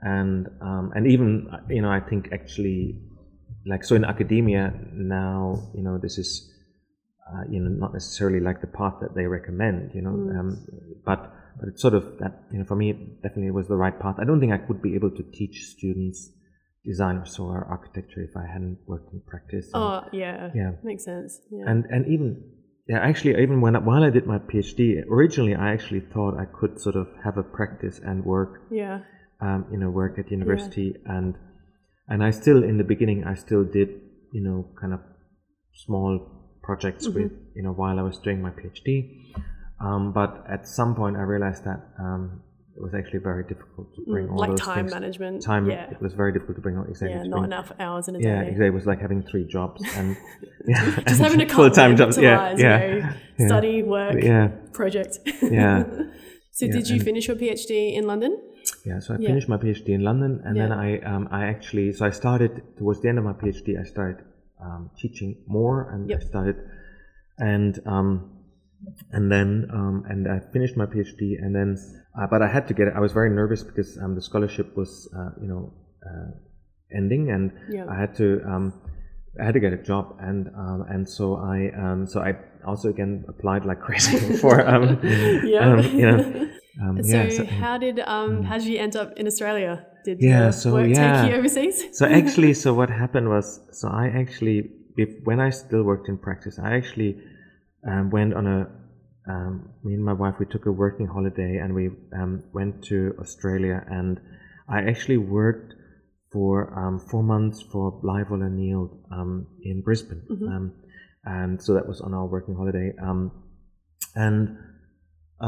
and 0.00 0.48
um, 0.62 0.92
and 0.94 1.06
even 1.06 1.48
uh, 1.52 1.58
you 1.68 1.82
know 1.82 1.90
i 1.90 2.00
think 2.00 2.28
actually 2.32 2.96
like 3.68 3.84
so 3.84 3.94
in 3.94 4.04
academia 4.04 4.72
now 4.92 5.70
you 5.74 5.82
know 5.82 5.98
this 5.98 6.18
is 6.18 6.50
uh, 7.30 7.42
you 7.50 7.60
know 7.60 7.70
not 7.70 7.92
necessarily 7.92 8.40
like 8.40 8.60
the 8.60 8.66
path 8.66 8.94
that 9.00 9.14
they 9.14 9.26
recommend 9.26 9.92
you 9.94 10.02
know 10.02 10.10
um, 10.38 10.66
but 11.04 11.32
but 11.60 11.68
it's 11.68 11.82
sort 11.82 11.94
of 11.94 12.18
that 12.18 12.44
you 12.52 12.58
know 12.58 12.64
for 12.64 12.76
me 12.76 12.90
it 12.90 13.22
definitely 13.22 13.50
was 13.50 13.68
the 13.68 13.76
right 13.76 13.98
path 14.00 14.16
i 14.18 14.24
don't 14.24 14.40
think 14.40 14.52
i 14.52 14.60
would 14.68 14.80
be 14.80 14.94
able 14.94 15.10
to 15.10 15.22
teach 15.32 15.66
students 15.66 16.30
design 16.84 17.16
or 17.16 17.26
so 17.26 17.44
or 17.44 17.64
architecture 17.64 18.22
if 18.22 18.36
i 18.36 18.46
hadn't 18.46 18.78
worked 18.86 19.12
in 19.12 19.20
practice 19.26 19.66
and, 19.74 19.82
Oh 19.82 20.04
yeah. 20.12 20.50
Yeah. 20.54 20.72
Makes 20.82 21.04
sense. 21.04 21.40
Yeah. 21.50 21.64
and 21.66 21.84
and 21.86 22.06
even 22.06 22.42
yeah 22.88 23.00
actually 23.00 23.42
even 23.42 23.60
when 23.60 23.76
I, 23.76 23.80
while 23.80 24.02
i 24.02 24.10
did 24.10 24.26
my 24.26 24.38
phd 24.38 25.04
originally 25.10 25.54
i 25.54 25.72
actually 25.72 26.00
thought 26.00 26.38
i 26.38 26.46
could 26.46 26.80
sort 26.80 26.96
of 26.96 27.08
have 27.24 27.36
a 27.36 27.42
practice 27.42 28.00
and 28.02 28.24
work 28.24 28.62
yeah. 28.70 29.00
um, 29.40 29.66
you 29.70 29.78
know, 29.78 29.90
work 29.90 30.18
at 30.18 30.30
university, 30.30 30.96
and 31.06 31.34
and 32.08 32.22
I 32.22 32.30
still 32.30 32.62
in 32.64 32.76
the 32.78 32.84
beginning 32.84 33.24
I 33.24 33.34
still 33.34 33.64
did 33.64 33.88
you 34.32 34.42
know 34.42 34.58
kind 34.80 34.92
of 34.92 35.00
small 35.84 36.10
projects 36.62 37.06
Mm-hmm. 37.06 37.22
with 37.22 37.32
you 37.56 37.62
know 37.62 37.72
while 37.72 37.98
I 37.98 38.02
was 38.02 38.18
doing 38.18 38.40
my 38.42 38.50
PhD, 38.50 38.88
um, 39.80 40.12
but 40.12 40.44
at 40.48 40.66
some 40.68 40.94
point 40.94 41.16
I 41.16 41.22
realized 41.22 41.64
that 41.64 41.80
um, 41.98 42.42
it 42.76 42.82
was 42.82 42.94
actually 42.94 43.20
very 43.20 43.42
difficult 43.52 43.86
to 43.96 44.00
bring 44.12 44.28
all 44.28 44.36
Mm, 44.36 44.40
like 44.40 44.50
those 44.50 44.60
time 44.60 44.84
things. 44.84 44.92
management. 44.94 45.42
Time 45.42 45.68
Yeah. 45.68 45.90
it 45.90 46.00
was 46.00 46.12
very 46.14 46.32
difficult 46.32 46.56
to 46.58 46.62
bring 46.62 46.76
all 46.78 46.84
exactly. 46.84 47.16
Yeah. 47.16 47.22
Not 47.24 47.30
bring- 47.40 47.44
enough 47.52 47.72
hours 47.80 48.06
in 48.08 48.14
a 48.16 48.18
Yeah, 48.20 48.42
day. 48.42 48.48
exactly. 48.50 48.66
It 48.66 48.74
was 48.80 48.86
like 48.86 49.00
having 49.00 49.22
three 49.30 49.46
jobs 49.56 49.80
and 49.96 50.16
yeah, 50.68 51.00
Just 51.08 51.20
having 51.26 51.40
a 51.42 51.48
full 51.48 51.70
time 51.70 51.96
jobs. 51.96 52.16
to 52.16 52.22
Yeah, 52.22 52.54
yeah, 52.56 53.14
yeah. 53.38 53.46
study, 53.48 53.82
work, 53.82 54.22
yeah, 54.22 54.48
project. 54.72 55.18
yeah. 55.42 55.84
So 56.58 56.66
did 56.66 56.88
you 56.88 56.98
finish 56.98 57.28
your 57.28 57.36
PhD 57.36 57.94
in 57.94 58.04
London? 58.06 58.32
Yeah, 58.84 58.98
so 58.98 59.14
I 59.14 59.18
Yeah. 59.18 59.28
finished 59.28 59.48
my 59.48 59.58
PhD 59.58 59.90
in 59.90 60.02
London, 60.02 60.32
and 60.44 60.56
then 60.62 60.72
I 60.72 60.98
um, 61.12 61.28
I 61.30 61.44
actually 61.54 61.92
so 61.92 62.04
I 62.04 62.10
started 62.10 62.52
towards 62.78 63.00
the 63.02 63.08
end 63.08 63.18
of 63.18 63.24
my 63.24 63.32
PhD. 63.42 63.78
I 63.78 63.84
started 63.84 64.24
um, 64.60 64.90
teaching 65.00 65.36
more, 65.46 65.90
and 65.92 66.10
Yep. 66.10 66.20
I 66.20 66.24
started, 66.32 66.56
and 67.38 67.72
um, 67.86 68.08
and 69.12 69.30
then 69.30 69.68
um, 69.72 70.04
and 70.10 70.26
I 70.26 70.40
finished 70.52 70.76
my 70.76 70.86
PhD, 70.86 71.22
and 71.42 71.54
then 71.54 71.78
uh, 72.18 72.26
but 72.32 72.42
I 72.42 72.48
had 72.48 72.66
to 72.68 72.74
get 72.74 72.88
it. 72.88 72.94
I 72.96 73.00
was 73.00 73.12
very 73.12 73.30
nervous 73.30 73.62
because 73.62 73.96
um, 74.02 74.14
the 74.16 74.22
scholarship 74.22 74.76
was 74.76 75.08
uh, 75.16 75.30
you 75.40 75.48
know 75.52 75.72
uh, 76.08 76.30
ending, 76.92 77.30
and 77.30 77.52
Yeah. 77.68 77.86
I 77.88 77.94
had 78.02 78.16
to 78.16 78.42
um, 78.44 78.64
I 79.40 79.44
had 79.44 79.54
to 79.54 79.60
get 79.60 79.72
a 79.72 79.82
job, 79.90 80.16
and 80.20 80.48
um, 80.56 80.80
and 80.88 81.08
so 81.08 81.36
I 81.36 81.70
um, 81.84 82.06
so 82.06 82.20
I 82.20 82.32
also 82.68 82.86
again 82.94 83.12
applied 83.32 83.62
like 83.70 83.80
crazy 83.88 84.18
for 84.42 84.54
um, 84.72 84.84
Yeah. 85.54 85.64
um, 85.72 85.78
you 86.00 86.06
know. 86.10 86.20
Um, 86.82 86.94
So, 87.02 87.16
yeah, 87.16 87.28
so- 87.38 87.46
how 87.64 87.74
did 87.84 87.96
um 88.14 88.32
how 88.48 88.56
did 88.60 88.68
you 88.72 88.78
end 88.86 88.94
up 89.02 89.08
in 89.20 89.24
Australia? 89.32 89.72
Did 90.06 90.16
Yeah, 90.30 90.50
so, 90.60 90.66
work 90.76 90.88
yeah. 90.88 91.22
take 91.22 91.30
you 91.30 91.36
overseas? 91.40 91.76
so 91.98 92.04
actually 92.20 92.52
so 92.62 92.68
what 92.80 92.90
happened 93.02 93.26
was 93.36 93.46
so 93.78 93.84
i 94.02 94.06
actually 94.22 94.58
when 95.28 95.38
i 95.46 95.50
still 95.62 95.82
worked 95.90 96.06
in 96.12 96.16
practice 96.26 96.54
i 96.68 96.70
actually 96.80 97.12
um, 97.90 98.04
went 98.16 98.32
on 98.38 98.44
a 98.56 98.58
um, 99.32 99.52
me 99.84 99.92
and 99.98 100.04
my 100.10 100.16
wife 100.22 100.36
we 100.42 100.46
took 100.54 100.64
a 100.72 100.74
working 100.84 101.06
holiday 101.16 101.52
and 101.62 101.70
we 101.80 101.84
um, 102.18 102.32
went 102.58 102.74
to 102.90 102.96
Australia 103.22 103.76
and 103.98 104.12
I 104.76 104.78
actually 104.90 105.18
worked 105.40 105.70
for 106.32 106.52
um, 106.80 106.94
four 107.10 107.22
months 107.22 107.58
for 107.70 107.84
Bligh 108.02 108.24
Voller 108.28 108.50
Nield 108.60 108.90
um, 109.16 109.32
in 109.70 109.76
Brisbane, 109.86 110.22
um, 110.54 110.64
and 111.36 111.52
so 111.64 111.70
that 111.76 111.86
was 111.92 112.00
on 112.06 112.12
our 112.18 112.26
working 112.34 112.54
holiday, 112.60 112.88
um, 113.08 113.20
and 114.26 114.40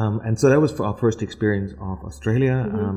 um, 0.01 0.15
and 0.27 0.35
so 0.41 0.49
that 0.53 0.61
was 0.67 0.73
for 0.77 0.85
our 0.89 0.97
first 1.05 1.21
experience 1.29 1.73
of 1.91 1.97
Australia. 2.11 2.57
Um, 2.81 2.97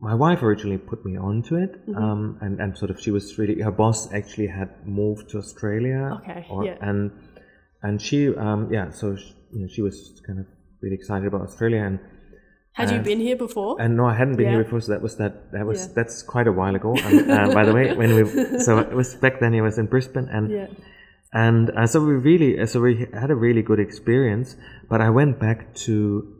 my 0.00 0.14
wife 0.14 0.42
originally 0.42 0.78
put 0.78 1.04
me 1.08 1.16
onto 1.16 1.54
it, 1.64 1.72
um, 1.96 2.38
and 2.44 2.60
and 2.62 2.76
sort 2.76 2.90
of 2.90 3.00
she 3.04 3.10
was 3.16 3.38
really 3.38 3.56
her 3.62 3.70
boss 3.82 4.12
actually 4.12 4.48
had 4.48 4.70
moved 4.84 5.24
to 5.30 5.38
Australia, 5.38 6.18
Okay, 6.22 6.40
or- 6.50 6.64
yeah. 6.64 6.76
and 6.88 7.00
and 7.82 8.02
she 8.02 8.18
um, 8.46 8.68
yeah, 8.76 8.90
so 8.90 9.14
she, 9.16 9.30
you 9.52 9.60
know, 9.62 9.68
she 9.74 9.82
was 9.82 9.96
kind 10.26 10.38
of 10.40 10.46
really 10.82 10.96
excited 10.96 11.26
about 11.28 11.42
Australia 11.42 11.82
and. 11.90 11.98
Had 12.74 12.90
you 12.90 13.00
Uh, 13.00 13.02
been 13.10 13.20
here 13.20 13.36
before? 13.36 13.72
And 13.82 13.98
no, 13.98 14.04
I 14.06 14.14
hadn't 14.20 14.36
been 14.40 14.48
here 14.48 14.62
before, 14.64 14.80
so 14.80 14.92
that 14.92 15.02
was 15.02 15.14
that. 15.22 15.32
That 15.52 15.66
was 15.66 15.78
Yeah. 15.80 15.92
that's 15.96 16.16
quite 16.34 16.46
a 16.52 16.54
while 16.60 16.74
ago. 16.80 16.92
And, 17.08 17.30
uh, 17.30 17.48
by 17.58 17.64
the 17.68 17.74
way, 17.78 17.84
when 18.00 18.10
we 18.16 18.22
so 18.66 18.70
it 18.78 18.94
was 19.00 19.08
back 19.24 19.34
then. 19.42 19.52
It 19.52 19.60
was 19.60 19.76
in 19.82 19.86
Brisbane, 19.94 20.28
and 20.36 20.44
yeah. 20.50 20.68
And 21.32 21.70
uh, 21.70 21.86
so 21.86 22.00
we 22.04 22.14
really 22.14 22.66
so 22.66 22.80
we 22.80 23.06
had 23.12 23.30
a 23.30 23.34
really 23.34 23.62
good 23.62 23.80
experience. 23.80 24.56
But 24.88 25.00
I 25.00 25.10
went 25.10 25.38
back 25.40 25.74
to 25.86 26.36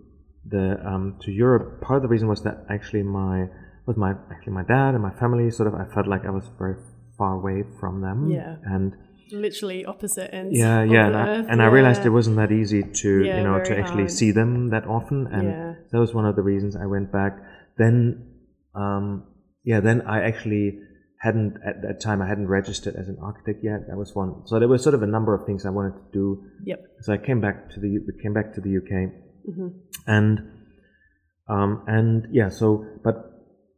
the 0.47 0.79
um, 0.87 1.17
to 1.23 1.31
Europe. 1.31 1.81
Part 1.81 1.97
of 1.99 2.03
the 2.03 2.09
reason 2.09 2.29
was 2.29 2.43
that 2.43 2.67
actually 2.69 3.03
my 3.03 3.49
was 3.87 3.97
my 3.97 4.13
actually 4.31 4.53
my 4.53 4.63
dad 4.65 4.95
and 4.95 5.03
my 5.03 5.13
family. 5.13 5.51
Sort 5.51 5.69
of, 5.69 5.75
I 5.75 5.85
felt 5.95 6.07
like 6.07 6.25
I 6.27 6.31
was 6.31 6.45
very 6.59 6.77
far 7.19 7.35
away 7.35 7.65
from 7.81 8.01
them. 8.01 8.31
Yeah. 8.31 8.57
and 8.65 8.93
Literally 9.33 9.87
opposite 9.87 10.35
ends. 10.35 10.59
yeah, 10.59 10.83
yeah, 10.83 11.07
and, 11.07 11.17
I, 11.17 11.35
and 11.53 11.63
I 11.63 11.67
realized 11.67 12.05
it 12.05 12.11
wasn't 12.11 12.37
that 12.37 12.53
easy 12.53 12.83
to 12.83 13.25
Yeah, 13.25 13.39
you 13.39 13.45
know 13.45 13.63
to 13.65 13.79
actually 13.79 14.03
hard. 14.03 14.11
see 14.11 14.31
them 14.31 14.69
that 14.71 14.87
often, 14.87 15.27
and 15.29 15.45
Yeah. 15.45 15.75
that 15.91 15.99
was 15.99 16.13
one 16.13 16.27
of 16.27 16.37
the 16.37 16.43
reasons 16.43 16.77
I 16.77 16.85
went 16.85 17.11
back. 17.11 17.39
Then, 17.79 18.27
um, 18.75 19.25
yeah, 19.65 19.81
then 19.81 20.03
I 20.03 20.21
actually 20.25 20.81
hadn't 21.23 21.55
at 21.65 21.83
that 21.83 22.01
time 22.01 22.21
I 22.21 22.27
hadn't 22.29 22.49
registered 22.49 22.95
as 22.97 23.07
an 23.09 23.17
architect 23.23 23.61
yet. 23.63 23.87
That 23.89 23.97
was 23.97 24.15
one. 24.15 24.31
So 24.47 24.59
there 24.59 24.69
was 24.69 24.83
sort 24.83 24.95
of 24.95 25.03
a 25.03 25.07
number 25.07 25.35
of 25.35 25.47
things 25.47 25.65
I 25.65 25.71
wanted 25.71 25.95
to 25.99 26.13
do. 26.13 26.43
Yep. 26.65 26.81
So 27.03 27.13
I 27.13 27.19
came 27.19 27.41
back 27.41 27.71
to 27.75 27.81
the 27.81 27.91
came 28.23 28.35
back 28.35 28.55
to 28.55 28.61
the 28.61 28.73
UK, 28.81 28.93
Mm-hmm. 29.51 29.69
and 30.07 30.39
um, 31.49 31.83
and 31.89 32.27
yeah, 32.33 32.49
so 32.49 32.85
but 33.05 33.17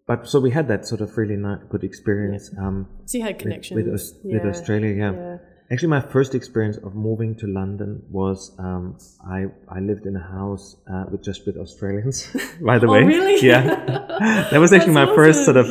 but 0.06 0.26
so 0.28 0.38
we 0.40 0.50
had 0.50 0.68
that 0.68 0.86
sort 0.86 1.00
of 1.00 1.16
really 1.16 1.36
not 1.36 1.68
good 1.70 1.84
experience. 1.84 2.50
Um, 2.58 2.86
So 3.06 3.18
you 3.18 3.24
had 3.24 3.34
with, 3.36 3.42
connections. 3.42 3.76
with, 3.76 3.86
with 4.32 4.42
Yeah, 4.44 4.50
Australia. 4.50 4.94
Yeah. 4.94 5.12
yeah. 5.12 5.36
Actually, 5.72 5.88
my 5.88 6.02
first 6.02 6.34
experience 6.34 6.76
of 6.86 6.94
moving 6.94 7.34
to 7.36 7.46
London 7.46 8.02
was 8.10 8.54
um, 8.58 8.98
I 9.26 9.46
I 9.76 9.80
lived 9.80 10.04
in 10.04 10.14
a 10.14 10.22
house 10.38 10.76
uh, 10.92 11.04
with 11.10 11.22
just 11.24 11.46
with 11.46 11.56
Australians. 11.56 12.16
by 12.70 12.78
the 12.78 12.86
Oh, 12.86 12.92
way, 12.92 13.02
really? 13.04 13.40
yeah, 13.46 13.62
that 14.50 14.60
was 14.60 14.72
actually 14.74 14.92
my 14.92 15.06
That's 15.06 15.16
first 15.16 15.44
sort 15.46 15.56
of. 15.56 15.66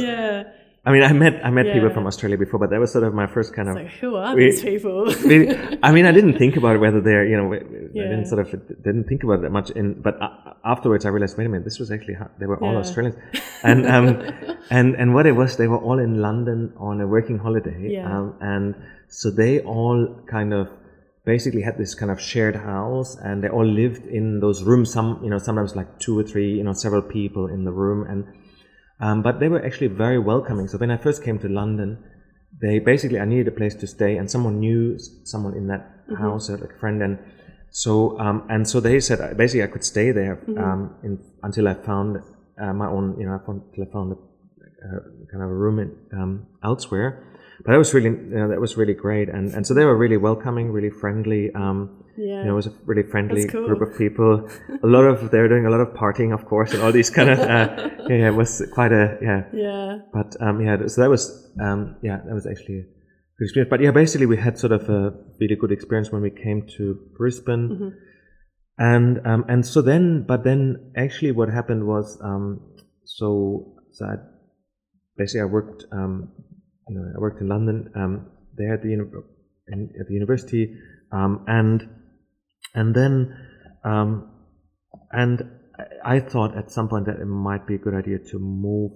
Yeah. 0.85 0.89
I 0.89 0.93
mean, 0.93 1.03
I 1.03 1.13
met 1.13 1.45
I 1.45 1.49
met 1.49 1.65
people 1.73 1.89
from 1.91 2.05
Australia 2.07 2.37
before, 2.37 2.59
but 2.59 2.69
that 2.71 2.79
was 2.79 2.91
sort 2.91 3.05
of 3.05 3.13
my 3.13 3.25
first 3.27 3.53
kind 3.55 3.69
of. 3.69 3.75
So 3.77 3.83
who 4.01 4.15
are 4.15 4.35
We- 4.35 4.45
these 4.45 4.61
people? 4.61 5.05
really, 5.31 5.47
I 5.81 5.91
mean, 5.93 6.05
I 6.05 6.11
didn't 6.11 6.37
think 6.37 6.57
about 6.57 6.79
whether 6.79 6.99
they're, 6.99 7.25
you 7.25 7.37
know, 7.37 7.53
I 7.53 7.59
didn't 7.59 8.25
sort 8.25 8.41
of 8.45 8.51
didn't 8.83 9.05
think 9.05 9.23
about 9.23 9.39
it 9.39 9.41
that 9.43 9.51
much. 9.51 9.69
In 9.71 10.01
but 10.01 10.21
uh, 10.21 10.29
afterwards, 10.65 11.05
I 11.05 11.09
realized, 11.09 11.37
wait 11.37 11.45
a 11.45 11.49
minute, 11.49 11.63
this 11.63 11.79
was 11.79 11.89
actually 11.89 12.15
how, 12.15 12.29
they 12.39 12.47
were 12.47 12.57
all 12.63 12.73
Yeah. 12.73 12.79
Australians, 12.79 13.15
and 13.63 13.85
um, 13.95 14.07
and 14.69 14.95
and 14.95 15.13
what 15.13 15.25
it 15.25 15.35
was, 15.41 15.55
they 15.55 15.67
were 15.67 15.77
all 15.87 15.99
in 15.99 16.21
London 16.21 16.73
on 16.77 16.99
a 16.99 17.07
working 17.07 17.37
holiday, 17.39 17.79
Yeah. 17.97 18.11
um, 18.17 18.35
and 18.41 18.75
so 19.07 19.29
they 19.31 19.61
all 19.61 19.97
kind 20.27 20.53
of 20.53 20.67
basically 21.25 21.61
had 21.61 21.77
this 21.77 21.95
kind 21.95 22.11
of 22.11 22.19
shared 22.19 22.57
house, 22.57 23.15
and 23.23 23.41
they 23.41 23.47
all 23.47 23.65
lived 23.65 24.05
in 24.07 24.41
those 24.41 24.63
rooms. 24.63 24.91
Some, 24.91 25.21
you 25.23 25.29
know, 25.29 25.37
sometimes 25.37 25.77
like 25.77 25.97
two 25.99 26.19
or 26.19 26.23
three, 26.23 26.51
you 26.59 26.63
know, 26.65 26.73
several 26.73 27.01
people 27.01 27.47
in 27.47 27.63
the 27.63 27.71
room, 27.71 28.05
and 28.11 28.25
um, 29.03 29.21
but 29.21 29.39
they 29.39 29.49
were 29.53 29.63
actually 29.67 29.91
very 30.05 30.19
welcoming. 30.31 30.67
So 30.67 30.77
when 30.77 30.91
I 30.91 30.97
first 30.97 31.23
came 31.23 31.37
to 31.39 31.49
London, 31.61 31.89
they 32.61 32.79
basically 32.79 33.19
I 33.19 33.25
needed 33.25 33.47
a 33.53 33.55
place 33.61 33.75
to 33.75 33.87
stay, 33.87 34.17
and 34.17 34.25
someone 34.33 34.55
knew 34.59 34.97
someone 35.33 35.53
in 35.61 35.67
that 35.67 35.83
house, 36.17 36.49
uh, 36.49 36.57
like 36.63 36.73
a 36.77 36.79
friend, 36.83 37.01
and 37.07 37.19
so 37.83 38.17
um, 38.19 38.37
and 38.53 38.61
so 38.71 38.79
they 38.79 38.99
said 38.99 39.19
uh, 39.19 39.33
basically 39.33 39.63
I 39.63 39.71
could 39.73 39.83
stay 39.83 40.11
there 40.11 40.35
um, 40.63 40.95
in, 41.03 41.19
until 41.47 41.67
I 41.67 41.73
found 41.73 42.21
uh, 42.61 42.73
my 42.73 42.87
own, 42.87 43.19
you 43.19 43.25
know, 43.25 43.35
I 43.35 43.45
found, 43.45 43.61
until 43.69 43.83
I 43.87 43.91
found 43.91 44.13
a, 44.13 44.15
uh, 44.15 44.99
kind 45.31 45.43
of 45.43 45.49
a 45.49 45.53
room 45.53 45.79
in, 45.79 45.89
um, 46.13 46.47
elsewhere. 46.63 47.09
But 47.65 47.71
that 47.71 47.77
was 47.77 47.93
really 47.93 48.09
you 48.09 48.35
know, 48.39 48.49
that 48.49 48.59
was 48.59 48.75
really 48.77 48.93
great, 48.93 49.29
and 49.29 49.53
and 49.53 49.65
so 49.65 49.73
they 49.73 49.85
were 49.85 49.95
really 49.97 50.17
welcoming, 50.17 50.71
really 50.71 50.89
friendly. 51.01 51.51
Um, 51.55 51.99
Yeah. 52.15 52.41
you 52.41 52.45
know, 52.45 52.53
it 52.53 52.55
was 52.63 52.67
a 52.67 52.73
really 52.85 53.03
friendly 53.13 53.47
cool. 53.47 53.65
group 53.67 53.81
of 53.81 53.97
people. 53.97 54.31
A 54.83 54.89
lot 54.95 55.05
of 55.11 55.31
they 55.31 55.39
were 55.39 55.47
doing 55.47 55.65
a 55.65 55.69
lot 55.75 55.79
of 55.85 55.89
partying, 56.01 56.31
of 56.33 56.45
course, 56.45 56.73
and 56.73 56.83
all 56.83 56.91
these 56.91 57.09
kind 57.09 57.29
of 57.33 57.39
uh, 57.39 57.45
yeah, 57.49 57.87
yeah, 58.19 58.27
it 58.31 58.35
was 58.41 58.61
quite 58.77 58.91
a 58.91 59.17
yeah. 59.29 59.41
yeah. 59.53 59.99
But 60.13 60.29
um, 60.45 60.61
yeah, 60.61 60.75
so 60.87 61.01
that 61.01 61.09
was 61.09 61.23
um, 61.65 61.95
yeah, 62.03 62.17
that 62.25 62.33
was 62.39 62.45
actually 62.45 62.79
a 62.79 62.85
good 63.37 63.45
experience. 63.47 63.69
But 63.73 63.79
yeah, 63.81 63.91
basically 63.91 64.27
we 64.27 64.37
had 64.37 64.59
sort 64.59 64.73
of 64.73 64.83
a 64.89 65.01
really 65.39 65.55
good 65.55 65.71
experience 65.71 66.11
when 66.11 66.21
we 66.21 66.29
came 66.45 66.67
to 66.77 66.83
Brisbane, 67.17 67.65
Mm-hmm. 67.69 67.89
and 68.77 69.25
um, 69.25 69.45
and 69.47 69.65
so 69.65 69.81
then, 69.81 70.25
but 70.27 70.43
then 70.43 70.91
actually 70.95 71.31
what 71.31 71.49
happened 71.49 71.87
was 71.87 72.19
um, 72.21 72.45
so 73.05 73.73
so 73.95 74.05
I, 74.05 74.15
basically 75.17 75.41
I 75.41 75.45
worked 75.45 75.85
um, 75.91 76.29
you 76.89 76.95
know 76.95 77.11
I 77.15 77.19
worked 77.19 77.41
in 77.41 77.47
London 77.47 77.91
um, 77.95 78.27
there 78.55 78.73
at 78.75 78.81
the 78.83 78.91
in, 78.93 79.89
at 79.99 80.07
the 80.07 80.13
university, 80.13 80.77
um, 81.11 81.43
and 81.47 81.87
and 82.75 82.95
then 82.95 83.35
um, 83.83 84.29
and 85.11 85.49
I, 86.03 86.19
thought 86.19 86.55
at 86.57 86.71
some 86.71 86.87
point 86.87 87.05
that 87.05 87.19
it 87.19 87.25
might 87.25 87.65
be 87.67 87.75
a 87.75 87.77
good 87.77 87.93
idea 87.95 88.19
to 88.19 88.39
move 88.39 88.91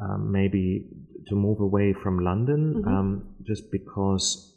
um, 0.00 0.30
maybe 0.32 0.88
to 1.28 1.34
move 1.34 1.60
away 1.60 1.92
from 1.92 2.18
London 2.18 2.74
Mm-hmm. 2.76 2.88
um, 2.88 3.34
just 3.46 3.70
because 3.72 4.52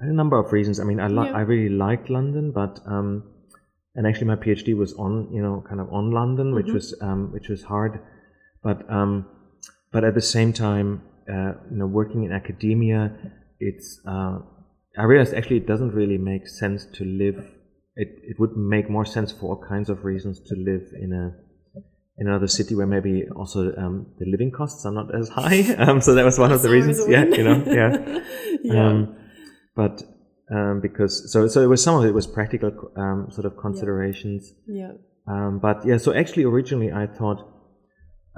a 0.00 0.06
number 0.06 0.38
of 0.38 0.52
reasons. 0.52 0.78
I 0.78 0.84
mean, 0.84 1.00
I 1.00 1.08
li- 1.08 1.26
Yeah. 1.28 1.36
I 1.36 1.40
really 1.40 1.70
liked 1.74 2.10
London, 2.10 2.52
but 2.52 2.80
um, 2.86 3.24
and 3.94 4.06
actually 4.06 4.26
my 4.26 4.36
PhD 4.36 4.76
was 4.76 4.92
on 4.94 5.32
you 5.32 5.42
know 5.42 5.64
kind 5.68 5.80
of 5.80 5.90
on 5.92 6.10
London, 6.10 6.54
which 6.54 6.66
Mhm. 6.66 6.74
was 6.74 6.94
um, 7.00 7.32
which 7.32 7.48
was 7.48 7.62
hard, 7.62 8.00
but 8.62 8.88
um, 8.90 9.24
but 9.92 10.04
at 10.04 10.14
the 10.14 10.20
same 10.20 10.52
time, 10.52 11.00
uh, 11.30 11.52
you 11.70 11.78
know, 11.78 11.86
working 11.86 12.24
in 12.24 12.32
academia, 12.32 13.16
it's 13.58 14.00
uh, 14.06 14.38
I 14.98 15.04
realized 15.04 15.34
actually 15.34 15.58
it 15.58 15.66
doesn't 15.66 15.92
really 15.92 16.18
make 16.18 16.48
sense 16.48 16.86
to 16.94 17.04
live. 17.04 17.36
It 17.96 18.08
it 18.22 18.38
would 18.38 18.56
make 18.56 18.90
more 18.90 19.04
sense 19.04 19.32
for 19.32 19.50
all 19.50 19.64
kinds 19.68 19.88
of 19.90 20.04
reasons 20.04 20.40
to 20.40 20.54
live 20.56 20.92
in 21.00 21.12
a 21.12 21.34
in 22.18 22.28
another 22.28 22.46
city 22.46 22.74
where 22.74 22.86
maybe 22.86 23.24
also 23.34 23.74
um, 23.76 24.06
the 24.18 24.26
living 24.26 24.50
costs 24.50 24.86
are 24.86 24.92
not 24.92 25.14
as 25.14 25.28
high. 25.28 25.62
Um, 25.78 26.00
so 26.00 26.14
that 26.14 26.24
was 26.24 26.38
one 26.38 26.52
of 26.52 26.62
the 26.62 26.70
reasons. 26.70 26.98
a 27.00 27.10
Yeah, 27.10 27.24
you 27.24 27.44
know, 27.44 27.62
yeah. 27.66 28.20
yeah. 28.62 28.88
Um, 28.88 29.16
but 29.74 30.02
um, 30.50 30.80
because 30.80 31.30
so 31.32 31.46
so 31.48 31.60
it 31.62 31.66
was 31.66 31.82
some 31.82 31.96
of 31.96 32.04
it 32.04 32.14
was 32.14 32.26
practical 32.26 32.70
um, 32.96 33.28
sort 33.30 33.44
of 33.44 33.56
considerations. 33.58 34.52
yeah. 34.66 34.92
Um, 35.28 35.58
but 35.60 35.84
yeah, 35.84 35.96
so 35.96 36.14
actually 36.14 36.44
originally 36.44 36.92
I 36.92 37.06
thought, 37.06 37.46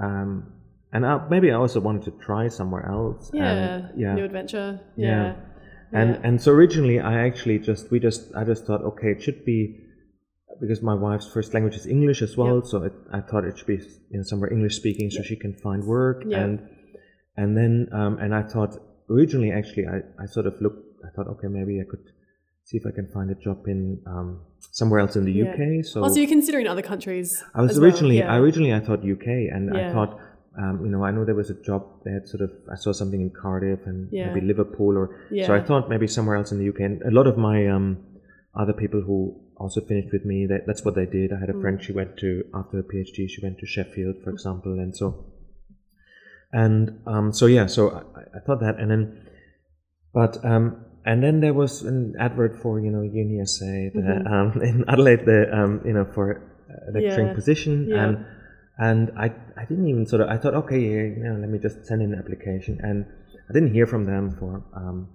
um, 0.01 0.51
and 0.93 1.05
I, 1.05 1.27
maybe 1.29 1.51
I 1.51 1.55
also 1.55 1.79
wanted 1.79 2.03
to 2.03 2.11
try 2.27 2.47
somewhere 2.47 2.85
else. 2.89 3.29
Yeah. 3.33 3.89
yeah. 3.95 4.15
New 4.15 4.25
adventure. 4.25 4.79
Yeah. 4.95 5.07
Yeah. 5.07 5.35
And 5.91 6.09
Yeah. 6.15 6.21
and 6.27 6.41
so 6.41 6.51
originally 6.51 6.99
I 6.99 7.25
actually 7.27 7.57
just 7.59 7.89
we 7.91 7.99
just 7.99 8.21
I 8.35 8.43
just 8.43 8.65
thought 8.65 8.81
okay 8.91 9.09
it 9.15 9.21
should 9.23 9.43
be 9.45 9.59
because 10.61 10.81
my 10.81 10.93
wife's 10.93 11.27
first 11.35 11.53
language 11.53 11.75
is 11.81 11.85
English 11.87 12.21
as 12.21 12.35
well 12.37 12.55
Yep. 12.57 12.65
so 12.71 12.83
it, 12.83 12.93
I 13.17 13.21
thought 13.21 13.43
it 13.49 13.57
should 13.57 13.67
be 13.75 13.79
you 14.11 14.17
know 14.17 14.23
somewhere 14.23 14.51
English 14.51 14.75
speaking 14.75 15.09
so 15.09 15.21
she 15.23 15.35
can 15.35 15.53
find 15.65 15.83
work 15.85 16.23
Yep. 16.25 16.39
and 16.43 16.53
and 17.41 17.49
then 17.57 17.73
um, 17.99 18.17
and 18.19 18.35
I 18.35 18.43
thought 18.43 18.71
originally 19.09 19.51
actually 19.51 19.85
I, 19.87 19.97
I 20.23 20.25
sort 20.27 20.45
of 20.45 20.53
looked 20.61 20.83
I 21.07 21.09
thought 21.15 21.27
okay 21.33 21.47
maybe 21.47 21.79
I 21.81 21.85
could 21.89 22.05
see 22.65 22.77
if 22.77 22.85
I 22.85 22.91
can 22.91 23.07
find 23.11 23.31
a 23.31 23.35
job 23.35 23.67
in 23.67 23.99
um, 24.05 24.41
somewhere 24.79 24.99
else 24.99 25.15
in 25.15 25.25
the 25.25 25.31
Yeah. 25.31 25.53
UK 25.53 25.83
so 25.85 26.03
Also, 26.03 26.19
you're 26.19 26.29
considering 26.37 26.67
other 26.67 26.83
countries. 26.83 27.43
I 27.55 27.61
was 27.63 27.71
as 27.71 27.79
well, 27.79 27.85
originally 27.89 28.17
yeah. 28.19 28.31
I 28.33 28.37
originally 28.37 28.73
I 28.79 28.79
thought 28.79 28.99
UK 28.99 29.27
and 29.55 29.75
I 29.75 29.91
thought 29.93 30.19
um, 30.61 30.75
you 30.85 30.91
know 30.93 31.01
I 31.07 31.11
know 31.11 31.23
there 31.25 31.39
was 31.43 31.49
a 31.49 31.59
job 31.69 31.81
they 32.05 32.11
had 32.17 32.27
sort 32.33 32.41
of 32.45 32.51
I 32.73 32.75
saw 32.83 32.91
something 33.01 33.21
in 33.27 33.29
Cardiff 33.41 33.81
and 33.91 33.99
Yeah. 34.11 34.27
maybe 34.27 34.41
Liverpool 34.51 34.93
or 35.01 35.07
so 35.45 35.53
I 35.59 35.61
thought 35.67 35.89
maybe 35.93 36.07
somewhere 36.07 36.35
else 36.39 36.51
in 36.53 36.59
the 36.61 36.67
UK 36.71 36.79
and 36.89 37.01
a 37.11 37.13
lot 37.19 37.27
of 37.31 37.37
my 37.37 37.57
um, 37.75 37.85
other 38.63 38.73
people 38.73 39.01
who 39.07 39.17
also 39.63 39.79
finished 39.91 40.11
with 40.15 40.25
me 40.31 40.37
that 40.51 40.61
that's 40.67 40.83
what 40.85 40.95
they 40.99 41.05
did 41.19 41.31
I 41.33 41.39
had 41.43 41.49
a 41.49 41.53
Mm. 41.57 41.61
friend 41.61 41.75
she 41.85 41.93
went 41.99 42.11
to 42.23 42.29
after 42.59 42.77
her 42.77 42.83
PhD 42.91 43.29
she 43.33 43.41
went 43.45 43.57
to 43.59 43.65
Sheffield 43.75 44.15
for 44.23 44.31
example 44.35 44.73
and 44.83 44.95
so 45.01 45.07
and 46.51 47.01
um, 47.05 47.31
so 47.31 47.45
yeah 47.45 47.65
so 47.67 47.89
I, 47.91 48.37
I 48.37 48.39
thought 48.45 48.59
that 48.61 48.79
and 48.79 48.89
then 48.91 49.03
but 50.13 50.43
um, 50.43 50.85
and 51.05 51.23
then 51.23 51.39
there 51.41 51.53
was 51.53 51.81
an 51.83 52.15
advert 52.19 52.55
for 52.61 52.79
you 52.79 52.91
know 52.91 53.01
UniSA 53.01 53.93
Mhm. 53.95 54.31
um, 54.31 54.61
in 54.69 54.85
Adelaide 54.87 55.25
the 55.25 55.39
um, 55.57 55.81
you 55.85 55.93
know 55.93 56.05
for 56.05 56.31
a 56.31 56.91
lecturing 56.91 57.27
Yeah. 57.27 57.33
position 57.35 57.87
Yeah. 57.89 58.03
and 58.03 58.25
and 58.79 59.11
I 59.17 59.25
I 59.61 59.65
didn't 59.65 59.87
even 59.87 60.05
sort 60.07 60.21
of 60.23 60.29
I 60.29 60.37
thought 60.37 60.55
okay 60.55 60.79
yeah, 60.79 61.03
you 61.17 61.23
know 61.23 61.35
let 61.39 61.49
me 61.49 61.59
just 61.59 61.85
send 61.85 62.01
in 62.01 62.13
an 62.13 62.19
application 62.19 62.79
and 62.81 63.05
I 63.49 63.53
didn't 63.53 63.73
hear 63.73 63.85
from 63.85 64.05
them 64.05 64.35
for 64.39 64.63
um, 64.75 65.09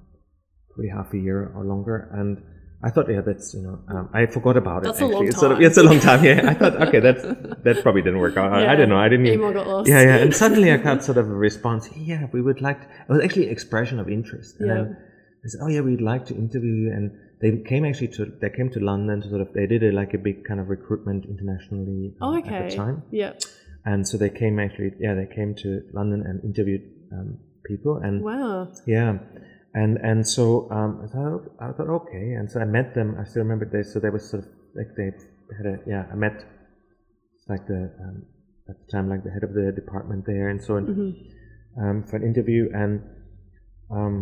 probably 0.71 0.91
half 0.91 1.13
a 1.13 1.19
year 1.19 1.53
or 1.57 1.65
longer 1.65 2.11
and 2.13 2.43
I 2.85 2.91
thought, 2.91 3.09
yeah, 3.11 3.23
that's 3.23 3.55
you 3.55 3.63
know, 3.63 3.79
um, 3.89 4.11
I 4.13 4.27
forgot 4.27 4.59
about 4.59 4.83
That's 4.83 5.01
it. 5.01 5.05
a 5.05 5.07
Actually, 5.07 5.15
long 5.15 5.29
it's 5.29 5.41
sort 5.41 5.53
of, 5.53 5.61
it's 5.63 5.79
a 5.79 5.83
long 5.83 6.01
time. 6.01 6.23
Yeah, 6.23 6.51
I 6.51 6.53
thought, 6.53 6.75
okay, 6.89 7.01
that's 7.01 7.23
that 7.23 7.81
probably 7.83 8.03
didn't 8.03 8.19
work 8.19 8.37
out. 8.37 8.53
I, 8.53 8.73
I 8.73 8.77
don't 8.77 8.91
know. 8.91 8.99
I 8.99 9.09
didn't. 9.09 9.25
Even, 9.27 9.41
Email 9.41 9.55
got 9.55 9.67
lost. 9.67 9.89
Yeah, 9.89 10.03
yeah. 10.03 10.17
And 10.17 10.37
suddenly 10.37 10.71
I 10.71 10.77
got 10.77 11.03
sort 11.03 11.17
of 11.17 11.27
a 11.27 11.33
response. 11.35 11.89
Yeah, 11.97 12.27
we 12.31 12.43
would 12.43 12.61
like. 12.61 12.83
To, 12.83 12.87
it 12.87 13.09
was 13.09 13.25
actually 13.25 13.47
an 13.47 13.53
expression 13.53 14.01
of 14.01 14.11
interest. 14.11 14.57
And 14.61 14.69
Yeah. 14.69 14.75
then 14.75 14.97
they 15.43 15.49
said, 15.49 15.61
oh 15.63 15.69
yeah, 15.69 15.81
we'd 15.81 16.03
like 16.03 16.27
to 16.27 16.35
interview 16.35 16.73
you. 16.73 16.93
And 16.93 17.13
they 17.45 17.51
came 17.71 17.85
actually 17.89 18.09
to 18.17 18.23
they 18.43 18.51
came 18.59 18.69
to 18.77 18.81
London 18.91 19.17
to 19.23 19.29
sort 19.33 19.43
of 19.45 19.49
they 19.59 19.67
did 19.73 19.83
a, 19.89 19.93
like 20.01 20.13
a 20.19 20.19
big 20.29 20.39
kind 20.49 20.61
of 20.63 20.67
recruitment 20.77 21.21
internationally 21.35 22.03
Oh, 22.21 22.29
um, 22.33 22.39
okay. 22.39 22.55
at 22.57 22.71
the 22.71 22.77
time. 22.85 22.97
Yeah. 23.23 23.33
And 23.93 24.01
so 24.09 24.17
they 24.23 24.31
came 24.43 24.55
actually, 24.67 24.93
yeah, 25.07 25.15
they 25.21 25.29
came 25.39 25.51
to 25.65 25.69
London 25.99 26.21
and 26.29 26.37
interviewed 26.51 26.85
um, 27.17 27.29
people. 27.69 27.95
And 28.07 28.15
Wow. 28.25 28.73
yeah, 28.87 29.11
and 29.83 29.93
and 30.11 30.27
so 30.37 30.45
um, 30.77 30.93
I 31.05 31.07
thought 31.15 31.43
I 31.67 31.69
thought 31.77 31.91
okay, 32.01 32.27
and 32.39 32.51
so 32.51 32.57
I 32.65 32.67
met 32.79 32.95
them. 32.99 33.09
I 33.21 33.25
still 33.31 33.43
remember 33.47 33.67
they 33.75 33.83
so 33.93 34.01
they 34.05 34.11
were 34.17 34.25
sort 34.33 34.45
of 34.45 34.49
like 34.79 34.91
they 34.97 35.11
had 35.59 35.67
a 35.73 35.77
yeah 35.93 36.03
I 36.13 36.17
met 36.27 36.37
like 37.53 37.65
the 37.73 37.81
um, 38.05 38.17
at 38.71 38.77
the 38.81 38.89
time 38.93 39.07
like 39.13 39.23
the 39.29 39.33
head 39.37 39.45
of 39.49 39.53
the 39.61 39.67
department 39.83 40.25
there 40.33 40.49
and 40.53 40.61
so 40.67 40.77
on 40.79 40.85
Mm-hmm. 40.87 41.83
um, 41.83 41.97
for 42.09 42.17
an 42.17 42.25
interview 42.31 42.63
and 42.83 43.03
um, 43.91 44.17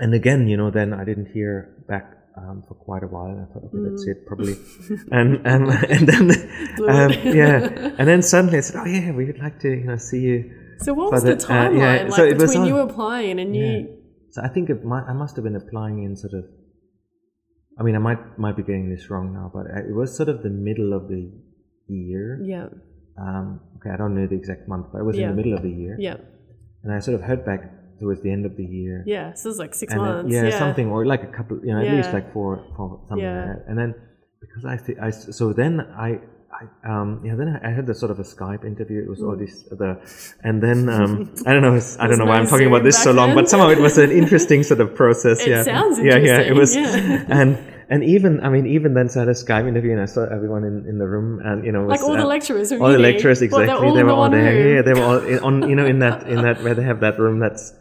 and 0.00 0.14
again 0.14 0.48
you 0.48 0.56
know 0.56 0.70
then 0.70 0.88
I 0.94 1.04
didn't 1.04 1.30
hear 1.36 1.52
back. 1.92 2.06
Um, 2.34 2.62
for 2.66 2.74
quite 2.74 3.02
a 3.02 3.08
while, 3.08 3.26
and 3.26 3.42
I 3.42 3.52
thought, 3.52 3.64
okay, 3.64 3.90
that's 3.90 4.06
it, 4.06 4.24
probably. 4.26 4.54
and 5.10 5.46
um, 5.46 5.68
and 5.94 6.08
then, 6.08 6.30
um, 6.88 7.10
yeah, 7.24 7.92
and 7.98 8.08
then 8.08 8.22
suddenly 8.22 8.56
I 8.56 8.60
said, 8.62 8.76
oh 8.80 8.86
yeah, 8.86 9.12
we 9.12 9.26
would 9.26 9.38
like 9.38 9.60
to, 9.60 9.68
you 9.68 9.84
know, 9.84 9.98
see 9.98 10.20
you. 10.20 10.50
So 10.78 10.94
what 10.94 11.12
was 11.12 11.24
the, 11.24 11.34
the- 11.34 11.44
uh, 11.44 11.48
timeline 11.48 11.78
yeah, 11.78 12.02
like 12.04 12.14
so 12.14 12.24
it 12.24 12.38
was 12.38 12.52
between 12.52 12.62
on- 12.62 12.68
you 12.68 12.78
applying 12.78 13.38
and 13.38 13.54
you? 13.54 13.98
So 14.30 14.40
I 14.42 14.48
think 14.48 14.70
it 14.70 14.82
might, 14.82 15.04
I 15.06 15.12
must 15.12 15.36
have 15.36 15.44
been 15.44 15.56
applying 15.56 16.04
in 16.04 16.16
sort 16.16 16.32
of. 16.32 16.44
I 17.78 17.82
mean, 17.82 17.96
I 17.96 17.98
might 17.98 18.38
might 18.38 18.56
be 18.56 18.62
getting 18.62 18.88
this 18.88 19.10
wrong 19.10 19.34
now, 19.34 19.50
but 19.52 19.66
it 19.66 19.94
was 19.94 20.16
sort 20.16 20.30
of 20.30 20.42
the 20.42 20.48
middle 20.48 20.94
of 20.94 21.08
the 21.08 21.30
year. 21.88 22.40
Yeah. 22.42 22.68
Um, 23.20 23.60
okay, 23.76 23.90
I 23.92 23.98
don't 23.98 24.14
know 24.14 24.26
the 24.26 24.36
exact 24.36 24.68
month, 24.68 24.86
but 24.90 25.00
it 25.00 25.04
was 25.04 25.18
in 25.18 25.28
the 25.28 25.36
middle 25.36 25.52
of 25.52 25.62
the 25.62 25.70
year, 25.70 25.96
Yeah. 25.98 26.16
and 26.82 26.94
I 26.94 27.00
sort 27.00 27.14
of 27.14 27.20
heard 27.20 27.44
back 27.44 27.60
towards 28.02 28.20
the 28.26 28.30
end 28.36 28.44
of 28.50 28.54
the 28.60 28.64
year. 28.78 28.96
Yeah. 29.14 29.26
So 29.38 29.42
it 29.48 29.52
was 29.54 29.58
like 29.64 29.74
six 29.82 29.88
and 29.92 30.00
then- 30.04 30.14
months. 30.16 30.32
yeah, 30.34 30.44
yeah. 30.50 30.58
something 30.64 30.86
or 30.94 30.98
like 31.14 31.22
a 31.30 31.32
couple, 31.38 31.54
you 31.66 31.72
know, 31.74 31.80
at 31.86 31.92
least 31.98 32.12
like 32.18 32.28
four, 32.36 32.50
four 32.76 32.88
something 33.08 33.24
Yeah. 33.24 33.38
like 33.38 33.48
that. 33.56 33.60
And 33.68 33.76
then 33.80 33.90
because 34.44 34.64
I, 34.74 34.76
thi- 34.84 34.98
I 35.06 35.10
so 35.38 35.44
then 35.62 35.74
I, 36.08 36.10
I, 36.60 36.62
um, 36.92 37.08
yeah, 37.26 37.34
then 37.40 37.48
I 37.68 37.70
had 37.78 37.86
the 37.90 37.94
sort 38.02 38.10
of 38.14 38.18
a 38.24 38.26
Skype 38.34 38.62
interview. 38.72 38.98
It 39.06 39.08
was 39.14 39.20
Mm. 39.20 39.28
all 39.28 39.36
this, 39.44 39.54
the, 39.82 39.90
and 40.48 40.56
then 40.66 40.78
um, 40.98 41.12
I 41.48 41.50
don't 41.54 41.62
know, 41.66 41.74
it's- 41.80 41.96
I 41.98 42.04
don't 42.08 42.18
know 42.20 42.26
why 42.30 42.36
I'm 42.40 42.46
talking 42.52 42.66
about 42.72 42.84
this 42.88 42.98
so 43.06 43.10
long, 43.12 43.28
then. 43.30 43.36
but 43.38 43.46
somehow 43.52 43.68
it 43.76 43.78
was 43.88 43.96
an 44.06 44.10
interesting 44.22 44.60
sort 44.70 44.80
of 44.84 44.88
process. 45.02 45.40
It 45.40 45.48
yeah, 45.48 45.62
sounds 45.62 45.96
yeah, 46.08 46.18
yeah. 46.30 46.40
It 46.50 46.54
was, 46.62 46.70
yeah. 46.76 47.24
and 47.40 47.50
and 47.92 48.00
even 48.04 48.32
I 48.46 48.48
mean, 48.54 48.66
even 48.76 48.90
then, 48.94 49.08
so 49.08 49.20
I 49.20 49.22
had 49.24 49.28
a 49.28 49.38
Skype 49.44 49.66
interview, 49.72 49.92
and 49.96 50.00
I 50.00 50.06
saw 50.14 50.22
everyone 50.36 50.64
in, 50.70 50.76
in 50.90 50.96
the 51.02 51.06
room, 51.14 51.40
and 51.44 51.64
you 51.66 51.72
know, 51.72 51.82
Like 51.86 52.00
was, 52.00 52.08
all 52.08 52.16
the 52.16 52.22
uh, 52.22 52.36
lecturers 52.36 52.68
from 52.70 52.82
all 52.82 52.92
the 52.92 52.98
lecturers 53.10 53.40
exactly 53.42 53.66
they're 53.66 53.76
all 53.76 53.94
they 53.94 54.02
were 54.02 54.10
the 54.10 54.14
all 54.22 54.30
there 54.30 54.52
room? 54.54 54.74
yeah 54.76 54.82
they 54.82 54.94
were 54.98 55.06
all 55.10 55.18
in, 55.32 55.38
on 55.48 55.54
you 55.70 55.76
know 55.76 55.86
in 55.92 55.98
that 56.00 56.28
in 56.28 56.42
that 56.46 56.62
where 56.64 56.74
they 56.74 56.82
have 56.90 57.00
that 57.00 57.18
room 57.18 57.38
that's 57.44 57.74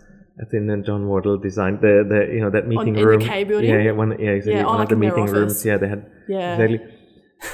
then 0.49 0.83
John 0.83 1.07
Wardle 1.07 1.37
designed 1.37 1.81
the, 1.81 2.03
the 2.07 2.33
you 2.35 2.41
know 2.41 2.49
that 2.49 2.67
meeting 2.67 2.95
in 2.95 3.01
the 3.01 3.05
room 3.05 3.21
K 3.21 3.43
building? 3.43 3.69
yeah 3.69 3.81
yeah 3.81 3.91
one 3.91 4.11
yeah 4.19 4.31
exactly 4.31 4.59
Yeah, 4.61 4.65
one 4.65 4.77
like 4.79 4.85
of 4.85 4.89
the 4.89 4.95
meeting 4.95 5.25
rooms 5.27 5.63
yeah 5.65 5.77
they 5.77 5.87
had 5.89 6.09
Yeah. 6.27 6.53
exactly 6.53 6.79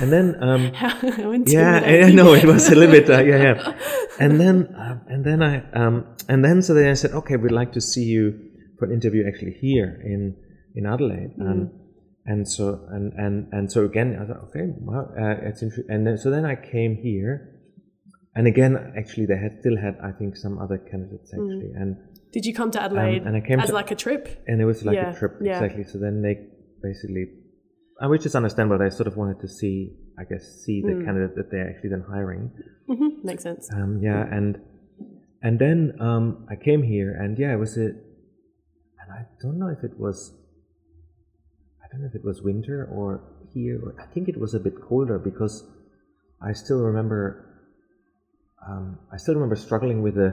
and 0.02 0.12
then 0.12 0.36
um 0.42 0.72
yeah. 1.48 1.82
I 2.08 2.12
know 2.12 2.34
it 2.34 2.46
was 2.46 2.70
a 2.70 2.76
little 2.76 2.92
bit 3.00 3.10
uh, 3.10 3.22
yeah 3.24 3.42
yeah 3.48 3.74
and 4.20 4.40
then 4.40 4.74
um, 4.78 5.02
and 5.08 5.26
then 5.26 5.42
I 5.44 5.54
um 5.72 6.06
and 6.30 6.44
then 6.46 6.62
so 6.62 6.74
then 6.74 6.90
I 6.90 6.94
said 6.94 7.12
okay 7.12 7.36
we'd 7.36 7.52
like 7.52 7.74
to 7.74 7.82
see 7.82 8.04
you 8.04 8.24
for 8.78 8.86
an 8.86 8.92
interview 8.94 9.26
actually 9.28 9.56
here 9.60 10.00
in 10.06 10.36
in 10.76 10.86
Adelaide 10.86 11.34
Mm. 11.40 11.52
um, 11.52 11.72
and 12.26 12.48
so 12.48 12.66
and 12.92 13.14
and 13.14 13.48
and 13.54 13.72
so 13.72 13.86
again 13.86 14.18
I 14.22 14.26
thought 14.28 14.44
okay 14.50 14.66
well 14.80 15.06
uh, 15.18 15.36
it's 15.48 15.62
interesting 15.64 15.94
and 15.94 16.06
then 16.06 16.18
so 16.18 16.30
then 16.30 16.46
I 16.46 16.56
came 16.56 16.96
here 17.02 17.54
and 18.36 18.46
again 18.48 18.74
actually 18.98 19.26
they 19.26 19.38
had 19.38 19.54
still 19.62 19.78
had 19.78 19.96
I 20.04 20.12
think 20.12 20.36
some 20.38 20.60
other 20.60 20.78
candidates 20.78 21.32
Mm. 21.34 21.40
actually 21.40 21.72
and 21.82 21.96
Did 22.38 22.46
you 22.50 22.54
come 22.60 22.70
to 22.76 22.80
Adelaide 22.86 23.24
and 23.28 23.34
I 23.40 23.42
came 23.50 23.60
as 23.60 23.70
to- 23.70 23.78
like 23.82 23.92
a 23.98 24.00
trip? 24.06 24.24
and 24.50 24.56
it 24.64 24.68
was 24.72 24.80
like 24.88 24.96
Yeah, 25.00 25.12
a 25.14 25.20
trip 25.22 25.34
yeah. 25.42 25.54
exactly 25.58 25.84
so 25.92 25.96
then 26.06 26.16
they 26.26 26.34
basically 26.88 27.24
uh, 28.02 28.08
which 28.14 28.26
is 28.30 28.34
understandable 28.40 28.78
they 28.84 28.92
sort 29.02 29.08
of 29.12 29.16
wanted 29.22 29.40
to 29.46 29.50
see 29.60 29.76
I 30.22 30.24
guess 30.32 30.44
see 30.64 30.78
Mm. 30.82 30.88
the 30.90 30.96
candidate 31.06 31.34
that 31.40 31.48
they're 31.52 31.70
actually 31.72 31.92
then 31.96 32.06
hiring 32.14 32.44
Mm-hmm. 32.92 33.10
Makes 33.30 33.44
sense. 33.50 33.64
um, 33.78 33.92
yeah, 34.08 34.22
and 34.38 34.52
and 35.48 35.56
then 35.64 35.80
um, 36.10 36.26
I 36.54 36.56
came 36.68 36.82
here, 36.94 37.12
and 37.22 37.32
yeah, 37.44 37.52
it 37.56 37.60
was 37.66 37.74
a, 37.86 37.88
and 39.02 39.08
I 39.20 39.22
don't 39.42 39.58
know 39.62 39.68
if 39.78 39.82
it 39.90 39.96
was, 40.06 40.18
I 41.84 41.86
don't 41.92 42.00
know 42.02 42.08
if 42.08 42.16
it 42.16 42.24
was 42.32 42.38
winter 42.42 42.78
or 42.98 43.10
here. 43.54 43.76
Or, 43.84 43.90
I 44.04 44.06
think 44.14 44.24
it 44.34 44.38
was 44.46 44.54
a 44.60 44.62
bit 44.68 44.76
colder 44.88 45.18
because 45.20 45.56
I 46.42 46.54
still 46.54 46.80
remember, 46.90 47.22
um, 48.68 48.86
I 49.14 49.18
still 49.18 49.36
remember 49.36 49.56
struggling 49.68 50.02
with 50.02 50.16
the 50.16 50.30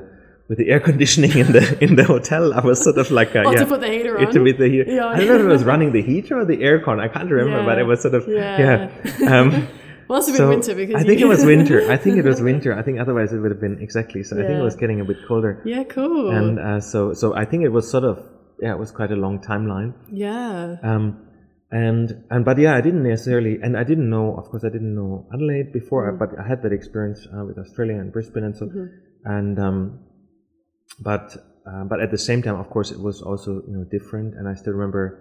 with 0.48 0.58
the 0.58 0.68
air 0.70 0.80
conditioning 0.80 1.32
in 1.38 1.52
the 1.52 1.64
in 1.84 1.96
the 1.96 2.04
hotel. 2.04 2.52
I 2.54 2.60
was 2.60 2.82
sort 2.82 2.98
of 2.98 3.10
like, 3.10 3.34
a, 3.34 3.42
Oh, 3.44 3.52
yeah, 3.52 3.60
to 3.60 3.66
put 3.66 3.80
the 3.80 3.88
heater 3.90 4.18
on? 4.18 4.32
to 4.32 4.40
with 4.40 4.58
the 4.58 4.68
heater. 4.68 4.90
Yeah. 4.92 5.06
I 5.06 5.16
don't 5.18 5.28
know 5.28 5.36
if 5.36 5.40
it 5.42 5.46
was 5.58 5.64
running 5.64 5.92
the 5.92 6.02
heater 6.02 6.38
or 6.40 6.44
the 6.44 6.58
aircon. 6.58 7.00
I 7.00 7.08
can't 7.08 7.30
remember, 7.30 7.64
but 7.64 7.78
it 7.78 7.84
was 7.84 8.02
sort 8.02 8.14
of 8.14 8.28
Yeah. 8.28 8.90
yeah. 9.20 9.40
Um, 9.40 9.68
Must 10.08 10.28
have 10.28 10.36
been 10.36 10.46
so 10.46 10.48
winter 10.50 10.74
because 10.74 11.02
I 11.02 11.06
think 11.06 11.20
it 11.22 11.24
was 11.26 11.42
winter. 11.52 11.90
I 11.90 11.96
think 11.96 12.18
it 12.18 12.26
was 12.26 12.42
winter. 12.42 12.74
I 12.78 12.82
think 12.82 13.00
otherwise 13.00 13.32
it 13.32 13.38
would 13.38 13.50
have 13.50 13.60
been 13.60 13.78
exactly. 13.80 14.22
So 14.22 14.36
I 14.36 14.42
think 14.46 14.58
it 14.60 14.62
was 14.62 14.76
getting 14.76 15.00
a 15.00 15.04
bit 15.04 15.16
colder, 15.26 15.62
yeah, 15.64 15.82
cool. 15.84 16.30
and 16.30 16.58
uh, 16.58 16.80
so 16.80 17.14
so 17.14 17.34
I 17.34 17.46
think 17.46 17.64
it 17.64 17.70
was 17.70 17.90
sort 17.90 18.04
of 18.04 18.18
yeah, 18.60 18.72
it 18.74 18.78
was 18.78 18.90
quite 18.92 19.10
a 19.12 19.16
long 19.16 19.38
timeline. 19.40 19.94
yeah. 20.12 20.76
Um, 20.82 21.04
and 21.70 22.22
and 22.30 22.44
but 22.44 22.58
yeah, 22.58 22.76
I 22.76 22.82
didn't 22.82 23.02
necessarily, 23.02 23.58
and 23.62 23.78
I 23.78 23.84
didn't 23.84 24.10
know. 24.10 24.36
Of 24.36 24.44
course, 24.50 24.62
I 24.62 24.68
didn't 24.68 24.94
know 24.94 25.26
Adelaide 25.32 25.72
before, 25.72 26.12
Mm. 26.12 26.18
but 26.18 26.38
I 26.38 26.46
had 26.46 26.62
that 26.64 26.72
experience 26.72 27.26
uh, 27.34 27.42
with 27.46 27.56
Australia 27.58 27.96
and 27.98 28.12
Brisbane, 28.12 28.44
and 28.44 28.54
so 28.54 28.66
Mm-hmm. 28.66 28.86
and 29.36 29.58
um, 29.58 29.98
but 31.00 31.36
uh, 31.66 31.84
but 31.84 32.00
at 32.00 32.10
the 32.10 32.18
same 32.18 32.42
time, 32.42 32.56
of 32.56 32.68
course, 32.70 32.90
it 32.90 33.00
was 33.00 33.22
also 33.22 33.62
you 33.66 33.76
know 33.76 33.84
different, 33.90 34.34
and 34.34 34.48
I 34.48 34.54
still 34.54 34.72
remember 34.74 35.20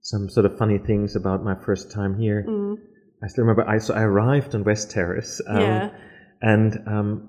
some 0.00 0.28
sort 0.28 0.46
of 0.46 0.56
funny 0.56 0.78
things 0.78 1.16
about 1.16 1.42
my 1.44 1.54
first 1.54 1.90
time 1.90 2.18
here. 2.18 2.44
Mm. 2.48 2.76
I 3.24 3.28
still 3.28 3.44
remember 3.44 3.68
I 3.68 3.78
so 3.78 3.94
I 3.94 4.02
arrived 4.02 4.54
on 4.54 4.64
West 4.64 4.90
Terrace. 4.90 5.40
Um, 5.48 5.60
Yeah. 5.60 5.90
And 6.42 6.86
um, 6.86 7.28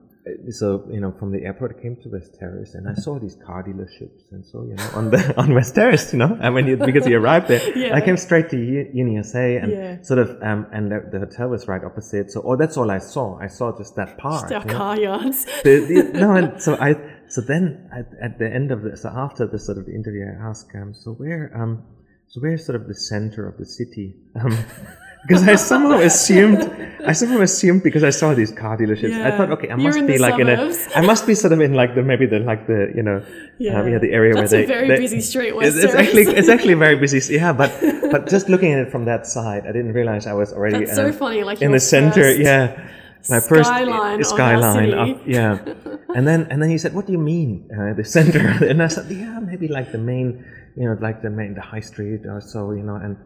so 0.49 0.85
you 0.91 0.99
know, 0.99 1.13
from 1.17 1.31
the 1.31 1.43
airport, 1.45 1.77
I 1.77 1.81
came 1.81 1.95
to 2.03 2.09
West 2.09 2.35
Terrace, 2.37 2.75
and 2.75 2.87
I 2.89 2.93
saw 2.93 3.17
these 3.17 3.37
car 3.45 3.63
dealerships, 3.63 4.23
and 4.31 4.45
so 4.45 4.63
you 4.63 4.75
know, 4.75 4.89
on 4.95 5.09
the 5.11 5.33
on 5.41 5.53
West 5.53 5.73
Terrace, 5.75 6.11
you 6.11 6.19
know, 6.19 6.37
and 6.41 6.53
when 6.53 6.67
you 6.67 6.75
because 6.75 7.07
you 7.07 7.17
arrived 7.17 7.47
there, 7.47 7.61
Yeah. 7.77 7.95
I 7.95 8.01
came 8.01 8.17
straight 8.17 8.49
to 8.49 8.57
UniSA, 8.57 9.63
and 9.63 9.71
Yeah. 9.71 10.01
sort 10.01 10.19
of, 10.19 10.29
um, 10.41 10.67
and 10.73 10.91
the, 10.91 10.99
the 11.11 11.19
hotel 11.19 11.47
was 11.49 11.67
right 11.69 11.81
opposite. 11.83 12.31
So, 12.31 12.41
oh, 12.43 12.57
that's 12.57 12.75
all 12.75 12.91
I 12.91 12.97
saw. 12.99 13.39
I 13.39 13.47
saw 13.47 13.75
just 13.77 13.95
that 13.95 14.17
park. 14.17 14.51
Our 14.51 14.59
you 14.59 14.65
know? 14.65 14.77
car 14.77 14.99
yards. 14.99 15.45
the, 15.63 15.79
the, 15.87 16.19
no, 16.19 16.35
and 16.35 16.61
so 16.61 16.75
I, 16.75 16.95
so 17.29 17.41
then 17.41 17.89
at, 17.93 18.07
at 18.21 18.39
the 18.39 18.47
end 18.51 18.71
of 18.71 18.81
this, 18.83 19.01
so 19.03 19.09
after 19.09 19.45
this 19.47 19.65
sort 19.65 19.77
of 19.77 19.87
interview, 19.87 20.25
I 20.25 20.49
asked, 20.49 20.69
um, 20.75 20.93
so 20.93 21.11
where, 21.13 21.51
um, 21.55 21.83
so 22.27 22.41
where's 22.41 22.65
sort 22.65 22.79
of 22.79 22.87
the 22.87 22.93
center 22.95 23.47
of 23.47 23.57
the 23.57 23.65
city? 23.65 24.15
Um, 24.39 24.57
because 25.27 25.47
I 25.47 25.55
somehow 25.55 25.99
assumed, 25.99 26.59
I 27.05 27.11
somehow 27.11 27.41
assumed 27.41 27.83
because 27.83 28.03
I 28.03 28.11
saw 28.11 28.33
these 28.33 28.51
car 28.51 28.77
dealerships, 28.77 29.19
I 29.21 29.35
thought, 29.35 29.51
okay, 29.51 29.67
I 29.69 29.75
You're 29.75 29.93
must 29.93 30.07
be 30.07 30.17
like 30.17 30.35
suburbs. 30.37 30.85
in 30.85 30.91
a, 30.93 30.95
I 30.95 31.01
must 31.01 31.27
be 31.27 31.35
sort 31.35 31.51
of 31.53 31.59
in 31.59 31.73
like 31.73 31.95
the 31.95 32.03
maybe 32.03 32.27
the 32.27 32.39
like 32.39 32.67
the 32.67 32.91
you 32.95 33.03
know, 33.03 33.25
yeah, 33.57 33.79
um, 33.81 33.91
yeah 33.91 33.97
the 33.99 34.11
area 34.11 34.33
That's 34.35 34.51
where 34.53 34.61
a 34.63 34.65
they, 34.65 34.73
very 34.73 34.87
they- 34.87 34.97
busy 34.99 35.19
street, 35.21 35.53
It's, 35.57 35.75
it's 35.75 35.93
actually 35.95 36.23
it's 36.23 36.47
actually 36.49 36.73
very 36.85 36.95
busy, 36.95 37.33
yeah. 37.33 37.51
But 37.51 37.71
but 38.11 38.29
just 38.29 38.47
looking 38.47 38.71
at 38.73 38.79
it 38.87 38.91
from 38.91 39.05
that 39.05 39.27
side, 39.27 39.63
I 39.67 39.71
didn't 39.73 39.93
realize 39.93 40.27
I 40.27 40.33
was 40.33 40.53
already 40.53 40.85
That's 40.85 40.95
so 40.95 41.11
funny, 41.11 41.43
like 41.43 41.61
in 41.61 41.71
the 41.71 41.79
center, 41.79 42.23
first 42.23 42.39
yeah. 42.39 42.89
My 43.29 43.39
first 43.39 43.67
skyline 43.69 44.19
of 44.19 44.19
our 44.19 44.23
skyline, 44.23 44.93
up- 44.93 45.21
yeah. 45.25 45.57
And 46.15 46.25
then 46.27 46.47
and 46.49 46.61
then 46.63 46.69
he 46.69 46.77
said, 46.77 46.93
"What 46.95 47.05
do 47.05 47.11
you 47.11 47.19
mean 47.19 47.69
uh, 47.69 47.93
the 47.93 48.03
center?" 48.03 48.39
And 48.69 48.81
I 48.81 48.87
said, 48.87 49.05
"Yeah, 49.11 49.39
maybe 49.39 49.67
like 49.67 49.91
the 49.91 49.97
main, 49.99 50.43
you 50.75 50.85
know, 50.87 50.97
like 51.01 51.21
the 51.21 51.29
main, 51.29 51.53
the 51.53 51.61
high 51.61 51.81
street 51.83 52.21
or 52.25 52.39
so, 52.41 52.71
you 52.71 52.81
know." 52.81 52.95
And, 52.95 53.17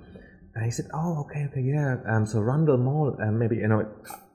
and 0.56 0.66
he 0.66 0.72
said, 0.72 0.88
"Oh, 0.94 1.22
okay, 1.24 1.46
okay, 1.52 1.62
yeah. 1.62 1.98
Um, 2.10 2.26
so 2.26 2.40
Rundle 2.42 2.78
Mall, 2.78 3.16
um, 3.22 3.38
maybe 3.40 3.58
you 3.58 3.68
know." 3.68 3.86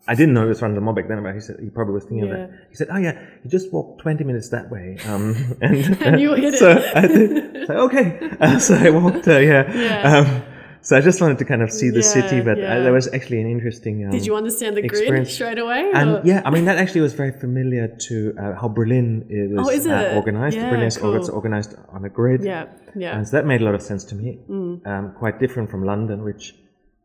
I 0.08 0.14
didn't 0.14 0.34
know 0.34 0.44
it 0.46 0.48
was 0.54 0.62
Rundle 0.62 0.82
Mall 0.84 0.94
back 0.94 1.08
then, 1.08 1.20
but 1.24 1.34
he 1.34 1.40
said 1.40 1.56
he 1.60 1.68
probably 1.68 1.94
was 1.94 2.04
thinking 2.04 2.30
of 2.30 2.38
Yeah. 2.38 2.46
that. 2.46 2.50
He 2.70 2.76
said, 2.76 2.88
"Oh 2.94 2.96
yeah, 2.98 3.18
you 3.42 3.50
just 3.50 3.72
walk 3.74 3.98
twenty 3.98 4.22
minutes 4.22 4.48
that 4.50 4.70
way." 4.70 4.96
Um, 5.10 5.34
and 5.60 5.74
And 6.00 6.20
you 6.20 6.34
hit 6.34 6.54
so 6.54 6.70
it. 6.70 6.96
I 6.96 7.06
did, 7.08 7.66
so 7.66 7.74
okay. 7.90 8.06
Uh, 8.40 8.58
so 8.60 8.76
I 8.76 8.90
walked. 8.90 9.26
Uh, 9.26 9.38
yeah. 9.42 9.62
Yeah. 9.74 10.16
Um, 10.18 10.42
so 10.86 10.90
I 10.98 11.00
just 11.08 11.18
wanted 11.22 11.38
to 11.42 11.46
kind 11.52 11.62
of 11.66 11.70
see 11.78 11.90
the 11.98 12.04
Yeah, 12.06 12.16
city, 12.16 12.38
but 12.48 12.56
yeah. 12.58 12.70
uh, 12.72 12.82
there 12.84 12.92
was 12.98 13.06
actually 13.16 13.40
an 13.44 13.48
interesting. 13.56 13.96
Um, 14.04 14.10
Did 14.16 14.24
you 14.28 14.34
understand 14.42 14.72
the 14.78 14.82
grid 14.92 15.26
straight 15.36 15.58
away? 15.64 15.82
or- 15.90 15.96
and 16.00 16.10
yeah, 16.30 16.40
I 16.46 16.50
mean 16.54 16.64
that 16.70 16.78
actually 16.82 17.02
was 17.08 17.14
very 17.22 17.34
familiar 17.44 17.84
to 18.08 18.14
uh, 18.42 18.54
how 18.60 18.68
Berlin 18.78 19.08
is, 19.28 19.48
Oh, 19.62 19.68
is 19.78 19.84
uh, 19.86 20.20
organized. 20.20 20.56
Yeah, 20.56 20.70
Berlin 20.70 20.86
is 20.92 20.96
cool. 20.96 21.14
organized 21.40 21.72
on 21.96 22.00
a 22.10 22.12
grid, 22.18 22.40
yeah, 22.44 22.66
yeah. 23.04 23.14
and 23.16 23.22
so 23.26 23.32
that 23.36 23.44
made 23.52 23.60
a 23.64 23.66
lot 23.68 23.74
of 23.78 23.82
sense 23.90 24.02
to 24.10 24.14
me. 24.20 24.28
Mm. 24.56 24.86
Um, 24.90 25.04
quite 25.22 25.36
different 25.44 25.66
from 25.72 25.80
London, 25.92 26.18
which 26.28 26.44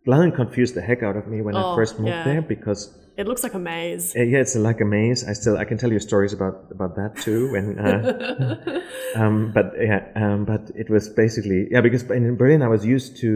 London 0.05 0.31
confused 0.41 0.73
the 0.77 0.83
heck 0.89 1.01
out 1.07 1.15
of 1.21 1.25
me 1.33 1.37
when 1.45 1.55
Oh, 1.55 1.71
I 1.73 1.75
first 1.79 1.93
moved 1.99 2.09
yeah. 2.09 2.23
there 2.29 2.41
because 2.55 2.81
It 3.21 3.27
looks 3.29 3.43
like 3.47 3.55
a 3.61 3.63
maze. 3.71 4.05
uh, 4.15 4.21
yeah, 4.33 4.39
it's 4.45 4.55
like 4.69 4.79
a 4.81 4.85
maze. 4.97 5.19
I 5.31 5.33
still 5.41 5.55
I 5.63 5.65
can 5.69 5.77
tell 5.81 5.91
you 5.95 5.99
stories 6.09 6.33
about 6.37 6.55
about 6.75 6.93
that 6.99 7.11
too. 7.25 7.41
When, 7.53 7.65
uh, 7.85 8.81
um, 9.21 9.51
but 9.57 9.67
yeah, 9.89 10.01
um, 10.23 10.39
but 10.51 10.63
it 10.83 10.87
was 10.95 11.03
basically 11.23 11.59
yeah 11.73 11.81
because 11.87 12.03
in 12.19 12.35
Berlin 12.41 12.61
I 12.67 12.69
was 12.75 12.83
used 12.85 13.11
to 13.23 13.31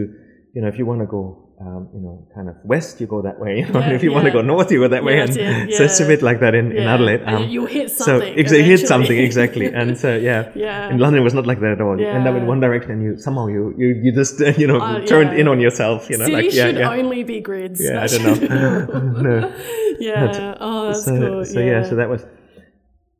you 0.56 0.62
know, 0.62 0.68
if 0.72 0.78
you 0.80 0.86
want 0.90 1.00
to 1.04 1.08
go, 1.16 1.22
um, 1.64 1.82
you 1.94 2.00
know, 2.04 2.14
kind 2.34 2.48
of 2.50 2.56
west, 2.72 2.92
you 3.00 3.06
go 3.14 3.18
that 3.28 3.38
way. 3.44 3.52
You 3.60 3.66
know, 3.72 3.78
Yeah, 3.80 3.86
and 3.86 3.94
if 3.98 4.02
you 4.06 4.10
want 4.16 4.24
to 4.28 4.32
go 4.38 4.40
north, 4.52 4.68
you 4.72 4.78
go 4.84 4.88
that 4.96 5.04
way. 5.08 5.14
Yeah, 5.16 5.24
and 5.26 5.36
it, 5.70 5.74
so 5.78 5.82
it's 5.88 6.00
a 6.00 6.06
bit 6.12 6.22
like 6.28 6.38
that 6.44 6.54
in, 6.60 6.66
in 6.78 6.82
Yeah. 6.84 6.94
Adelaide. 6.94 7.22
Um, 7.32 7.42
you'll 7.54 7.72
hit 7.78 7.88
so 7.90 8.04
something. 8.04 8.38
ex- 8.40 8.52
it 8.60 8.64
hit 8.72 8.80
something 8.92 9.18
exactly, 9.28 9.66
and 9.80 9.88
so 10.02 10.08
yeah, 10.28 10.40
Yeah. 10.64 10.90
In 10.92 10.96
London, 11.02 11.20
it 11.22 11.24
was 11.28 11.34
not 11.40 11.46
like 11.50 11.60
that 11.64 11.72
at 11.76 11.80
all. 11.86 11.96
You 12.00 12.08
end 12.18 12.26
up 12.30 12.36
in 12.40 12.44
one 12.52 12.60
direction, 12.66 12.90
and 12.96 13.02
you 13.06 13.12
somehow 13.26 13.46
you 13.56 13.62
you, 13.80 13.88
you 14.04 14.10
just 14.20 14.34
uh, 14.40 14.52
you 14.62 14.66
know 14.70 14.80
Uh, 14.80 15.04
turned 15.12 15.30
yeah. 15.32 15.40
in 15.40 15.46
on 15.52 15.58
yourself. 15.66 15.98
You 16.10 16.16
know, 16.18 16.26
Cities 16.30 16.38
like 16.40 16.54
yeah, 16.58 16.66
should 16.66 16.78
yeah. 16.82 16.98
only 17.00 17.22
be 17.32 17.38
grids. 17.48 17.80
Yeah, 17.86 18.04
I 18.04 18.06
don't 18.12 18.24
know. 18.26 18.36
No. 19.26 19.34
yeah. 20.08 20.56
Oh, 20.68 20.78
that's 20.88 21.04
so, 21.04 21.12
cool. 21.20 21.44
so 21.54 21.60
yeah. 21.70 21.82
so 21.90 21.94
that 22.00 22.08
was 22.14 22.22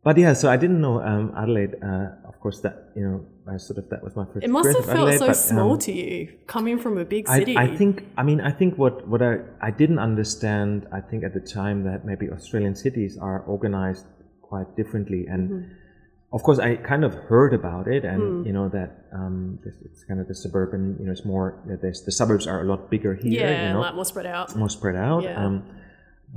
but 0.07 0.14
yeah 0.24 0.32
so 0.41 0.47
i 0.55 0.57
didn't 0.62 0.80
know 0.87 0.97
um, 1.11 1.26
adelaide 1.43 1.74
uh, 1.89 2.30
of 2.30 2.34
course 2.43 2.59
that 2.64 2.74
you 2.99 3.03
know 3.07 3.18
I 3.49 3.57
sort 3.59 3.78
of 3.78 3.88
that 3.90 4.03
was 4.03 4.16
my 4.16 4.24
first 4.24 4.44
it 4.44 4.51
must 4.51 4.74
have 4.76 4.84
felt 4.84 5.07
with 5.11 5.18
so 5.18 5.26
but, 5.28 5.34
small 5.34 5.72
um, 5.72 5.78
to 5.86 5.92
you 5.92 6.32
coming 6.47 6.78
from 6.78 6.99
a 6.99 7.05
big 7.05 7.28
city. 7.28 7.57
I 7.57 7.68
think 7.80 7.94
i 8.20 8.22
mean 8.28 8.40
i 8.40 8.51
think 8.51 8.70
what 8.82 9.07
what 9.12 9.22
i 9.22 9.32
i 9.68 9.70
didn't 9.70 10.01
understand 10.11 10.86
i 10.99 11.01
think 11.09 11.20
at 11.28 11.32
the 11.38 11.44
time 11.59 11.78
that 11.88 12.05
maybe 12.11 12.26
australian 12.30 12.74
cities 12.74 13.12
are 13.28 13.38
organized 13.55 14.07
quite 14.42 14.68
differently 14.80 15.22
and 15.34 15.42
Mm-hmm. 15.51 16.36
of 16.36 16.40
course 16.47 16.59
i 16.68 16.70
kind 16.92 17.05
of 17.09 17.12
heard 17.30 17.53
about 17.61 17.86
it 17.97 18.03
and 18.12 18.20
Mm. 18.22 18.47
you 18.49 18.53
know 18.59 18.68
that 18.78 18.90
um 19.18 19.36
this, 19.64 19.76
it's 19.86 20.03
kind 20.09 20.18
of 20.22 20.26
the 20.32 20.34
suburban 20.44 20.82
you 20.99 21.05
know 21.07 21.12
it's 21.16 21.24
more 21.34 21.47
there's 21.82 22.01
the 22.09 22.14
suburbs 22.20 22.44
are 22.51 22.61
a 22.64 22.68
lot 22.72 22.80
bigger 22.94 23.14
here 23.14 23.40
yeah, 23.47 23.62
you 23.64 23.68
know 23.74 23.82
more 24.01 24.09
spread 24.12 24.26
out. 24.36 24.49
more 24.62 24.72
spread 24.78 24.97
out. 25.11 25.22
Yeah. 25.22 25.42
Um, 25.44 25.55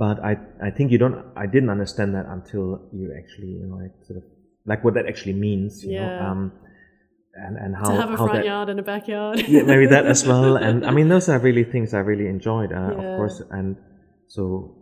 but 0.04 0.16
I, 0.30 0.32
I 0.68 0.70
think 0.76 0.86
you 0.92 0.98
don't. 1.04 1.16
I 1.44 1.46
didn't 1.54 1.68
understand 1.76 2.10
that 2.14 2.26
until 2.36 2.64
you 2.98 3.06
actually, 3.20 3.50
you 3.60 3.66
know, 3.66 3.76
like 3.84 3.94
sort 4.06 4.18
of 4.20 4.24
like 4.70 4.80
what 4.84 4.94
that 4.94 5.06
actually 5.12 5.36
means. 5.48 5.84
You 5.84 5.92
Yeah. 5.94 6.06
know, 6.06 6.26
um, 6.28 6.42
and 7.34 7.56
and 7.56 7.76
how 7.76 7.88
To 7.90 7.94
have 8.00 8.10
a 8.10 8.16
front 8.16 8.32
that, 8.32 8.44
yard 8.44 8.68
and 8.68 8.80
a 8.80 8.82
backyard. 8.82 9.42
yeah, 9.48 9.62
maybe 9.62 9.86
that 9.86 10.06
as 10.06 10.26
well. 10.26 10.56
And 10.56 10.84
I 10.84 10.90
mean, 10.90 11.08
those 11.08 11.28
are 11.28 11.38
really 11.48 11.64
things 11.64 11.94
I 11.94 11.98
really 12.00 12.26
enjoyed, 12.26 12.72
uh, 12.72 12.76
Yeah. 12.76 12.90
of 12.92 13.16
course. 13.16 13.42
And 13.50 13.76
so, 14.26 14.76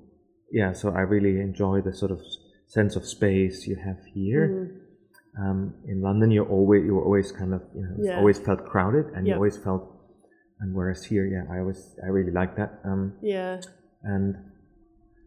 yeah, 0.51 0.73
so 0.73 0.91
I 0.91 1.01
really 1.01 1.41
enjoy 1.41 1.81
the 1.83 1.93
sort 1.93 2.11
of 2.11 2.21
sense 2.67 2.97
of 2.97 3.05
space 3.07 3.67
you 3.67 3.77
have 3.77 3.99
here. 4.15 4.49
Mm. 4.49 5.41
Um, 5.41 5.75
in 5.87 6.01
London, 6.03 6.31
you're 6.31 6.49
always 6.49 6.85
you 6.85 6.95
were 6.95 7.05
always 7.05 7.31
kind 7.33 7.55
of 7.55 7.63
you 7.75 7.83
know 7.83 7.97
Yeah. 8.03 8.19
always 8.19 8.39
felt 8.41 8.65
crowded, 8.67 9.07
and 9.15 9.27
you 9.27 9.35
always 9.35 9.57
felt. 9.57 9.95
And 10.61 10.75
whereas 10.75 11.05
here, 11.05 11.25
yeah, 11.25 11.45
I 11.55 11.61
always 11.61 11.95
I 12.03 12.09
really 12.09 12.33
like 12.33 12.57
that. 12.57 12.81
Um, 12.85 13.13
yeah. 13.23 13.61
and 14.03 14.35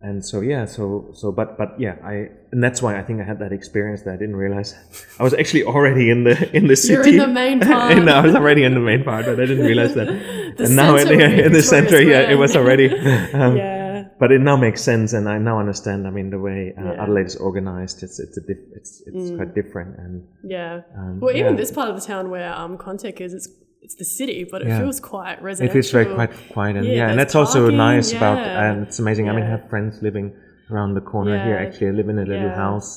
and 0.04 0.26
so 0.26 0.42
yeah 0.42 0.66
so 0.66 1.10
so 1.14 1.32
but 1.32 1.58
but 1.60 1.80
yeah 1.80 1.96
i 2.04 2.28
and 2.52 2.64
that's 2.64 2.82
why 2.82 2.98
i 3.00 3.04
think 3.04 3.22
i 3.22 3.24
had 3.24 3.38
that 3.40 3.52
experience 3.54 4.02
that 4.02 4.14
i 4.16 4.18
didn't 4.18 4.36
realize 4.36 4.74
i 5.20 5.24
was 5.24 5.34
actually 5.36 5.64
already 5.64 6.10
in 6.10 6.24
the 6.24 6.34
in 6.58 6.66
the 6.68 6.76
city 6.76 6.94
You're 6.94 7.08
in 7.08 7.18
the 7.18 7.28
main 7.28 7.60
part. 7.70 7.92
and 7.94 8.10
i 8.10 8.20
was 8.26 8.34
already 8.34 8.64
in 8.64 8.74
the 8.74 8.80
main 8.80 9.04
part 9.04 9.26
but 9.26 9.40
i 9.40 9.46
didn't 9.46 9.66
realize 9.66 9.94
that 9.94 10.08
and 10.64 10.76
now 10.76 10.96
in 10.96 11.08
the, 11.08 11.46
in 11.46 11.52
the 11.54 11.62
center 11.62 12.02
yeah 12.02 12.32
it 12.34 12.36
was 12.36 12.56
already 12.56 12.88
um, 13.34 13.56
yeah. 13.58 14.06
but 14.20 14.32
it 14.32 14.42
now 14.42 14.58
makes 14.58 14.82
sense 14.82 15.14
and 15.14 15.30
i 15.30 15.38
now 15.38 15.60
understand 15.60 16.08
i 16.08 16.10
mean 16.10 16.30
the 16.32 16.40
way 16.40 16.74
uh, 16.78 16.84
Yeah. 16.84 17.04
adelaide 17.04 17.28
is 17.28 17.36
organized 17.36 18.02
it's 18.02 18.20
it's 18.20 18.38
a 18.38 18.42
diff, 18.42 18.58
it's 18.78 19.02
it's 19.08 19.30
Mm. 19.30 19.36
quite 19.38 19.54
different 19.54 19.92
and 20.00 20.14
Yeah. 20.44 20.82
um, 20.98 21.20
Well, 21.22 21.36
even 21.36 21.54
yeah. 21.54 21.62
this 21.62 21.72
part 21.72 21.90
of 21.92 21.96
the 22.00 22.06
town 22.12 22.24
where 22.34 22.52
um 22.62 22.78
Contact 22.78 23.22
is, 23.22 23.34
it's 23.38 23.50
it's 23.84 23.96
the 23.96 24.06
city, 24.06 24.40
but 24.52 24.62
it 24.62 24.68
Yeah. 24.68 24.80
feels 24.80 25.00
quite 25.00 25.34
it 25.40 25.42
residential. 25.42 25.74
feels 25.74 25.92
very 25.92 26.14
quite 26.14 26.32
quiet 26.54 26.76
and 26.78 26.86
Yeah, 26.86 26.94
yeah, 26.94 27.10
and 27.10 27.20
that's 27.20 27.36
also 27.36 27.60
parking, 27.62 27.78
nice 27.78 28.14
about 28.14 28.38
and 28.38 28.76
it's 28.88 29.00
amazing 29.00 29.26
i 29.30 29.32
mean 29.36 29.44
i 29.44 29.50
have 29.56 29.64
friends 29.70 29.94
living 30.08 30.28
around 30.72 30.92
the 31.00 31.02
corner 31.12 31.36
here 31.48 31.58
actually 31.58 31.88
i 31.92 31.92
live 32.00 32.10
in 32.14 32.18
a 32.20 32.26
little 32.32 32.52
Yeah. 32.52 32.56
house 32.56 32.90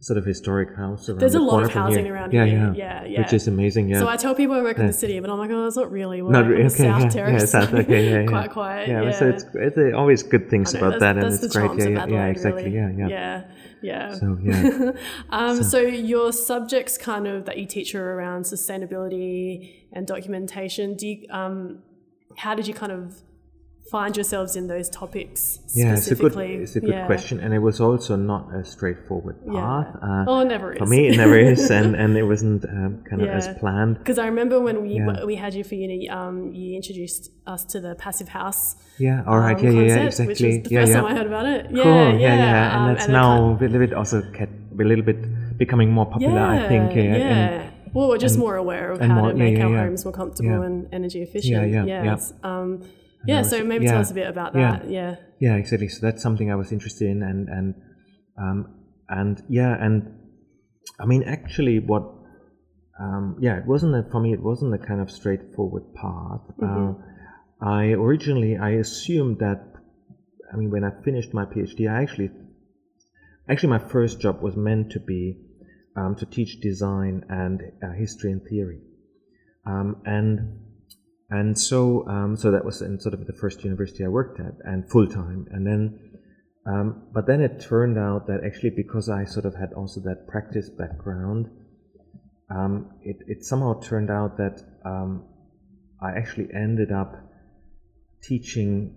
sort 0.00 0.18
of 0.18 0.24
historic 0.34 0.70
house 0.76 1.08
around 1.08 1.18
There's 1.22 1.32
the 1.32 1.38
a 1.38 1.50
lot 1.52 1.62
of 1.64 1.72
housing 1.72 2.04
here. 2.04 2.14
around 2.14 2.30
yeah, 2.34 2.44
here. 2.44 2.58
Yeah, 2.58 3.02
Yeah, 3.02 3.04
yeah. 3.12 3.18
Which 3.20 3.32
is 3.32 3.48
amazing, 3.48 3.84
yeah. 3.88 4.00
So 4.00 4.06
I 4.14 4.16
tell 4.24 4.34
people 4.34 4.54
I 4.54 4.60
work 4.68 4.78
in 4.78 4.86
the 4.86 4.92
city, 5.04 5.18
but 5.22 5.30
I'm 5.30 5.38
like, 5.38 5.50
oh, 5.50 5.62
that's 5.64 5.76
not 5.82 5.90
really. 5.90 6.20
What 6.20 6.32
Not 6.32 6.44
I 6.44 6.48
re- 6.48 6.60
am. 6.60 6.66
okay, 6.66 6.76
South 6.88 7.02
yeah, 7.04 7.08
Terrace. 7.16 7.40
yeah, 7.42 7.46
South, 7.54 7.72
okay, 7.72 8.04
yeah, 8.10 8.20
yeah. 8.20 8.26
quite 8.26 8.50
quiet. 8.50 8.82
yeah, 8.90 9.02
Yeah, 9.04 9.12
so 9.20 9.24
it's, 9.32 9.44
it's 9.54 9.94
always 9.96 10.22
good 10.22 10.50
things 10.50 10.74
about 10.74 11.00
that, 11.00 11.16
and 11.16 11.24
it's 11.32 11.48
great. 11.56 11.70
Yeah, 11.78 11.88
yeah, 11.88 12.06
yeah, 12.16 12.26
exactly. 12.26 12.64
really. 12.64 12.76
Yeah, 12.76 13.08
yeah. 13.08 13.42
Yeah. 13.84 14.14
So 14.14 14.38
yeah, 14.42 14.92
um, 15.30 15.62
so 15.62 15.78
your 15.80 16.32
subjects, 16.32 16.96
kind 16.96 17.26
of 17.26 17.44
that 17.44 17.58
you 17.58 17.66
teach 17.66 17.94
are 17.94 18.14
around 18.14 18.44
sustainability 18.44 19.74
and 19.92 20.06
documentation. 20.06 20.94
Do 20.94 21.06
you, 21.06 21.26
um, 21.30 21.82
how 22.36 22.54
did 22.54 22.66
you 22.66 22.74
kind 22.74 22.92
of 22.92 23.22
find 23.96 24.12
yourselves 24.20 24.52
in 24.60 24.64
those 24.74 24.88
topics 25.02 25.40
yeah, 25.80 25.94
it's 25.96 26.10
a 26.14 26.16
good, 26.22 26.34
it's 26.64 26.76
a 26.80 26.82
good 26.86 26.96
Yeah. 26.98 27.06
question, 27.12 27.36
and 27.44 27.50
it 27.58 27.62
was 27.68 27.76
also 27.86 28.12
not 28.32 28.42
a 28.58 28.60
straightforward 28.74 29.36
Yeah. 29.46 29.60
path. 29.66 29.90
Uh, 30.08 30.30
Oh, 30.30 30.38
it 30.44 30.48
never 30.54 30.68
is. 30.74 30.78
For 30.82 30.88
me, 30.94 31.00
it 31.10 31.16
never 31.24 31.36
is, 31.52 31.60
and 31.78 31.88
and 32.02 32.10
it 32.22 32.26
wasn't 32.32 32.60
um, 32.76 32.92
kind 33.08 33.20
of 33.24 33.28
as 33.38 33.46
Yeah. 33.46 33.60
planned. 33.62 33.94
Because 34.02 34.18
I 34.24 34.26
remember 34.32 34.56
when 34.66 34.76
we 34.84 34.90
Yeah. 34.98 35.24
we 35.30 35.34
had 35.44 35.52
you 35.58 35.64
for 35.70 35.76
uni, 35.86 35.98
um, 36.18 36.36
you 36.58 36.68
introduced 36.80 37.22
us 37.54 37.62
to 37.72 37.76
the 37.86 37.92
passive 38.04 38.28
house. 38.40 38.60
Yeah, 39.06 39.28
all 39.28 39.38
right, 39.46 39.58
um, 39.58 39.64
yeah, 39.64 39.72
yeah, 39.78 39.86
yeah, 39.92 40.10
exactly. 40.10 40.26
Which 40.30 40.42
was 40.46 40.56
the 40.66 40.70
yeah, 40.74 40.80
first 40.80 40.90
yeah. 40.92 40.98
time 41.00 41.06
I 41.12 41.14
heard 41.18 41.28
about 41.32 41.46
it. 41.54 41.60
Yeah, 41.78 41.82
cool, 41.86 42.04
yeah, 42.24 42.26
yeah, 42.26 42.36
yeah, 42.48 42.74
and 42.74 42.80
um, 42.82 42.86
that's 42.90 43.06
it 43.08 43.12
now 43.20 43.28
a 43.36 43.66
little 43.72 43.82
bit 43.84 43.92
also 44.00 44.16
a 44.84 44.84
little 44.90 45.06
bit 45.10 45.20
becoming 45.64 45.88
more 45.98 46.08
popular. 46.16 46.42
I 46.56 46.60
think. 46.72 46.86
Yeah, 46.96 47.02
Yeah, 47.10 47.16
yeah. 47.16 47.34
and- 47.36 47.94
well, 47.94 48.06
we're 48.10 48.24
just 48.28 48.38
more 48.46 48.56
aware 48.64 48.86
of 48.92 48.98
how 49.00 49.14
more- 49.20 49.30
to 49.32 49.38
make 49.44 49.56
yeah, 49.56 49.66
our 49.66 49.72
yeah. 49.74 49.84
homes 49.84 50.00
more 50.06 50.16
comfortable 50.20 50.58
Yeah. 50.60 50.68
and 50.68 50.76
energy 50.98 51.20
efficient. 51.28 51.70
yeah, 51.74 51.84
yeah. 51.92 52.14
it's, 52.14 52.28
Um, 52.52 52.70
yeah, 53.26 53.38
was- 53.38 53.50
so 53.50 53.64
maybe 53.64 53.86
tell 53.86 54.00
us 54.00 54.10
a 54.10 54.14
bit 54.14 54.28
about 54.28 54.52
that. 54.54 54.90
Yeah. 54.90 55.16
Yeah, 55.40 55.56
exactly. 55.56 55.88
So 55.88 56.00
that's 56.00 56.22
something 56.22 56.50
I 56.50 56.54
was 56.54 56.72
interested 56.72 57.08
in, 57.08 57.22
and 57.22 57.48
and 57.48 57.74
um, 58.38 58.74
and 59.08 59.42
yeah, 59.48 59.76
and 59.78 60.18
I 60.98 61.06
mean, 61.06 61.22
actually, 61.24 61.80
what 61.80 62.04
um, 62.98 63.36
yeah, 63.40 63.58
it 63.58 63.66
wasn't 63.66 63.94
a, 63.94 64.10
for 64.10 64.20
me. 64.20 64.32
It 64.32 64.40
wasn't 64.40 64.74
a 64.74 64.78
kind 64.78 65.00
of 65.00 65.10
straightforward 65.10 65.94
path. 65.94 66.42
Mm-hmm. 66.60 67.00
Uh, 67.62 67.66
I 67.66 67.92
originally 67.92 68.56
I 68.56 68.70
assumed 68.70 69.38
that. 69.40 69.72
I 70.52 70.56
mean, 70.56 70.70
when 70.70 70.84
I 70.84 70.90
finished 71.02 71.34
my 71.34 71.44
PhD, 71.44 71.90
I 71.90 72.02
actually 72.02 72.30
actually 73.48 73.70
my 73.70 73.78
first 73.78 74.20
job 74.20 74.40
was 74.40 74.56
meant 74.56 74.92
to 74.92 75.00
be 75.00 75.36
um, 75.96 76.14
to 76.16 76.26
teach 76.26 76.60
design 76.60 77.24
and 77.28 77.60
uh, 77.82 77.92
history 77.92 78.32
and 78.32 78.42
theory, 78.48 78.80
um, 79.66 80.02
and 80.06 80.60
and 81.38 81.58
so 81.58 82.06
um, 82.08 82.36
so 82.36 82.50
that 82.50 82.64
was 82.64 82.82
in 82.82 83.00
sort 83.00 83.14
of 83.14 83.26
the 83.26 83.32
first 83.42 83.64
university 83.64 84.04
I 84.04 84.08
worked 84.08 84.38
at 84.40 84.54
and 84.64 84.78
full 84.90 85.08
time, 85.08 85.46
and 85.50 85.66
then. 85.66 85.82
Um, 86.66 87.08
but 87.12 87.26
then 87.26 87.42
it 87.42 87.60
turned 87.60 87.98
out 87.98 88.26
that 88.28 88.40
actually 88.42 88.70
because 88.70 89.10
I 89.10 89.26
sort 89.26 89.44
of 89.44 89.54
had 89.54 89.74
also 89.74 90.00
that 90.08 90.26
practice 90.26 90.70
background, 90.70 91.50
um, 92.50 92.90
it, 93.02 93.16
it 93.26 93.44
somehow 93.44 93.80
turned 93.80 94.10
out 94.10 94.38
that 94.38 94.62
um, 94.84 95.24
I 96.02 96.12
actually 96.12 96.48
ended 96.54 96.92
up 96.92 97.16
teaching, 98.22 98.94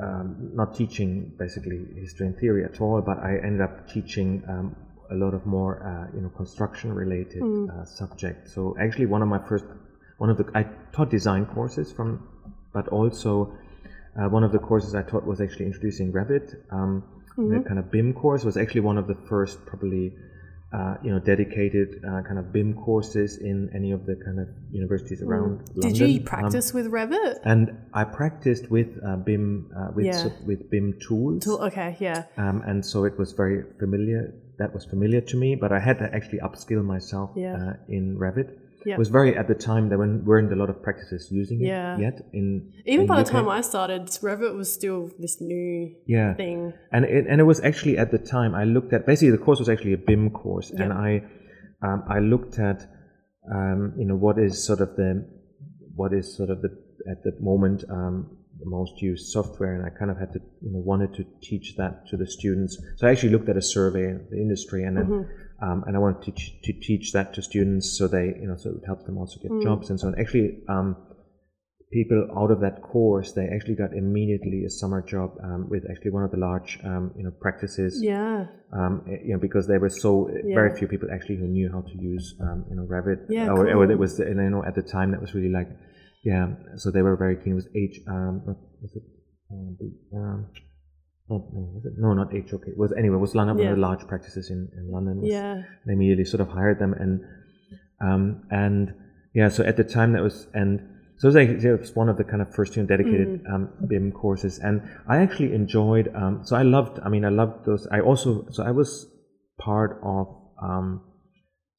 um, 0.00 0.50
not 0.54 0.74
teaching 0.74 1.32
basically 1.38 1.86
history 2.00 2.26
and 2.26 2.36
theory 2.38 2.64
at 2.64 2.80
all, 2.80 3.02
but 3.02 3.18
I 3.18 3.38
ended 3.44 3.60
up 3.60 3.88
teaching 3.88 4.42
um, 4.48 4.76
a 5.10 5.14
lot 5.14 5.34
of 5.34 5.46
more, 5.46 5.82
uh, 5.86 6.14
you 6.14 6.22
know, 6.22 6.30
construction 6.30 6.92
related 6.92 7.42
uh, 7.42 7.84
subjects. 7.84 8.54
So 8.54 8.76
actually, 8.80 9.06
one 9.06 9.22
of 9.22 9.28
my 9.28 9.40
first, 9.48 9.64
one 10.18 10.30
of 10.30 10.36
the, 10.38 10.46
I 10.54 10.64
taught 10.92 11.10
design 11.10 11.46
courses 11.46 11.92
from, 11.92 12.26
but 12.72 12.88
also 12.88 13.52
uh, 14.18 14.28
one 14.28 14.44
of 14.44 14.52
the 14.52 14.58
courses 14.58 14.94
I 14.94 15.02
taught 15.02 15.24
was 15.26 15.40
actually 15.40 15.66
introducing 15.66 16.12
Revit. 16.12 16.54
Um, 16.70 17.02
The 17.38 17.60
kind 17.68 17.78
of 17.78 17.90
BIM 17.90 18.14
course 18.14 18.42
was 18.48 18.56
actually 18.56 18.80
one 18.80 18.96
of 18.96 19.06
the 19.12 19.14
first, 19.28 19.56
probably, 19.66 20.04
uh, 20.72 20.94
you 21.04 21.10
know, 21.12 21.18
dedicated 21.32 21.88
uh, 22.02 22.22
kind 22.28 22.38
of 22.38 22.50
BIM 22.50 22.72
courses 22.86 23.36
in 23.50 23.68
any 23.74 23.90
of 23.92 24.06
the 24.06 24.16
kind 24.24 24.38
of 24.40 24.48
universities 24.72 25.20
around 25.20 25.50
London. 25.74 25.92
Did 25.92 25.98
you 26.00 26.18
Um, 26.20 26.24
practice 26.24 26.68
with 26.76 26.86
Revit? 26.98 27.34
and 27.44 27.62
I 27.92 28.04
practiced 28.04 28.70
with 28.76 28.88
uh, 29.04 29.16
BIM 29.28 29.44
uh, 29.78 29.90
with 29.96 30.06
Yeah. 30.06 30.22
so- 30.22 30.32
with 30.46 30.60
BIM 30.72 30.94
tools, 31.06 31.44
Tool- 31.44 31.62
Okay, 31.68 31.90
yeah. 32.00 32.24
um, 32.44 32.62
and 32.68 32.78
so 32.90 33.04
it 33.04 33.14
was 33.18 33.28
very 33.42 33.58
familiar. 33.82 34.32
That 34.60 34.72
was 34.72 34.86
familiar 34.86 35.20
to 35.30 35.36
me, 35.36 35.56
but 35.62 35.70
I 35.78 35.80
had 35.88 35.96
to 35.98 36.06
actually 36.16 36.40
upskill 36.48 36.82
myself 36.94 37.28
Yeah. 37.36 37.54
uh, 37.60 37.96
in 37.96 38.16
Revit. 38.24 38.48
Yeah. 38.86 38.94
It 38.94 38.98
was 38.98 39.08
very 39.08 39.36
at 39.36 39.48
the 39.48 39.58
time 39.70 39.88
there 39.88 39.98
weren't, 39.98 40.52
a 40.52 40.54
lot 40.62 40.70
of 40.70 40.80
practices 40.80 41.28
using 41.32 41.60
it 41.60 41.66
Yeah. 41.66 41.98
yet. 41.98 42.16
In 42.32 42.72
Even 42.86 43.02
in 43.02 43.06
by 43.08 43.16
the 43.22 43.28
time 43.28 43.48
I 43.48 43.60
started, 43.60 44.02
Revit 44.26 44.54
was 44.54 44.72
still 44.72 45.10
this 45.18 45.40
new 45.40 45.92
yeah, 46.06 46.34
thing. 46.34 46.72
and 46.92 47.04
it, 47.04 47.26
and 47.30 47.40
it 47.40 47.46
was 47.52 47.60
actually 47.70 47.98
at 47.98 48.10
the 48.12 48.18
time 48.18 48.54
I 48.54 48.64
looked 48.64 48.92
at 48.92 49.04
basically 49.04 49.32
the 49.38 49.44
course 49.46 49.58
was 49.58 49.68
actually 49.68 49.94
a 50.00 50.02
BIM 50.08 50.30
course, 50.30 50.70
and 50.70 50.92
I 50.92 51.10
um, 51.86 52.04
I 52.16 52.18
looked 52.20 52.60
at 52.60 52.78
um, 53.56 53.80
you 54.00 54.06
know 54.08 54.18
what 54.26 54.38
is 54.38 54.52
sort 54.68 54.80
of 54.80 54.90
the 55.00 55.10
what 56.00 56.12
is 56.12 56.36
sort 56.38 56.50
of 56.50 56.62
the 56.62 56.70
at 57.10 57.24
the 57.24 57.32
moment 57.40 57.82
um, 57.90 58.14
the 58.62 58.70
most 58.78 59.02
used 59.02 59.26
software, 59.36 59.74
and 59.76 59.84
I 59.84 59.90
kind 59.98 60.12
of 60.12 60.18
had 60.18 60.32
to 60.34 60.40
you 60.64 60.70
know 60.72 60.78
wanted 60.92 61.12
to 61.18 61.24
teach 61.42 61.74
that 61.80 62.06
to 62.10 62.16
the 62.16 62.28
students. 62.38 62.72
So 62.98 63.08
I 63.08 63.10
actually 63.10 63.32
looked 63.34 63.48
at 63.48 63.56
a 63.56 63.66
survey 63.76 64.12
of 64.12 64.30
the 64.30 64.36
industry, 64.36 64.84
and 64.84 64.96
then. 64.96 65.28
Um, 65.60 65.84
and 65.86 65.96
I 65.96 65.98
wanted 65.98 66.22
to, 66.24 66.32
teach 66.32 66.62
to 66.64 66.72
teach 66.72 67.12
that 67.12 67.32
to 67.34 67.42
students 67.42 67.96
so 67.96 68.08
they, 68.08 68.34
you 68.40 68.46
know, 68.46 68.56
so 68.56 68.70
it 68.70 68.74
would 68.74 68.86
help 68.86 69.06
them 69.06 69.16
also 69.18 69.40
get 69.40 69.50
jobs 69.62 69.88
and 69.88 69.98
so 69.98 70.08
on. 70.08 70.20
Actually, 70.20 70.62
um, 70.68 70.96
people 71.92 72.28
out 72.36 72.50
of 72.50 72.60
that 72.60 72.82
course, 72.82 73.32
they 73.32 73.48
actually 73.54 73.74
got 73.74 73.92
immediately 73.92 74.64
a 74.66 74.70
summer 74.70 75.00
job 75.00 75.30
um, 75.42 75.68
with 75.68 75.84
actually 75.90 76.10
one 76.10 76.24
of 76.24 76.30
the 76.30 76.36
large, 76.36 76.78
um, 76.84 77.12
you 77.16 77.24
know, 77.24 77.30
practices. 77.40 78.00
Yeah. 78.02 78.46
Um, 78.72 79.02
eh, 79.08 79.18
you 79.24 79.32
know, 79.34 79.40
because 79.40 79.66
there 79.66 79.80
were 79.80 79.88
so 79.88 80.28
eh, 80.28 80.54
very 80.54 80.76
few 80.76 80.88
people 80.88 81.08
actually 81.12 81.36
who 81.36 81.46
knew 81.46 81.70
how 81.72 81.82
to 81.82 81.96
use, 81.98 82.34
um, 82.40 82.66
you 82.68 82.76
know, 82.76 82.82
Revit. 82.82 83.26
Yeah, 83.28 83.48
or, 83.48 83.66
or 83.68 83.90
it 83.90 83.98
was, 83.98 84.18
and 84.18 84.36
you 84.36 84.50
know, 84.50 84.64
at 84.64 84.74
the 84.74 84.82
time 84.82 85.12
that 85.12 85.20
was 85.20 85.34
really 85.34 85.52
like, 85.52 85.68
yeah, 86.24 86.48
so 86.76 86.90
they 86.90 87.02
were 87.02 87.16
very 87.16 87.36
keen. 87.36 87.52
It 87.52 87.56
was 87.56 87.68
H, 87.74 88.00
um, 88.08 88.42
was 88.82 88.96
it, 88.96 89.02
um, 89.50 89.76
the, 89.78 90.16
um, 90.18 90.46
not, 91.28 91.42
no, 91.52 91.60
was 91.74 91.84
it? 91.86 91.92
No, 91.98 92.12
not 92.14 92.32
HOK. 92.32 92.66
It 92.68 92.78
was 92.78 92.92
anyway. 92.92 93.16
It 93.16 93.20
was 93.20 93.34
one 93.34 93.48
of 93.48 93.58
Yeah. 93.58 93.72
the 93.72 93.76
large 93.76 94.06
practices 94.06 94.50
in, 94.50 94.68
in 94.76 94.90
London. 94.90 95.20
was- 95.20 95.30
Yeah. 95.30 95.62
They 95.86 95.92
immediately 95.92 96.24
sort 96.24 96.40
of 96.40 96.48
hired 96.48 96.78
them, 96.78 96.92
and 96.94 97.20
um, 98.00 98.42
and 98.50 98.94
yeah. 99.34 99.48
So 99.48 99.64
at 99.64 99.76
the 99.76 99.84
time, 99.84 100.12
that 100.12 100.22
was 100.22 100.46
and 100.54 100.80
so 101.18 101.28
it 101.28 101.28
was, 101.28 101.34
like, 101.34 101.48
it 101.64 101.80
was 101.80 101.96
one 101.96 102.08
of 102.08 102.16
the 102.18 102.24
kind 102.24 102.42
of 102.42 102.54
first 102.54 102.76
you 102.76 102.82
know, 102.82 102.88
dedicated 102.88 103.42
um, 103.52 103.70
BIM 103.88 104.12
courses, 104.12 104.58
and 104.58 104.82
I 105.08 105.16
actually 105.18 105.54
enjoyed. 105.54 106.12
Um, 106.14 106.42
so 106.44 106.56
I 106.56 106.62
loved. 106.62 107.00
I 107.04 107.08
mean, 107.08 107.24
I 107.24 107.30
loved 107.30 107.64
those. 107.66 107.86
I 107.90 108.00
also 108.00 108.46
so 108.50 108.62
I 108.62 108.70
was 108.70 109.06
part 109.58 109.98
of. 110.02 110.26
Um, 110.62 111.02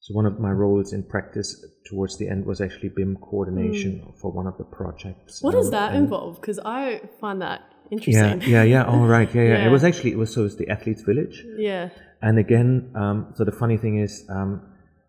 so 0.00 0.14
one 0.14 0.26
of 0.26 0.38
my 0.38 0.50
roles 0.52 0.92
in 0.92 1.02
practice 1.02 1.48
towards 1.90 2.18
the 2.18 2.28
end 2.28 2.46
was 2.46 2.60
actually 2.60 2.90
BIM 2.90 3.16
coordination 3.20 4.12
for 4.20 4.30
one 4.30 4.46
of 4.46 4.56
the 4.56 4.64
projects. 4.64 5.42
What 5.42 5.52
does 5.52 5.70
that 5.70 5.92
and- 5.94 6.04
involve? 6.04 6.40
Because 6.40 6.58
I 6.64 7.00
find 7.20 7.42
that 7.42 7.62
interesting. 7.90 8.42
yeah, 8.50 8.62
yeah. 8.62 8.84
All 8.84 9.06
right, 9.06 9.32
yeah, 9.34 9.42
yeah, 9.42 9.48
Yeah. 9.58 9.66
It 9.66 9.70
was 9.70 9.84
actually 9.84 10.12
it 10.12 10.18
was 10.18 10.32
so 10.32 10.40
it 10.40 10.44
was 10.44 10.56
the 10.56 10.68
athletes' 10.68 11.02
village. 11.02 11.44
Yeah. 11.56 11.90
And 12.22 12.38
again, 12.38 12.90
um, 12.96 13.32
so 13.36 13.44
the 13.44 13.52
funny 13.52 13.76
thing 13.76 13.98
is, 14.00 14.24
um, 14.28 14.62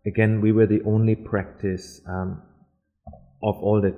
again, 0.06 0.42
we 0.42 0.52
were 0.52 0.68
the 0.68 0.82
only 0.86 1.16
practice 1.16 2.02
um, 2.08 2.42
of 3.42 3.56
all 3.62 3.82
the 3.82 3.94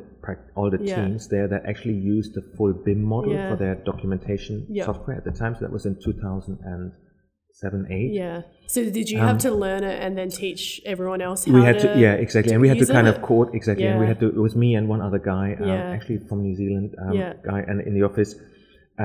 all 0.55 0.69
the 0.69 0.77
Yeah. 0.81 0.95
teams 1.05 1.27
there 1.29 1.47
that 1.47 1.65
actually 1.65 1.95
used 1.95 2.35
the 2.35 2.43
full 2.55 2.73
BIM 2.85 3.01
model 3.03 3.33
Yeah. 3.33 3.49
for 3.49 3.55
their 3.57 3.75
documentation 3.75 4.65
Yeah. 4.69 4.85
software 4.85 5.17
at 5.17 5.25
the 5.25 5.31
time. 5.31 5.55
So 5.55 5.61
that 5.61 5.71
was 5.73 5.85
in 5.87 5.95
2007, 5.99 7.87
8. 7.91 8.11
Yeah. 8.13 8.41
So 8.67 8.83
did 8.89 9.09
you 9.09 9.19
Um, 9.19 9.27
have 9.27 9.37
to 9.39 9.51
learn 9.51 9.83
it 9.83 9.97
and 10.03 10.15
then 10.17 10.29
teach 10.29 10.81
everyone 10.85 11.21
else 11.21 11.45
how 11.45 11.53
We 11.53 11.63
had 11.63 11.79
to? 11.79 11.93
to, 11.93 11.99
yeah, 11.99 12.13
exactly, 12.13 12.53
and 12.53 12.61
we 12.61 12.67
had 12.69 12.77
to 12.79 12.85
kind 12.85 13.07
it? 13.07 13.15
of 13.15 13.21
court 13.23 13.49
exactly, 13.53 13.85
and 13.87 13.99
we 13.99 14.05
had 14.05 14.19
to. 14.19 14.27
It 14.27 14.35
was 14.47 14.55
me 14.55 14.75
and 14.75 14.87
one 14.87 15.01
other 15.01 15.19
guy, 15.19 15.55
um, 15.59 15.67
Yeah. 15.67 15.95
actually 15.95 16.19
from 16.29 16.41
New 16.43 16.55
Zealand, 16.55 16.95
um, 17.03 17.13
Yeah. 17.13 17.33
guy, 17.43 17.61
and 17.67 17.81
in 17.81 17.93
the 17.93 18.03
office, 18.03 18.35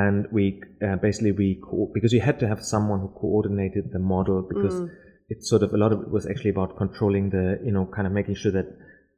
and 0.03 0.16
we 0.36 0.44
uh, 0.86 0.97
basically 1.07 1.32
we 1.42 1.49
co- 1.66 1.90
because 1.97 2.12
you 2.16 2.22
had 2.28 2.36
to 2.42 2.47
have 2.53 2.61
someone 2.74 2.99
who 3.03 3.11
coordinated 3.22 3.84
the 3.97 4.03
model 4.14 4.38
because 4.53 4.76
Mm. 4.80 4.88
it's 5.32 5.47
sort 5.53 5.62
of 5.66 5.70
a 5.76 5.78
lot 5.82 5.90
of 5.94 5.99
it 6.05 6.11
was 6.16 6.24
actually 6.30 6.53
about 6.57 6.70
controlling 6.82 7.24
the 7.36 7.44
you 7.66 7.72
know 7.76 7.84
kind 7.97 8.07
of 8.09 8.12
making 8.20 8.36
sure 8.42 8.53
that 8.59 8.68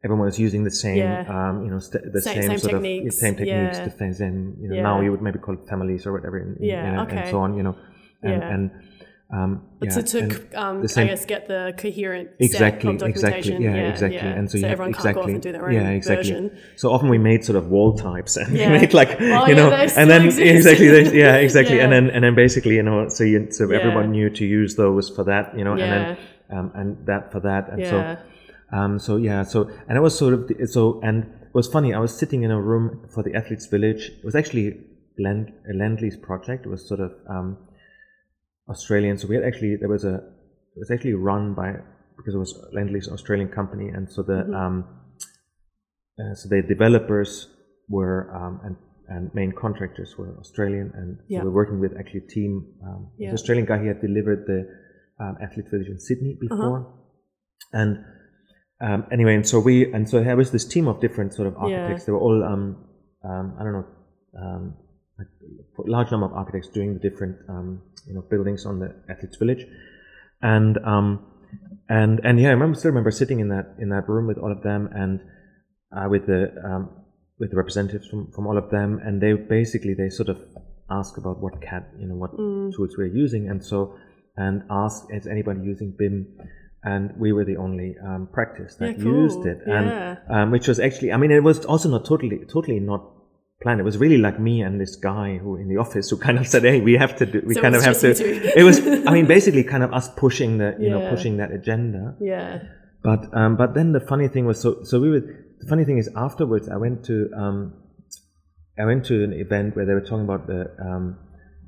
everyone 0.04 0.24
was 0.30 0.38
using 0.46 0.62
the 0.70 0.76
same 0.84 0.98
Yeah. 1.04 1.34
um, 1.36 1.54
you 1.64 1.70
know 1.72 1.80
st- 1.88 2.04
the 2.16 2.22
Same- 2.26 2.34
same, 2.38 2.50
same 2.50 2.58
sort 2.64 2.72
techniques, 2.74 3.14
of 3.14 3.20
same 3.24 3.34
techniques 3.42 3.78
yeah. 3.78 3.88
the 3.88 3.94
things 4.00 4.16
and 4.26 4.36
you 4.62 4.68
know 4.68 4.76
Yeah. 4.78 4.88
now 4.90 4.96
you 5.04 5.10
would 5.12 5.24
maybe 5.26 5.38
call 5.46 5.54
it 5.58 5.64
families 5.72 6.02
or 6.06 6.12
whatever 6.16 6.36
and, 6.44 6.52
Yeah, 6.72 6.84
and, 6.88 6.94
okay. 7.04 7.16
and 7.22 7.30
so 7.32 7.38
on 7.46 7.50
you 7.58 7.64
know 7.66 7.76
and, 8.30 8.42
and 8.54 8.62
um, 9.30 9.62
But 9.78 9.88
yeah, 9.90 9.94
to, 9.96 10.02
to 10.02 10.58
um, 10.58 10.80
the 10.82 11.00
I 11.00 11.04
guess 11.04 11.26
get 11.26 11.48
the 11.48 11.74
coherent 11.76 12.30
exactly 12.38 12.90
exactly 12.94 13.12
documentation. 13.12 13.62
yeah, 13.62 13.90
exactly 13.90 14.16
yeah. 14.16 14.38
and 14.38 14.50
so, 14.50 14.56
you 14.56 14.62
so 14.62 14.68
everyone 14.68 14.90
exactly 14.94 15.12
can't 15.12 15.14
go 15.16 15.20
off 15.22 15.28
and 15.28 15.42
do 15.42 15.52
their 15.52 15.66
own 15.68 15.74
yeah 15.74 15.90
exactly 15.90 16.30
version. 16.32 16.58
so 16.76 16.90
often 16.90 17.08
we 17.10 17.18
made 17.18 17.44
sort 17.44 17.56
of 17.56 17.68
wall 17.68 17.92
types 17.96 18.36
and 18.42 18.56
Yeah. 18.56 18.72
we 18.72 18.78
made 18.78 18.94
like 18.94 19.10
Oh, 19.20 19.46
you 19.46 19.54
know 19.54 19.70
and 19.70 20.08
then 20.10 20.24
exist. 20.26 20.40
exactly 20.40 21.18
yeah 21.24 21.36
exactly 21.36 21.78
and 21.80 21.92
then 21.92 22.08
and 22.08 22.24
then 22.24 22.34
basically 22.34 22.76
you 22.76 22.82
know 22.82 23.08
so 23.10 23.22
you 23.24 23.50
so 23.50 23.70
Yeah. 23.70 23.76
everyone 23.78 24.12
knew 24.12 24.30
to 24.30 24.44
use 24.46 24.76
those 24.76 25.10
for 25.10 25.24
that 25.24 25.56
you 25.58 25.64
know 25.64 25.72
and 25.72 25.92
then 25.92 26.16
um, 26.50 26.72
and 26.74 27.06
that 27.06 27.30
for 27.30 27.40
that 27.40 27.68
and 27.70 27.80
Yeah. 27.82 27.90
so 27.90 27.98
um, 28.78 28.98
so 28.98 29.16
yeah 29.16 29.42
so 29.42 29.68
and 29.88 29.98
it 29.98 30.00
was 30.00 30.16
sort 30.16 30.32
of 30.32 30.48
the, 30.48 30.66
so 30.66 31.00
and 31.02 31.24
it 31.24 31.54
was 31.54 31.68
funny 31.68 31.92
I 31.92 31.98
was 31.98 32.16
sitting 32.16 32.44
in 32.44 32.50
a 32.50 32.60
room 32.60 33.06
for 33.12 33.22
the 33.22 33.34
athletes 33.34 33.66
village 33.66 34.10
it 34.20 34.24
was 34.24 34.34
actually 34.34 34.80
Lend, 35.18 35.52
a 35.70 35.74
Lend-Lease 35.76 36.16
project 36.16 36.64
it 36.64 36.70
was 36.70 36.86
sort 36.88 37.00
of 37.00 37.12
um, 37.28 37.58
Australian. 38.68 39.18
So 39.18 39.28
we 39.28 39.34
had 39.36 39.44
actually 39.44 39.76
there 39.76 39.88
was 39.88 40.04
a 40.04 40.14
it 40.14 40.78
was 40.78 40.90
actually 40.90 41.14
run 41.14 41.54
by 41.54 41.74
because 42.16 42.34
it 42.34 42.38
was 42.38 42.52
Lend-Lease 42.72 43.08
Australian 43.08 43.48
company, 43.48 43.88
and 43.88 44.10
so 44.10 44.22
the 44.22 44.38
Mm-hmm. 44.44 44.54
um, 44.54 44.84
uh, 46.20 46.34
so 46.34 46.48
the 46.48 46.62
developers 46.62 47.48
were 47.88 48.18
um, 48.34 48.60
and 48.64 48.76
and 49.08 49.30
main 49.34 49.52
contractors 49.52 50.14
were 50.18 50.36
Australian, 50.38 50.92
and 50.94 51.16
so 51.18 51.24
Yeah. 51.28 51.40
we 51.42 51.48
were 51.48 51.54
working 51.62 51.80
with 51.80 51.92
actually 51.98 52.22
a 52.28 52.30
team. 52.36 52.52
Um, 52.86 53.10
Yeah. 53.16 53.30
The 53.30 53.34
Australian 53.34 53.66
guy 53.66 53.78
he 53.82 53.88
had 53.88 54.00
delivered 54.00 54.44
the 54.46 54.60
um, 55.22 55.36
athlete 55.40 55.68
village 55.70 55.88
in 55.88 55.98
Sydney 55.98 56.32
Uh-huh. 56.34 56.46
before, 56.56 56.80
and 57.72 58.04
um, 58.80 59.06
anyway, 59.10 59.34
and 59.34 59.46
so 59.46 59.58
we 59.60 59.92
and 59.94 60.08
so 60.08 60.22
there 60.22 60.36
was 60.36 60.50
this 60.50 60.64
team 60.74 60.86
of 60.88 61.00
different 61.00 61.32
sort 61.34 61.48
of 61.48 61.54
architects. 61.56 62.04
They 62.06 62.12
were 62.12 62.20
all 62.26 62.44
um, 62.52 62.84
um, 63.24 63.46
I 63.58 63.64
don't 63.64 63.72
know. 63.78 63.86
A 65.18 65.24
large 65.86 66.10
number 66.10 66.26
of 66.26 66.32
architects 66.32 66.68
doing 66.68 66.94
the 66.94 67.00
different 67.00 67.36
um, 67.48 67.82
you 68.06 68.14
know 68.14 68.22
buildings 68.22 68.64
on 68.66 68.78
the 68.78 68.94
athletes 69.08 69.36
village 69.36 69.66
and 70.42 70.78
um, 70.84 71.26
and 71.88 72.20
and 72.24 72.38
yeah 72.40 72.48
I 72.48 72.52
remember 72.52 72.76
still 72.78 72.90
remember 72.90 73.10
sitting 73.10 73.40
in 73.40 73.48
that 73.48 73.74
in 73.78 73.88
that 73.90 74.08
room 74.08 74.26
with 74.26 74.38
all 74.38 74.52
of 74.52 74.62
them 74.62 74.88
and 74.92 75.20
uh, 75.96 76.08
with 76.08 76.26
the 76.26 76.52
um, 76.64 76.90
with 77.38 77.50
the 77.50 77.56
representatives 77.56 78.06
from, 78.08 78.30
from 78.32 78.46
all 78.46 78.56
of 78.58 78.70
them 78.70 79.00
and 79.04 79.20
they 79.20 79.32
basically 79.32 79.94
they 79.94 80.10
sort 80.10 80.28
of 80.28 80.38
ask 80.90 81.16
about 81.16 81.40
what 81.40 81.60
CAD 81.62 81.84
you 81.98 82.06
know 82.06 82.14
what 82.16 82.32
Mm. 82.36 82.72
tools 82.74 82.96
we're 82.98 83.06
using 83.06 83.48
and 83.48 83.64
so 83.64 83.94
and 84.36 84.62
ask 84.70 85.06
is 85.10 85.26
anybody 85.26 85.60
using 85.62 85.94
BIM 85.98 86.26
and 86.84 87.12
we 87.18 87.32
were 87.32 87.44
the 87.44 87.56
only 87.56 87.96
um, 88.04 88.28
practice 88.32 88.76
that 88.76 88.90
Yeah, 88.98 89.02
cool. 89.04 89.12
used 89.22 89.44
it 89.46 89.58
and 89.66 89.86
Yeah. 89.88 90.16
um, 90.30 90.50
which 90.50 90.68
was 90.68 90.78
actually 90.78 91.12
I 91.12 91.16
mean 91.16 91.30
it 91.30 91.42
was 91.42 91.64
also 91.64 91.88
not 91.88 92.04
totally 92.04 92.44
totally 92.44 92.78
not 92.80 93.02
planned 93.60 93.80
it 93.80 93.84
was 93.84 93.98
really 93.98 94.18
like 94.18 94.38
me 94.38 94.62
and 94.62 94.80
this 94.80 94.94
guy 94.96 95.36
who 95.38 95.56
in 95.56 95.68
the 95.68 95.76
office 95.76 96.10
who 96.10 96.16
kind 96.16 96.38
of 96.38 96.46
said 96.46 96.62
hey 96.62 96.80
we 96.80 96.94
have 96.94 97.16
to 97.16 97.26
do 97.26 97.42
we 97.44 97.54
So 97.54 97.60
kind 97.62 97.74
of 97.74 97.82
have 97.82 97.98
to 98.00 98.10
it 98.60 98.62
was 98.62 98.78
I 98.86 99.10
mean 99.12 99.26
basically 99.26 99.64
kind 99.64 99.82
of 99.82 99.92
us 99.92 100.08
pushing 100.16 100.58
the 100.58 100.76
you 100.78 100.90
know 100.90 101.00
Yeah. 101.02 101.10
pushing 101.10 101.36
that 101.38 101.50
agenda 101.52 102.14
Yeah. 102.20 102.62
but 103.02 103.20
um, 103.36 103.56
but 103.56 103.74
then 103.74 103.92
the 103.92 104.00
funny 104.00 104.28
thing 104.28 104.44
was 104.46 104.60
so 104.60 104.82
so 104.84 105.00
we 105.00 105.10
were 105.10 105.20
the 105.60 105.66
funny 105.68 105.84
thing 105.84 105.98
is 105.98 106.08
afterwards 106.14 106.68
I 106.68 106.76
went 106.76 107.04
to 107.06 107.30
um, 107.36 107.58
I 108.78 108.84
went 108.84 109.04
to 109.06 109.24
an 109.24 109.32
event 109.32 109.74
where 109.74 109.84
they 109.86 109.94
were 109.94 110.06
talking 110.10 110.24
about 110.30 110.46
the 110.46 110.70
um, 110.80 111.18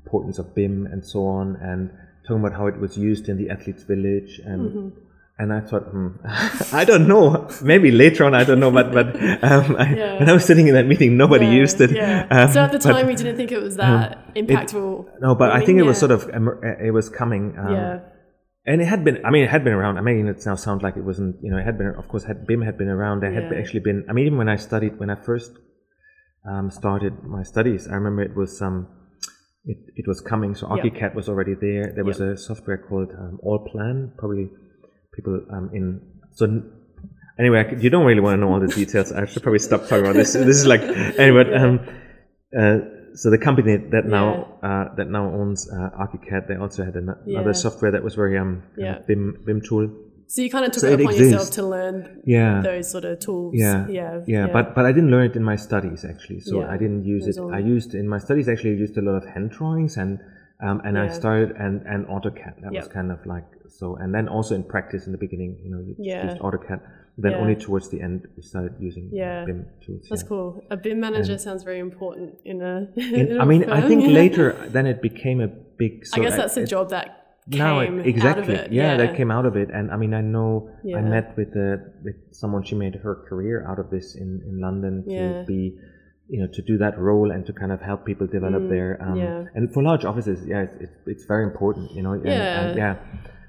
importance 0.05 0.39
of 0.39 0.55
BIM 0.55 0.87
and 0.91 1.05
so 1.05 1.19
on 1.27 1.57
and 1.69 1.91
talking 2.25 2.39
about 2.43 2.53
how 2.57 2.67
it 2.67 2.77
was 2.79 2.97
used 2.97 3.27
in 3.27 3.35
the 3.37 3.49
athletes 3.49 3.83
village 3.83 4.39
and 4.45 4.61
Mm-hmm. 4.61 4.89
And 5.41 5.47
I 5.57 5.61
thought 5.69 5.83
hmm, 5.93 6.09
I 6.81 6.83
don't 6.89 7.05
know. 7.13 7.23
Maybe 7.71 7.89
later 8.03 8.21
on 8.27 8.33
I 8.41 8.43
don't 8.49 8.61
know 8.63 8.71
but 8.79 8.87
but 8.97 9.07
um, 9.49 9.65
I, 9.83 9.85
Yeah. 10.01 10.19
when 10.19 10.27
I 10.31 10.33
was 10.39 10.45
sitting 10.49 10.67
in 10.69 10.73
that 10.79 10.87
meeting 10.93 11.11
nobody 11.23 11.47
Yeah, 11.47 11.61
used 11.63 11.77
it. 11.85 11.91
Yeah. 11.91 12.27
Um, 12.35 12.47
so 12.55 12.59
at 12.67 12.71
the 12.75 12.81
but- 12.85 12.93
time, 12.93 13.05
you 13.11 13.17
didn't 13.21 13.37
think 13.39 13.51
it 13.59 13.61
was 13.67 13.75
that 13.83 14.33
impactful. 14.41 14.91
no 15.25 15.29
but 15.41 15.49
I 15.51 15.57
mean, 15.57 15.65
think 15.67 15.77
it 15.83 15.87
was 15.91 15.97
sort 16.05 16.13
of 16.17 16.21
uh, 16.29 16.87
it 16.89 16.93
was 16.99 17.07
coming 17.21 17.43
um, 17.63 17.73
yeah. 17.77 17.99
and 18.69 18.77
it 18.83 18.87
had 18.93 19.01
been 19.07 19.17
i 19.27 19.29
mean 19.33 19.43
it 19.47 19.51
had 19.55 19.63
been 19.67 19.75
around. 19.79 19.93
I 20.01 20.03
mean 20.09 20.27
it 20.33 20.39
now 20.49 20.57
sounds 20.67 20.81
like 20.85 20.95
it 21.01 21.05
wasn't 21.11 21.33
you 21.43 21.49
know 21.51 21.59
it 21.61 21.65
had 21.69 21.77
been 21.81 21.91
of 22.01 22.05
course 22.11 22.23
had 22.31 22.39
bim 22.49 22.61
had 22.69 22.77
been 22.81 22.91
around. 22.97 23.15
There 23.23 23.33
had 23.39 23.45
actually 23.61 23.83
been 23.89 23.99
i 24.09 24.11
mean 24.15 24.25
even 24.27 24.37
when 24.41 24.49
i 24.55 24.57
studied 24.69 24.93
when 25.01 25.09
i 25.15 25.17
first 25.29 25.51
um, 26.49 26.65
started 26.81 27.13
my 27.37 27.43
studies 27.53 27.81
i 27.91 27.95
remember 28.01 28.21
it 28.29 28.35
was 28.41 28.53
um 28.67 28.77
it, 29.71 29.77
it 30.01 30.05
was 30.11 30.19
coming. 30.31 30.51
So 30.55 30.63
archicad 30.73 31.11
was 31.19 31.29
already 31.31 31.55
there. 31.65 31.85
There 31.97 32.03
was 32.11 32.19
a 32.19 32.35
software 32.47 32.79
called 32.87 33.11
um, 33.21 33.33
allplan 33.49 33.97
probably 34.17 34.49
people 35.15 35.41
um, 35.51 35.69
in 35.73 36.01
so 36.31 36.61
anyway 37.39 37.75
you 37.79 37.89
don't 37.89 38.05
really 38.05 38.21
want 38.21 38.35
to 38.37 38.41
know 38.41 38.51
all 38.53 38.59
the 38.59 38.67
details 38.67 39.11
i 39.11 39.25
should 39.25 39.43
probably 39.43 39.59
stop 39.59 39.81
talking 39.87 39.99
about 40.05 40.15
this 40.15 40.33
this 40.33 40.57
is 40.61 40.65
like 40.65 40.81
anyway 41.19 41.45
um 41.53 41.79
uh, 42.57 42.77
so 43.13 43.29
the 43.29 43.37
company 43.37 43.75
that 43.77 44.05
now 44.05 44.57
uh, 44.63 44.93
that 44.95 45.09
now 45.09 45.25
owns 45.33 45.69
uh, 45.69 45.89
Archicad, 46.03 46.47
they 46.47 46.55
also 46.55 46.83
had 46.85 46.95
ano- 46.95 47.17
Yeah. 47.25 47.39
another 47.39 47.53
software 47.53 47.91
that 47.91 48.03
was 48.03 48.15
very 48.15 48.37
um 48.37 48.63
Yeah. 48.77 48.99
BIM 49.07 49.43
BIM 49.45 49.59
tool. 49.67 49.89
So 50.27 50.41
you 50.41 50.49
kind 50.49 50.65
of 50.65 50.71
took 50.71 50.81
So 50.81 50.87
it 50.87 50.99
it 50.99 51.03
upon 51.03 51.15
yourself 51.15 51.51
to 51.51 51.63
learn 51.67 52.21
Yeah, 52.25 52.61
those 52.61 52.89
sort 52.89 53.03
of 53.03 53.19
tools. 53.19 53.53
yeah, 53.55 53.85
Yeah. 53.89 54.21
yeah. 54.27 54.47
But 54.47 54.75
but 54.75 54.85
I 54.85 54.93
didn't 54.93 55.11
learn 55.11 55.25
it 55.31 55.35
in 55.35 55.43
my 55.43 55.57
studies 55.57 56.05
actually. 56.05 56.39
So 56.39 56.59
Yeah. 56.59 56.71
I 56.73 56.77
didn't 56.77 57.03
use 57.03 57.27
It 57.27 57.35
it. 57.35 57.39
all- 57.41 57.53
I 57.53 57.59
used 57.59 57.93
in 57.95 58.07
my 58.07 58.17
studies 58.17 58.47
actually. 58.47 58.71
I 58.77 58.79
used 58.85 58.97
a 58.97 59.01
lot 59.01 59.15
of 59.21 59.25
hand 59.33 59.49
drawings 59.51 59.97
and 59.97 60.19
um, 60.61 60.81
and 60.85 60.97
I 60.97 61.07
started 61.21 61.49
and 61.63 61.75
and 61.93 62.05
AutoCAD. 62.07 62.61
That 62.63 62.71
was 62.79 62.87
kind 62.87 63.11
of 63.11 63.19
like 63.25 63.47
so. 63.67 63.95
And 64.01 64.13
then 64.15 64.27
also 64.27 64.55
in 64.55 64.63
practice 64.63 65.05
in 65.07 65.11
the 65.11 65.17
beginning, 65.25 65.51
you 65.63 65.69
know, 65.73 65.79
you 65.87 65.95
Yeah. 65.97 66.25
used 66.29 66.39
AutoCAD. 66.41 66.79
Then 67.17 67.31
Yeah. 67.33 67.37
only 67.43 67.55
towards 67.55 67.89
the 67.93 67.99
end 68.01 68.17
we 68.37 68.41
started 68.41 68.73
using 68.79 69.05
uh, 69.13 69.15
Yeah. 69.23 69.45
BIM 69.45 69.65
tools. 69.85 70.07
That's 70.09 70.23
yeah. 70.23 70.29
cool. 70.29 70.63
A 70.71 70.77
BIM 70.77 70.99
manager 70.99 71.37
sounds 71.37 71.63
very 71.63 71.79
important 71.79 72.29
in 72.45 72.61
a. 72.61 72.87
In- 72.95 73.27
in 73.31 73.41
I 73.43 73.45
mean, 73.51 73.63
I 73.69 73.81
think 73.89 73.99
later 74.21 74.45
then 74.75 74.85
it 74.93 75.01
became 75.01 75.39
a 75.41 75.49
big. 75.81 75.93
I 76.15 76.19
guess 76.23 76.35
that's 76.41 76.57
a 76.57 76.65
job 76.65 76.89
that 76.95 77.07
now 77.47 77.79
exactly 77.79 78.55
out 78.55 78.59
of 78.61 78.65
it. 78.67 78.71
yeah, 78.71 78.95
that 79.01 79.15
came 79.19 79.31
out 79.37 79.45
of 79.49 79.55
it 79.57 79.69
and 79.77 79.85
i 79.91 79.97
mean 79.97 80.13
i 80.13 80.21
know 80.21 80.69
i 80.99 81.01
met 81.15 81.27
with 81.39 81.53
with 82.05 82.15
someone 82.41 82.61
she 82.69 82.75
made 82.75 82.93
her 83.05 83.15
career 83.29 83.57
out 83.69 83.79
of 83.83 83.87
this 83.89 84.07
in 84.23 84.29
in 84.49 84.55
london 84.65 84.93
to 85.05 85.11
Yeah. 85.11 85.43
be 85.53 85.61
you 86.33 86.39
know 86.41 86.47
to 86.57 86.61
do 86.71 86.75
that 86.83 86.93
role 87.07 87.29
and 87.33 87.41
to 87.49 87.53
kind 87.61 87.71
of 87.75 87.79
help 87.89 87.99
people 88.09 88.25
develop 88.37 88.63
their 88.75 88.89
um 89.07 89.17
Mm, 89.17 89.23
yeah. 89.25 89.55
and 89.55 89.63
for 89.73 89.81
large 89.89 90.05
offices 90.11 90.37
yeah 90.51 90.61
it's, 90.67 90.77
it's, 90.85 90.97
it's 91.13 91.25
very 91.33 91.43
important 91.51 91.85
you 91.97 92.03
know 92.05 92.13
and, 92.13 92.27
and 92.59 92.67
Yeah. 92.81 92.81
yeah 92.83 92.93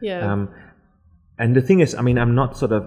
Yeah. 0.09 0.33
um 0.33 0.41
and 1.43 1.51
the 1.59 1.63
thing 1.69 1.79
is 1.85 1.91
i 2.01 2.03
mean 2.09 2.19
i'm 2.23 2.35
not 2.43 2.51
sort 2.63 2.73
of 2.79 2.83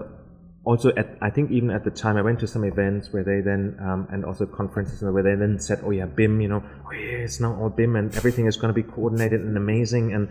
also 0.72 0.88
at 1.00 1.08
I 1.28 1.30
think 1.30 1.46
even 1.58 1.70
at 1.70 1.84
the 1.88 1.92
time 2.04 2.16
I 2.20 2.22
went 2.28 2.38
to 2.44 2.48
some 2.54 2.64
events 2.64 3.12
where 3.12 3.22
they 3.30 3.40
then 3.50 3.62
um, 3.88 4.00
and 4.12 4.24
also 4.28 4.44
conferences 4.46 5.00
where 5.00 5.22
they 5.22 5.36
then 5.36 5.60
said, 5.60 5.78
oh 5.86 5.92
yeah, 5.98 6.06
BIM, 6.18 6.40
you 6.44 6.48
know, 6.52 6.60
oh 6.86 6.90
yeah, 6.90 7.22
it's 7.26 7.38
now 7.38 7.52
all 7.60 7.70
BIM 7.70 7.94
and 7.94 8.08
everything 8.16 8.46
is 8.50 8.56
going 8.56 8.74
to 8.74 8.80
be 8.82 8.82
coordinated 8.82 9.40
and 9.42 9.56
amazing. 9.56 10.12
And 10.16 10.24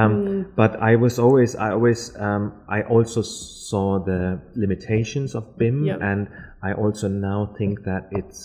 um, 0.00 0.12
Mm. 0.12 0.54
but 0.60 0.72
I 0.90 0.96
was 1.04 1.18
always 1.18 1.56
I 1.56 1.68
always 1.76 2.00
um, 2.28 2.52
I 2.68 2.82
also 2.82 3.22
saw 3.22 3.86
the 4.10 4.38
limitations 4.54 5.34
of 5.34 5.56
BIM 5.56 5.86
Yep. 5.86 5.98
and 6.10 6.28
I 6.62 6.70
also 6.74 7.08
now 7.08 7.40
think 7.58 7.84
that 7.84 8.02
it's 8.10 8.38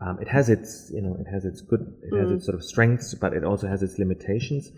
um, 0.00 0.18
it 0.20 0.28
has 0.28 0.48
its 0.48 0.90
you 0.94 1.02
know 1.02 1.16
it 1.20 1.26
has 1.34 1.44
its 1.44 1.60
good 1.60 1.82
it 2.02 2.12
Mm. 2.12 2.20
has 2.20 2.30
its 2.30 2.44
sort 2.46 2.54
of 2.58 2.64
strengths 2.64 3.14
but 3.14 3.32
it 3.32 3.44
also 3.44 3.66
has 3.68 3.82
its 3.82 3.98
limitations 3.98 4.70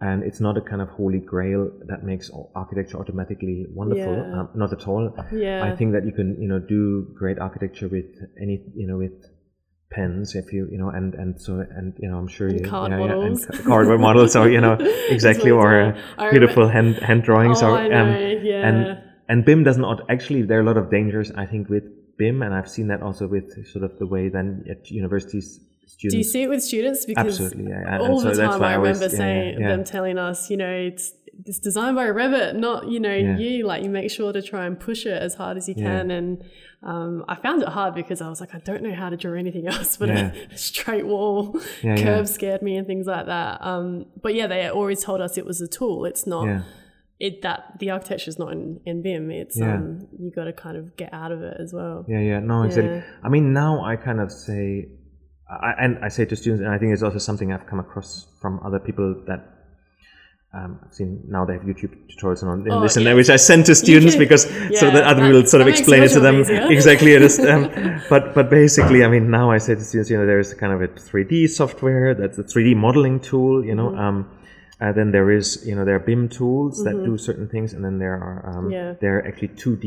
and 0.00 0.22
it's 0.22 0.40
not 0.40 0.56
a 0.56 0.60
kind 0.60 0.80
of 0.80 0.88
holy 0.90 1.18
grail 1.18 1.70
that 1.90 2.04
makes 2.04 2.30
architecture 2.54 2.98
automatically 2.98 3.66
wonderful 3.80 4.14
Yeah. 4.14 4.40
um, 4.40 4.48
not 4.54 4.72
at 4.72 4.86
all 4.86 5.04
Yeah. 5.32 5.64
i 5.64 5.70
think 5.76 5.92
that 5.94 6.04
you 6.08 6.12
can 6.12 6.28
you 6.42 6.48
know 6.48 6.60
do 6.60 6.80
great 7.22 7.38
architecture 7.38 7.88
with 7.88 8.10
any 8.40 8.56
you 8.76 8.86
know 8.86 8.98
with 9.04 9.16
pens 9.90 10.34
if 10.34 10.52
you 10.52 10.68
you 10.70 10.76
know 10.78 10.90
and 10.90 11.14
and 11.14 11.40
so 11.40 11.52
and 11.78 11.94
you 11.98 12.08
know 12.10 12.18
i'm 12.18 12.28
sure 12.28 12.48
you 12.50 12.60
card 12.60 12.92
yeah, 12.92 12.98
yeah, 12.98 13.04
and 13.04 13.18
models. 13.18 13.46
ca- 13.46 13.62
cardboard 13.70 14.00
models 14.00 14.36
or 14.36 14.48
you 14.50 14.60
know 14.60 14.74
exactly 15.08 15.50
or 15.50 15.68
uh, 16.18 16.30
beautiful 16.30 16.68
hand 16.68 16.96
hand 16.96 17.22
drawings 17.22 17.62
Oh, 17.62 17.68
or 17.70 17.78
I 17.78 17.88
know, 17.88 18.00
um, 18.02 18.10
yeah. 18.44 18.68
and 18.68 19.02
and 19.30 19.44
BIM 19.46 19.64
doesn't 19.64 19.86
actually 20.10 20.42
there 20.42 20.58
are 20.58 20.60
a 20.60 20.64
lot 20.72 20.76
of 20.76 20.90
dangers 20.90 21.32
I 21.32 21.46
think 21.46 21.68
with 21.70 21.84
BIM 22.18 22.42
and 22.42 22.52
I've 22.54 22.68
seen 22.68 22.88
that 22.88 23.00
also 23.02 23.26
with 23.26 23.66
sort 23.72 23.84
of 23.84 23.98
the 23.98 24.06
way 24.06 24.28
then 24.28 24.64
at 24.68 24.90
universities 24.90 25.60
students 25.86 26.12
Do 26.14 26.18
you 26.18 26.24
see 26.24 26.42
it 26.42 26.48
with 26.48 26.62
students? 26.62 27.06
Because 27.06 27.40
Absolutely, 27.40 27.70
yeah, 27.70 27.78
and- 27.78 27.88
and 27.88 28.12
all 28.12 28.20
so 28.20 28.30
the 28.34 28.42
time 28.42 28.62
I 28.62 28.72
I 28.72 28.76
always- 28.76 28.96
remember 28.96 29.14
yeah, 29.14 29.18
saying 29.22 29.52
yeah, 29.54 29.60
yeah. 29.60 29.68
them 29.68 29.84
telling 29.84 30.18
us, 30.18 30.50
you 30.50 30.56
know, 30.56 30.70
it's 30.90 31.12
it's 31.46 31.60
designed 31.60 31.94
by 31.94 32.04
a 32.06 32.12
Revit, 32.12 32.56
not 32.56 32.88
you 32.88 32.98
know 32.98 33.14
Yeah. 33.14 33.38
you. 33.38 33.64
Like 33.64 33.84
you 33.84 33.90
make 33.90 34.10
sure 34.10 34.32
to 34.32 34.42
try 34.42 34.66
and 34.66 34.78
push 34.78 35.06
it 35.06 35.22
as 35.28 35.34
hard 35.34 35.56
as 35.56 35.68
you 35.68 35.74
can. 35.76 36.10
And 36.10 36.42
um, 36.82 37.24
I 37.28 37.36
found 37.36 37.62
it 37.62 37.68
hard 37.68 37.94
because 37.94 38.20
I 38.20 38.28
was 38.28 38.40
like, 38.40 38.54
I 38.56 38.58
don't 38.58 38.82
know 38.82 38.92
how 38.92 39.08
to 39.08 39.16
draw 39.16 39.34
anything 39.38 39.66
else, 39.72 39.96
but 39.96 40.08
Yeah. 40.08 40.32
a 40.52 40.58
straight 40.58 41.06
wall, 41.06 41.58
Yeah, 41.84 41.96
yeah. 42.04 42.24
scared 42.24 42.60
me 42.62 42.76
and 42.76 42.86
things 42.88 43.06
like 43.06 43.26
that. 43.26 43.64
Um, 43.64 44.06
but 44.20 44.34
yeah, 44.34 44.48
they 44.48 44.66
always 44.68 45.00
told 45.04 45.20
us 45.20 45.38
it 45.38 45.46
was 45.46 45.60
a 45.60 45.68
tool. 45.68 46.04
It's 46.06 46.26
not. 46.26 46.62
It 47.20 47.42
that 47.42 47.60
the 47.80 47.90
architecture 47.90 48.28
is 48.30 48.38
not 48.38 48.52
in, 48.52 48.80
in 48.86 49.02
BIM. 49.02 49.30
It's 49.30 49.58
Yeah. 49.58 49.74
um, 49.74 50.06
you 50.18 50.30
got 50.30 50.44
to 50.44 50.52
kind 50.52 50.76
of 50.76 50.96
get 50.96 51.10
out 51.12 51.32
of 51.32 51.42
it 51.42 51.56
as 51.64 51.72
well. 51.72 52.04
yeah 52.08 52.20
yeah 52.20 52.38
no 52.40 52.62
exactly 52.62 52.94
Yeah. 52.96 53.02
I 53.26 53.28
mean 53.28 53.52
now 53.52 53.84
I 53.84 53.96
kind 53.96 54.20
of 54.20 54.30
say 54.30 54.88
I, 55.50 55.72
and 55.84 55.92
I 56.04 56.08
say 56.16 56.24
to 56.26 56.36
students 56.36 56.62
and 56.64 56.70
I 56.74 56.78
think 56.78 56.92
it's 56.92 57.02
also 57.02 57.18
something 57.18 57.52
I've 57.52 57.66
come 57.66 57.80
across 57.80 58.26
from 58.40 58.60
other 58.64 58.78
people 58.78 59.08
that 59.26 59.40
um, 60.54 60.78
I've 60.84 60.94
seen 60.94 61.10
now 61.28 61.44
they 61.44 61.54
have 61.54 61.62
YouTube 61.62 61.92
tutorials 62.10 62.40
and 62.42 62.50
on 62.50 62.70
Oh, 62.70 62.80
this 62.82 62.96
and 62.96 63.04
yeah. 63.04 63.10
that, 63.12 63.16
which 63.16 63.28
I 63.30 63.36
send 63.36 63.66
to 63.66 63.74
students 63.74 64.14
because 64.16 64.44
so 64.80 64.90
that 64.94 65.04
other 65.04 65.22
people 65.26 65.44
sort 65.46 65.60
of 65.60 65.68
explain 65.68 66.02
it 66.02 66.10
it 66.10 66.14
to 66.14 66.20
them 66.20 66.40
easier. 66.40 66.70
exactly. 66.76 67.12
It 67.12 67.22
is, 67.22 67.38
um, 67.52 67.62
but 68.08 68.34
but 68.34 68.48
basically, 68.48 69.04
I 69.04 69.08
mean, 69.08 69.30
now 69.30 69.50
I 69.50 69.58
say 69.58 69.74
to 69.74 69.84
students, 69.88 70.08
you 70.10 70.16
know, 70.16 70.24
there 70.26 70.38
is 70.38 70.54
kind 70.54 70.72
of 70.72 70.80
a 70.80 70.88
3D 70.88 71.50
software 71.50 72.14
that's 72.14 72.38
a 72.38 72.44
3D 72.44 72.74
modeling 72.76 73.20
tool, 73.20 73.62
you 73.64 73.74
know. 73.74 73.88
Mm-hmm. 73.90 74.00
Um, 74.80 74.88
uh, 74.88 74.92
then 74.92 75.10
there 75.12 75.30
is, 75.30 75.64
you 75.66 75.74
know, 75.74 75.84
there 75.84 75.96
are 75.96 76.00
BIM 76.00 76.28
tools 76.28 76.84
that 76.84 76.94
do 77.04 77.18
certain 77.18 77.48
things, 77.48 77.72
and 77.72 77.84
then 77.84 77.98
there 77.98 78.14
are 78.14 78.38
um, 78.48 78.64
Mm-hmm. 78.64 78.72
Yeah. 78.72 78.94
there 79.00 79.18
are 79.18 79.26
actually 79.26 79.48
2D, 79.48 79.84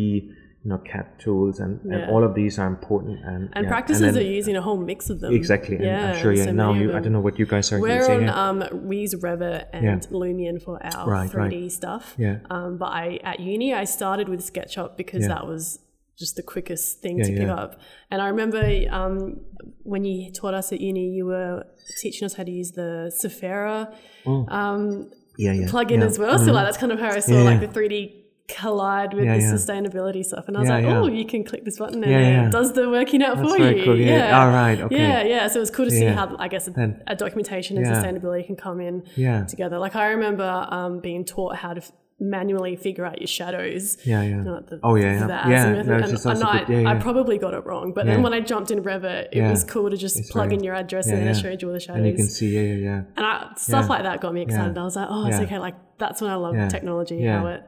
you 0.63 0.69
know, 0.69 0.77
CAD 0.79 1.07
tools, 1.19 1.59
and, 1.59 1.79
Yeah. 1.85 1.93
and 1.95 2.11
all 2.11 2.23
of 2.23 2.35
these 2.35 2.59
are 2.59 2.67
important. 2.67 3.19
And 3.25 3.49
And 3.53 3.63
yeah, 3.65 3.69
practices 3.69 4.01
then- 4.13 4.17
are 4.17 4.27
using 4.39 4.55
a 4.57 4.61
whole 4.61 4.77
mix 4.77 5.09
of 5.09 5.19
them. 5.21 5.33
exactly. 5.33 5.77
And 5.77 5.87
I'm 6.07 6.17
sure 6.21 6.33
yeah. 6.33 6.45
so 6.45 6.51
now 6.51 6.73
you, 6.73 6.93
I 6.95 6.99
don't 6.99 7.13
know 7.13 7.21
what 7.21 7.39
you 7.39 7.45
guys 7.45 7.71
are 7.71 7.79
We're 7.79 7.97
using. 7.97 8.27
on 8.29 8.59
yeah. 8.61 8.69
um, 8.71 8.87
we 8.89 8.97
use 8.97 9.15
Revit 9.15 9.65
and 9.73 9.83
Yeah. 9.85 9.99
Lumion 10.19 10.61
for 10.61 10.75
our 10.85 11.07
Right, 11.09 11.29
3D 11.31 11.69
stuff. 11.71 12.13
Yeah. 12.17 12.39
Um, 12.49 12.77
but 12.77 12.89
I 13.03 13.19
at 13.23 13.39
uni 13.39 13.73
I 13.73 13.85
started 13.85 14.27
with 14.29 14.41
SketchUp 14.41 14.97
because 14.97 15.21
Yeah. 15.23 15.29
that 15.29 15.47
was 15.47 15.79
just 16.19 16.35
the 16.35 16.43
quickest 16.43 17.01
thing 17.01 17.17
Yeah, 17.17 17.23
to 17.27 17.31
pick 17.31 17.47
yeah. 17.47 17.55
up. 17.63 17.79
And 18.11 18.21
I 18.21 18.27
remember 18.27 18.61
um, 18.91 19.39
when 19.83 20.05
you 20.05 20.31
taught 20.31 20.53
us 20.53 20.71
at 20.71 20.81
uni, 20.81 21.09
you 21.09 21.25
were 21.25 21.65
teaching 21.99 22.25
us 22.25 22.33
how 22.33 22.43
to 22.43 22.51
use 22.51 22.71
the 22.71 23.11
Sefaira 23.23 23.93
um, 24.25 25.09
yeah, 25.37 25.53
yeah. 25.53 25.67
plugin 25.67 25.99
yeah. 25.99 26.05
as 26.05 26.19
well. 26.19 26.37
So 26.39 26.51
like 26.51 26.65
that's 26.65 26.77
kind 26.77 26.91
of 26.91 26.99
how 26.99 27.09
I 27.09 27.19
saw 27.19 27.41
like 27.41 27.59
the 27.59 27.67
3D 27.67 28.21
collide 28.47 29.13
with 29.13 29.25
the 29.25 29.31
sustainability 29.31 30.23
stuff. 30.23 30.47
And 30.47 30.57
I 30.57 30.59
was 30.59 30.69
like, 30.69 30.85
oh, 30.85 31.07
you 31.07 31.25
can 31.25 31.43
click 31.43 31.65
this 31.65 31.79
button 31.79 32.03
and 32.03 32.47
it 32.47 32.51
does 32.51 32.73
the 32.73 32.89
working 32.89 33.23
out 33.23 33.37
That's 33.37 33.49
for 33.49 33.57
you. 33.57 33.83
cool, 33.83 33.97
yeah. 33.97 34.39
All 34.39 34.49
right, 34.49 34.79
okay. 34.79 34.97
Yeah, 34.97 35.23
yeah. 35.23 35.47
So 35.47 35.57
it 35.57 35.61
was 35.61 35.71
cool 35.71 35.85
to 35.85 35.91
see 35.91 36.05
how 36.05 36.35
I 36.37 36.47
guess 36.47 36.67
a, 36.67 37.01
a 37.07 37.15
documentation 37.15 37.77
and 37.77 37.85
sustainability 37.85 38.45
can 38.45 38.55
come 38.55 38.79
in 38.79 39.03
together. 39.47 39.79
Like 39.79 39.95
I 39.95 40.07
remember 40.07 40.67
um, 40.69 40.99
being 40.99 41.25
taught 41.25 41.55
how 41.55 41.73
to 41.73 41.81
f- 41.81 41.91
manually 42.21 42.75
figure 42.75 43.03
out 43.03 43.19
your 43.19 43.27
shadows. 43.27 43.97
Yeah, 44.05 44.21
yeah. 44.21 44.41
The, 44.43 44.79
Oh, 44.83 44.95
yeah, 44.95 45.27
yeah. 45.27 45.49
Yeah, 45.49 45.81
no, 45.81 45.95
and, 45.95 46.43
I, 46.43 46.63
good. 46.63 46.83
Yeah, 46.83 46.89
I 46.89 46.95
probably 46.99 47.37
got 47.39 47.53
it 47.55 47.65
wrong, 47.65 47.93
but 47.93 48.05
Yeah. 48.05 48.13
then 48.13 48.23
when 48.23 48.33
I 48.33 48.39
jumped 48.41 48.69
in 48.69 48.83
Revit, 48.83 49.29
it 49.31 49.37
Yeah. 49.37 49.49
was 49.49 49.63
cool 49.63 49.89
to 49.89 49.97
just 49.97 50.19
It's 50.19 50.31
plug 50.31 50.49
very- 50.49 50.57
in 50.59 50.63
your 50.63 50.75
address 50.75 51.07
yeah, 51.07 51.15
and 51.15 51.25
yeah. 51.25 51.31
it 51.31 51.37
showed 51.37 51.61
you 51.61 51.67
all 51.69 51.73
the 51.73 51.79
shadows. 51.79 51.97
and 51.97 52.07
you 52.07 52.13
can 52.13 52.27
see, 52.27 52.49
yeah, 52.55 52.61
yeah, 52.61 52.73
yeah. 52.75 53.01
And 53.17 53.25
I, 53.25 53.47
stuff 53.57 53.85
Yeah. 53.85 53.89
like 53.89 54.03
that 54.03 54.21
got 54.21 54.33
me 54.35 54.41
excited. 54.43 54.77
I 54.77 54.83
was 54.83 54.95
like, 54.95 55.07
oh, 55.09 55.25
it's 55.27 55.37
Yeah. 55.39 55.43
okay. 55.45 55.57
Like 55.59 55.75
that's 55.97 56.21
when 56.21 56.29
I 56.29 56.35
love 56.35 56.55
Yeah. 56.55 56.67
technology, 56.69 57.15
Yeah. 57.17 57.39
how 57.39 57.47
it 57.47 57.63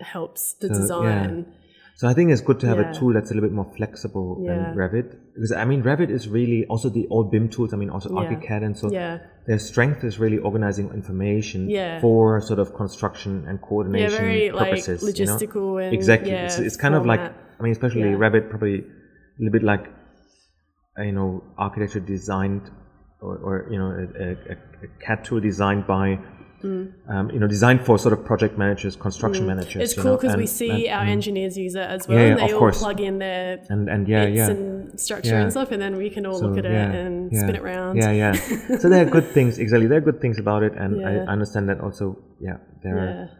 helps 0.00 0.54
the 0.54 0.68
So, 0.68 0.74
design. 0.80 1.46
So 2.00 2.08
I 2.08 2.14
think 2.14 2.30
it's 2.30 2.40
good 2.40 2.60
to 2.60 2.66
have 2.66 2.78
Yeah. 2.78 2.90
a 2.90 2.94
tool 2.98 3.12
that's 3.12 3.30
a 3.30 3.34
little 3.34 3.46
bit 3.50 3.54
more 3.54 3.70
flexible 3.76 4.28
Yeah. 4.42 4.48
than 4.50 4.74
Revit 4.80 5.08
because 5.34 5.52
I 5.52 5.66
mean 5.70 5.82
Revit 5.82 6.08
is 6.18 6.22
really 6.36 6.60
also 6.72 6.88
the 6.88 7.06
old 7.14 7.30
BIM 7.30 7.50
tools. 7.54 7.74
I 7.74 7.76
mean 7.82 7.90
also 7.90 8.08
Yeah. 8.08 8.20
ArchiCAD 8.20 8.62
and 8.68 8.74
so 8.82 8.90
Yeah. 8.90 9.18
their 9.48 9.58
strength 9.58 10.02
is 10.10 10.14
really 10.18 10.38
organizing 10.38 10.86
information 11.00 11.60
for 12.00 12.40
sort 12.40 12.58
of 12.64 12.72
construction 12.82 13.32
and 13.48 13.58
Yeah, 13.58 13.68
coordination 13.68 14.24
very 14.24 14.50
like 14.50 14.70
purposes. 14.70 14.98
you 15.02 15.26
know? 15.26 15.36
logistical 15.36 15.66
and 15.84 15.92
exactly. 15.98 16.30
It's, 16.46 16.58
it's 16.58 16.78
kind 16.84 16.94
of 16.94 17.04
like. 17.04 17.20
I 17.58 17.62
mean 17.64 17.72
especially. 17.72 18.08
Revit 18.24 18.48
probably 18.48 18.76
a 18.78 19.38
little 19.42 19.52
bit 19.58 19.62
like 19.72 19.84
uh, 20.98 21.02
you 21.08 21.12
know 21.18 21.28
architecture 21.58 22.00
designed 22.16 22.64
or, 23.20 23.34
or 23.46 23.54
you 23.72 23.78
know 23.78 23.90
a, 24.02 24.04
a, 24.24 24.28
a 24.54 24.88
CAD 25.04 25.18
tool 25.26 25.40
designed 25.50 25.86
by. 25.86 26.06
Um, 26.62 27.30
you 27.32 27.38
know, 27.40 27.46
designed 27.46 27.84
for 27.86 27.98
sort 27.98 28.12
of 28.12 28.24
project 28.24 28.58
managers, 28.58 28.94
construction 28.96 29.46
managers. 29.46 29.76
Mm. 29.76 29.80
It's 29.84 29.94
cool 29.94 30.16
because 30.16 30.36
we 30.36 30.46
see 30.46 30.88
and- 30.88 30.98
our 31.00 31.06
engineers 31.06 31.56
use 31.56 31.74
it 31.74 31.80
as 31.80 32.06
well, 32.06 32.18
Yeah, 32.18 32.24
and 32.26 32.38
they 32.38 32.44
of 32.46 32.52
all 32.54 32.58
course. 32.58 32.78
plug 32.78 33.00
in 33.00 33.18
their 33.18 33.60
and 33.70 33.88
and 33.88 34.06
yeah, 34.08 34.26
bits 34.26 34.36
yeah. 34.36 34.50
and 34.50 35.00
structure 35.00 35.30
Yeah. 35.30 35.42
and 35.42 35.50
stuff, 35.50 35.70
and 35.72 35.80
then 35.80 35.96
we 35.96 36.10
can 36.10 36.26
all 36.26 36.38
So, 36.38 36.46
look 36.46 36.58
at 36.58 36.64
yeah, 36.64 36.90
it 36.90 36.94
and 37.06 37.32
yeah, 37.32 37.40
spin 37.40 37.56
it 37.56 37.62
around. 37.62 37.96
Yeah, 37.96 38.12
yeah. 38.12 38.32
so 38.78 38.88
there 38.88 39.06
are 39.06 39.10
good 39.10 39.28
things. 39.36 39.58
Exactly, 39.58 39.86
there 39.86 39.98
are 39.98 40.06
good 40.10 40.20
things 40.20 40.38
about 40.38 40.62
it, 40.62 40.72
and 40.74 41.06
I 41.06 41.12
understand 41.34 41.68
that 41.70 41.80
also. 41.80 42.18
Yeah, 42.40 42.56
there 42.82 42.96
Yeah. 42.96 43.02
are 43.04 43.30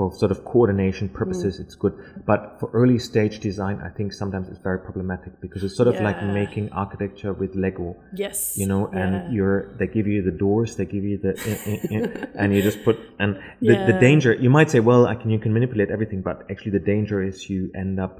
for 0.00 0.08
sort 0.22 0.32
of 0.34 0.38
coordination 0.52 1.06
purposes, 1.20 1.52
Mm. 1.56 1.62
it's 1.64 1.76
good. 1.84 1.94
But 2.30 2.40
for 2.58 2.66
early 2.80 2.98
stage 3.10 3.34
design, 3.48 3.76
I 3.88 3.90
think 3.96 4.08
sometimes 4.22 4.46
it's 4.50 4.62
very 4.68 4.80
problematic 4.88 5.32
because 5.44 5.60
it's 5.66 5.76
sort 5.80 5.88
of 5.92 5.96
like 6.08 6.18
making 6.40 6.64
architecture 6.84 7.32
with 7.42 7.52
Lego. 7.64 7.88
Yes. 8.24 8.38
You 8.60 8.66
know, 8.72 8.82
Yeah. 8.88 9.00
and 9.02 9.12
you're 9.36 9.58
they 9.78 9.88
give 9.96 10.06
you 10.14 10.20
the 10.30 10.36
doors, 10.46 10.70
they 10.78 10.86
give 10.96 11.04
you 11.10 11.16
the 11.26 11.32
eh, 11.50 11.58
eh, 11.72 11.94
eh, 11.96 12.26
and 12.40 12.48
you 12.54 12.60
just 12.70 12.80
put 12.86 12.96
and 13.22 13.30
the, 13.68 13.74
the 13.90 13.96
danger. 14.08 14.30
You 14.46 14.50
might 14.58 14.68
say, 14.74 14.80
well, 14.90 15.02
I 15.12 15.14
can 15.20 15.28
you 15.34 15.40
can 15.44 15.52
manipulate 15.58 15.90
everything, 15.96 16.20
but 16.28 16.36
actually 16.52 16.72
the 16.78 16.84
danger 16.94 17.18
is 17.30 17.36
you 17.52 17.60
end 17.82 17.94
up, 18.06 18.14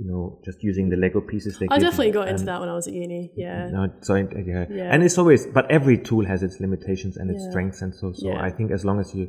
you 0.00 0.06
know, 0.10 0.22
just 0.46 0.58
using 0.70 0.86
the 0.92 0.98
Lego 1.04 1.20
pieces. 1.32 1.52
They 1.58 1.66
I 1.74 1.78
definitely 1.86 2.12
got 2.20 2.26
into 2.32 2.44
that 2.50 2.58
when 2.62 2.70
I 2.74 2.76
was 2.80 2.86
at 2.90 2.94
uni. 3.04 3.22
Yeah. 3.44 3.68
no, 3.76 3.80
so 4.08 4.12
yeah. 4.14 4.64
Yeah. 4.78 4.92
and 4.92 4.98
it's 5.06 5.18
always, 5.22 5.42
but 5.58 5.64
every 5.78 5.98
tool 6.08 6.24
has 6.32 6.40
its 6.46 6.56
limitations 6.66 7.14
and 7.20 7.26
its 7.32 7.42
Yeah. 7.44 7.50
strengths, 7.50 7.78
and 7.84 7.90
so 8.00 8.06
so 8.22 8.28
Yeah. 8.28 8.48
I 8.48 8.50
think 8.56 8.68
as 8.78 8.82
long 8.88 8.98
as 9.04 9.08
you, 9.18 9.24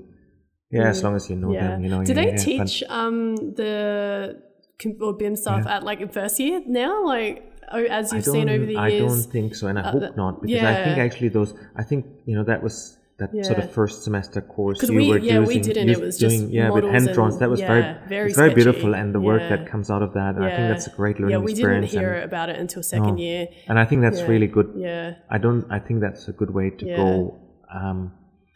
yeah, 0.74 0.90
as 0.90 1.04
long 1.04 1.16
as 1.16 1.30
you 1.30 1.36
know 1.36 1.52
Yeah. 1.54 1.68
them, 1.70 1.84
you 1.84 1.90
know. 1.90 2.04
Do 2.04 2.14
yeah, 2.14 2.22
they 2.22 2.30
yeah, 2.32 2.38
teach 2.50 2.84
um, 2.90 3.36
the 3.60 4.42
or 5.00 5.14
BIM 5.14 5.36
stuff 5.36 5.66
at 5.68 5.84
like 5.84 6.00
first 6.14 6.40
year 6.40 6.62
now? 6.66 6.94
Like 7.06 7.36
oh, 7.72 7.84
as 8.00 8.12
you've 8.14 8.26
seen 8.26 8.50
over 8.50 8.66
the 8.66 8.74
years, 8.74 8.94
I 8.94 9.00
don't 9.06 9.22
think 9.36 9.56
so, 9.56 9.68
and 9.68 9.78
I 9.80 9.84
Uh, 9.84 9.92
hope 9.92 10.18
not, 10.18 10.42
because 10.42 10.64
I 10.64 10.76
think 10.86 10.98
actually 11.08 11.30
those, 11.30 11.54
I 11.76 11.84
think 11.84 12.06
you 12.26 12.36
know 12.38 12.44
that 12.52 12.62
was 12.68 12.76
that 13.20 13.30
sort 13.46 13.60
of 13.60 13.70
first 13.72 14.04
semester 14.04 14.42
course 14.42 14.82
you 14.82 14.96
we- 14.98 15.10
were 15.12 15.20
yeah, 15.20 15.40
we 15.40 15.60
didn't. 15.60 15.88
It 15.90 16.02
was 16.02 16.18
just 16.18 16.36
doing, 16.40 16.52
yeah, 16.52 16.70
with 16.76 16.84
hand 16.96 17.08
drawings. 17.14 17.38
That 17.44 17.50
was 17.56 17.62
very, 17.62 17.84
very 18.10 18.30
it's 18.30 18.38
very 18.44 18.54
beautiful, 18.60 18.96
and 19.00 19.08
the 19.18 19.22
work 19.32 19.44
that 19.54 19.62
comes 19.72 19.88
out 19.94 20.02
of 20.08 20.12
that, 20.20 20.32
I 20.48 20.50
think 20.56 20.66
that's 20.72 20.88
a 20.88 20.96
great 21.00 21.20
learning 21.20 21.34
yeah, 21.36 21.38
we 21.50 21.52
experience. 21.52 21.92
didn't 21.92 22.02
hear 22.04 22.14
and, 22.16 22.24
about 22.32 22.48
it 22.50 22.58
until 22.64 22.82
second 22.96 23.16
No. 23.18 23.28
year. 23.28 23.48
and 23.70 23.76
I 23.84 23.86
think 23.86 24.02
that's 24.06 24.22
really 24.32 24.48
good. 24.58 24.70
Yeah. 24.76 25.14
I 25.30 25.38
don't. 25.38 25.64
I 25.78 25.80
think 25.86 25.98
that's 26.06 26.24
a 26.28 26.34
good 26.42 26.52
way 26.60 26.68
to 26.80 26.86
go. 27.02 27.40
Um, 27.80 28.00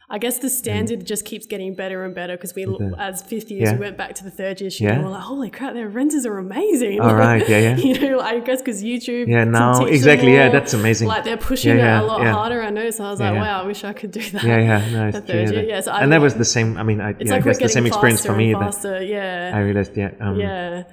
I 0.09 0.19
guess 0.19 0.37
the 0.37 0.49
standard 0.49 1.05
just 1.05 1.25
keeps 1.25 1.45
getting 1.45 1.73
better 1.75 2.05
and 2.05 2.15
better 2.15 2.37
because 2.37 2.55
we, 2.55 2.65
as 2.97 3.21
fifth 3.21 3.51
years, 3.51 3.63
Yeah. 3.69 3.73
we 3.73 3.79
went 3.81 3.97
back 3.97 4.15
to 4.15 4.23
the 4.23 4.31
third 4.31 4.61
year. 4.61 4.69
Yeah. 4.79 4.93
and 4.93 5.03
we're 5.03 5.09
like, 5.09 5.23
holy 5.23 5.49
crap, 5.49 5.73
their 5.73 5.89
renders 5.89 6.25
are 6.25 6.37
amazing. 6.37 7.01
All 7.01 7.13
right, 7.13 7.47
yeah, 7.49 7.59
yeah. 7.59 7.75
you 7.87 7.99
know, 7.99 8.21
I 8.21 8.39
guess 8.39 8.61
because 8.61 8.81
YouTube. 8.81 9.27
Yeah, 9.27 9.43
now- 9.43 9.83
exactly, 9.83 10.31
yeah, 10.33 10.47
that's 10.47 10.73
amazing. 10.73 11.09
Like 11.09 11.25
they're 11.25 11.35
pushing 11.35 11.75
Yeah, 11.77 11.83
yeah, 11.83 11.99
it 11.99 12.03
a 12.03 12.05
lot 12.07 12.21
yeah. 12.21 12.31
harder. 12.31 12.61
I 12.63 12.69
know, 12.69 12.89
so 12.89 13.03
I 13.03 13.11
was 13.11 13.19
Yeah, 13.19 13.31
like, 13.31 13.35
yeah. 13.35 13.41
wow, 13.57 13.63
I 13.63 13.65
wish 13.67 13.83
I 13.83 13.91
could 13.91 14.11
do 14.11 14.21
that. 14.31 14.43
yeah, 14.43 14.59
yeah, 14.59 14.89
no, 14.91 15.11
the 15.11 15.19
third 15.21 15.49
yeah, 15.49 15.53
year, 15.59 15.63
yeah. 15.71 15.81
So 15.81 15.91
I 15.91 15.99
and 16.03 16.11
that 16.13 16.21
was 16.21 16.35
the 16.35 16.45
same. 16.45 16.77
I 16.77 16.83
mean, 16.83 17.01
I, 17.01 17.09
It's 17.09 17.25
yeah, 17.25 17.31
like 17.33 17.41
I 17.41 17.45
guess 17.49 17.59
the 17.59 17.67
same 17.69 17.85
experience 17.85 18.25
for 18.25 18.33
me. 18.35 18.53
That 18.53 18.59
faster. 18.61 19.03
Yeah. 19.03 19.51
I 19.53 19.59
realized, 19.59 19.97
yeah, 19.97 20.11
um, 20.21 20.39
yeah. 20.39 20.83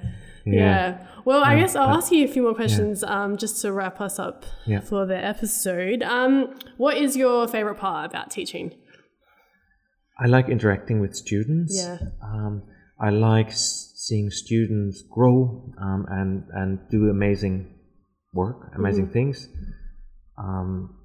yeah. 0.45 0.53
Yeah. 0.53 1.07
Well, 1.23 1.43
I 1.43 1.57
guess 1.57 1.75
I'll 1.75 1.95
ask 1.97 2.11
you 2.11 2.23
a 2.25 2.27
few 2.27 2.43
more 2.43 2.53
questions 2.53 3.03
um, 3.03 3.35
just 3.37 3.59
to 3.61 3.71
wrap 3.71 3.99
us 3.99 4.19
up 4.19 4.45
Yeah. 4.65 4.81
for 4.81 5.05
the 5.07 5.17
episode. 5.17 6.03
Um, 6.03 6.53
what 6.77 6.97
is 6.97 7.15
your 7.17 7.47
favorite 7.47 7.75
part 7.75 8.05
about 8.11 8.29
teaching? 8.29 8.75
I 10.17 10.27
like 10.27 10.49
interacting 10.49 10.99
with 10.99 11.15
students. 11.15 11.75
Yeah. 11.75 11.97
Um, 12.23 12.63
I 12.99 13.09
like 13.09 13.51
seeing 13.51 14.29
students 14.29 15.03
grow 15.09 15.73
um, 15.81 16.05
and 16.09 16.43
and 16.53 16.79
do 16.89 17.09
amazing 17.09 17.73
work, 18.33 18.71
amazing 18.75 19.09
things. 19.09 19.49
Um, 20.37 20.97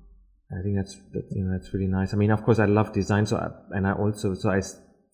I 0.52 0.62
think 0.62 0.76
that's 0.76 0.96
that, 1.12 1.24
you 1.30 1.44
know 1.44 1.52
that's 1.52 1.72
really 1.74 1.88
nice. 1.88 2.14
I 2.14 2.16
mean, 2.16 2.30
of 2.30 2.44
course, 2.44 2.58
I 2.58 2.66
love 2.66 2.92
design, 2.92 3.26
so 3.26 3.36
I, 3.36 3.76
and 3.76 3.86
I 3.86 3.92
also 3.92 4.34
so 4.34 4.50
I 4.50 4.60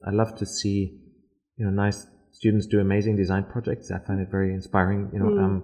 I 0.07 0.11
love 0.11 0.37
to 0.37 0.47
see 0.47 1.01
you 1.57 1.65
know 1.65 1.71
nice 1.71 2.07
students 2.33 2.67
do 2.67 2.81
amazing 2.81 3.17
design 3.17 3.45
projects. 3.45 3.91
I 3.91 3.99
find 4.07 4.21
it 4.21 4.29
very 4.31 4.53
inspiring. 4.53 5.11
You 5.13 5.21
know, 5.21 5.39
um, 5.39 5.63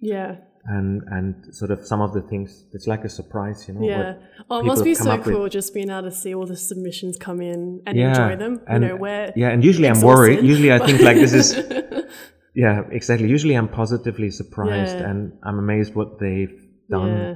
Yeah. 0.00 0.36
And 0.66 1.02
and 1.10 1.54
sort 1.54 1.70
of 1.70 1.86
some 1.86 2.00
of 2.02 2.12
the 2.12 2.20
things 2.20 2.64
it's 2.72 2.86
like 2.86 3.04
a 3.04 3.08
surprise. 3.08 3.66
You 3.66 3.74
know, 3.74 3.86
Yeah. 3.86 4.14
Oh, 4.50 4.60
it 4.60 4.64
must 4.66 4.84
be 4.84 4.94
so 4.94 5.10
up 5.10 5.24
with. 5.26 5.34
cool 5.34 5.48
just 5.48 5.72
being 5.74 5.90
able 5.90 6.02
to 6.02 6.10
see 6.12 6.34
all 6.34 6.46
the 6.46 6.56
submissions 6.56 7.16
come 7.16 7.40
in 7.40 7.82
and 7.86 7.96
Yeah, 7.98 8.08
enjoy 8.10 8.36
them. 8.36 8.54
You 8.54 8.60
and- 8.68 8.84
know, 8.84 8.96
where 8.96 9.32
yeah, 9.36 9.48
and 9.50 9.64
usually 9.64 9.88
I'm 9.88 10.00
worried. 10.02 10.42
Usually 10.44 10.72
I 10.72 10.78
think 10.86 11.00
like 11.00 11.16
this 11.16 11.32
is 11.32 11.56
yeah, 12.54 12.82
exactly. 12.90 13.28
Usually 13.28 13.54
I'm 13.54 13.68
positively 13.68 14.30
surprised 14.30 14.96
Yeah. 14.98 15.08
and 15.10 15.32
I'm 15.42 15.58
amazed 15.58 15.94
what 15.94 16.18
they've 16.18 16.56
done. 16.90 17.08
yeah. 17.16 17.34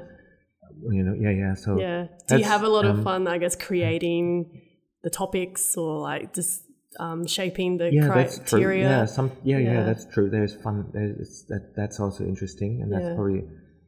You 0.90 1.02
know, 1.02 1.14
yeah, 1.18 1.30
yeah. 1.30 1.54
So 1.54 1.78
Yeah. 1.80 2.06
Do 2.28 2.36
you 2.38 2.44
have 2.44 2.62
a 2.62 2.68
lot 2.68 2.84
of 2.84 2.96
um, 2.98 3.04
fun, 3.04 3.26
I 3.26 3.38
guess, 3.38 3.56
creating 3.56 4.60
the 5.02 5.10
topics 5.10 5.76
or 5.76 6.00
like 6.00 6.34
just 6.34 6.62
um, 7.00 7.26
shaping 7.26 7.76
the 7.78 7.92
yeah, 7.92 8.06
criteria? 8.08 8.88
Yeah, 8.88 9.04
some 9.06 9.30
yeah, 9.42 9.58
yeah, 9.58 9.72
Yeah. 9.72 9.82
that's 9.84 10.04
true. 10.06 10.30
There's 10.30 10.54
fun. 10.54 10.90
There's 10.92 11.44
that. 11.48 11.74
That's 11.76 12.00
also 12.00 12.24
interesting, 12.24 12.82
and 12.82 12.92
that's 12.92 13.04
Yeah. 13.04 13.14
probably 13.14 13.44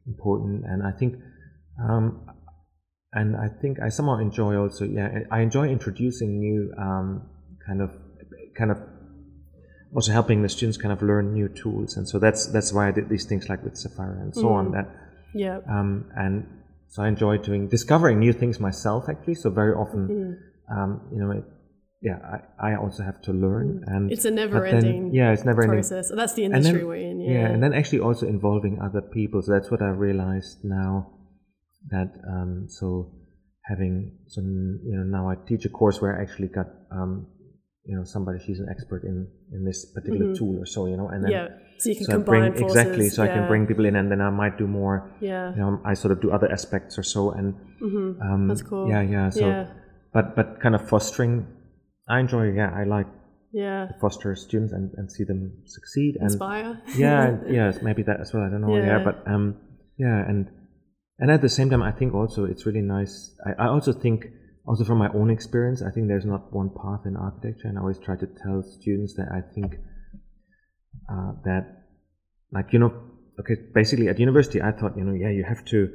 important. 0.06 0.64
And 0.66 0.82
I 0.82 0.92
think, 0.92 1.16
um, 1.82 2.20
and 3.12 3.36
I 3.36 3.48
think 3.48 3.80
I 3.80 3.88
somehow 3.88 4.18
enjoy 4.18 4.56
also. 4.56 4.84
Yeah, 4.84 5.20
I 5.30 5.40
enjoy 5.40 5.68
introducing 5.68 6.38
new 6.38 6.72
um, 6.78 7.28
kind 7.66 7.80
of 7.82 7.90
kind 8.56 8.70
of 8.70 8.78
also 9.94 10.12
helping 10.12 10.42
the 10.42 10.48
students 10.48 10.76
kind 10.76 10.92
of 10.92 11.00
learn 11.02 11.32
new 11.32 11.48
tools, 11.48 11.96
and 11.96 12.08
so 12.08 12.18
that's 12.18 12.46
that's 12.52 12.72
why 12.72 12.88
I 12.88 12.92
did 12.92 13.08
these 13.08 13.24
things 13.24 13.48
like 13.48 13.62
with 13.64 13.74
Sefaira 13.74 14.20
and 14.20 14.34
so 14.34 14.48
on. 14.48 14.68
Mm. 14.68 14.72
That 14.72 14.86
Yeah. 15.34 15.60
um, 15.68 16.10
and 16.16 16.46
so 16.88 17.02
I 17.02 17.08
enjoy 17.08 17.38
doing 17.38 17.68
discovering 17.68 18.18
new 18.18 18.32
things 18.32 18.60
myself 18.60 19.08
actually. 19.08 19.34
So 19.34 19.50
very 19.50 19.74
often, 19.74 20.08
Mm. 20.08 20.76
um, 20.76 21.00
you 21.12 21.18
know, 21.20 21.30
it, 21.32 21.44
yeah, 22.08 22.18
I, 22.34 22.68
I 22.68 22.70
also 22.82 23.02
have 23.10 23.18
to 23.28 23.32
learn, 23.46 23.68
and 23.92 24.02
It's 24.14 24.24
a 24.24 24.30
but 24.30 24.40
never 24.42 24.60
then- 24.64 24.74
ending 24.80 25.02
yeah, 25.20 25.34
it's 25.34 25.46
never 25.50 25.62
ending. 25.62 25.78
process. 25.80 26.06
That's 26.20 26.34
the 26.38 26.44
industry 26.48 26.78
then- 26.80 26.88
we're 26.90 27.04
in. 27.10 27.16
Yeah. 27.20 27.30
Yeah. 27.36 27.46
and 27.52 27.58
then 27.62 27.72
actually 27.80 28.02
also 28.08 28.24
involving 28.36 28.74
other 28.86 29.02
people. 29.18 29.38
So 29.44 29.48
that's 29.54 29.70
what 29.72 29.82
I 29.88 29.90
realized 30.06 30.54
now 30.80 30.92
that 31.94 32.10
um, 32.34 32.52
so 32.78 32.86
having 33.70 33.94
so 34.32 34.38
you 34.90 34.94
know 34.98 35.06
now 35.18 35.24
I 35.32 35.34
teach 35.50 35.64
a 35.70 35.72
course 35.80 35.96
where 36.00 36.12
I 36.16 36.22
actually 36.24 36.50
got 36.58 36.68
um, 36.98 37.12
you 37.88 37.94
know 37.96 38.04
somebody 38.14 38.38
she's 38.46 38.60
an 38.64 38.68
expert 38.74 39.02
in 39.10 39.16
in 39.56 39.60
this 39.68 39.78
particular 39.96 40.34
tool 40.38 40.54
or 40.62 40.66
so 40.74 40.80
you 40.90 40.96
know 41.00 41.08
and 41.12 41.20
then 41.24 41.30
yeah. 41.36 41.48
So 41.78 41.90
you 41.90 41.96
can 42.00 42.06
so 42.06 42.12
I 42.12 42.16
combine 42.16 42.40
bring 42.40 42.52
forces. 42.62 42.76
exactly 42.76 43.06
so 43.14 43.18
I 43.26 43.28
can 43.36 43.44
bring 43.52 43.62
people 43.70 43.84
in 43.90 43.94
and 44.00 44.06
then 44.12 44.20
I 44.28 44.30
might 44.42 44.56
do 44.62 44.66
more 44.66 44.96
Yeah. 45.20 45.50
you 45.56 45.60
know 45.62 45.72
I 45.84 45.94
sort 46.02 46.12
of 46.14 46.18
do 46.24 46.28
other 46.36 46.48
aspects 46.58 46.92
or 47.00 47.04
so 47.14 47.22
and 47.38 47.46
hmm 47.84 48.10
um, 48.26 48.48
That's 48.50 48.62
cool. 48.70 48.84
yeah 48.92 49.02
yeah 49.16 49.26
so 49.38 49.44
yeah. 49.46 49.66
but 50.14 50.34
but 50.38 50.46
kind 50.64 50.74
of 50.78 50.82
fostering 50.92 51.32
I 52.08 52.20
enjoy 52.20 52.52
yeah 52.52 52.70
I 52.74 52.84
like 52.84 53.06
Yeah. 53.52 53.88
foster 54.00 54.34
students 54.36 54.72
and, 54.72 54.92
and 54.98 55.10
see 55.10 55.24
them 55.24 55.62
succeed 55.64 56.16
and 56.20 56.30
Inspire. 56.32 56.72
yeah 57.04 57.28
and- 57.28 57.40
yes 57.60 57.80
maybe 57.82 58.02
that 58.08 58.20
as 58.20 58.28
well 58.32 58.42
i 58.46 58.48
don't 58.50 58.60
know 58.60 58.76
yeah, 58.76 58.98
Yeah. 58.98 59.04
but 59.08 59.16
um 59.32 59.44
yeah 59.96 60.18
and 60.30 60.50
and 61.20 61.30
at 61.30 61.40
the 61.40 61.48
same 61.48 61.68
time 61.70 61.82
i 61.82 61.92
think 61.98 62.12
also 62.14 62.44
it's 62.44 62.64
really 62.66 62.82
nice 62.96 63.14
I, 63.48 63.64
I 63.64 63.66
also 63.74 63.92
think 63.92 64.18
also 64.68 64.84
from 64.84 64.98
my 64.98 65.08
own 65.18 65.30
experience 65.30 65.80
i 65.82 65.90
think 65.90 66.08
there's 66.08 66.26
not 66.34 66.42
one 66.52 66.70
path 66.82 67.02
in 67.06 67.16
architecture 67.16 67.68
and 67.68 67.78
i 67.78 67.80
always 67.80 67.98
try 68.06 68.16
to 68.16 68.26
tell 68.42 68.62
students 68.62 69.14
that 69.18 69.28
i 69.38 69.40
think 69.54 69.70
uh, 71.12 71.32
that 71.44 71.64
like 72.52 72.72
you 72.72 72.78
know 72.78 72.92
okay 73.40 73.56
basically 73.74 74.08
at 74.08 74.18
university 74.18 74.60
i 74.60 74.72
thought 74.72 74.96
you 74.96 75.04
know 75.04 75.12
yeah 75.14 75.30
you 75.30 75.44
have 75.44 75.64
to 75.64 75.88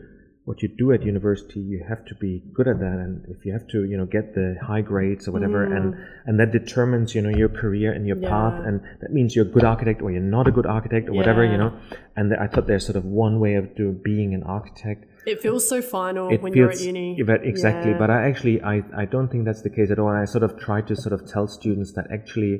what 0.52 0.62
you 0.62 0.68
do 0.68 0.91
at 0.91 1.02
university 1.02 1.62
you 1.62 1.82
have 1.88 2.04
to 2.04 2.14
be 2.16 2.43
good 2.54 2.68
at 2.68 2.78
that. 2.80 2.97
And 3.04 3.24
if 3.34 3.45
you 3.45 3.54
have 3.54 3.66
to 3.70 3.86
you 3.86 3.97
know 3.99 4.06
get 4.18 4.36
the 4.36 4.47
high 4.62 4.82
grades 4.82 5.26
or 5.28 5.32
whatever 5.32 5.62
and 5.76 5.95
and 6.26 6.38
that 6.41 6.52
determines 6.52 7.16
you 7.16 7.22
know 7.22 7.34
your 7.41 7.47
career 7.47 7.93
and 7.93 8.06
your 8.06 8.18
path. 8.18 8.56
Mm. 8.60 8.68
And 8.68 8.82
that 9.02 9.12
means 9.14 9.34
you're 9.34 9.45
a 9.52 9.54
good 9.58 9.64
architect 9.64 10.02
or 10.02 10.12
you're 10.12 10.30
not 10.38 10.49
a 10.49 10.54
good 10.58 10.66
architect 10.66 11.08
or 11.08 11.14
whatever 11.14 11.45
you 11.45 11.58
know. 11.58 11.72
And 12.18 12.34
i 12.45 12.47
thought 12.47 12.68
there's 12.68 12.86
sort 12.86 12.97
of 12.97 13.06
one 13.06 13.39
way 13.39 13.54
of 13.56 13.66
do, 13.78 13.86
being 14.12 14.34
an 14.34 14.43
architect. 14.43 15.06
It 15.26 15.41
feels 15.45 15.64
so 15.74 15.82
final 15.82 16.28
it 16.36 16.41
when 16.41 16.52
feels 16.52 16.58
you're 16.58 16.72
at 16.72 16.82
uni. 16.82 17.16
yeah, 17.18 17.24
but 17.32 17.45
exactly. 17.54 17.91
Yeah. 17.91 18.02
but 18.04 18.10
i 18.10 18.20
actually 18.30 18.58
I, 18.62 18.84
I 19.04 19.06
don't 19.14 19.30
think 19.32 19.45
that's 19.45 19.64
the 19.68 19.74
case 19.78 19.89
at 19.89 19.99
all. 19.99 20.10
And 20.10 20.20
i 20.26 20.26
sort 20.36 20.43
of 20.47 20.60
try 20.68 20.82
to 20.89 20.95
sort 21.06 21.14
of 21.18 21.22
tell 21.34 21.47
students 21.47 21.93
that 21.93 22.08
actually 22.18 22.54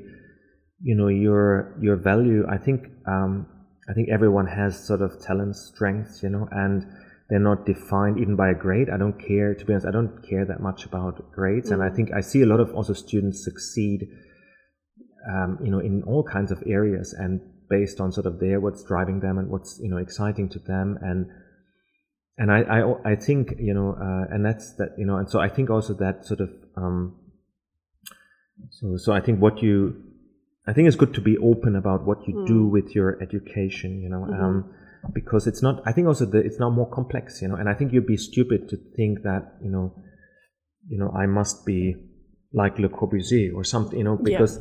you 0.90 0.96
know 1.00 1.10
your 1.10 1.78
your 1.86 1.98
value 2.12 2.42
i 2.56 2.58
think 2.66 2.80
um 3.14 3.32
i 3.90 3.94
think 3.96 4.08
everyone 4.18 4.48
has 4.60 4.72
sort 4.92 5.02
of 5.08 5.12
talents 5.28 5.60
strengths 5.74 6.24
you 6.24 6.30
know. 6.30 6.48
And 6.64 6.86
they're 7.32 7.40
not 7.52 7.66
defined 7.66 8.20
even 8.20 8.36
by 8.36 8.50
a 8.50 8.54
grade. 8.66 8.90
I 8.90 8.98
don't 8.98 9.18
care 9.18 9.56
to 9.56 9.66
be 9.66 9.72
honest 9.74 9.88
i 9.88 9.92
don't 9.92 10.22
care 10.30 10.46
that 10.46 10.60
much 10.60 10.86
about 10.86 11.32
grades. 11.32 11.72
And 11.72 11.82
i 11.82 11.90
Mm. 11.90 11.96
think 11.96 12.08
i 12.20 12.22
see 12.22 12.42
a 12.42 12.50
lot 12.54 12.60
of 12.60 12.74
also 12.74 12.94
students 12.94 13.44
succeed 13.50 14.00
um, 15.34 15.58
you 15.66 15.72
know 15.72 15.80
in 15.80 16.04
all 16.04 16.24
kinds 16.24 16.52
of 16.52 16.62
areas 16.66 17.14
and 17.14 17.40
based 17.72 18.02
on 18.02 18.12
sort 18.12 18.28
of 18.28 18.40
their 18.40 18.60
what's 18.60 18.84
driving 18.84 19.22
them 19.22 19.38
and 19.40 19.48
what's 19.50 19.80
you 19.80 19.90
know 19.90 19.98
exciting 19.98 20.50
to 20.50 20.60
them. 20.60 20.98
And 21.02 21.28
and 22.38 22.52
I, 22.52 22.60
I, 22.78 23.12
I 23.12 23.16
think 23.16 23.56
you 23.60 23.74
know, 23.74 23.90
uh, 24.08 24.34
and 24.34 24.46
that's 24.46 24.74
that 24.80 24.90
you 24.98 25.06
know, 25.06 25.18
and 25.18 25.30
so 25.30 25.40
I 25.40 25.50
think 25.50 25.70
also 25.70 25.94
that 25.96 26.26
sort 26.26 26.42
of, 26.42 26.50
um, 26.76 27.16
so 28.70 28.98
so 28.98 29.14
I 29.14 29.22
think 29.22 29.40
what 29.40 29.62
you, 29.62 29.96
I 30.68 30.74
think 30.74 30.88
it's 30.88 30.98
good 30.98 31.14
to 31.16 31.22
be 31.22 31.38
open 31.38 31.76
about 31.76 32.06
what 32.06 32.28
you 32.28 32.44
do 32.46 32.68
with 32.68 32.96
your 32.96 33.22
education, 33.22 34.02
you 34.02 34.10
know, 34.10 34.24
um, 34.26 34.74
because 35.14 35.48
it's 35.48 35.62
not. 35.62 35.82
I 35.86 35.92
think 35.92 36.08
also 36.08 36.26
that 36.26 36.46
it's 36.46 36.60
now 36.60 36.70
more 36.70 36.90
complex, 36.90 37.42
you 37.42 37.48
know, 37.48 37.56
and 37.56 37.68
I 37.70 37.74
think 37.74 37.94
you'd 37.94 38.08
be 38.08 38.18
stupid 38.18 38.70
to 38.70 38.78
think 38.96 39.24
that 39.24 39.58
you 39.62 39.70
know, 39.70 39.94
you 40.88 40.98
know, 40.98 41.12
I 41.12 41.26
must 41.26 41.66
be 41.66 41.96
like 42.54 42.80
Le 42.80 42.90
Corbusier 42.90 43.54
or 43.54 43.64
something, 43.64 43.98
you 43.98 44.04
know, 44.04 44.18
because 44.18 44.60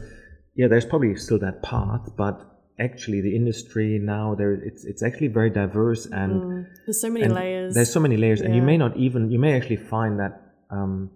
yeah, 0.55 0.69
there's 0.69 0.85
probably 0.85 1.15
still 1.17 1.39
that 1.41 1.63
path, 1.63 2.09
but 2.17 2.47
actually 2.79 3.21
the 3.21 3.37
industry 3.37 3.99
now 3.99 4.35
there 4.35 4.55
it's 4.55 4.87
it's 4.87 5.03
actually 5.03 5.29
very 5.29 5.51
diverse 5.51 6.07
and 6.07 6.33
Mm. 6.33 6.67
There's 6.87 7.01
so 7.01 7.11
many 7.11 7.29
layers. 7.29 7.75
There's 7.75 7.93
so 7.93 8.01
many 8.01 8.17
layers, 8.17 8.41
and 8.41 8.55
you 8.55 8.63
may 8.63 8.77
not 8.77 8.97
even 8.97 9.31
you 9.31 9.39
may 9.39 9.55
actually 9.57 9.77
find 9.77 10.19
that. 10.19 10.41
Um, 10.71 11.11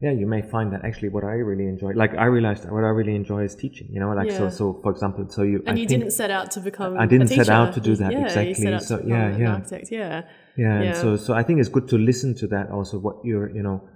yeah, 0.00 0.12
you 0.12 0.26
may 0.26 0.42
find 0.42 0.72
that 0.72 0.84
actually 0.84 1.08
what 1.08 1.24
I 1.24 1.36
really 1.50 1.66
enjoy, 1.66 1.92
like 1.94 2.14
I 2.16 2.26
realized 2.26 2.64
what 2.70 2.84
I 2.84 2.88
really 3.00 3.14
enjoy 3.14 3.44
is 3.44 3.54
teaching. 3.54 3.88
You 3.90 4.00
know, 4.00 4.10
like 4.10 4.30
so. 4.30 4.44
Yeah. 4.44 4.50
So, 4.50 4.80
for 4.82 4.90
example, 4.92 5.26
so 5.28 5.42
you. 5.42 5.62
and 5.66 5.76
I 5.76 5.80
you 5.80 5.86
didn't 5.86 6.10
set 6.10 6.30
out 6.30 6.50
to 6.52 6.60
become. 6.60 6.98
I 6.98 7.06
didn't 7.06 7.28
set 7.28 7.48
out 7.48 7.72
to 7.74 7.80
do 7.80 7.96
that, 7.96 8.12
Yeah, 8.12 8.26
exactly. 8.26 8.78
So, 8.80 9.02
yeah, 9.06 9.36
yeah. 9.36 9.54
architect. 9.54 9.88
Yeah. 9.90 10.22
Yeah, 10.56 10.74
and 10.76 10.84
yeah. 10.84 10.92
so 11.02 11.16
so 11.16 11.32
I 11.34 11.42
think 11.42 11.60
it's 11.60 11.68
good 11.76 11.88
to 11.88 11.96
listen 11.98 12.34
to 12.36 12.46
that 12.48 12.70
also. 12.70 12.98
What 12.98 13.16
you're, 13.24 13.48
you 13.54 13.62
know, 13.62 13.88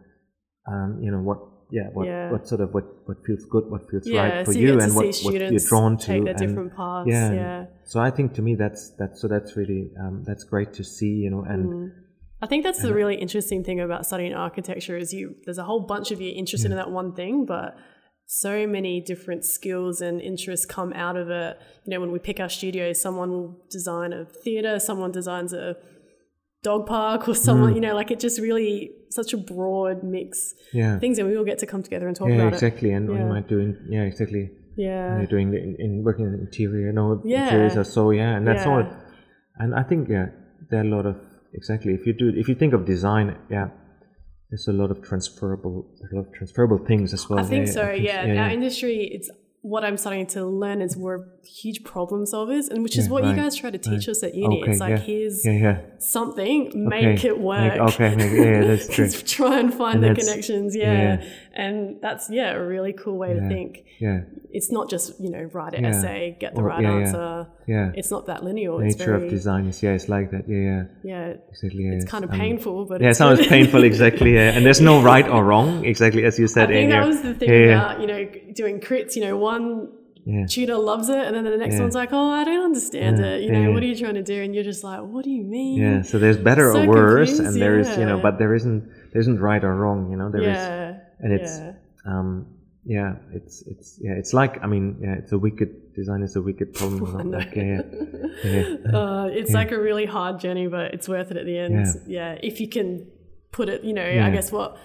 um, 0.67 1.01
you 1.03 1.11
know 1.11 1.21
what. 1.21 1.39
Yeah, 1.73 1.85
what, 1.93 2.07
Yeah. 2.09 2.33
what 2.33 2.49
sort 2.49 2.63
of 2.63 2.75
what, 2.75 2.83
what 3.07 3.19
feels 3.25 3.45
good, 3.45 3.71
what 3.71 3.89
feels 3.89 4.11
right 4.11 4.45
for 4.45 4.53
so 4.53 4.59
you 4.59 4.73
you, 4.73 4.81
and 4.81 4.93
what, 4.93 5.07
what 5.23 5.35
you're 5.35 5.61
drawn 5.69 5.97
to. 5.99 6.13
and- 6.13 6.37
different 6.37 6.75
paths. 6.75 7.07
yeah, 7.09 7.33
Yeah. 7.33 7.67
So 7.85 8.01
I 8.01 8.11
think 8.11 8.35
to 8.35 8.43
me 8.43 8.57
that's 8.57 8.91
that's 8.99 9.21
so 9.21 9.29
that's 9.29 9.57
really 9.57 9.93
um, 10.03 10.25
that's 10.27 10.43
great 10.43 10.73
to 10.79 10.83
see, 10.83 11.13
you 11.25 11.31
know, 11.31 11.43
and 11.53 11.63
Mm. 11.69 11.91
I 12.43 12.47
think 12.47 12.65
that's 12.65 12.81
the 12.83 12.95
really 12.95 13.17
interesting 13.17 13.63
thing 13.65 13.81
about 13.81 14.07
studying 14.07 14.33
architecture 14.35 14.97
is 14.97 15.13
you 15.13 15.35
there's 15.45 15.59
a 15.59 15.65
whole 15.65 15.81
bunch 15.81 16.11
of 16.11 16.21
you 16.21 16.33
interested 16.35 16.71
in 16.71 16.77
that 16.79 16.91
one 16.91 17.15
thing, 17.15 17.45
but 17.45 17.77
so 18.27 18.67
many 18.67 19.01
different 19.01 19.45
skills 19.45 20.01
and 20.01 20.21
interests 20.21 20.65
come 20.65 20.93
out 20.95 21.17
of 21.17 21.29
it. 21.31 21.59
You 21.85 21.91
know, 21.93 22.01
when 22.01 22.13
we 22.13 22.19
pick 22.19 22.39
our 22.41 22.49
studio, 22.49 22.93
someone 22.93 23.31
will 23.31 23.61
design 23.71 24.13
a 24.13 24.25
theater, 24.25 24.79
someone 24.79 25.11
designs 25.13 25.53
a 25.53 25.77
dog 26.63 26.87
park, 26.87 27.29
or 27.29 27.33
Mm. 27.33 27.37
someone, 27.49 27.75
you 27.75 27.81
know, 27.81 27.95
like 27.95 28.11
it 28.11 28.21
just 28.21 28.39
really 28.41 28.93
such 29.11 29.33
a 29.33 29.37
broad 29.37 30.03
mix 30.05 30.55
yeah, 30.73 30.95
of 30.95 31.01
things, 31.01 31.19
and 31.19 31.29
we 31.29 31.37
all 31.37 31.45
get 31.45 31.59
to 31.59 31.67
come 31.67 31.83
together 31.83 32.07
and 32.07 32.15
talk 32.17 32.29
about. 32.29 32.37
yeah, 32.37 32.43
about 32.43 32.53
exactly. 32.55 32.91
And 32.93 33.09
Yeah. 33.09 33.19
you 33.21 33.27
might 33.35 33.49
do, 33.49 33.59
in, 33.59 33.77
yeah, 33.91 34.03
exactly. 34.05 34.43
it. 34.45 34.53
Yeah, 34.77 35.19
you're 35.19 35.27
doing 35.27 35.51
the 35.51 35.59
in, 35.59 35.75
in 35.79 36.05
working 36.05 36.27
in 36.27 36.35
interior, 36.47 36.87
you 36.87 36.93
know, 36.93 37.21
Yeah. 37.25 37.45
interiors 37.45 37.77
are 37.77 37.85
so 37.85 38.11
yeah, 38.13 38.37
and 38.37 38.47
that's 38.47 38.65
Yeah. 38.65 38.73
all. 38.73 38.87
And 39.59 39.75
I 39.75 39.83
think 39.83 40.09
yeah, 40.09 40.27
there 40.71 40.81
are 40.83 40.87
a 40.91 40.95
lot 40.97 41.07
of 41.07 41.17
exactly. 41.55 41.93
If 41.95 42.07
you 42.07 42.13
do, 42.13 42.33
if 42.37 42.49
you 42.49 42.55
think 42.55 42.73
of 42.75 42.85
design, 42.85 43.37
yeah, 43.51 43.69
there's 44.51 44.67
a 44.69 44.73
lot 44.73 44.91
of 44.91 45.03
transferable, 45.03 45.87
a 46.13 46.15
lot 46.17 46.27
of 46.27 46.33
transferable 46.33 46.79
things 46.79 47.13
as 47.13 47.29
well. 47.29 47.39
I 47.39 47.43
think 47.45 47.67
yeah, 47.67 47.73
so. 47.73 47.91
yeah. 47.91 48.25
yeah, 48.27 48.43
our 48.45 48.51
industry, 48.51 49.09
it's 49.13 49.31
what 49.63 49.85
I'm 49.85 49.99
starting 49.99 50.27
to 50.29 50.47
learn 50.47 50.81
is 50.81 50.97
we're 50.97 51.19
huge 51.45 51.85
problem 51.85 52.25
solvers, 52.25 52.69
and 52.71 52.83
which 52.83 52.97
is 52.97 53.07
Yeah, 53.07 53.13
what 53.13 53.23
right, 53.25 53.37
you 53.37 53.43
guys 53.43 53.55
try 53.57 53.71
to 53.71 53.77
teach 53.79 54.07
right. 54.07 54.09
us 54.09 54.23
at 54.23 54.35
uni. 54.35 54.63
Okay, 54.63 54.71
it's 54.71 54.81
like 54.81 54.91
yeah, 54.91 54.97
here's 54.99 55.45
yeah, 55.45 55.81
something, 55.99 56.73
make 56.89 57.19
Okay, 57.19 57.29
it 57.29 57.39
work. 57.39 57.73
make- 57.75 57.81
okay, 57.93 58.17
make- 58.17 58.33
yeah, 58.33 58.65
that's 58.65 58.89
true. 58.95 59.05
Just 59.05 59.27
try 59.27 59.59
and 59.61 59.73
find 59.73 60.03
And 60.05 60.17
the 60.17 60.21
connections. 60.21 60.75
Yeah. 60.75 61.23
Yeah. 61.61 61.67
and 61.67 62.01
that's 62.01 62.31
yeah 62.31 62.53
a 62.53 62.63
really 62.65 62.93
cool 62.93 63.19
way 63.19 63.35
to 63.35 63.41
think. 63.49 63.85
Yeah, 64.01 64.21
It's 64.51 64.71
not 64.73 64.89
just 64.91 65.21
you 65.21 65.31
know 65.31 65.43
write 65.53 65.75
an 65.75 65.85
Yeah. 65.85 65.91
essay, 65.91 66.37
get 66.41 66.55
the 66.55 66.63
Or- 66.63 66.65
right 66.73 66.83
yeah, 66.83 66.91
yeah. 66.99 67.01
answer. 67.07 67.47
yeah. 67.67 67.93
It's 67.95 68.11
not 68.11 68.27
that 68.27 68.43
linear. 68.45 68.83
it's 68.85 68.97
Nature 68.99 69.13
very, 69.13 69.25
of 69.27 69.31
design 69.31 69.67
is 69.67 69.83
yeah, 69.83 69.93
it's 69.99 70.09
like 70.09 70.31
that. 70.35 70.45
Yeah, 70.49 70.57
yeah, 70.71 70.83
Yeah, 71.13 71.35
exactly. 71.51 71.85
Yeah, 71.85 71.93
it's 71.97 72.05
kind 72.15 72.25
of 72.25 72.31
um, 72.31 72.39
painful, 72.39 72.77
but 72.87 73.01
Yeah, 73.01 73.09
it 73.09 73.11
it's 73.11 73.19
sounds 73.19 73.47
painful, 73.47 73.83
exactly. 73.85 74.33
Yeah. 74.35 74.55
And 74.55 74.65
there's 74.67 74.81
no 74.81 74.95
right 75.13 75.29
or 75.29 75.45
wrong, 75.51 75.85
exactly 75.85 76.23
as 76.25 76.39
you 76.41 76.47
said. 76.57 76.71
I 76.71 76.73
think 76.73 76.85
in 76.85 76.91
that 76.91 76.97
your- 76.97 77.07
was 77.13 77.21
the 77.29 77.35
thing 77.35 77.49
yeah, 77.51 77.65
yeah. 77.67 77.79
about 77.79 78.01
you 78.01 78.07
know 78.13 78.21
doing 78.61 78.77
crits. 78.81 79.13
You 79.17 79.23
know, 79.27 79.37
one 79.53 79.65
Yeah. 80.27 80.45
tutor 80.55 80.77
loves 80.93 81.09
it, 81.09 81.23
and 81.27 81.33
then 81.37 81.45
the 81.45 81.61
next 81.65 81.77
Yeah. 81.77 81.85
one's 81.85 81.97
like, 82.03 82.11
"Oh, 82.19 82.29
I 82.41 82.43
don't 82.49 82.65
understand 82.71 83.15
Yeah, 83.19 83.33
it. 83.33 83.39
You 83.45 83.51
know, 83.55 83.63
yeah. 83.65 83.73
what 83.75 83.81
are 83.83 83.91
you 83.93 83.97
trying 84.05 84.19
to 84.23 84.27
do?" 84.35 84.39
And 84.45 84.51
you're 84.55 84.69
just 84.73 84.83
like, 84.91 85.01
"What 85.13 85.23
do 85.29 85.31
you 85.39 85.45
mean?" 85.59 85.77
Yeah. 85.85 85.99
So 86.11 86.15
there's 86.23 86.41
better 86.51 86.67
So 86.73 86.83
or 86.83 86.89
worse, 86.89 87.31
confused, 87.37 87.41
and 87.47 87.53
there 87.65 87.77
is 87.83 87.89
you 88.01 88.07
know, 88.11 88.19
but 88.27 88.35
there 88.41 88.53
isn't 88.59 88.81
there 89.13 89.21
isn't 89.25 89.39
right 89.51 89.63
or 89.69 89.75
wrong. 89.83 89.99
You 90.13 90.17
know, 90.21 90.29
there 90.35 90.43
is 90.55 90.61
yeah, 90.61 90.80
and 91.23 91.33
it's 91.33 91.59
yeah. 91.59 91.73
um 92.07 92.47
yeah 92.85 93.15
it's 93.33 93.63
it's 93.67 93.99
yeah 94.01 94.13
it's 94.13 94.33
like 94.33 94.63
i 94.63 94.67
mean 94.67 94.97
yeah 95.03 95.15
it's 95.15 95.33
a 95.33 95.39
wicked 95.39 95.81
design 95.95 96.23
is 96.23 96.37
a 96.37 96.43
wicked 96.43 96.73
problem 96.73 97.31
like, 97.39 97.55
yeah, 97.55 97.83
yeah, 98.45 98.53
yeah. 98.53 98.77
Uh, 98.99 99.27
it's 99.27 99.53
like 99.53 99.71
a 99.71 99.79
really 99.79 100.07
hard 100.07 100.41
journey, 100.41 100.67
but 100.67 100.95
it's 100.95 101.09
worth 101.09 101.31
it 101.31 101.37
at 101.37 101.47
the 101.47 101.59
end. 101.59 101.75
Yeah. 101.75 101.93
Yeah, 102.07 102.39
if 102.43 102.61
you 102.61 102.69
can 102.69 103.07
put 103.53 103.69
it, 103.69 103.85
you 103.85 103.93
know, 103.93 104.09
Yeah. 104.09 104.27
I 104.27 104.31
guess 104.31 104.51
what 104.51 104.77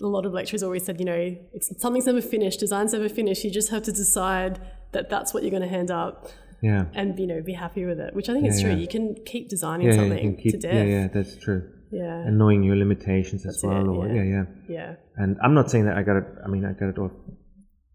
a 0.00 0.06
lot 0.06 0.24
of 0.26 0.32
lecturers 0.32 0.62
always 0.62 0.84
said, 0.84 0.98
you 0.98 1.04
know, 1.04 1.36
it's 1.52 1.68
something's 1.80 2.06
never 2.06 2.22
finished, 2.22 2.60
design's 2.60 2.92
never 2.92 3.08
finished. 3.08 3.44
You 3.44 3.50
just 3.50 3.70
have 3.70 3.82
to 3.82 3.92
decide 3.92 4.60
that 4.92 5.10
that's 5.10 5.32
what 5.32 5.42
you're 5.42 5.50
going 5.50 5.62
to 5.62 5.68
hand 5.68 5.90
up 5.90 6.28
yeah 6.60 6.84
and 6.94 7.18
you 7.18 7.26
know 7.26 7.42
be 7.42 7.52
happy 7.52 7.84
with 7.84 7.98
it. 7.98 8.14
Which 8.14 8.28
I 8.28 8.32
think 8.34 8.46
is 8.46 8.60
true. 8.60 8.70
yeah. 8.70 8.76
You 8.76 8.88
can 8.88 9.16
keep 9.26 9.48
designing 9.48 9.88
yeah, 9.88 9.96
something 9.96 10.36
keep, 10.36 10.52
to 10.52 10.58
death. 10.58 10.74
yeah, 10.74 10.84
yeah, 10.84 11.08
that's 11.08 11.36
true. 11.36 11.68
Yeah, 11.92 12.26
And 12.26 12.38
knowing 12.38 12.62
your 12.62 12.76
limitations 12.76 13.44
as 13.46 13.62
well. 13.62 13.84
it, 13.84 13.88
or, 13.96 14.06
yeah. 14.08 14.14
yeah, 14.14 14.22
yeah. 14.34 14.44
yeah, 14.76 14.94
And 15.22 15.36
I'm 15.44 15.54
not 15.54 15.70
saying 15.70 15.84
that 15.86 15.96
I 15.96 16.02
got 16.02 16.16
it. 16.16 16.24
I 16.44 16.48
mean, 16.48 16.64
I 16.64 16.72
got 16.72 16.88
it 16.88 16.98
all 16.98 17.10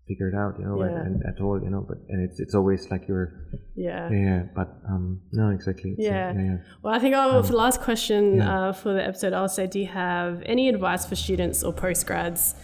figured 0.07 0.35
out, 0.35 0.53
you 0.59 0.65
know, 0.65 0.77
Yeah. 0.83 1.01
and, 1.05 1.21
at 1.31 1.41
all, 1.41 1.57
you 1.61 1.69
know. 1.69 1.83
But 1.89 1.97
and 2.09 2.19
it's 2.29 2.39
it's 2.39 2.55
always 2.55 2.89
like 2.91 3.03
you're, 3.09 3.27
yeah. 3.75 4.09
yeah. 4.09 4.43
But 4.55 4.69
um, 4.91 5.21
no, 5.33 5.49
exactly. 5.49 5.91
Uh, 5.99 6.03
Yeah. 6.09 6.33
yeah, 6.33 6.41
yeah. 6.51 6.57
Well, 6.81 6.93
I 6.93 6.99
think 6.99 7.13
I'll, 7.15 7.43
for 7.43 7.51
the 7.51 7.57
last 7.57 7.81
question 7.81 8.39
uh, 8.41 8.71
for 8.71 8.93
the 8.93 9.03
episode, 9.05 9.33
I'll 9.33 9.49
say, 9.49 9.67
do 9.67 9.79
you 9.79 9.87
have 9.87 10.41
any 10.45 10.69
advice 10.69 11.05
for 11.05 11.15
students 11.15 11.63
or 11.63 11.73
postgrads 11.73 12.55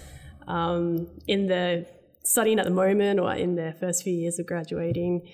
um, 0.48 1.08
in 1.28 1.48
the 1.48 1.86
studying 2.24 2.60
at 2.60 2.66
the 2.66 2.72
moment 2.84 3.20
or 3.20 3.34
in 3.34 3.56
their 3.56 3.74
first 3.74 4.04
few 4.04 4.14
years 4.14 4.40
of 4.40 4.46
graduating? 4.46 5.28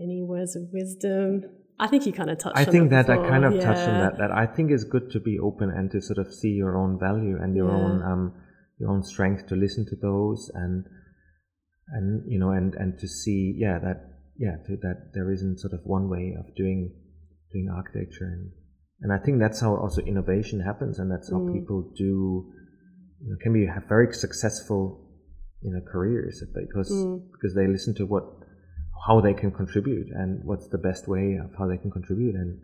Any 0.00 0.22
words 0.22 0.54
of 0.54 0.62
wisdom? 0.72 1.42
I 1.84 1.86
think 1.90 2.04
you 2.06 2.12
kind 2.12 2.30
of 2.30 2.38
touched. 2.38 2.56
On 2.56 2.62
that. 2.64 2.68
I 2.68 2.72
think 2.72 2.90
that 2.90 3.08
I 3.10 3.16
kind 3.32 3.44
of 3.44 3.54
touched 3.66 3.88
on 3.88 3.98
that. 4.04 4.18
That 4.18 4.30
I 4.30 4.46
think 4.46 4.70
is 4.70 4.84
good 4.84 5.10
to 5.14 5.20
be 5.20 5.38
open 5.38 5.70
and 5.70 5.90
to 5.92 6.00
sort 6.00 6.18
of 6.18 6.28
see 6.40 6.50
your 6.62 6.76
own 6.82 6.98
value 6.98 7.36
and 7.42 7.56
your 7.56 7.68
Yeah. 7.70 7.80
own 7.82 8.02
um, 8.02 8.34
your 8.78 8.90
own 8.90 9.02
strength 9.02 9.46
to 9.48 9.54
listen 9.56 9.86
to 9.86 9.96
those 9.96 10.50
and 10.54 10.84
and 11.88 12.30
you 12.32 12.38
know 12.38 12.50
and 12.50 12.74
and 12.74 12.98
to 12.98 13.08
see 13.08 13.54
yeah 13.56 13.78
that 13.78 13.98
yeah 14.38 14.56
to, 14.66 14.76
that 14.86 15.10
there 15.14 15.30
isn't 15.32 15.58
sort 15.58 15.72
of 15.72 15.80
one 15.84 16.08
way 16.08 16.34
of 16.38 16.46
doing 16.54 16.92
doing 17.52 17.68
architecture 17.74 18.24
and 18.26 18.50
and 19.02 19.12
I 19.12 19.18
think 19.24 19.38
that's 19.40 19.60
how 19.60 19.74
also 19.76 20.00
innovation 20.02 20.60
happens 20.60 20.98
and 20.98 21.10
that's 21.10 21.30
how 21.30 21.38
Mm. 21.38 21.52
people 21.52 21.90
do 21.96 22.52
you 23.22 23.30
know, 23.30 23.36
can 23.42 23.52
be 23.52 23.66
have 23.66 23.84
very 23.88 24.12
successful 24.14 25.08
you 25.62 25.72
know 25.72 25.80
careers 25.92 26.42
because 26.54 26.90
Mm. 26.92 27.22
because 27.32 27.54
they 27.54 27.66
listen 27.66 27.94
to 27.96 28.06
what 28.06 28.24
how 29.06 29.20
they 29.20 29.34
can 29.34 29.50
contribute 29.50 30.08
and 30.12 30.44
what's 30.44 30.68
the 30.68 30.78
best 30.78 31.08
way 31.08 31.38
of 31.42 31.50
how 31.58 31.66
they 31.66 31.78
can 31.78 31.90
contribute 31.90 32.34
and 32.34 32.58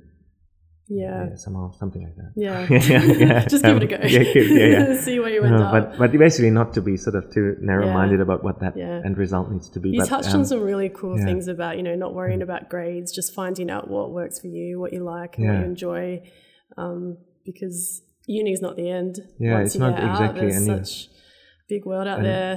Yeah. 0.89 1.35
somehow 1.37 1.73
something 1.73 2.03
like 2.07 2.17
that 2.17 2.33
Yeah. 2.37 2.67
yeah, 2.71 3.03
yeah. 3.27 3.45
Just 3.53 3.65
give 3.65 3.77
it 3.79 3.83
a 3.83 3.95
Um, 3.97 4.01
go. 4.03 4.07
yeah, 4.07 4.25
give- 4.35 4.51
yeah, 4.51 4.67
yeah. 4.67 5.01
See 5.07 5.19
where 5.19 5.31
you 5.31 5.43
end 5.43 5.57
No, 5.57 5.65
up. 5.65 5.73
but 5.73 5.99
but 5.99 6.13
basically 6.27 6.51
not 6.51 6.69
to 6.75 6.81
be 6.89 6.97
sort 6.97 7.17
of 7.17 7.25
too 7.35 7.57
narrow-minded 7.61 8.21
about 8.21 8.45
what 8.45 8.61
that 8.61 8.77
Yeah. 8.77 9.01
end 9.05 9.17
result 9.19 9.51
needs 9.51 9.69
to 9.71 9.81
be. 9.81 9.91
You 9.91 10.01
but, 10.01 10.09
touched 10.09 10.33
um, 10.35 10.41
on 10.41 10.45
some 10.47 10.61
really 10.71 10.91
cool 10.91 11.17
yeah. 11.17 11.23
Mm. 11.25 11.29
things 11.29 11.49
about, 11.49 11.77
you 11.79 11.83
know, 11.83 11.97
not 12.05 12.15
worrying 12.15 12.43
about 12.43 12.69
grades, 12.69 13.11
just 13.13 13.35
finding 13.35 13.69
out 13.71 13.85
what 13.91 14.13
works 14.13 14.39
for 14.43 14.49
you, 14.49 14.79
what 14.83 14.93
you 14.93 15.03
like, 15.03 15.39
and 15.39 15.47
what 15.49 15.59
you 15.61 15.65
enjoy. 15.65 16.23
Um, 16.77 17.17
because 17.45 18.03
uni 18.27 18.53
is 18.53 18.61
not 18.61 18.77
the 18.77 18.89
end. 18.91 19.15
Yeah, 19.39 19.55
Once 19.55 19.71
it's 19.75 19.79
not 19.81 19.95
get 19.97 20.05
out, 20.05 20.11
exactly 20.21 20.41
there's 20.51 20.69
any- 20.69 20.85
such 20.85 21.09
big 21.69 21.85
world 21.87 22.07
out 22.07 22.19
And- 22.19 22.27
there. 22.27 22.55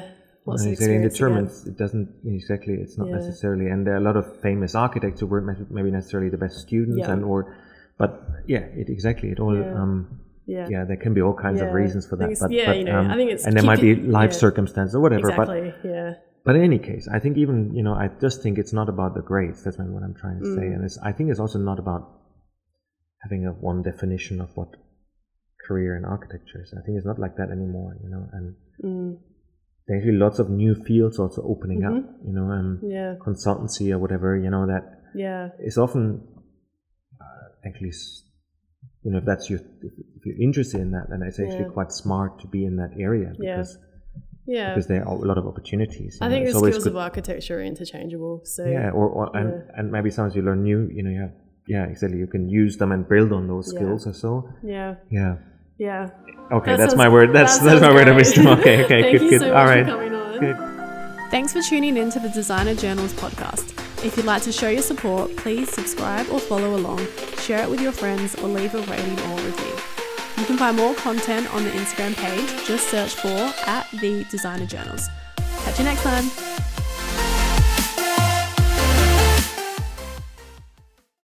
Of 0.54 0.60
and 0.62 0.70
exactly 0.70 0.96
experience. 0.96 1.04
to 1.04 1.10
get. 1.10 1.14
determines 1.14 1.68
it 1.72 1.78
doesn't 1.84 2.08
exactly 2.38 2.74
it's 2.84 2.98
not 2.98 3.08
Yeah. 3.08 3.16
necessarily 3.20 3.68
and 3.72 3.80
there 3.86 3.94
are 3.98 4.02
a 4.06 4.08
lot 4.10 4.18
of 4.22 4.26
famous 4.48 4.76
architects 4.86 5.20
who 5.22 5.28
weren't 5.28 5.72
maybe- 5.72 5.92
necessarily 6.00 6.30
the 6.30 6.42
best 6.46 6.56
students 6.68 6.98
Yeah. 7.00 7.12
and 7.14 7.24
or 7.32 7.40
but 7.98 8.12
yeah 8.54 8.64
it 8.82 8.88
exactly 8.90 9.30
it 9.34 9.40
all 9.40 9.56
Yeah. 9.58 9.82
um 9.82 9.94
Yeah. 10.56 10.68
yeah 10.74 10.84
there 10.90 10.98
can 11.06 11.14
be 11.18 11.22
all 11.26 11.34
kinds 11.46 11.60
of 11.62 11.70
reasons 11.82 12.04
for 12.10 12.16
that 12.22 12.30
but, 12.44 12.52
yeah, 12.52 12.66
but 12.70 12.78
you 12.80 12.86
know, 12.90 13.00
um, 13.00 13.12
I 13.14 13.16
think 13.20 13.30
it's 13.34 13.46
and 13.46 13.54
there 13.56 13.64
might 13.72 13.82
be 13.90 13.94
life 14.20 14.34
circumstances 14.46 14.94
or 14.96 15.02
whatever 15.06 15.28
but 15.42 15.48
Exactly. 15.50 15.92
yeah. 15.92 16.14
But 16.46 16.56
in 16.56 16.64
any 16.72 16.80
case, 16.80 17.06
I 17.16 17.20
think 17.24 17.34
even 17.44 17.58
you 17.78 17.84
know, 17.88 17.94
I 18.04 18.06
just 18.26 18.38
think 18.44 18.58
it's 18.62 18.74
not 18.80 18.88
about 18.94 19.12
the 19.14 19.22
grades. 19.32 19.60
That's 19.64 19.78
maybe 19.80 19.92
what 19.98 20.04
I'm 20.08 20.16
trying 20.24 20.40
to 20.40 20.48
say, 20.56 20.66
Mm. 20.68 20.76
and 20.76 20.82
it's, 20.88 20.98
I 21.10 21.12
think 21.16 21.26
it's 21.32 21.40
also 21.46 21.60
not 21.60 21.78
about 21.84 22.04
having 23.24 23.42
a 23.46 23.52
one 23.52 23.80
definition 23.84 24.40
of 24.46 24.50
what 24.58 24.70
career 25.68 25.92
in 26.00 26.06
architecture 26.06 26.60
is. 26.64 26.74
I 26.80 26.82
think 26.84 26.98
it's 26.98 27.06
not 27.12 27.20
like 27.20 27.36
that 27.40 27.50
anymore, 27.58 27.92
you 28.04 28.10
know. 28.14 28.24
And 28.38 28.46
Mm. 28.84 29.18
There 29.90 29.98
are 29.98 30.00
actually 30.00 30.18
lots 30.20 30.38
of 30.40 30.50
new 30.52 30.76
fields 30.76 31.18
also 31.20 31.42
opening 31.42 31.84
up, 31.84 31.94
Mm-hmm. 31.94 32.28
you 32.28 32.34
know, 32.34 32.48
um, 32.52 32.80
Yeah. 32.84 33.16
consultancy 33.28 33.92
or 33.92 33.98
whatever, 33.98 34.38
you 34.38 34.50
know, 34.52 34.68
that 34.68 34.84
Yeah. 35.16 35.50
is 35.60 35.78
often 35.80 36.22
uh, 37.20 37.68
actually, 37.68 37.94
you 39.04 39.12
know, 39.12 39.18
if 39.18 39.26
that's 39.26 39.50
your 39.50 39.60
if 40.20 40.26
you're 40.26 40.42
interested 40.48 40.80
in 40.82 40.92
that, 40.92 41.06
then 41.10 41.22
it's 41.24 41.40
actually 41.40 41.66
Yeah. 41.66 41.72
quite 41.78 41.92
smart 41.92 42.40
to 42.42 42.48
be 42.48 42.62
in 42.66 42.76
that 42.78 42.92
area 43.08 43.34
because 43.40 43.80
Yeah. 44.46 44.70
because 44.70 44.88
there 44.88 45.02
are 45.08 45.16
a 45.16 45.28
lot 45.32 45.38
of 45.40 45.46
opportunities. 45.48 46.20
I 46.22 46.28
know. 46.28 46.32
think 46.34 46.44
the 46.46 46.50
It's 46.50 46.56
always 46.56 46.74
skills 46.76 46.84
good 46.84 46.94
of 46.94 46.98
architecture 46.98 47.58
are 47.60 47.64
interchangeable. 47.64 48.42
So 48.56 48.66
yeah 48.66 48.90
or, 48.92 49.06
or 49.18 49.26
and, 49.40 49.50
Yeah. 49.50 49.78
and 49.78 49.92
maybe 49.92 50.10
sometimes 50.12 50.36
you 50.36 50.44
learn 50.44 50.62
new 50.64 50.80
you 50.98 51.02
know 51.04 51.10
you 51.18 51.22
have 51.26 51.34
yeah 51.68 51.86
exactly 51.86 52.20
you 52.20 52.28
can 52.36 52.48
use 52.50 52.78
them 52.78 52.92
and 52.92 53.08
build 53.08 53.32
on 53.32 53.48
those 53.48 53.66
Yeah. 53.74 53.80
skills 53.80 54.02
or 54.08 54.14
so 54.14 54.32
yeah. 54.64 54.96
yeah 55.20 55.34
Yeah. 55.80 56.10
okay 56.52 56.72
That 56.72 56.78
that's 56.78 56.92
sounds- 56.92 56.96
my 56.98 57.10
word 57.10 57.32
that's 57.34 57.58
that 57.60 57.66
that's 57.66 57.82
my 57.82 57.88
sounds 57.88 57.96
word 57.96 58.08
of 58.10 58.16
great. 58.16 58.26
wisdom 58.28 58.48
okay 58.60 58.84
okay 58.86 59.02
Thank 59.04 59.12
good 59.18 59.22
you 59.24 59.30
good 59.32 59.42
so 59.42 59.48
all 59.56 59.66
much 59.66 59.76
right 59.76 59.86
for 59.86 59.92
coming 59.92 60.14
on. 60.14 60.40
good 60.40 60.58
Thanks 61.32 61.54
for 61.54 61.62
tuning 61.62 61.96
in 61.98 62.10
to 62.12 62.20
the 62.20 62.30
Designer 62.30 62.74
Journals 62.74 63.14
podcast. 63.14 63.66
If 64.04 64.18
you'd 64.18 64.26
like 64.26 64.42
to 64.44 64.52
show 64.52 64.68
your 64.70 64.82
support, 64.82 65.36
please 65.38 65.70
subscribe 65.72 66.28
or 66.32 66.40
follow 66.40 66.76
along, 66.76 67.06
share 67.38 67.62
it 67.62 67.70
with 67.70 67.80
your 67.80 67.92
friends, 67.92 68.34
or 68.42 68.48
leave 68.48 68.74
a 68.74 68.80
rating 68.82 69.20
or 69.20 69.36
review. 69.42 69.76
You 70.38 70.46
can 70.46 70.58
find 70.58 70.76
more 70.76 70.96
content 70.96 71.46
on 71.54 71.64
the 71.64 71.70
Instagram 71.70 72.16
page. 72.16 72.66
Just 72.66 72.88
search 72.90 73.14
for 73.14 73.54
at 73.70 73.86
the 74.02 74.24
Designer 74.32 74.66
Journals. 74.66 75.08
Catch 75.66 75.78
you 75.78 75.86
next 75.86 76.02
time. 76.02 76.26